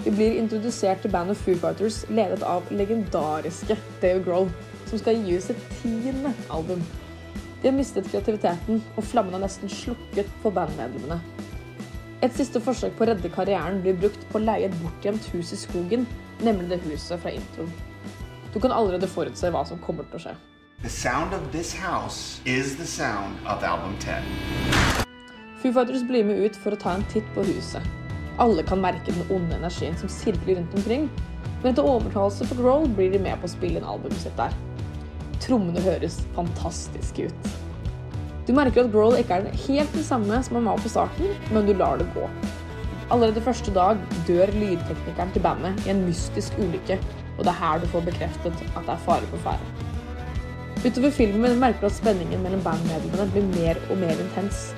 Vi 0.04 0.10
blir 0.10 0.38
introdusert 0.40 1.02
til 1.04 1.12
bandet 1.12 1.36
Foo 1.36 1.52
Fighters, 1.60 2.06
ledet 2.08 2.40
av 2.46 2.64
legendariske 2.72 3.76
Dave 4.00 4.22
Grohl, 4.24 4.48
som 4.88 5.00
skal 5.00 5.20
gi 5.20 5.36
ut 5.36 5.44
sitt 5.44 5.66
tiende 5.82 6.32
album. 6.48 6.80
De 7.60 7.68
har 7.68 7.76
mistet 7.76 8.08
kreativiteten, 8.08 8.80
og 8.96 9.04
flammen 9.04 9.36
er 9.36 9.44
nesten 9.44 9.68
slukket 9.68 10.30
for 10.40 10.56
bandmedlemmene. 10.56 11.20
Et 12.24 12.32
siste 12.36 12.62
forsøk 12.64 12.96
på 12.96 13.04
å 13.04 13.10
redde 13.10 13.32
karrieren 13.34 13.82
blir 13.84 13.98
brukt 14.00 14.24
på 14.32 14.40
å 14.40 14.44
leie 14.46 14.70
et 14.70 14.80
bortgjemt 14.80 15.28
hus 15.34 15.52
i 15.52 15.60
skogen, 15.60 16.08
nemlig 16.40 16.70
det 16.72 16.80
huset 16.86 17.20
fra 17.20 17.36
introen. 17.36 17.68
Du 18.54 18.58
kan 18.60 18.72
allerede 18.72 19.08
forutse 19.08 19.52
hva 19.52 19.66
som 19.68 19.84
kommer 19.84 20.08
til 20.08 20.16
å 20.16 20.24
skje. 20.24 20.36
The 20.80 20.88
sound 20.88 21.36
of 21.36 21.44
this 21.52 21.74
house 21.76 22.40
is 22.48 22.76
the 22.80 22.88
sound 22.88 23.36
of 23.44 23.60
album 23.62 23.98
10. 24.00 24.24
Foo 25.60 25.76
Fighters 25.76 26.08
blir 26.08 26.24
med 26.24 26.40
ut 26.40 26.56
for 26.56 26.72
å 26.72 26.80
ta 26.80 26.96
en 26.96 27.04
titt 27.12 27.28
på 27.36 27.44
huset. 27.44 27.84
Alle 28.40 28.62
kan 28.64 28.80
merke 28.80 29.12
den 29.12 29.26
onde 29.28 29.58
energien 29.58 29.96
som 30.00 30.08
sirkler 30.08 30.56
rundt 30.56 30.74
omkring, 30.78 31.08
men 31.60 31.72
etter 31.72 31.84
overtalelse 31.84 32.46
for 32.48 32.56
Grohl 32.62 32.86
blir 32.96 33.12
de 33.12 33.20
med 33.20 33.36
på 33.40 33.48
å 33.48 33.52
spille 33.52 33.80
inn 33.80 33.88
albumet 33.88 34.22
sitt 34.22 34.38
der. 34.40 34.54
Trommene 35.44 35.82
høres 35.84 36.22
fantastiske 36.36 37.28
ut. 37.28 37.50
Du 38.48 38.54
merker 38.56 38.86
at 38.86 38.94
Grohl 38.94 39.18
ikke 39.20 39.42
er 39.42 39.60
helt 39.66 39.92
den 39.92 40.06
samme 40.06 40.40
som 40.46 40.56
han 40.56 40.70
var 40.70 40.80
på 40.80 40.92
starten, 40.92 41.36
men 41.52 41.68
du 41.68 41.74
lar 41.76 42.00
det 42.00 42.08
gå. 42.16 42.24
Allerede 43.12 43.44
første 43.44 43.74
dag 43.76 44.00
dør 44.28 44.54
lydteknikeren 44.54 45.32
til 45.34 45.44
bandet 45.44 45.84
i 45.84 45.92
en 45.92 46.02
mystisk 46.06 46.56
ulykke, 46.62 46.96
og 47.36 47.44
det 47.44 47.52
er 47.52 47.60
her 47.60 47.84
du 47.84 47.86
får 47.92 48.08
bekreftet 48.08 48.64
at 48.72 48.82
det 48.86 48.96
er 48.96 49.04
fare 49.04 49.28
på 49.34 49.44
ferde. 49.44 49.86
Utover 50.80 51.12
filmen 51.12 51.60
merker 51.60 51.84
du 51.84 51.90
at 51.90 51.98
spenningen 51.98 52.40
mellom 52.40 52.64
bandmedlemmene 52.64 53.28
blir 53.34 53.48
mer 53.52 53.80
og 53.90 54.00
mer 54.00 54.16
intens. 54.16 54.70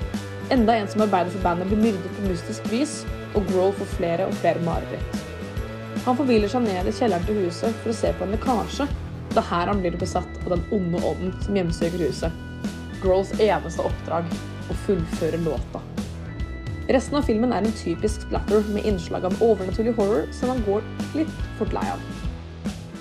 Enda 0.51 0.75
en 0.75 0.91
som 0.91 1.05
arbeider 1.07 1.31
for 1.31 1.47
bandet 1.47 1.71
blir 1.71 1.85
myrdet 1.85 2.17
på 2.17 2.27
mystisk 2.27 2.67
vis, 2.73 3.03
og 3.33 3.47
Grohl 3.49 3.75
får 3.79 3.91
flere 3.97 4.27
og 4.29 4.35
flere 4.41 4.63
mareritt. 4.67 5.23
Han 6.05 6.19
forhviler 6.19 6.51
seg 6.51 6.65
ned 6.67 6.89
i 6.89 6.95
kjelleren 6.97 7.27
til 7.29 7.45
huset 7.45 7.77
for 7.83 7.93
å 7.93 7.97
se 7.97 8.11
på 8.17 8.27
en 8.27 8.35
lekkasje. 8.35 8.89
Det 9.33 9.41
er 9.41 9.49
her 9.49 9.71
han 9.71 9.83
blir 9.85 9.99
besatt 10.01 10.41
av 10.43 10.55
den 10.55 10.65
onde 10.75 11.03
ånden 11.09 11.37
som 11.45 11.57
hjemsøker 11.57 12.03
huset. 12.09 12.41
Grohls 13.03 13.31
eneste 13.41 13.87
oppdrag 13.87 14.27
å 14.71 14.79
fullføre 14.87 15.41
låta. 15.45 15.83
Resten 16.93 17.17
av 17.17 17.29
filmen 17.29 17.55
er 17.55 17.63
en 17.63 17.79
typisk 17.79 18.27
splatter 18.27 18.67
med 18.75 18.87
innslag 18.89 19.25
av 19.29 19.39
overnaturlig 19.45 19.95
horror 19.97 20.27
som 20.35 20.51
man 20.51 20.65
går 20.67 20.85
litt 21.15 21.33
fort 21.61 21.73
lei 21.77 21.87
av. 21.93 22.03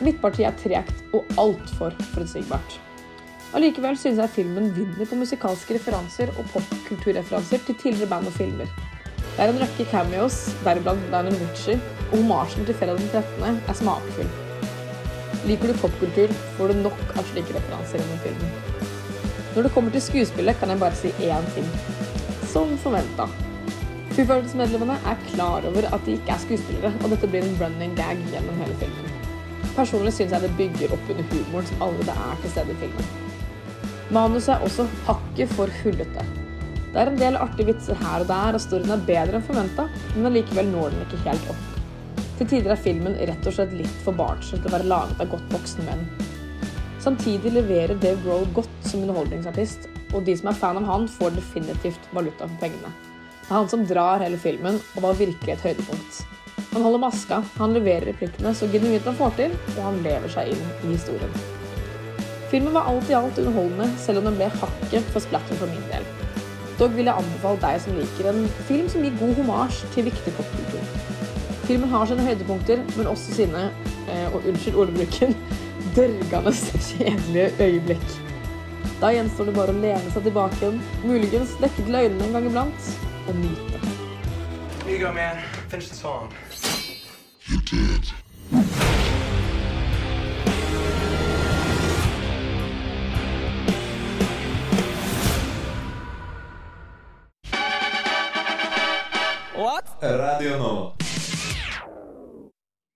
Midtpartiet 0.01 0.47
er 0.51 0.61
tregt 0.61 1.17
og 1.17 1.27
altfor 1.41 1.97
forutsigbart. 2.13 2.77
Allikevel 3.57 3.97
synes 3.99 4.21
jeg 4.21 4.36
filmen 4.38 4.69
vinner 4.77 5.09
på 5.09 5.17
musikalske 5.19 5.75
referanser 5.75 6.32
og 6.38 6.47
popkulturreferanser 6.53 7.65
til 7.65 7.77
tidligere 7.82 8.13
band 8.13 8.29
og 8.29 8.38
filmer. 8.38 8.69
Det 9.32 9.45
er 9.45 9.51
en 9.53 9.61
rekke 9.61 9.86
cameos, 9.88 10.38
deriblant 10.65 11.03
Lionel 11.11 11.38
Richie, 11.39 11.77
og 12.09 12.17
homasjen 12.17 12.65
til 12.67 12.75
fredag 12.75 12.99
den 12.99 13.07
13. 13.13 13.61
er 13.71 13.77
smakfull. 13.79 14.34
Liker 15.47 15.71
du 15.71 15.77
popkultur, 15.79 16.34
får 16.57 16.73
du 16.73 16.82
nok 16.82 16.99
av 17.15 17.23
slike 17.29 17.55
referanser 17.55 18.01
gjennom 18.01 18.19
filmen. 18.25 18.89
Når 19.55 19.65
det 19.65 19.71
kommer 19.77 19.95
til 19.95 20.03
skuespillet, 20.03 20.59
kan 20.59 20.69
jeg 20.69 20.82
bare 20.84 20.99
si 20.99 21.13
én 21.29 21.47
ting. 21.55 21.71
Som 22.51 22.75
forventa. 22.84 23.29
Foo 24.11 24.27
er 24.27 25.17
klar 25.32 25.65
over 25.71 25.88
at 25.95 26.05
de 26.05 26.17
ikke 26.19 26.36
er 26.36 26.43
skuespillere, 26.43 26.93
og 27.03 27.15
dette 27.15 27.32
blir 27.32 27.47
en 27.47 27.57
running 27.63 27.95
gag 27.95 28.19
gjennom 28.34 28.59
hele 28.59 28.75
filmen. 28.84 29.17
Personlig 29.75 30.13
syns 30.13 30.36
jeg 30.36 30.43
det 30.43 30.51
bygger 30.59 30.91
opp 30.91 31.09
under 31.09 31.23
humoren 31.32 31.71
som 31.71 31.88
allerede 31.88 32.19
er 32.27 32.43
til 32.43 32.51
stede 32.51 32.75
i 32.75 32.79
filmen. 32.84 33.11
Manuset 34.11 34.57
er 34.57 34.67
også 34.67 34.89
hakket 35.07 35.55
for 35.55 35.71
hullete. 35.84 36.40
Det 36.91 36.99
er 36.99 37.07
en 37.07 37.19
del 37.19 37.37
artige 37.39 37.69
vitser 37.71 37.95
her 38.01 38.23
og 38.23 38.27
der, 38.27 38.57
og 38.57 38.63
storyen 38.63 38.91
er 38.91 39.05
bedre 39.07 39.39
enn 39.39 39.45
forventa, 39.47 39.85
men 40.15 40.27
allikevel 40.27 40.67
når 40.73 40.91
den 40.91 41.05
ikke 41.05 41.21
helt 41.29 41.53
opp. 41.53 41.67
Til 42.39 42.49
tider 42.51 42.73
er 42.73 42.81
filmen 42.83 43.15
rett 43.29 43.47
og 43.47 43.55
slett 43.55 43.75
litt 43.77 44.01
for 44.03 44.17
barnslig 44.17 44.59
til 44.59 44.67
å 44.67 44.73
være 44.73 44.89
laget 44.89 45.21
av 45.23 45.29
godt 45.31 45.53
voksne 45.53 45.85
menn. 45.87 46.03
Samtidig 47.01 47.53
leverer 47.55 47.95
Dave 48.01 48.19
Grohl 48.25 48.43
godt 48.57 48.89
som 48.89 49.05
underholdningsartist, 49.05 49.87
og 50.11 50.25
de 50.27 50.35
som 50.35 50.51
er 50.51 50.57
fan 50.59 50.81
av 50.81 50.89
han, 50.89 51.07
får 51.09 51.31
definitivt 51.37 52.11
valuta 52.17 52.43
for 52.43 52.59
pengene. 52.61 52.91
Det 53.39 53.47
er 53.47 53.55
han 53.55 53.71
som 53.71 53.85
drar 53.87 54.25
hele 54.25 54.39
filmen, 54.41 54.81
og 54.95 55.05
var 55.07 55.19
virkelig 55.21 55.55
et 55.55 55.65
høydepunkt. 55.69 56.19
Han 56.73 56.85
holder 56.85 57.03
maska, 57.03 57.39
han 57.57 57.73
leverer 57.75 58.11
replikkene 58.11 58.51
så 58.55 58.67
genuint 58.71 59.07
han 59.07 59.17
får 59.19 59.37
til, 59.39 59.55
og 59.77 59.81
han 59.85 60.03
lever 60.03 60.35
seg 60.35 60.51
inn 60.51 60.67
i 60.83 60.91
historien. 60.91 61.39
Filmen 62.51 62.75
var 62.75 62.91
alt 62.91 63.07
i 63.07 63.15
alt 63.15 63.39
underholdende, 63.39 63.87
selv 64.01 64.19
om 64.19 64.27
den 64.27 64.37
ble 64.41 64.51
hakket 64.59 65.15
for 65.15 65.23
splatter 65.23 65.59
for 65.61 65.71
min 65.71 65.87
del. 65.93 66.30
Dog 66.82 66.95
vil 66.97 67.05
jeg 67.05 67.13
anbefale 67.13 67.59
deg 67.61 67.82
som 67.84 67.93
liker 67.93 68.27
en 68.32 68.47
film 68.65 68.88
som 68.89 69.03
gir 69.05 69.17
god 69.19 69.36
homasj 69.38 69.84
til 69.93 70.07
viktig 70.07 70.32
popkultur. 70.34 70.88
Filmen 71.67 71.91
har 71.91 72.07
sine 72.09 72.23
høydepunkter, 72.25 72.82
men 72.95 73.09
også 73.11 73.36
sine, 73.36 73.67
eh, 74.09 74.34
og 74.34 74.47
unnskyld 74.49 74.79
ordbruken, 74.82 75.36
dørgende 75.95 76.53
kjedelige 76.88 77.51
øyeblikk. 77.59 78.07
Da 79.01 79.11
gjenstår 79.13 79.51
det 79.51 79.55
bare 79.59 79.75
å 79.75 79.77
lene 79.77 80.13
seg 80.15 80.25
tilbake 80.25 80.57
igjen, 80.57 80.82
muligens 81.05 81.53
dekke 81.61 81.86
til 81.86 81.99
øynene 82.01 82.25
en 82.32 82.34
gang 82.39 82.49
iblant, 82.49 82.89
og 83.27 83.38
nyte. 83.43 83.84
Here 84.82 84.97
you 84.97 85.05
go, 85.05 85.13
man. 85.13 85.38
Finish 85.69 85.89
the 85.89 85.95
song. 85.95 86.34
Radio 100.41 100.57
Nova. 100.57 100.85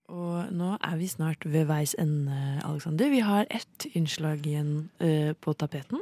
Og 0.10 0.54
nå 0.58 0.70
er 0.82 0.96
vi 0.98 1.06
snart 1.06 1.44
ved 1.46 1.68
veis 1.70 1.92
ende, 2.02 2.34
Alexander. 2.66 3.12
Vi 3.14 3.20
har 3.22 3.46
ett 3.54 3.86
innslag 3.94 4.48
igjen 4.50 4.90
uh, 4.98 5.30
på 5.38 5.54
tapeten. 5.54 6.02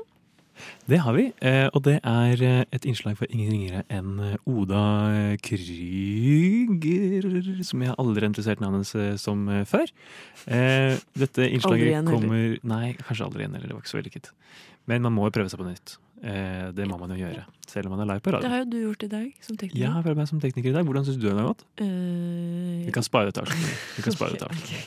Det 0.87 1.01
har 1.03 1.17
vi, 1.17 1.25
eh, 1.41 1.65
og 1.73 1.81
det 1.83 1.97
er 2.05 2.43
eh, 2.45 2.63
et 2.71 2.85
innslag 2.85 3.17
for 3.17 3.25
ingen 3.25 3.49
ringere 3.51 3.81
enn 3.89 4.37
Oda 4.45 4.83
Krüger, 5.41 7.25
som 7.65 7.81
jeg 7.81 7.95
aldri 7.97 8.21
har 8.21 8.29
interessert 8.29 8.61
navnet 8.61 8.85
hennes 8.93 9.19
som 9.19 9.49
før. 9.65 9.89
Eh, 10.45 10.93
Dette 11.17 11.49
innslaget 11.49 11.73
Aldri 11.73 11.89
igjen, 11.89 12.05
kommer 12.13 12.55
Nei, 12.69 12.93
kanskje 13.01 13.25
aldri 13.25 13.43
igjen, 13.43 13.57
eller 13.57 13.67
det 13.67 13.75
var 13.75 13.81
ikke 13.81 13.95
så 13.95 13.99
vellykket. 13.99 14.31
Men 14.85 15.03
man 15.09 15.17
må 15.17 15.25
jo 15.27 15.35
prøve 15.41 15.51
seg 15.51 15.59
på 15.59 15.67
nytt. 15.67 15.97
Eh, 16.23 16.71
Det 16.71 16.85
må 16.87 16.97
man 16.99 17.09
jo 17.11 17.17
gjøre, 17.19 17.43
selv 17.67 17.89
om 17.89 17.97
man 17.97 18.03
er 18.05 18.13
live 18.13 18.21
på 18.23 18.31
Det 18.31 18.37
radio. 18.39 18.49
har 18.49 18.63
jo 18.63 18.69
du 18.71 18.77
gjort 18.85 19.03
i 19.03 19.07
dag, 19.11 19.33
som 19.41 19.57
tekniker. 19.57 19.79
Jeg 19.83 19.91
har 19.91 20.03
prøvd 20.05 20.15
meg 20.21 20.27
som 20.29 20.39
tekniker 20.39 20.69
i 20.69 20.73
dag. 20.77 20.85
Hvordan 20.87 21.05
syns 21.05 21.19
du 21.19 21.27
det 21.27 21.33
har 21.35 21.49
gått? 21.53 21.65
Eh, 21.83 22.85
Vi 22.87 22.91
kan 22.95 23.03
spare 23.03 23.27
av. 23.35 23.51
Vi 23.97 24.03
kan 24.05 24.13
spare 24.15 24.33
okay, 24.39 24.47
okay. 24.55 24.83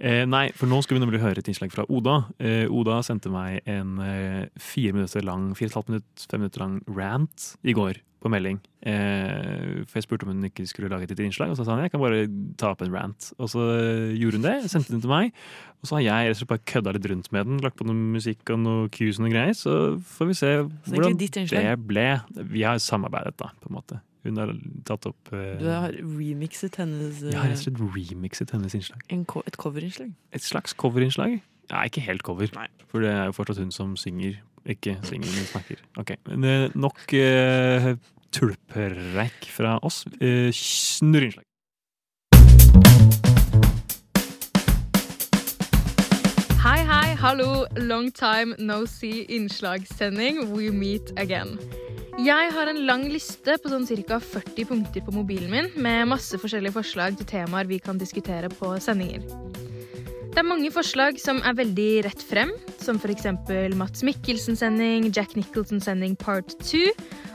Eh, 0.00 0.24
nei, 0.24 0.50
for 0.56 0.66
nå 0.66 0.82
skal 0.82 0.96
vi 0.98 1.04
nemlig 1.04 1.20
høre 1.20 1.38
et 1.38 1.48
innslag 1.48 1.72
fra 1.72 1.84
Oda. 1.88 2.26
Eh, 2.40 2.66
Oda 2.72 3.02
sendte 3.04 3.28
meg 3.32 3.60
en 3.68 3.98
eh, 4.00 4.46
fire 4.56 4.92
minutter 4.96 5.22
lang, 5.24 5.50
fire 5.56 5.66
og 5.68 5.70
et 5.72 5.76
halvt 5.80 5.88
minutt, 5.92 6.26
fem 6.30 6.40
minutter 6.40 6.60
lang 6.64 6.78
rant 6.88 7.56
i 7.64 7.72
går 7.76 8.00
på 8.20 8.30
melding. 8.32 8.58
Eh, 8.86 9.80
for 9.88 9.98
jeg 9.98 10.06
spurte 10.06 10.26
om 10.26 10.32
hun 10.34 10.48
ikke 10.48 10.66
skulle 10.68 10.90
lage 10.92 11.06
et 11.08 11.14
lite 11.14 11.24
innslag, 11.24 11.52
og 11.52 11.58
så 11.58 11.64
sa 11.64 11.76
hun 11.76 11.84
jeg 11.86 11.92
kan 11.94 12.02
bare 12.02 12.26
ta 12.60 12.72
opp 12.74 12.84
en 12.84 12.92
rant. 12.94 13.30
Og 13.40 13.48
så 13.52 13.64
eh, 13.78 14.12
gjorde 14.20 14.40
hun 14.40 14.46
det, 14.46 14.54
sendte 14.72 14.92
den 14.94 15.02
til 15.04 15.12
meg, 15.12 15.32
og 15.80 15.88
så 15.88 15.96
har 15.98 16.04
jeg 16.06 16.28
rett 16.28 16.36
og 16.36 16.42
slett 16.42 16.52
bare 16.52 16.68
kødda 16.74 16.94
litt 16.96 17.08
rundt 17.12 17.32
med 17.32 17.48
den, 17.48 17.62
lagt 17.64 17.80
på 17.80 17.88
noe 17.88 17.96
musikk 18.18 18.52
og 18.52 18.62
noe 18.64 18.92
cues 18.92 19.20
og 19.20 19.26
noe 19.26 19.32
greier, 19.32 19.56
så 19.56 19.78
får 20.12 20.30
vi 20.30 20.38
se 20.42 20.52
hvordan 20.90 21.18
ditt 21.20 21.40
det 21.50 21.64
ble. 21.88 22.06
Vi 22.52 22.64
har 22.68 22.80
samarbeidet, 22.84 23.36
da, 23.40 23.52
på 23.60 23.72
en 23.72 23.78
måte. 23.80 24.02
Hun 24.20 24.36
har 24.36 24.50
tatt 24.84 25.06
opp 25.08 25.30
eh, 25.32 25.54
Du 25.56 25.64
har 25.70 25.94
remixet 25.96 26.76
hennes 26.76 27.22
eh, 27.22 27.30
Jeg 27.32 27.38
har 27.40 27.48
rett 27.48 27.62
og 27.62 27.64
slett 27.64 28.10
remixet 28.10 28.52
hennes 28.52 28.74
innslag. 28.76 29.00
en 29.08 29.24
ko 29.24 29.40
et 29.48 29.56
coverinnslag. 29.56 30.12
Et 30.36 30.44
slags 30.44 30.76
coverinnslag? 30.76 31.38
Ja, 31.70 31.84
ikke 31.86 32.02
helt 32.02 32.24
cover, 32.26 32.50
Nei. 32.56 32.66
for 32.90 33.04
det 33.04 33.12
er 33.14 33.28
jo 33.30 33.34
fortsatt 33.36 33.60
hun 33.62 33.70
som 33.70 33.94
synger. 33.98 34.40
Ikke 34.66 34.98
synger, 35.02 35.28
men 35.32 35.46
snakker. 35.48 35.84
Ok, 35.96 36.10
eh, 36.10 36.70
Nok 36.74 36.98
uh, 37.14 37.94
tulpereik 38.32 39.48
fra 39.48 39.78
oss. 39.82 40.04
Uh, 40.20 40.50
Snurrinnslag. 40.52 41.44
Hei, 46.60 46.80
hei, 46.84 47.14
hallo. 47.16 47.66
Long 47.76 48.12
time 48.12 48.54
no 48.58 48.84
see 48.86 49.24
innslagssending. 49.28 50.52
We 50.52 50.70
meet 50.70 51.12
again. 51.16 51.58
Jeg 52.20 52.52
har 52.52 52.68
en 52.68 52.82
lang 52.84 53.06
liste 53.08 53.54
på 53.62 53.70
sånn 53.72 53.86
ca. 54.04 54.18
40 54.20 54.66
punkter 54.68 55.00
på 55.06 55.14
mobilen 55.14 55.48
min 55.48 55.70
med 55.80 56.10
masse 56.10 56.36
forskjellige 56.36 56.76
forslag 56.76 57.16
til 57.16 57.24
temaer 57.30 57.64
vi 57.64 57.78
kan 57.80 57.96
diskutere 57.96 58.50
på 58.52 58.74
sendinger. 58.76 59.24
Det 60.30 60.38
er 60.38 60.46
mange 60.46 60.70
forslag 60.70 61.16
som 61.18 61.40
er 61.42 61.56
veldig 61.58 61.88
rett 62.06 62.20
frem, 62.22 62.52
som 62.78 63.00
f.eks. 63.02 63.26
Mats 63.74 64.04
Mikkelsen-sending, 64.06 65.08
Jack 65.10 65.34
Nicholson-sending 65.34 66.14
part 66.20 66.54
2 66.62 66.84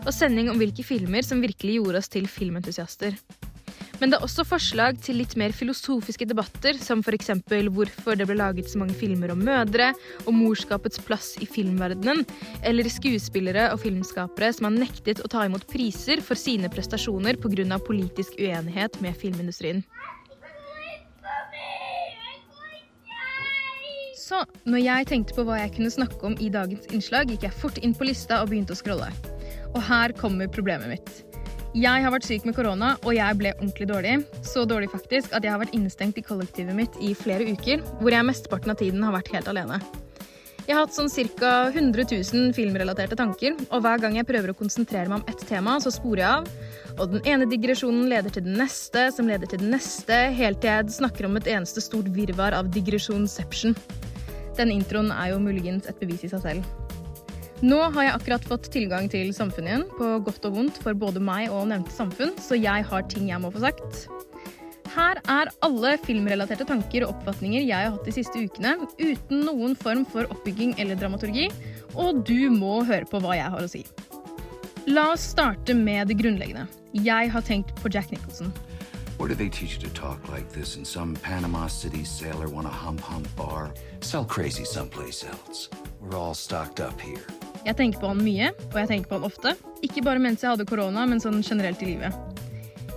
og 0.06 0.14
sending 0.16 0.48
om 0.48 0.62
hvilke 0.62 0.86
filmer 0.88 1.26
som 1.26 1.44
virkelig 1.44 1.76
gjorde 1.76 2.00
oss 2.00 2.08
til 2.14 2.30
filmentusiaster. 2.32 3.18
Men 4.00 4.12
det 4.12 4.18
er 4.18 4.26
også 4.26 4.46
forslag 4.48 4.98
til 5.04 5.20
litt 5.20 5.36
mer 5.40 5.52
filosofiske 5.56 6.28
debatter, 6.28 6.80
som 6.80 7.04
f.eks. 7.04 7.34
hvorfor 7.76 8.16
det 8.16 8.30
ble 8.30 8.40
laget 8.40 8.72
så 8.72 8.80
mange 8.80 8.96
filmer 8.96 9.36
om 9.36 9.44
mødre, 9.44 9.92
og 10.24 10.36
morskapets 10.36 11.04
plass 11.04 11.34
i 11.44 11.48
filmverdenen, 11.52 12.24
eller 12.64 12.92
skuespillere 12.92 13.70
og 13.74 13.84
filmskapere 13.84 14.54
som 14.56 14.70
har 14.70 14.78
nektet 14.80 15.24
å 15.24 15.32
ta 15.32 15.44
imot 15.48 15.68
priser 15.72 16.24
for 16.24 16.40
sine 16.40 16.72
prestasjoner 16.72 17.40
pga. 17.44 17.80
politisk 17.80 18.40
uenighet 18.40 19.02
med 19.04 19.20
filmindustrien. 19.20 19.84
Så 24.26 24.40
når 24.66 24.82
jeg 24.82 25.06
tenkte 25.12 25.36
på 25.38 25.44
hva 25.46 25.60
jeg 25.60 25.76
kunne 25.76 25.92
snakke 25.94 26.18
om 26.26 26.36
i 26.42 26.48
dagens 26.50 26.88
innslag, 26.90 27.30
gikk 27.30 27.44
jeg 27.46 27.58
fort 27.60 27.78
inn 27.86 27.94
på 27.94 28.08
lista 28.10 28.40
og 28.42 28.50
begynte 28.50 28.74
å 28.74 28.80
scrolle. 28.80 29.12
Og 29.76 29.82
her 29.86 30.16
kommer 30.18 30.50
problemet 30.50 30.90
mitt. 30.90 31.12
Jeg 31.76 32.02
har 32.02 32.14
vært 32.14 32.26
syk 32.26 32.48
med 32.48 32.56
korona, 32.58 32.94
og 33.04 33.14
jeg 33.14 33.38
ble 33.38 33.52
ordentlig 33.58 33.86
dårlig. 33.92 34.16
Så 34.48 34.64
dårlig 34.66 34.90
faktisk 34.94 35.36
at 35.36 35.46
jeg 35.46 35.54
har 35.54 35.62
vært 35.62 35.76
innestengt 35.78 36.18
i 36.18 36.24
kollektivet 36.26 36.74
mitt 36.74 36.98
i 37.04 37.12
flere 37.14 37.46
uker, 37.52 37.84
hvor 38.00 38.16
jeg 38.16 38.26
mesteparten 38.26 38.74
av 38.74 38.80
tiden 38.80 39.06
har 39.06 39.14
vært 39.14 39.30
helt 39.36 39.52
alene. 39.52 39.78
Jeg 40.66 40.74
har 40.74 40.88
hatt 40.88 40.96
sånn 40.96 41.12
ca. 41.38 41.52
100 41.70 42.08
000 42.10 42.56
filmrelaterte 42.58 43.20
tanker, 43.20 43.54
og 43.68 43.84
hver 43.86 44.02
gang 44.02 44.18
jeg 44.18 44.26
prøver 44.26 44.56
å 44.56 44.58
konsentrere 44.58 45.12
meg 45.12 45.20
om 45.20 45.30
ett 45.30 45.46
tema, 45.46 45.76
så 45.84 45.94
sporer 45.94 46.24
jeg 46.24 46.32
av. 46.40 46.50
Og 46.96 47.14
den 47.14 47.30
ene 47.30 47.46
digresjonen 47.52 48.10
leder 48.10 48.34
til 48.34 48.48
den 48.48 48.58
neste, 48.58 49.12
som 49.14 49.30
leder 49.30 49.52
til 49.52 49.62
den 49.62 49.76
neste, 49.76 50.24
helt 50.40 50.64
til 50.64 50.72
jeg 50.72 50.98
snakker 50.98 51.30
om 51.30 51.38
et 51.38 51.52
eneste 51.54 51.84
stort 51.86 52.10
virvar 52.16 52.58
av 52.58 52.74
digresjonsception. 52.74 53.78
Denne 54.56 54.78
introen 54.78 55.12
er 55.12 55.34
jo 55.34 55.42
muligens 55.44 55.90
et 55.90 56.00
bevis 56.00 56.24
i 56.26 56.32
seg 56.32 56.44
selv. 56.44 56.68
Nå 57.64 57.78
har 57.96 58.04
jeg 58.04 58.16
akkurat 58.18 58.46
fått 58.46 58.68
tilgang 58.74 59.08
til 59.12 59.32
samfunnet 59.36 59.72
igjen, 59.72 59.86
på 59.96 60.10
godt 60.28 60.48
og 60.50 60.58
vondt 60.58 60.80
for 60.84 60.98
både 61.00 61.22
meg 61.24 61.54
og 61.56 61.70
nevnte 61.72 61.94
samfunn, 61.96 62.36
så 62.42 62.58
jeg 62.60 62.84
har 62.90 63.08
ting 63.12 63.30
jeg 63.32 63.42
må 63.42 63.52
få 63.54 63.64
sagt. 63.64 64.06
Her 64.96 65.20
er 65.32 65.52
alle 65.66 65.96
filmrelaterte 66.04 66.68
tanker 66.68 67.04
og 67.04 67.16
oppfatninger 67.16 67.64
jeg 67.64 67.76
har 67.76 67.96
hatt 67.96 68.08
de 68.08 68.14
siste 68.16 68.44
ukene, 68.44 68.76
uten 69.00 69.44
noen 69.48 69.76
form 69.80 70.06
for 70.08 70.28
oppbygging 70.32 70.76
eller 70.80 71.00
dramaturgi, 71.00 71.50
og 71.96 72.24
du 72.28 72.52
må 72.52 72.82
høre 72.88 73.08
på 73.10 73.20
hva 73.24 73.36
jeg 73.40 73.52
har 73.56 73.66
å 73.66 73.72
si. 73.72 73.84
La 74.88 75.10
oss 75.16 75.32
starte 75.34 75.74
med 75.76 76.12
det 76.12 76.20
grunnleggende. 76.20 76.68
Jeg 77.04 77.32
har 77.34 77.44
tenkt 77.44 77.74
på 77.82 77.90
Jack 77.92 78.12
Nicholson. 78.14 78.52
Or 79.18 79.28
do 79.28 79.36
they 79.36 79.50
teach 79.50 79.76
you 79.76 79.82
to 79.88 79.94
talk 79.94 80.20
like 80.30 80.50
this 80.52 80.76
in 80.76 80.86
some 80.86 81.16
Panama 81.16 81.68
City 81.68 82.04
sailor 82.04 82.48
want 82.50 82.68
a 82.68 82.70
hump 82.70 83.00
hump 83.00 83.28
bar? 83.36 83.74
Sell 84.02 84.26
crazy 84.26 84.66
someplace 84.66 85.24
else. 85.24 85.70
We're 86.02 86.18
all 86.18 86.34
stocked 86.34 86.80
up 86.80 87.00
here. 87.00 87.24
Jeg 87.66 87.78
tenker 87.80 88.00
på 88.00 88.10
han 88.12 88.20
mye, 88.22 88.52
og 88.74 88.78
jeg 88.78 88.90
tenker 88.92 89.10
på 89.10 89.18
han 89.18 89.26
ofte. 89.26 89.56
Ikke 89.82 90.04
bare 90.06 90.22
mens 90.22 90.44
jeg 90.44 90.52
hadde 90.52 90.68
korona, 90.70 91.06
men 91.10 91.24
sånn 91.24 91.42
generelt 91.42 91.82
i 91.82 91.96
livet. 91.96 92.14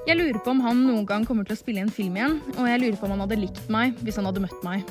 Jeg 0.09 0.19
lurer 0.19 0.41
på 0.45 0.53
om 0.53 0.61
han 0.65 0.83
noen 0.87 1.07
gang 1.09 1.25
kommer 1.29 1.47
til 1.47 1.57
å 1.57 1.61
spille 1.61 1.81
i 1.81 1.85
en 1.87 1.93
film 1.93 2.17
igjen, 2.19 2.39
og 2.57 2.67
jeg 2.69 2.83
lurer 2.83 2.99
på 2.99 3.07
om 3.07 3.15
han 3.15 3.23
hadde 3.25 3.39
likt 3.41 3.71
meg 3.73 3.97
hvis 4.03 4.19
han 4.21 4.29
hadde 4.29 4.43
møtt 4.45 4.63
meg. 4.67 4.85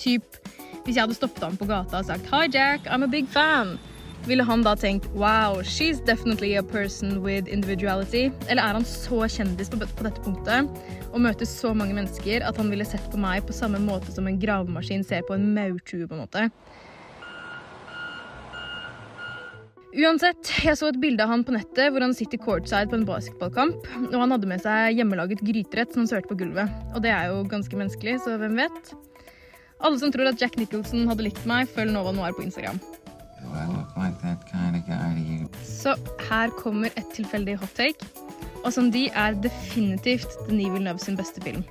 Typ, 0.00 0.38
hvis 0.84 0.96
jeg 0.96 1.02
hadde 1.04 1.16
stoppet 1.16 1.44
ham 1.44 1.56
på 1.60 1.68
gata 1.68 2.02
og 2.02 2.08
sagt 2.08 2.28
«Hi 2.32 2.48
Jack, 2.48 2.88
I'm 2.88 3.04
a 3.04 3.10
big 3.10 3.28
fan», 3.28 3.76
ville 4.28 4.44
han 4.44 4.62
da 4.64 4.74
tenkt 4.76 5.08
«Wow, 5.16 5.62
she's 5.64 6.00
definitely 6.04 6.54
a 6.60 6.62
person 6.62 7.22
with 7.24 7.48
individuality», 7.52 8.28
eller 8.48 8.62
er 8.62 8.76
han 8.78 8.84
så 8.86 9.24
kjendis 9.24 9.70
på, 9.72 9.80
dette 9.80 10.24
punktet 10.24 10.68
og 11.08 11.22
møter 11.24 11.48
så 11.48 11.72
mange 11.76 11.96
mennesker 11.96 12.44
at 12.44 12.60
han 12.60 12.68
ville 12.72 12.86
sett 12.86 13.06
på 13.12 13.20
meg 13.20 13.46
på 13.48 13.56
samme 13.56 13.80
måte 13.82 14.12
som 14.12 14.28
en 14.28 14.38
gravemaskin 14.40 15.06
ser 15.06 15.24
på 15.28 15.36
en 15.38 15.48
maurtue, 15.56 16.04
på 16.04 16.18
en 16.18 16.22
måte. 16.26 16.48
Uansett, 19.98 20.52
jeg 20.62 20.76
så 20.76 20.90
et 20.92 21.00
bilde 21.00 21.24
av 21.24 21.32
han 21.32 21.42
på 21.48 21.54
nettet 21.56 21.88
hvor 21.90 22.04
han 22.04 22.12
sitter 22.14 22.38
courtside 22.42 22.92
på 22.92 22.98
en 22.98 23.06
basketballkamp, 23.08 23.88
og 24.10 24.18
han 24.20 24.34
hadde 24.36 24.50
med 24.50 24.60
seg 24.62 25.00
hjemmelaget 25.00 25.40
gryterett 25.40 25.94
som 25.94 26.04
han 26.04 26.10
sørte 26.12 26.28
på 26.30 26.36
gulvet. 26.44 26.68
Og 26.92 27.00
det 27.02 27.14
er 27.14 27.32
jo 27.32 27.46
ganske 27.48 27.80
menneskelig, 27.80 28.18
så 28.26 28.36
hvem 28.38 28.60
vet? 28.60 28.92
Alle 29.78 29.98
som 29.98 30.12
tror 30.12 30.28
at 30.28 30.40
Jack 30.42 30.58
Nicholson 30.58 31.08
hadde 31.08 31.24
likt 31.24 31.44
meg, 31.48 31.70
følg 31.70 31.94
Nova 31.94 32.12
Noir 32.12 32.36
på 32.36 32.44
Instagram. 32.44 32.82
Like 33.54 34.44
kind 34.50 34.76
of? 34.76 35.56
Så 35.64 35.94
her 36.30 36.50
kommer 36.50 36.90
et 36.96 37.06
tilfeldig 37.14 37.58
hot 37.58 37.74
take. 37.74 38.06
og 38.64 38.72
som 38.74 38.90
de 38.92 39.06
er 39.14 39.36
definitivt 39.38 40.34
Denis 40.48 40.72
Villeneuve 40.72 40.98
sin 40.98 41.16
beste 41.16 41.40
film. 41.40 41.64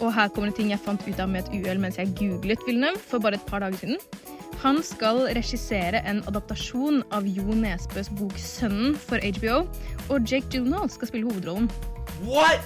Og 0.00 0.10
her 0.14 0.28
kommer 0.28 0.50
det 0.50 0.56
ting 0.58 0.70
jeg 0.72 0.82
fant 0.82 1.02
ut 1.06 1.20
av 1.22 1.28
med 1.30 1.44
et 1.44 1.52
uhell 1.54 1.78
mens 1.78 1.98
jeg 2.00 2.10
googlet 2.18 2.62
Villeneuve 2.66 2.98
for 2.98 3.22
bare 3.22 3.38
et 3.38 3.46
par 3.46 3.62
dager 3.62 3.78
siden. 3.78 4.00
Han 4.64 4.82
skal 4.82 5.20
regissere 5.36 6.00
en 6.08 6.22
adaptasjon 6.28 7.02
av 7.12 7.26
Jo 7.26 7.54
Nesbøs 7.54 8.10
bok 8.18 8.34
'Sønnen' 8.40 8.96
for 8.96 9.20
HBO, 9.22 9.66
og 10.08 10.30
Jake 10.30 10.48
Gyllenhaal 10.50 10.90
skal 10.90 11.08
spille 11.08 11.30
hovedrollen. 11.30 11.70
What? 12.24 12.64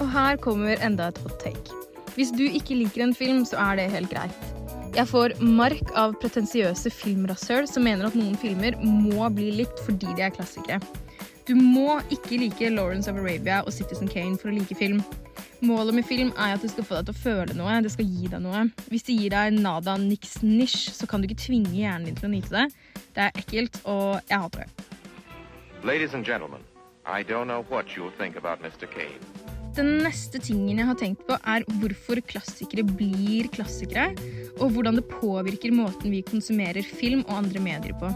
Og 0.00 0.10
her 0.10 0.36
kommer 0.36 0.76
enda 0.84 1.08
et 1.08 1.18
hot 1.18 1.38
take. 1.40 1.70
Hvis 2.14 2.30
du 2.30 2.44
ikke 2.44 2.76
liker 2.78 3.02
en 3.02 3.14
film, 3.14 3.44
så 3.44 3.56
er 3.56 3.76
det 3.76 3.90
helt 3.90 4.10
greit. 4.10 4.53
Jeg 4.94 5.08
får 5.10 5.32
mark 5.42 5.88
av 5.98 6.12
pretensiøse 6.22 6.90
filmrasshøl 6.94 7.66
som 7.66 7.82
mener 7.82 8.06
at 8.06 8.14
noen 8.14 8.36
filmer 8.38 8.76
må 8.78 9.26
bli 9.34 9.48
likt 9.58 9.80
fordi 9.82 10.12
de 10.14 10.22
er 10.22 10.30
klassikere. 10.30 10.78
Du 11.48 11.56
må 11.58 11.96
ikke 12.14 12.38
like 12.38 12.68
Lawrence 12.70 13.10
of 13.10 13.18
Arabia 13.18 13.56
og 13.64 13.74
Citizen 13.74 14.06
Kane 14.08 14.38
for 14.38 14.52
å 14.52 14.54
like 14.54 14.76
film. 14.78 15.00
Målet 15.66 15.98
med 15.98 16.06
film 16.06 16.30
er 16.38 16.54
at 16.54 16.62
det 16.62 16.70
skal 16.70 16.86
få 16.86 17.00
deg 17.00 17.08
til 17.10 17.16
å 17.16 17.22
føle 17.24 17.56
noe. 17.58 17.80
Det 17.82 17.90
skal 17.90 18.06
gi 18.06 18.30
deg 18.30 18.44
noe. 18.44 18.62
Hvis 18.86 19.06
det 19.08 19.16
gir 19.18 19.34
deg 19.34 19.58
nada 19.58 19.96
nix 19.98 20.38
nisj, 20.46 20.92
så 20.94 21.10
kan 21.10 21.20
du 21.20 21.26
ikke 21.26 21.42
tvinge 21.42 21.74
hjernen 21.74 22.06
din 22.06 22.20
til 22.20 22.30
å 22.30 22.32
nyte 22.36 22.54
det. 22.54 23.02
Det 23.16 23.26
er 23.26 23.42
ekkelt, 23.42 23.80
og 23.90 24.20
jeg 24.30 24.44
hater 24.44 24.62
det. 24.62 24.86
Ladies 25.82 26.14
and 26.14 26.24
gentlemen, 26.24 26.62
I 27.04 27.24
don't 27.24 27.50
know 27.50 27.66
what 27.68 27.96
you'll 27.96 28.14
think 28.16 28.36
about 28.36 28.62
Mr. 28.62 28.86
Kane. 28.86 29.43
Den 29.74 29.96
neste 30.04 30.38
tingen 30.38 30.78
jeg 30.78 30.86
har 30.86 30.98
tenkt 31.00 31.24
på, 31.26 31.34
er 31.34 31.64
hvorfor 31.80 32.20
klassikere 32.30 32.84
blir 32.86 33.48
klassikere, 33.50 34.12
og 34.62 34.70
hvordan 34.76 35.00
det 35.00 35.08
påvirker 35.10 35.74
måten 35.74 36.14
vi 36.14 36.20
konsumerer 36.22 36.86
film 36.86 37.24
og 37.24 37.40
andre 37.40 37.62
medier 37.64 37.96
på. 37.98 38.12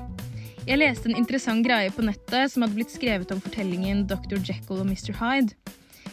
Jeg 0.68 0.78
leste 0.78 1.10
en 1.10 1.18
interessant 1.18 1.66
greie 1.66 1.90
på 1.90 2.04
nettet 2.06 2.52
som 2.52 2.62
hadde 2.62 2.76
blitt 2.76 2.94
skrevet 2.94 3.34
om 3.34 3.42
fortellingen 3.42 4.04
Dr. 4.06 4.38
Jekyll 4.38 4.84
og 4.84 4.86
Mr. 4.86 5.16
Hyde. 5.18 5.56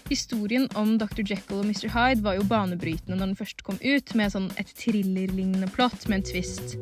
Historien 0.09 0.67
om 0.79 0.95
Dr. 0.99 1.21
Jekyll 1.25 1.61
og 1.61 1.67
Mr. 1.67 1.87
Hyde 1.93 2.23
var 2.25 2.37
jo 2.37 2.45
banebrytende 2.49 3.17
når 3.17 3.31
den 3.31 3.37
først 3.39 3.63
kom 3.67 3.77
ut, 3.81 4.13
med 4.17 4.33
sånn 4.33 4.47
et 4.61 4.71
thrillerlignende 4.79 5.69
plott 5.75 6.07
med 6.09 6.21
en 6.21 6.25
twist. 6.29 6.75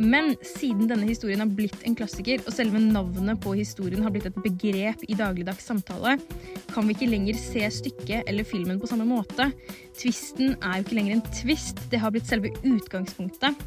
Men 0.00 0.32
siden 0.54 0.88
denne 0.90 1.08
historien 1.08 1.42
har 1.44 1.50
blitt 1.52 1.84
en 1.86 1.96
klassiker, 1.98 2.42
og 2.46 2.54
selve 2.54 2.80
navnet 2.82 3.40
på 3.42 3.54
historien 3.58 4.04
har 4.04 4.14
blitt 4.14 4.28
et 4.30 4.40
begrep 4.44 5.04
i 5.08 5.18
dagligdags 5.18 5.68
samtale, 5.68 6.16
kan 6.72 6.88
vi 6.88 6.96
ikke 6.96 7.10
lenger 7.12 7.38
se 7.38 7.66
stykket 7.80 8.28
eller 8.30 8.48
filmen 8.48 8.80
på 8.80 8.90
samme 8.90 9.06
måte. 9.08 9.50
Twisten 9.98 10.56
er 10.60 10.78
jo 10.78 10.86
ikke 10.86 10.98
lenger 11.00 11.18
en 11.18 11.26
twist, 11.42 11.82
det 11.92 12.00
har 12.02 12.14
blitt 12.14 12.30
selve 12.30 12.54
utgangspunktet. 12.62 13.58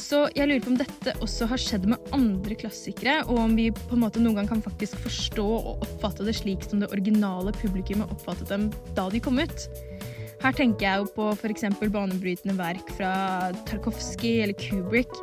Så 0.00 0.24
jeg 0.34 0.48
lurer 0.50 0.62
på 0.62 0.72
om 0.72 0.78
dette 0.78 1.12
også 1.22 1.46
har 1.50 1.60
skjedd 1.60 1.84
med 1.90 2.14
andre 2.16 2.56
klassikere, 2.58 3.20
og 3.30 3.38
om 3.44 3.52
vi 3.58 3.68
på 3.74 3.94
en 3.94 4.02
måte 4.02 4.22
noen 4.22 4.40
gang 4.40 4.48
kan 4.50 4.62
faktisk 4.64 4.98
forstå 5.04 5.44
og 5.44 5.84
oppfatte 5.86 6.26
det 6.26 6.34
slik 6.38 6.66
som 6.66 6.82
det 6.82 6.90
originale 6.90 7.54
publikummet 7.60 8.10
oppfattet 8.10 8.50
dem 8.50 8.70
da 8.98 9.06
de 9.12 9.22
kom 9.22 9.38
ut. 9.38 9.68
Her 10.42 10.52
tenker 10.52 10.84
jeg 10.84 11.00
jo 11.00 11.06
på 11.14 11.30
f.eks. 11.38 11.64
banebrytende 11.80 12.56
verk 12.58 12.90
fra 12.98 13.12
Tarkovskij 13.70 14.42
eller 14.42 14.58
Kubrick, 14.60 15.14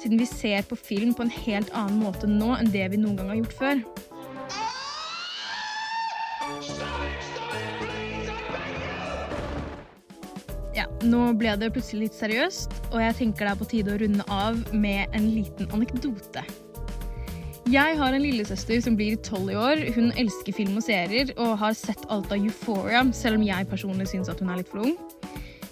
siden 0.00 0.18
vi 0.18 0.26
ser 0.26 0.64
på 0.66 0.76
film 0.78 1.14
på 1.14 1.22
en 1.26 1.36
helt 1.44 1.70
annen 1.76 2.00
måte 2.02 2.26
nå 2.30 2.56
enn 2.56 2.72
det 2.74 2.88
vi 2.90 2.98
noen 3.04 3.20
gang 3.20 3.30
har 3.30 3.40
gjort 3.44 3.60
før. 3.60 3.84
Ja, 10.74 10.88
nå 11.06 11.28
ble 11.38 11.52
det 11.60 11.70
plutselig 11.74 12.08
litt 12.08 12.16
seriøst, 12.18 12.72
og 12.90 12.98
jeg 12.98 13.14
tenker 13.20 13.46
det 13.46 13.52
er 13.52 13.58
på 13.60 13.70
tide 13.70 13.94
å 13.94 13.98
runde 14.00 14.24
av 14.32 14.58
med 14.74 15.12
en 15.14 15.28
liten 15.30 15.70
anekdote. 15.70 16.42
Jeg 17.70 17.96
har 17.96 18.12
en 18.12 18.20
lillesøster 18.20 18.82
som 18.84 18.96
blir 18.98 19.14
tolv 19.24 19.52
i 19.54 19.56
år. 19.56 19.84
Hun 19.94 20.10
elsker 20.20 20.52
film 20.52 20.74
og 20.76 20.84
serier 20.84 21.30
og 21.38 21.54
har 21.62 21.76
sett 21.78 22.02
alt 22.12 22.28
av 22.34 22.42
Euphoria, 22.42 23.00
selv 23.16 23.38
om 23.38 23.46
jeg 23.46 23.70
personlig 23.70 24.10
syns 24.10 24.28
at 24.28 24.42
hun 24.42 24.50
er 24.52 24.60
litt 24.60 24.72
for 24.72 24.84
ung. 24.84 24.98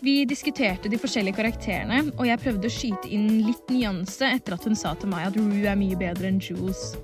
Vi 0.02 0.22
diskuterte 0.26 0.90
de 0.90 0.98
forskjellige 0.98 1.36
karakterene, 1.36 2.00
og 2.16 2.24
jeg 2.26 2.40
prøvde 2.42 2.70
å 2.70 2.74
skyte 2.74 3.10
inn 3.12 3.42
litt 3.44 3.68
nyanse 3.70 4.30
etter 4.38 4.56
at 4.56 4.64
hun 4.66 4.78
sa 4.78 4.94
til 4.98 5.12
meg 5.12 5.28
at 5.28 5.36
Rue 5.38 5.66
er 5.66 5.78
mye 5.78 5.98
bedre 5.98 6.30
enn 6.30 6.40
Jules. 6.42 6.94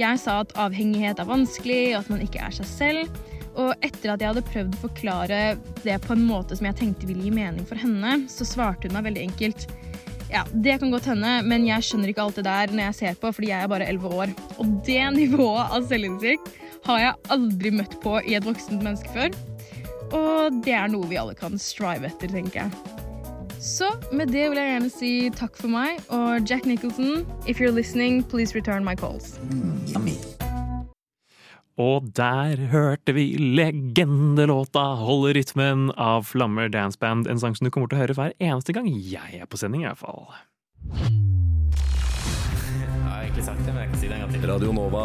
Jeg 0.00 0.20
sa 0.22 0.38
at 0.44 0.54
avhengighet 0.56 1.20
er 1.20 1.28
vanskelig, 1.28 1.82
og 1.92 2.04
at 2.04 2.12
man 2.14 2.22
ikke 2.24 2.44
er 2.46 2.54
seg 2.60 2.70
selv. 2.70 3.20
Og 3.52 3.72
etter 3.84 4.14
at 4.14 4.22
jeg 4.22 4.32
hadde 4.32 4.44
prøvd 4.48 4.76
å 4.76 4.82
forklare 4.86 5.40
det 5.84 5.98
på 6.06 6.14
en 6.14 6.24
måte 6.24 6.56
som 6.56 6.68
jeg 6.68 6.78
tenkte 6.78 7.08
ville 7.08 7.26
gi 7.26 7.34
mening 7.34 7.66
for 7.68 7.80
henne, 7.80 8.22
så 8.32 8.46
svarte 8.48 8.88
hun 8.88 8.96
meg 8.96 9.10
veldig 9.10 9.26
enkelt. 9.28 9.66
Ja, 10.32 10.46
det 10.64 10.78
kan 10.80 10.92
godt 10.94 11.10
hende, 11.10 11.34
men 11.44 11.66
jeg 11.68 11.84
skjønner 11.84 12.08
ikke 12.08 12.24
alt 12.24 12.38
det 12.40 12.46
der 12.46 12.72
når 12.72 12.86
jeg 12.86 12.98
ser 13.02 13.18
på, 13.20 13.34
fordi 13.36 13.50
jeg 13.50 13.66
er 13.66 13.68
bare 13.68 13.88
11 13.92 14.16
år. 14.16 14.32
Og 14.56 14.72
det 14.86 15.02
nivået 15.18 15.76
av 15.76 15.84
selvinnsikt 15.90 16.48
har 16.86 17.02
jeg 17.02 17.34
aldri 17.36 17.74
møtt 17.76 17.98
på 18.02 18.16
i 18.24 18.38
et 18.38 18.48
voksent 18.48 18.80
menneske 18.80 19.12
før. 19.12 19.36
Og 20.16 20.62
det 20.64 20.74
er 20.76 20.88
noe 20.92 21.08
vi 21.08 21.20
alle 21.20 21.36
kan 21.36 21.60
strive 21.60 22.08
etter, 22.08 22.32
tenker 22.32 22.64
jeg. 22.64 22.98
Så 23.62 23.92
med 24.10 24.32
det 24.34 24.48
vil 24.50 24.58
jeg 24.58 24.72
gjerne 24.72 24.90
si 24.90 25.12
takk 25.38 25.54
for 25.60 25.70
meg, 25.70 26.00
og 26.10 26.48
Jack 26.50 26.66
Nicholson, 26.66 27.26
if 27.46 27.60
you're 27.60 27.70
listening, 27.70 28.24
please 28.24 28.56
return 28.56 28.84
my 28.84 28.96
calls. 28.96 29.38
Og 31.80 32.12
der 32.16 32.56
hørte 32.68 33.14
vi 33.16 33.36
legendelåta 33.38 34.78
'Holde 35.00 35.32
rytmen' 35.32 35.90
av 35.96 36.22
Flammer 36.22 36.68
Dance 36.68 36.98
Band. 36.98 37.26
En 37.26 37.40
sang 37.40 37.56
som 37.56 37.64
du 37.64 37.70
kommer 37.70 37.88
til 37.88 37.96
å 37.96 38.02
høre 38.02 38.14
hver 38.14 38.32
eneste 38.40 38.72
gang 38.72 38.86
jeg 38.88 39.40
er 39.40 39.46
på 39.46 39.56
sending, 39.56 39.82
i 39.82 39.86
hvert 39.86 39.98
fall. 39.98 40.28
Jeg 42.82 43.08
har 43.08 43.22
egentlig 43.22 43.44
sagt 43.44 43.64
det, 43.64 43.72
men 43.72 43.82
jeg 43.82 43.90
kan 43.90 43.98
si 44.00 44.08
det 44.08 44.14
en 44.14 44.20
gang 44.20 44.32
til. 44.32 44.48
Radio 44.50 44.72
Nova. 44.72 45.04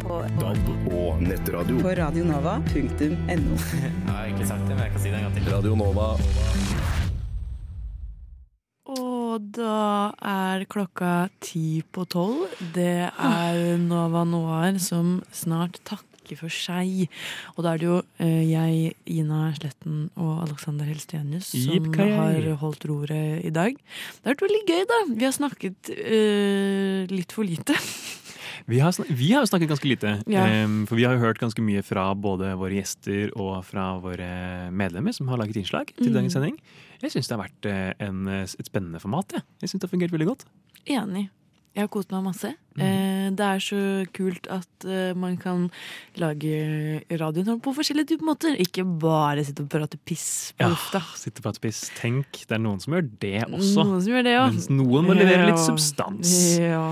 På, 0.00 0.24
DAB 0.40 0.92
og 0.96 1.22
nettradio. 1.22 1.80
På 1.80 1.92
radionova.no. 2.00 2.80
Jeg 2.88 4.08
har 4.08 4.24
egentlig 4.24 4.46
sagt 4.46 4.64
det, 4.64 4.74
men 4.74 4.84
jeg 4.84 4.92
kan 4.92 5.00
si 5.00 5.08
det 5.08 5.16
en 5.16 5.22
gang 5.28 5.34
til. 5.34 5.52
Radio 5.52 5.74
Nova. 5.74 6.16
Og 8.90 9.44
da 9.54 10.10
er 10.26 10.64
klokka 10.70 11.28
ti 11.38 11.82
på 11.94 12.02
tolv. 12.10 12.48
Det 12.74 13.06
er 13.06 13.78
Nova 13.78 14.24
Noir 14.26 14.80
som 14.82 15.20
snart 15.30 15.78
takker 15.86 16.09
for 16.38 16.48
seg. 16.52 17.08
Og 17.56 17.64
da 17.64 17.72
er 17.74 17.78
det 17.82 17.86
jo 17.88 17.96
eh, 18.22 18.44
jeg, 18.50 18.92
Ina 19.10 19.52
Sletten 19.56 20.10
og 20.16 20.44
Alexander 20.46 20.84
Helstenius 20.86 21.48
som 21.50 21.72
Yippee-ki-yay. 21.74 22.46
har 22.46 22.56
holdt 22.60 22.84
roret 22.86 23.44
i 23.44 23.50
dag. 23.50 23.74
Det 23.74 24.24
har 24.28 24.34
vært 24.36 24.44
veldig 24.46 24.62
gøy, 24.68 24.84
da. 24.90 24.98
Vi 25.16 25.24
har 25.24 25.32
snakket 25.34 25.90
eh, 25.96 27.06
litt 27.10 27.32
for 27.32 27.44
lite. 27.44 27.74
Vi 28.70 28.78
har, 28.78 28.92
vi 29.08 29.32
har 29.32 29.46
snakket 29.48 29.70
ganske 29.72 29.88
lite, 29.88 30.10
Ja. 30.30 30.42
Um, 30.62 30.84
for 30.86 30.94
vi 30.94 31.02
har 31.06 31.14
jo 31.16 31.22
hørt 31.24 31.38
ganske 31.40 31.62
mye 31.64 31.80
fra 31.82 32.10
både 32.14 32.52
våre 32.60 32.76
gjester 32.76 33.32
og 33.34 33.64
fra 33.66 33.96
våre 33.98 34.68
medlemmer 34.70 35.14
som 35.16 35.26
har 35.32 35.40
laget 35.40 35.56
innslag 35.56 35.88
til 35.96 36.10
Mm. 36.12 36.14
dagens 36.14 36.32
sending. 36.36 36.58
Jeg 37.02 37.10
syns 37.10 37.26
det 37.26 37.34
har 37.38 37.42
vært 37.48 37.66
eh, 37.66 38.06
en, 38.06 38.28
et 38.28 38.68
spennende 38.68 39.00
format. 39.00 39.32
Jeg, 39.32 39.42
jeg 39.64 39.70
syns 39.72 39.80
det 39.80 39.88
har 39.88 39.94
fungert 39.96 40.12
veldig 40.14 40.28
godt. 40.28 40.44
Enig. 40.86 41.30
Jeg 41.74 41.82
har 41.82 41.88
kost 41.88 42.12
meg 42.12 42.22
masse. 42.28 42.52
Eh, 42.78 43.28
det 43.34 43.46
er 43.46 43.62
så 43.62 43.80
kult 44.14 44.46
at 44.52 44.86
eh, 44.86 45.10
man 45.18 45.34
kan 45.40 45.66
lage 46.20 47.00
radioen 47.10 47.58
på 47.62 47.72
forskjellige 47.74 48.12
typer 48.12 48.28
måter. 48.28 48.54
Ikke 48.62 48.84
bare 48.84 49.42
sitte 49.46 49.64
og 49.64 49.70
prate 49.72 49.98
piss 49.98 50.52
på 50.54 50.68
Ja, 50.68 51.02
sitte 51.18 51.42
og 51.42 51.48
prate 51.48 51.62
piss. 51.64 51.82
Tenk, 51.98 52.44
det 52.46 52.56
er 52.56 52.62
noen 52.62 52.78
som 52.82 52.94
gjør 52.94 53.08
det 53.22 53.34
også. 53.48 53.86
Noen 53.86 54.04
som 54.04 54.14
gjør 54.14 54.26
det, 54.28 54.36
ja. 54.36 54.46
Mens 54.52 54.70
noen 54.70 55.08
må 55.08 55.18
levere 55.18 55.48
litt 55.50 55.62
substans. 55.62 56.36
Ja. 56.60 56.84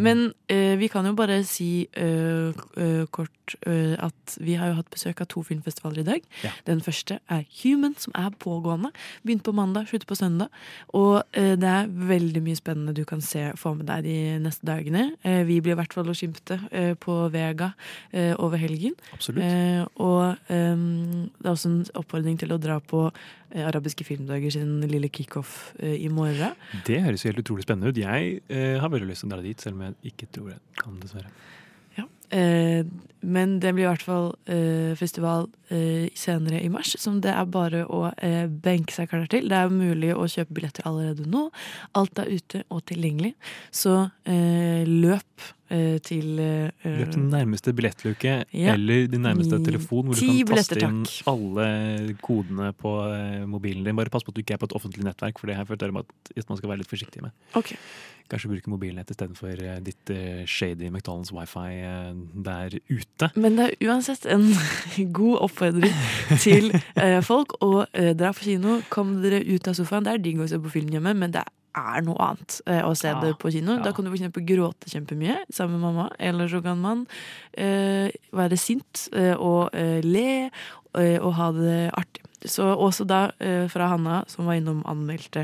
Men 0.00 0.30
uh, 0.52 0.74
vi 0.80 0.88
kan 0.92 1.08
jo 1.08 1.12
bare 1.18 1.40
si 1.48 1.70
uh, 1.98 2.56
uh, 2.78 3.04
kort 3.12 3.36
at 3.66 4.36
vi 4.38 4.54
har 4.54 4.68
jo 4.70 4.76
hatt 4.76 4.92
besøk 4.94 5.24
av 5.24 5.26
to 5.32 5.40
filmfestivaler 5.42 6.04
i 6.04 6.06
dag. 6.06 6.26
Ja. 6.44 6.52
Den 6.68 6.78
første 6.86 7.16
er 7.26 7.40
Human, 7.58 7.96
som 7.98 8.14
er 8.14 8.28
pågående. 8.38 8.92
Begynte 9.26 9.48
på 9.48 9.54
mandag, 9.58 9.88
slutter 9.90 10.06
på 10.06 10.14
søndag. 10.14 10.54
Og 10.94 11.24
det 11.34 11.66
er 11.66 11.90
veldig 11.90 12.44
mye 12.46 12.60
spennende 12.60 12.94
du 12.94 13.02
kan 13.08 13.18
se 13.26 13.48
få 13.58 13.74
med 13.80 13.90
deg 13.90 14.06
de 14.06 14.14
neste 14.44 14.70
dagene. 14.70 15.08
Eh, 15.22 15.42
vi 15.48 15.60
blir 15.62 15.74
i 15.74 15.78
hvert 15.78 15.94
fall 15.96 16.10
å 16.10 16.16
skimte 16.16 16.58
eh, 16.70 16.92
på 17.00 17.16
Vega 17.32 17.72
eh, 18.12 18.32
over 18.38 18.60
helgen. 18.60 18.96
Absolutt. 19.16 19.44
Eh, 19.44 19.84
og 20.02 20.52
ehm, 20.52 21.28
det 21.38 21.46
er 21.46 21.52
også 21.52 21.70
en 21.72 21.84
oppfordring 22.00 22.40
til 22.40 22.54
å 22.54 22.60
dra 22.60 22.80
på 22.80 23.08
Arabiske 23.50 24.06
filmdager 24.06 24.52
sin 24.54 24.76
lille 24.86 25.08
kickoff 25.10 25.72
i 25.82 26.06
morgen. 26.14 26.54
Det 26.86 27.00
høres 27.02 27.24
jo 27.24 27.32
helt 27.32 27.40
utrolig 27.42 27.64
spennende 27.66 27.90
ut. 27.90 27.98
Jeg 27.98 28.76
har 28.78 28.92
veldig 28.92 29.08
lyst 29.08 29.24
til 29.24 29.32
å 29.32 29.32
dra 29.32 29.42
dit, 29.42 29.58
selv 29.58 29.74
om 29.74 29.88
jeg 29.88 30.12
ikke 30.12 30.28
tror 30.30 30.52
jeg 30.52 30.60
kan, 30.78 31.00
dessverre. 31.02 31.32
Eh, 32.30 32.84
men 33.20 33.58
det 33.60 33.74
blir 33.76 33.84
i 33.84 33.88
hvert 33.90 34.04
fall 34.06 34.30
eh, 34.48 34.94
festival 34.96 35.48
eh, 35.68 36.08
senere 36.16 36.62
i 36.64 36.70
mars, 36.72 36.94
som 37.00 37.18
det 37.20 37.32
er 37.34 37.48
bare 37.52 37.82
å 37.84 38.06
eh, 38.16 38.46
benke 38.48 38.94
seg 38.96 39.10
klar 39.10 39.26
til. 39.30 39.48
Det 39.50 39.58
er 39.58 39.72
mulig 39.72 40.14
å 40.16 40.24
kjøpe 40.30 40.56
billetter 40.56 40.86
allerede 40.88 41.26
nå. 41.28 41.48
Alt 42.00 42.20
er 42.22 42.30
ute 42.32 42.62
og 42.72 42.84
tilgjengelig. 42.88 43.34
Så 43.74 43.96
eh, 44.24 44.88
løp 44.88 45.44
eh, 45.68 45.98
til 46.06 46.40
eh, 46.40 46.70
Løp 46.86 47.12
til 47.12 47.18
den 47.18 47.28
nærmeste 47.34 47.74
billettluke 47.76 48.38
Ja. 48.56 48.72
eller 48.72 49.10
din 49.12 49.26
nærmeste 49.26 49.60
telefon, 49.66 50.08
hvor 50.08 50.16
du 50.16 50.24
kan 50.24 50.54
taste 50.56 50.80
inn 50.80 51.02
alle 51.28 51.68
kodene 52.24 52.70
på 52.72 52.94
mobilen 53.50 53.84
din. 53.84 53.98
Bare 54.00 54.12
pass 54.12 54.24
på 54.24 54.32
at 54.32 54.40
du 54.40 54.44
ikke 54.46 54.56
er 54.56 54.62
på 54.64 54.70
et 54.70 54.78
offentlig 54.80 55.04
nettverk, 55.04 55.42
for 55.42 55.50
det 55.50 55.58
føler 55.60 55.66
jeg 55.66 55.74
følt 55.74 56.40
at 56.40 56.48
man 56.54 56.62
skal 56.62 56.72
være 56.72 56.82
litt 56.86 56.94
forsiktig 56.94 57.26
med. 57.26 57.36
Ok. 57.58 57.74
Kanskje 58.30 58.52
bruke 58.52 58.72
mobilnett 58.72 59.10
istedenfor 59.10 59.60
uh, 59.66 59.76
ditt 59.84 60.12
uh, 60.14 60.42
shady 60.46 60.90
McDonald's 60.90 61.32
wifi 61.34 61.80
uh, 61.82 62.12
der 62.46 62.78
ute. 62.88 63.30
Men 63.36 63.58
det 63.58 63.68
er 63.68 63.88
uansett 63.90 64.26
en 64.30 64.48
god 65.18 65.46
oppfordring 65.48 65.96
til 66.42 66.70
eh, 66.96 67.20
folk 67.26 67.56
eh, 67.92 68.12
dra 68.16 68.32
på 68.36 68.46
kino. 68.46 68.80
Kom 68.92 69.18
dere 69.24 69.42
ut 69.44 69.70
av 69.70 69.78
sofaen. 69.78 70.06
Det 70.06 70.14
er 70.14 70.22
digg 70.22 70.42
å 70.42 70.50
se 70.50 70.60
på 70.60 70.72
film 70.72 70.92
hjemme, 70.94 71.14
men 71.16 71.34
det 71.34 71.44
er 71.76 72.02
noe 72.06 72.18
annet 72.24 72.56
eh, 72.66 72.82
å 72.86 72.94
se 72.98 73.12
det 73.22 73.34
på 73.40 73.52
kino. 73.54 73.78
Da 73.84 73.92
kan 73.94 74.06
du 74.06 74.12
eksempel 74.12 74.44
gråte 74.46 74.90
kjempemye 74.90 75.40
sammen 75.52 75.78
med 75.78 75.86
mamma, 75.86 76.08
eller 76.18 76.50
så 76.50 76.62
kan 76.64 76.80
man 76.82 77.04
eh, 77.52 78.10
være 78.36 78.58
sint 78.60 79.06
eh, 79.14 79.34
og 79.36 79.74
eh, 79.76 80.00
le 80.06 80.26
eh, 80.46 80.66
og 80.94 81.32
ha 81.38 81.52
det 81.56 81.78
artig. 81.94 82.24
Så 82.48 82.64
også 82.64 83.04
da 83.04 83.26
eh, 83.44 83.66
fra 83.68 83.90
Hanna, 83.90 84.22
som 84.32 84.46
var 84.48 84.56
innom 84.56 84.78
anmeldte 84.88 85.42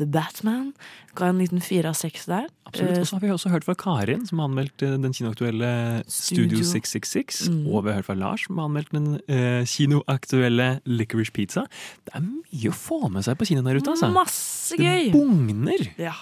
The 0.00 0.06
Batman, 0.08 0.70
ga 1.18 1.28
en 1.28 1.42
liten 1.42 1.60
fire 1.60 1.90
av 1.90 1.98
seks 1.98 2.24
der. 2.30 2.46
Absolutt. 2.64 2.94
Eh, 2.94 3.02
Og 3.02 3.06
så 3.10 3.18
har 3.18 3.20
vi 3.26 3.32
også 3.34 3.50
hørt 3.52 3.66
fra 3.68 3.74
Karin, 3.76 4.24
som 4.26 4.40
har 4.40 4.48
anmeldt 4.48 4.80
eh, 4.86 4.94
den 4.96 5.12
kinoaktuelle 5.12 5.68
Studio 6.08 6.56
Studio. 6.56 6.64
666. 6.70 7.42
Mm. 7.52 7.60
Og 7.68 7.84
vi 7.84 7.92
har 7.92 8.00
hørt 8.00 8.08
fra 8.08 8.16
Lars, 8.16 8.46
som 8.48 8.56
har 8.62 8.70
anmeldt 8.70 8.94
den 8.96 9.10
eh, 9.28 9.60
kinoaktuelle 9.68 10.70
Licorice 10.88 11.34
Pizza. 11.36 11.66
Det 12.08 12.16
er 12.16 12.24
mye 12.24 12.72
å 12.72 12.78
få 12.80 13.02
med 13.12 13.28
seg 13.28 13.36
på 13.40 13.50
kinoen 13.52 13.68
der 13.68 13.82
ute, 13.82 13.92
altså. 13.92 14.08
Masse 14.16 14.80
gøy! 14.80 15.10
Det 15.10 15.20
bugner! 15.20 15.84
Ja. 16.00 16.16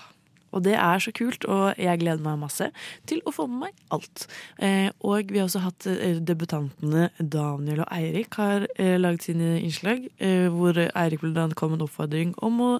Og 0.57 0.65
det 0.65 0.75
er 0.81 1.03
så 1.03 1.13
kult, 1.17 1.45
og 1.45 1.77
jeg 1.81 2.01
gleder 2.01 2.25
meg 2.25 2.41
masse 2.41 2.71
til 3.09 3.21
å 3.27 3.33
få 3.35 3.47
med 3.51 3.67
meg 3.67 3.83
alt. 3.95 4.27
Eh, 4.63 4.89
og 5.05 5.33
vi 5.33 5.41
har 5.41 5.49
også 5.49 5.63
hatt 5.67 5.89
eh, 5.91 6.19
debutantene 6.25 7.11
Daniel 7.21 7.85
og 7.85 7.91
Eirik 7.93 8.39
har 8.41 8.67
eh, 8.77 8.97
laget 9.01 9.29
sine 9.29 9.57
innslag, 9.61 10.07
eh, 10.17 10.49
hvor 10.53 10.79
Eirik 10.87 11.25
annet 11.27 11.57
kom 11.59 11.75
med 11.75 11.83
en 11.83 11.89
oppfordring 11.89 12.35
om 12.45 12.63
å 12.65 12.71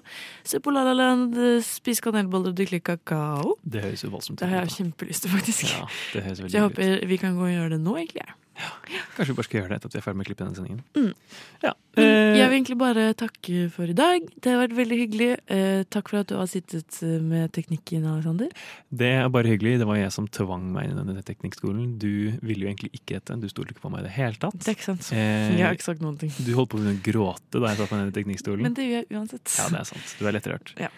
se 0.47 0.61
på 0.63 0.73
La 0.73 0.85
La 0.87 0.95
Land, 0.97 1.37
spise 1.65 2.03
kanelboller 2.05 2.53
og 2.53 2.57
drikke 2.57 2.81
kakao. 2.87 3.57
Det 3.63 3.83
høres 3.85 4.05
jo 4.05 4.11
voldsomt 4.13 4.39
ut. 4.39 4.43
Det 4.43 4.51
har 4.51 4.65
jeg 4.65 4.75
kjempelyst 4.79 5.25
til, 5.25 5.33
faktisk. 5.33 5.69
Ja, 5.71 5.85
Så 6.37 6.49
jeg 6.49 6.63
håper 6.63 7.07
vi 7.07 7.21
kan 7.21 7.37
gå 7.37 7.47
og 7.47 7.53
gjøre 7.53 7.75
det 7.75 7.81
nå, 7.83 7.97
egentlig. 7.99 8.25
Kanskje 8.57 9.31
vi 9.33 9.37
bare 9.37 9.45
skal 9.47 9.59
gjøre 9.61 9.69
det 9.69 9.77
etter 9.77 9.89
at 9.91 9.95
vi 9.95 9.99
er 9.99 10.03
ferdig 10.05 10.17
med 10.19 10.25
å 10.25 10.29
klippe 10.29 10.45
denne 10.45 10.57
sendingen. 10.57 10.81
Mm. 10.97 11.11
Ja. 11.63 11.71
Men 11.97 12.05
eh, 12.05 12.37
jeg 12.37 12.47
vil 12.49 12.55
egentlig 12.57 12.77
bare 12.81 13.03
takke 13.17 13.61
for 13.73 13.89
i 13.89 13.95
dag. 13.97 14.25
Det 14.41 14.51
har 14.53 14.59
vært 14.63 14.75
veldig 14.77 14.97
hyggelig. 15.01 15.27
Eh, 15.53 15.81
takk 15.93 16.09
for 16.11 16.19
at 16.21 16.29
du 16.31 16.35
har 16.39 16.49
sittet 16.49 16.97
eh, 17.05 17.15
med 17.21 17.51
teknikken, 17.57 18.05
Alexander. 18.09 18.49
Det 18.89 19.11
er 19.19 19.29
bare 19.33 19.51
hyggelig. 19.53 19.75
Det 19.81 19.87
var 19.89 19.99
jeg 20.01 20.13
som 20.15 20.29
tvang 20.39 20.67
meg 20.73 20.89
inn 20.89 20.97
i 21.01 21.05
denne 21.11 21.25
teknikkskolen. 21.27 21.95
Du 22.01 22.09
ville 22.41 22.65
jo 22.65 22.71
egentlig 22.71 22.91
ikke 22.97 23.19
dette. 23.19 23.37
Du 23.41 23.47
stolte 23.51 23.75
ikke 23.75 23.85
på 23.85 23.93
meg 23.93 24.05
i 24.05 24.07
det 24.09 24.15
hele 24.17 24.41
tatt. 24.41 24.57
Det 24.61 24.73
er 24.73 24.77
ikke 24.79 24.89
sant. 24.89 25.09
Eh, 25.13 25.53
Jeg 25.57 25.65
har 25.67 25.77
ikke 25.77 25.89
sagt 25.91 26.05
noen 26.05 26.17
ting. 26.21 26.33
Du 26.41 26.53
holdt 26.57 26.73
på 26.73 26.81
å 26.81 26.97
gråte 27.11 27.61
da 27.61 27.73
jeg 27.73 27.81
satt 27.83 27.93
meg 27.93 28.03
ned 28.05 28.13
i 28.13 28.17
teknikkstolen. 28.21 28.65
Men 28.69 28.77
det 28.77 28.89
gjør 28.89 29.01
jeg 29.05 29.21
uansett. 29.21 29.45
Ja, 29.57 29.69
det 29.73 29.81
er 29.83 29.89
sant. 29.93 30.13
Du 30.19 30.25
er 30.29 30.37
lettrørt. 30.37 30.73
Ja. 30.81 30.89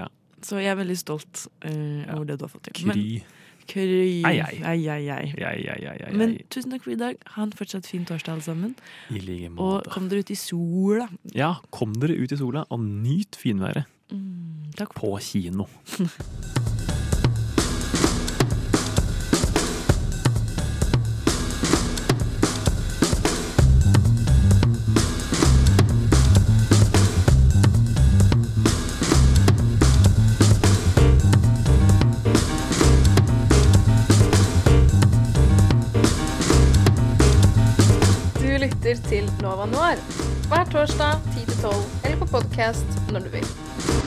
Ja. 0.00 0.08
Så 0.44 0.60
jeg 0.60 0.72
er 0.72 0.80
veldig 0.80 0.96
stolt 1.00 1.46
eh, 1.64 2.04
over 2.16 2.28
det 2.28 2.40
du 2.40 2.44
har 2.48 2.52
fått 2.52 2.68
til. 2.68 2.80
Kry. 2.84 3.08
Kry. 3.70 4.22
Ei, 4.26 4.40
ei. 4.40 4.60
Ei, 4.64 5.66
ei, 5.72 6.12
Men 6.16 6.36
tusen 6.52 6.74
takk 6.74 6.84
for 6.86 6.94
i 6.94 6.98
dag. 7.00 7.18
Ha 7.34 7.46
en 7.46 7.54
fortsatt 7.56 7.88
fin 7.88 8.06
torsdag, 8.08 8.36
alle 8.38 8.46
sammen. 8.46 8.76
I 9.10 9.22
like 9.24 9.52
Og 9.56 9.88
kom 9.92 10.08
dere 10.12 10.24
ut 10.24 10.32
i 10.34 10.38
sola. 10.38 11.08
Ja, 11.34 11.54
kom 11.74 11.94
dere 12.00 12.18
ut 12.18 12.34
i 12.34 12.40
sola 12.40 12.66
og 12.70 12.80
nyt 12.84 13.38
finværet. 13.40 13.88
Mm, 14.12 14.72
takk. 14.78 14.94
På 14.98 15.16
kino. 15.22 15.68
lytter 38.94 39.08
til 39.08 39.30
Nova 39.42 39.66
Noir 39.66 39.98
hver 40.48 40.64
torsdag 40.70 41.18
10-12 41.34 41.74
eller 42.04 42.18
på 42.18 42.26
podkast 42.26 42.98
når 43.10 43.26
du 43.26 43.28
vil. 43.38 44.03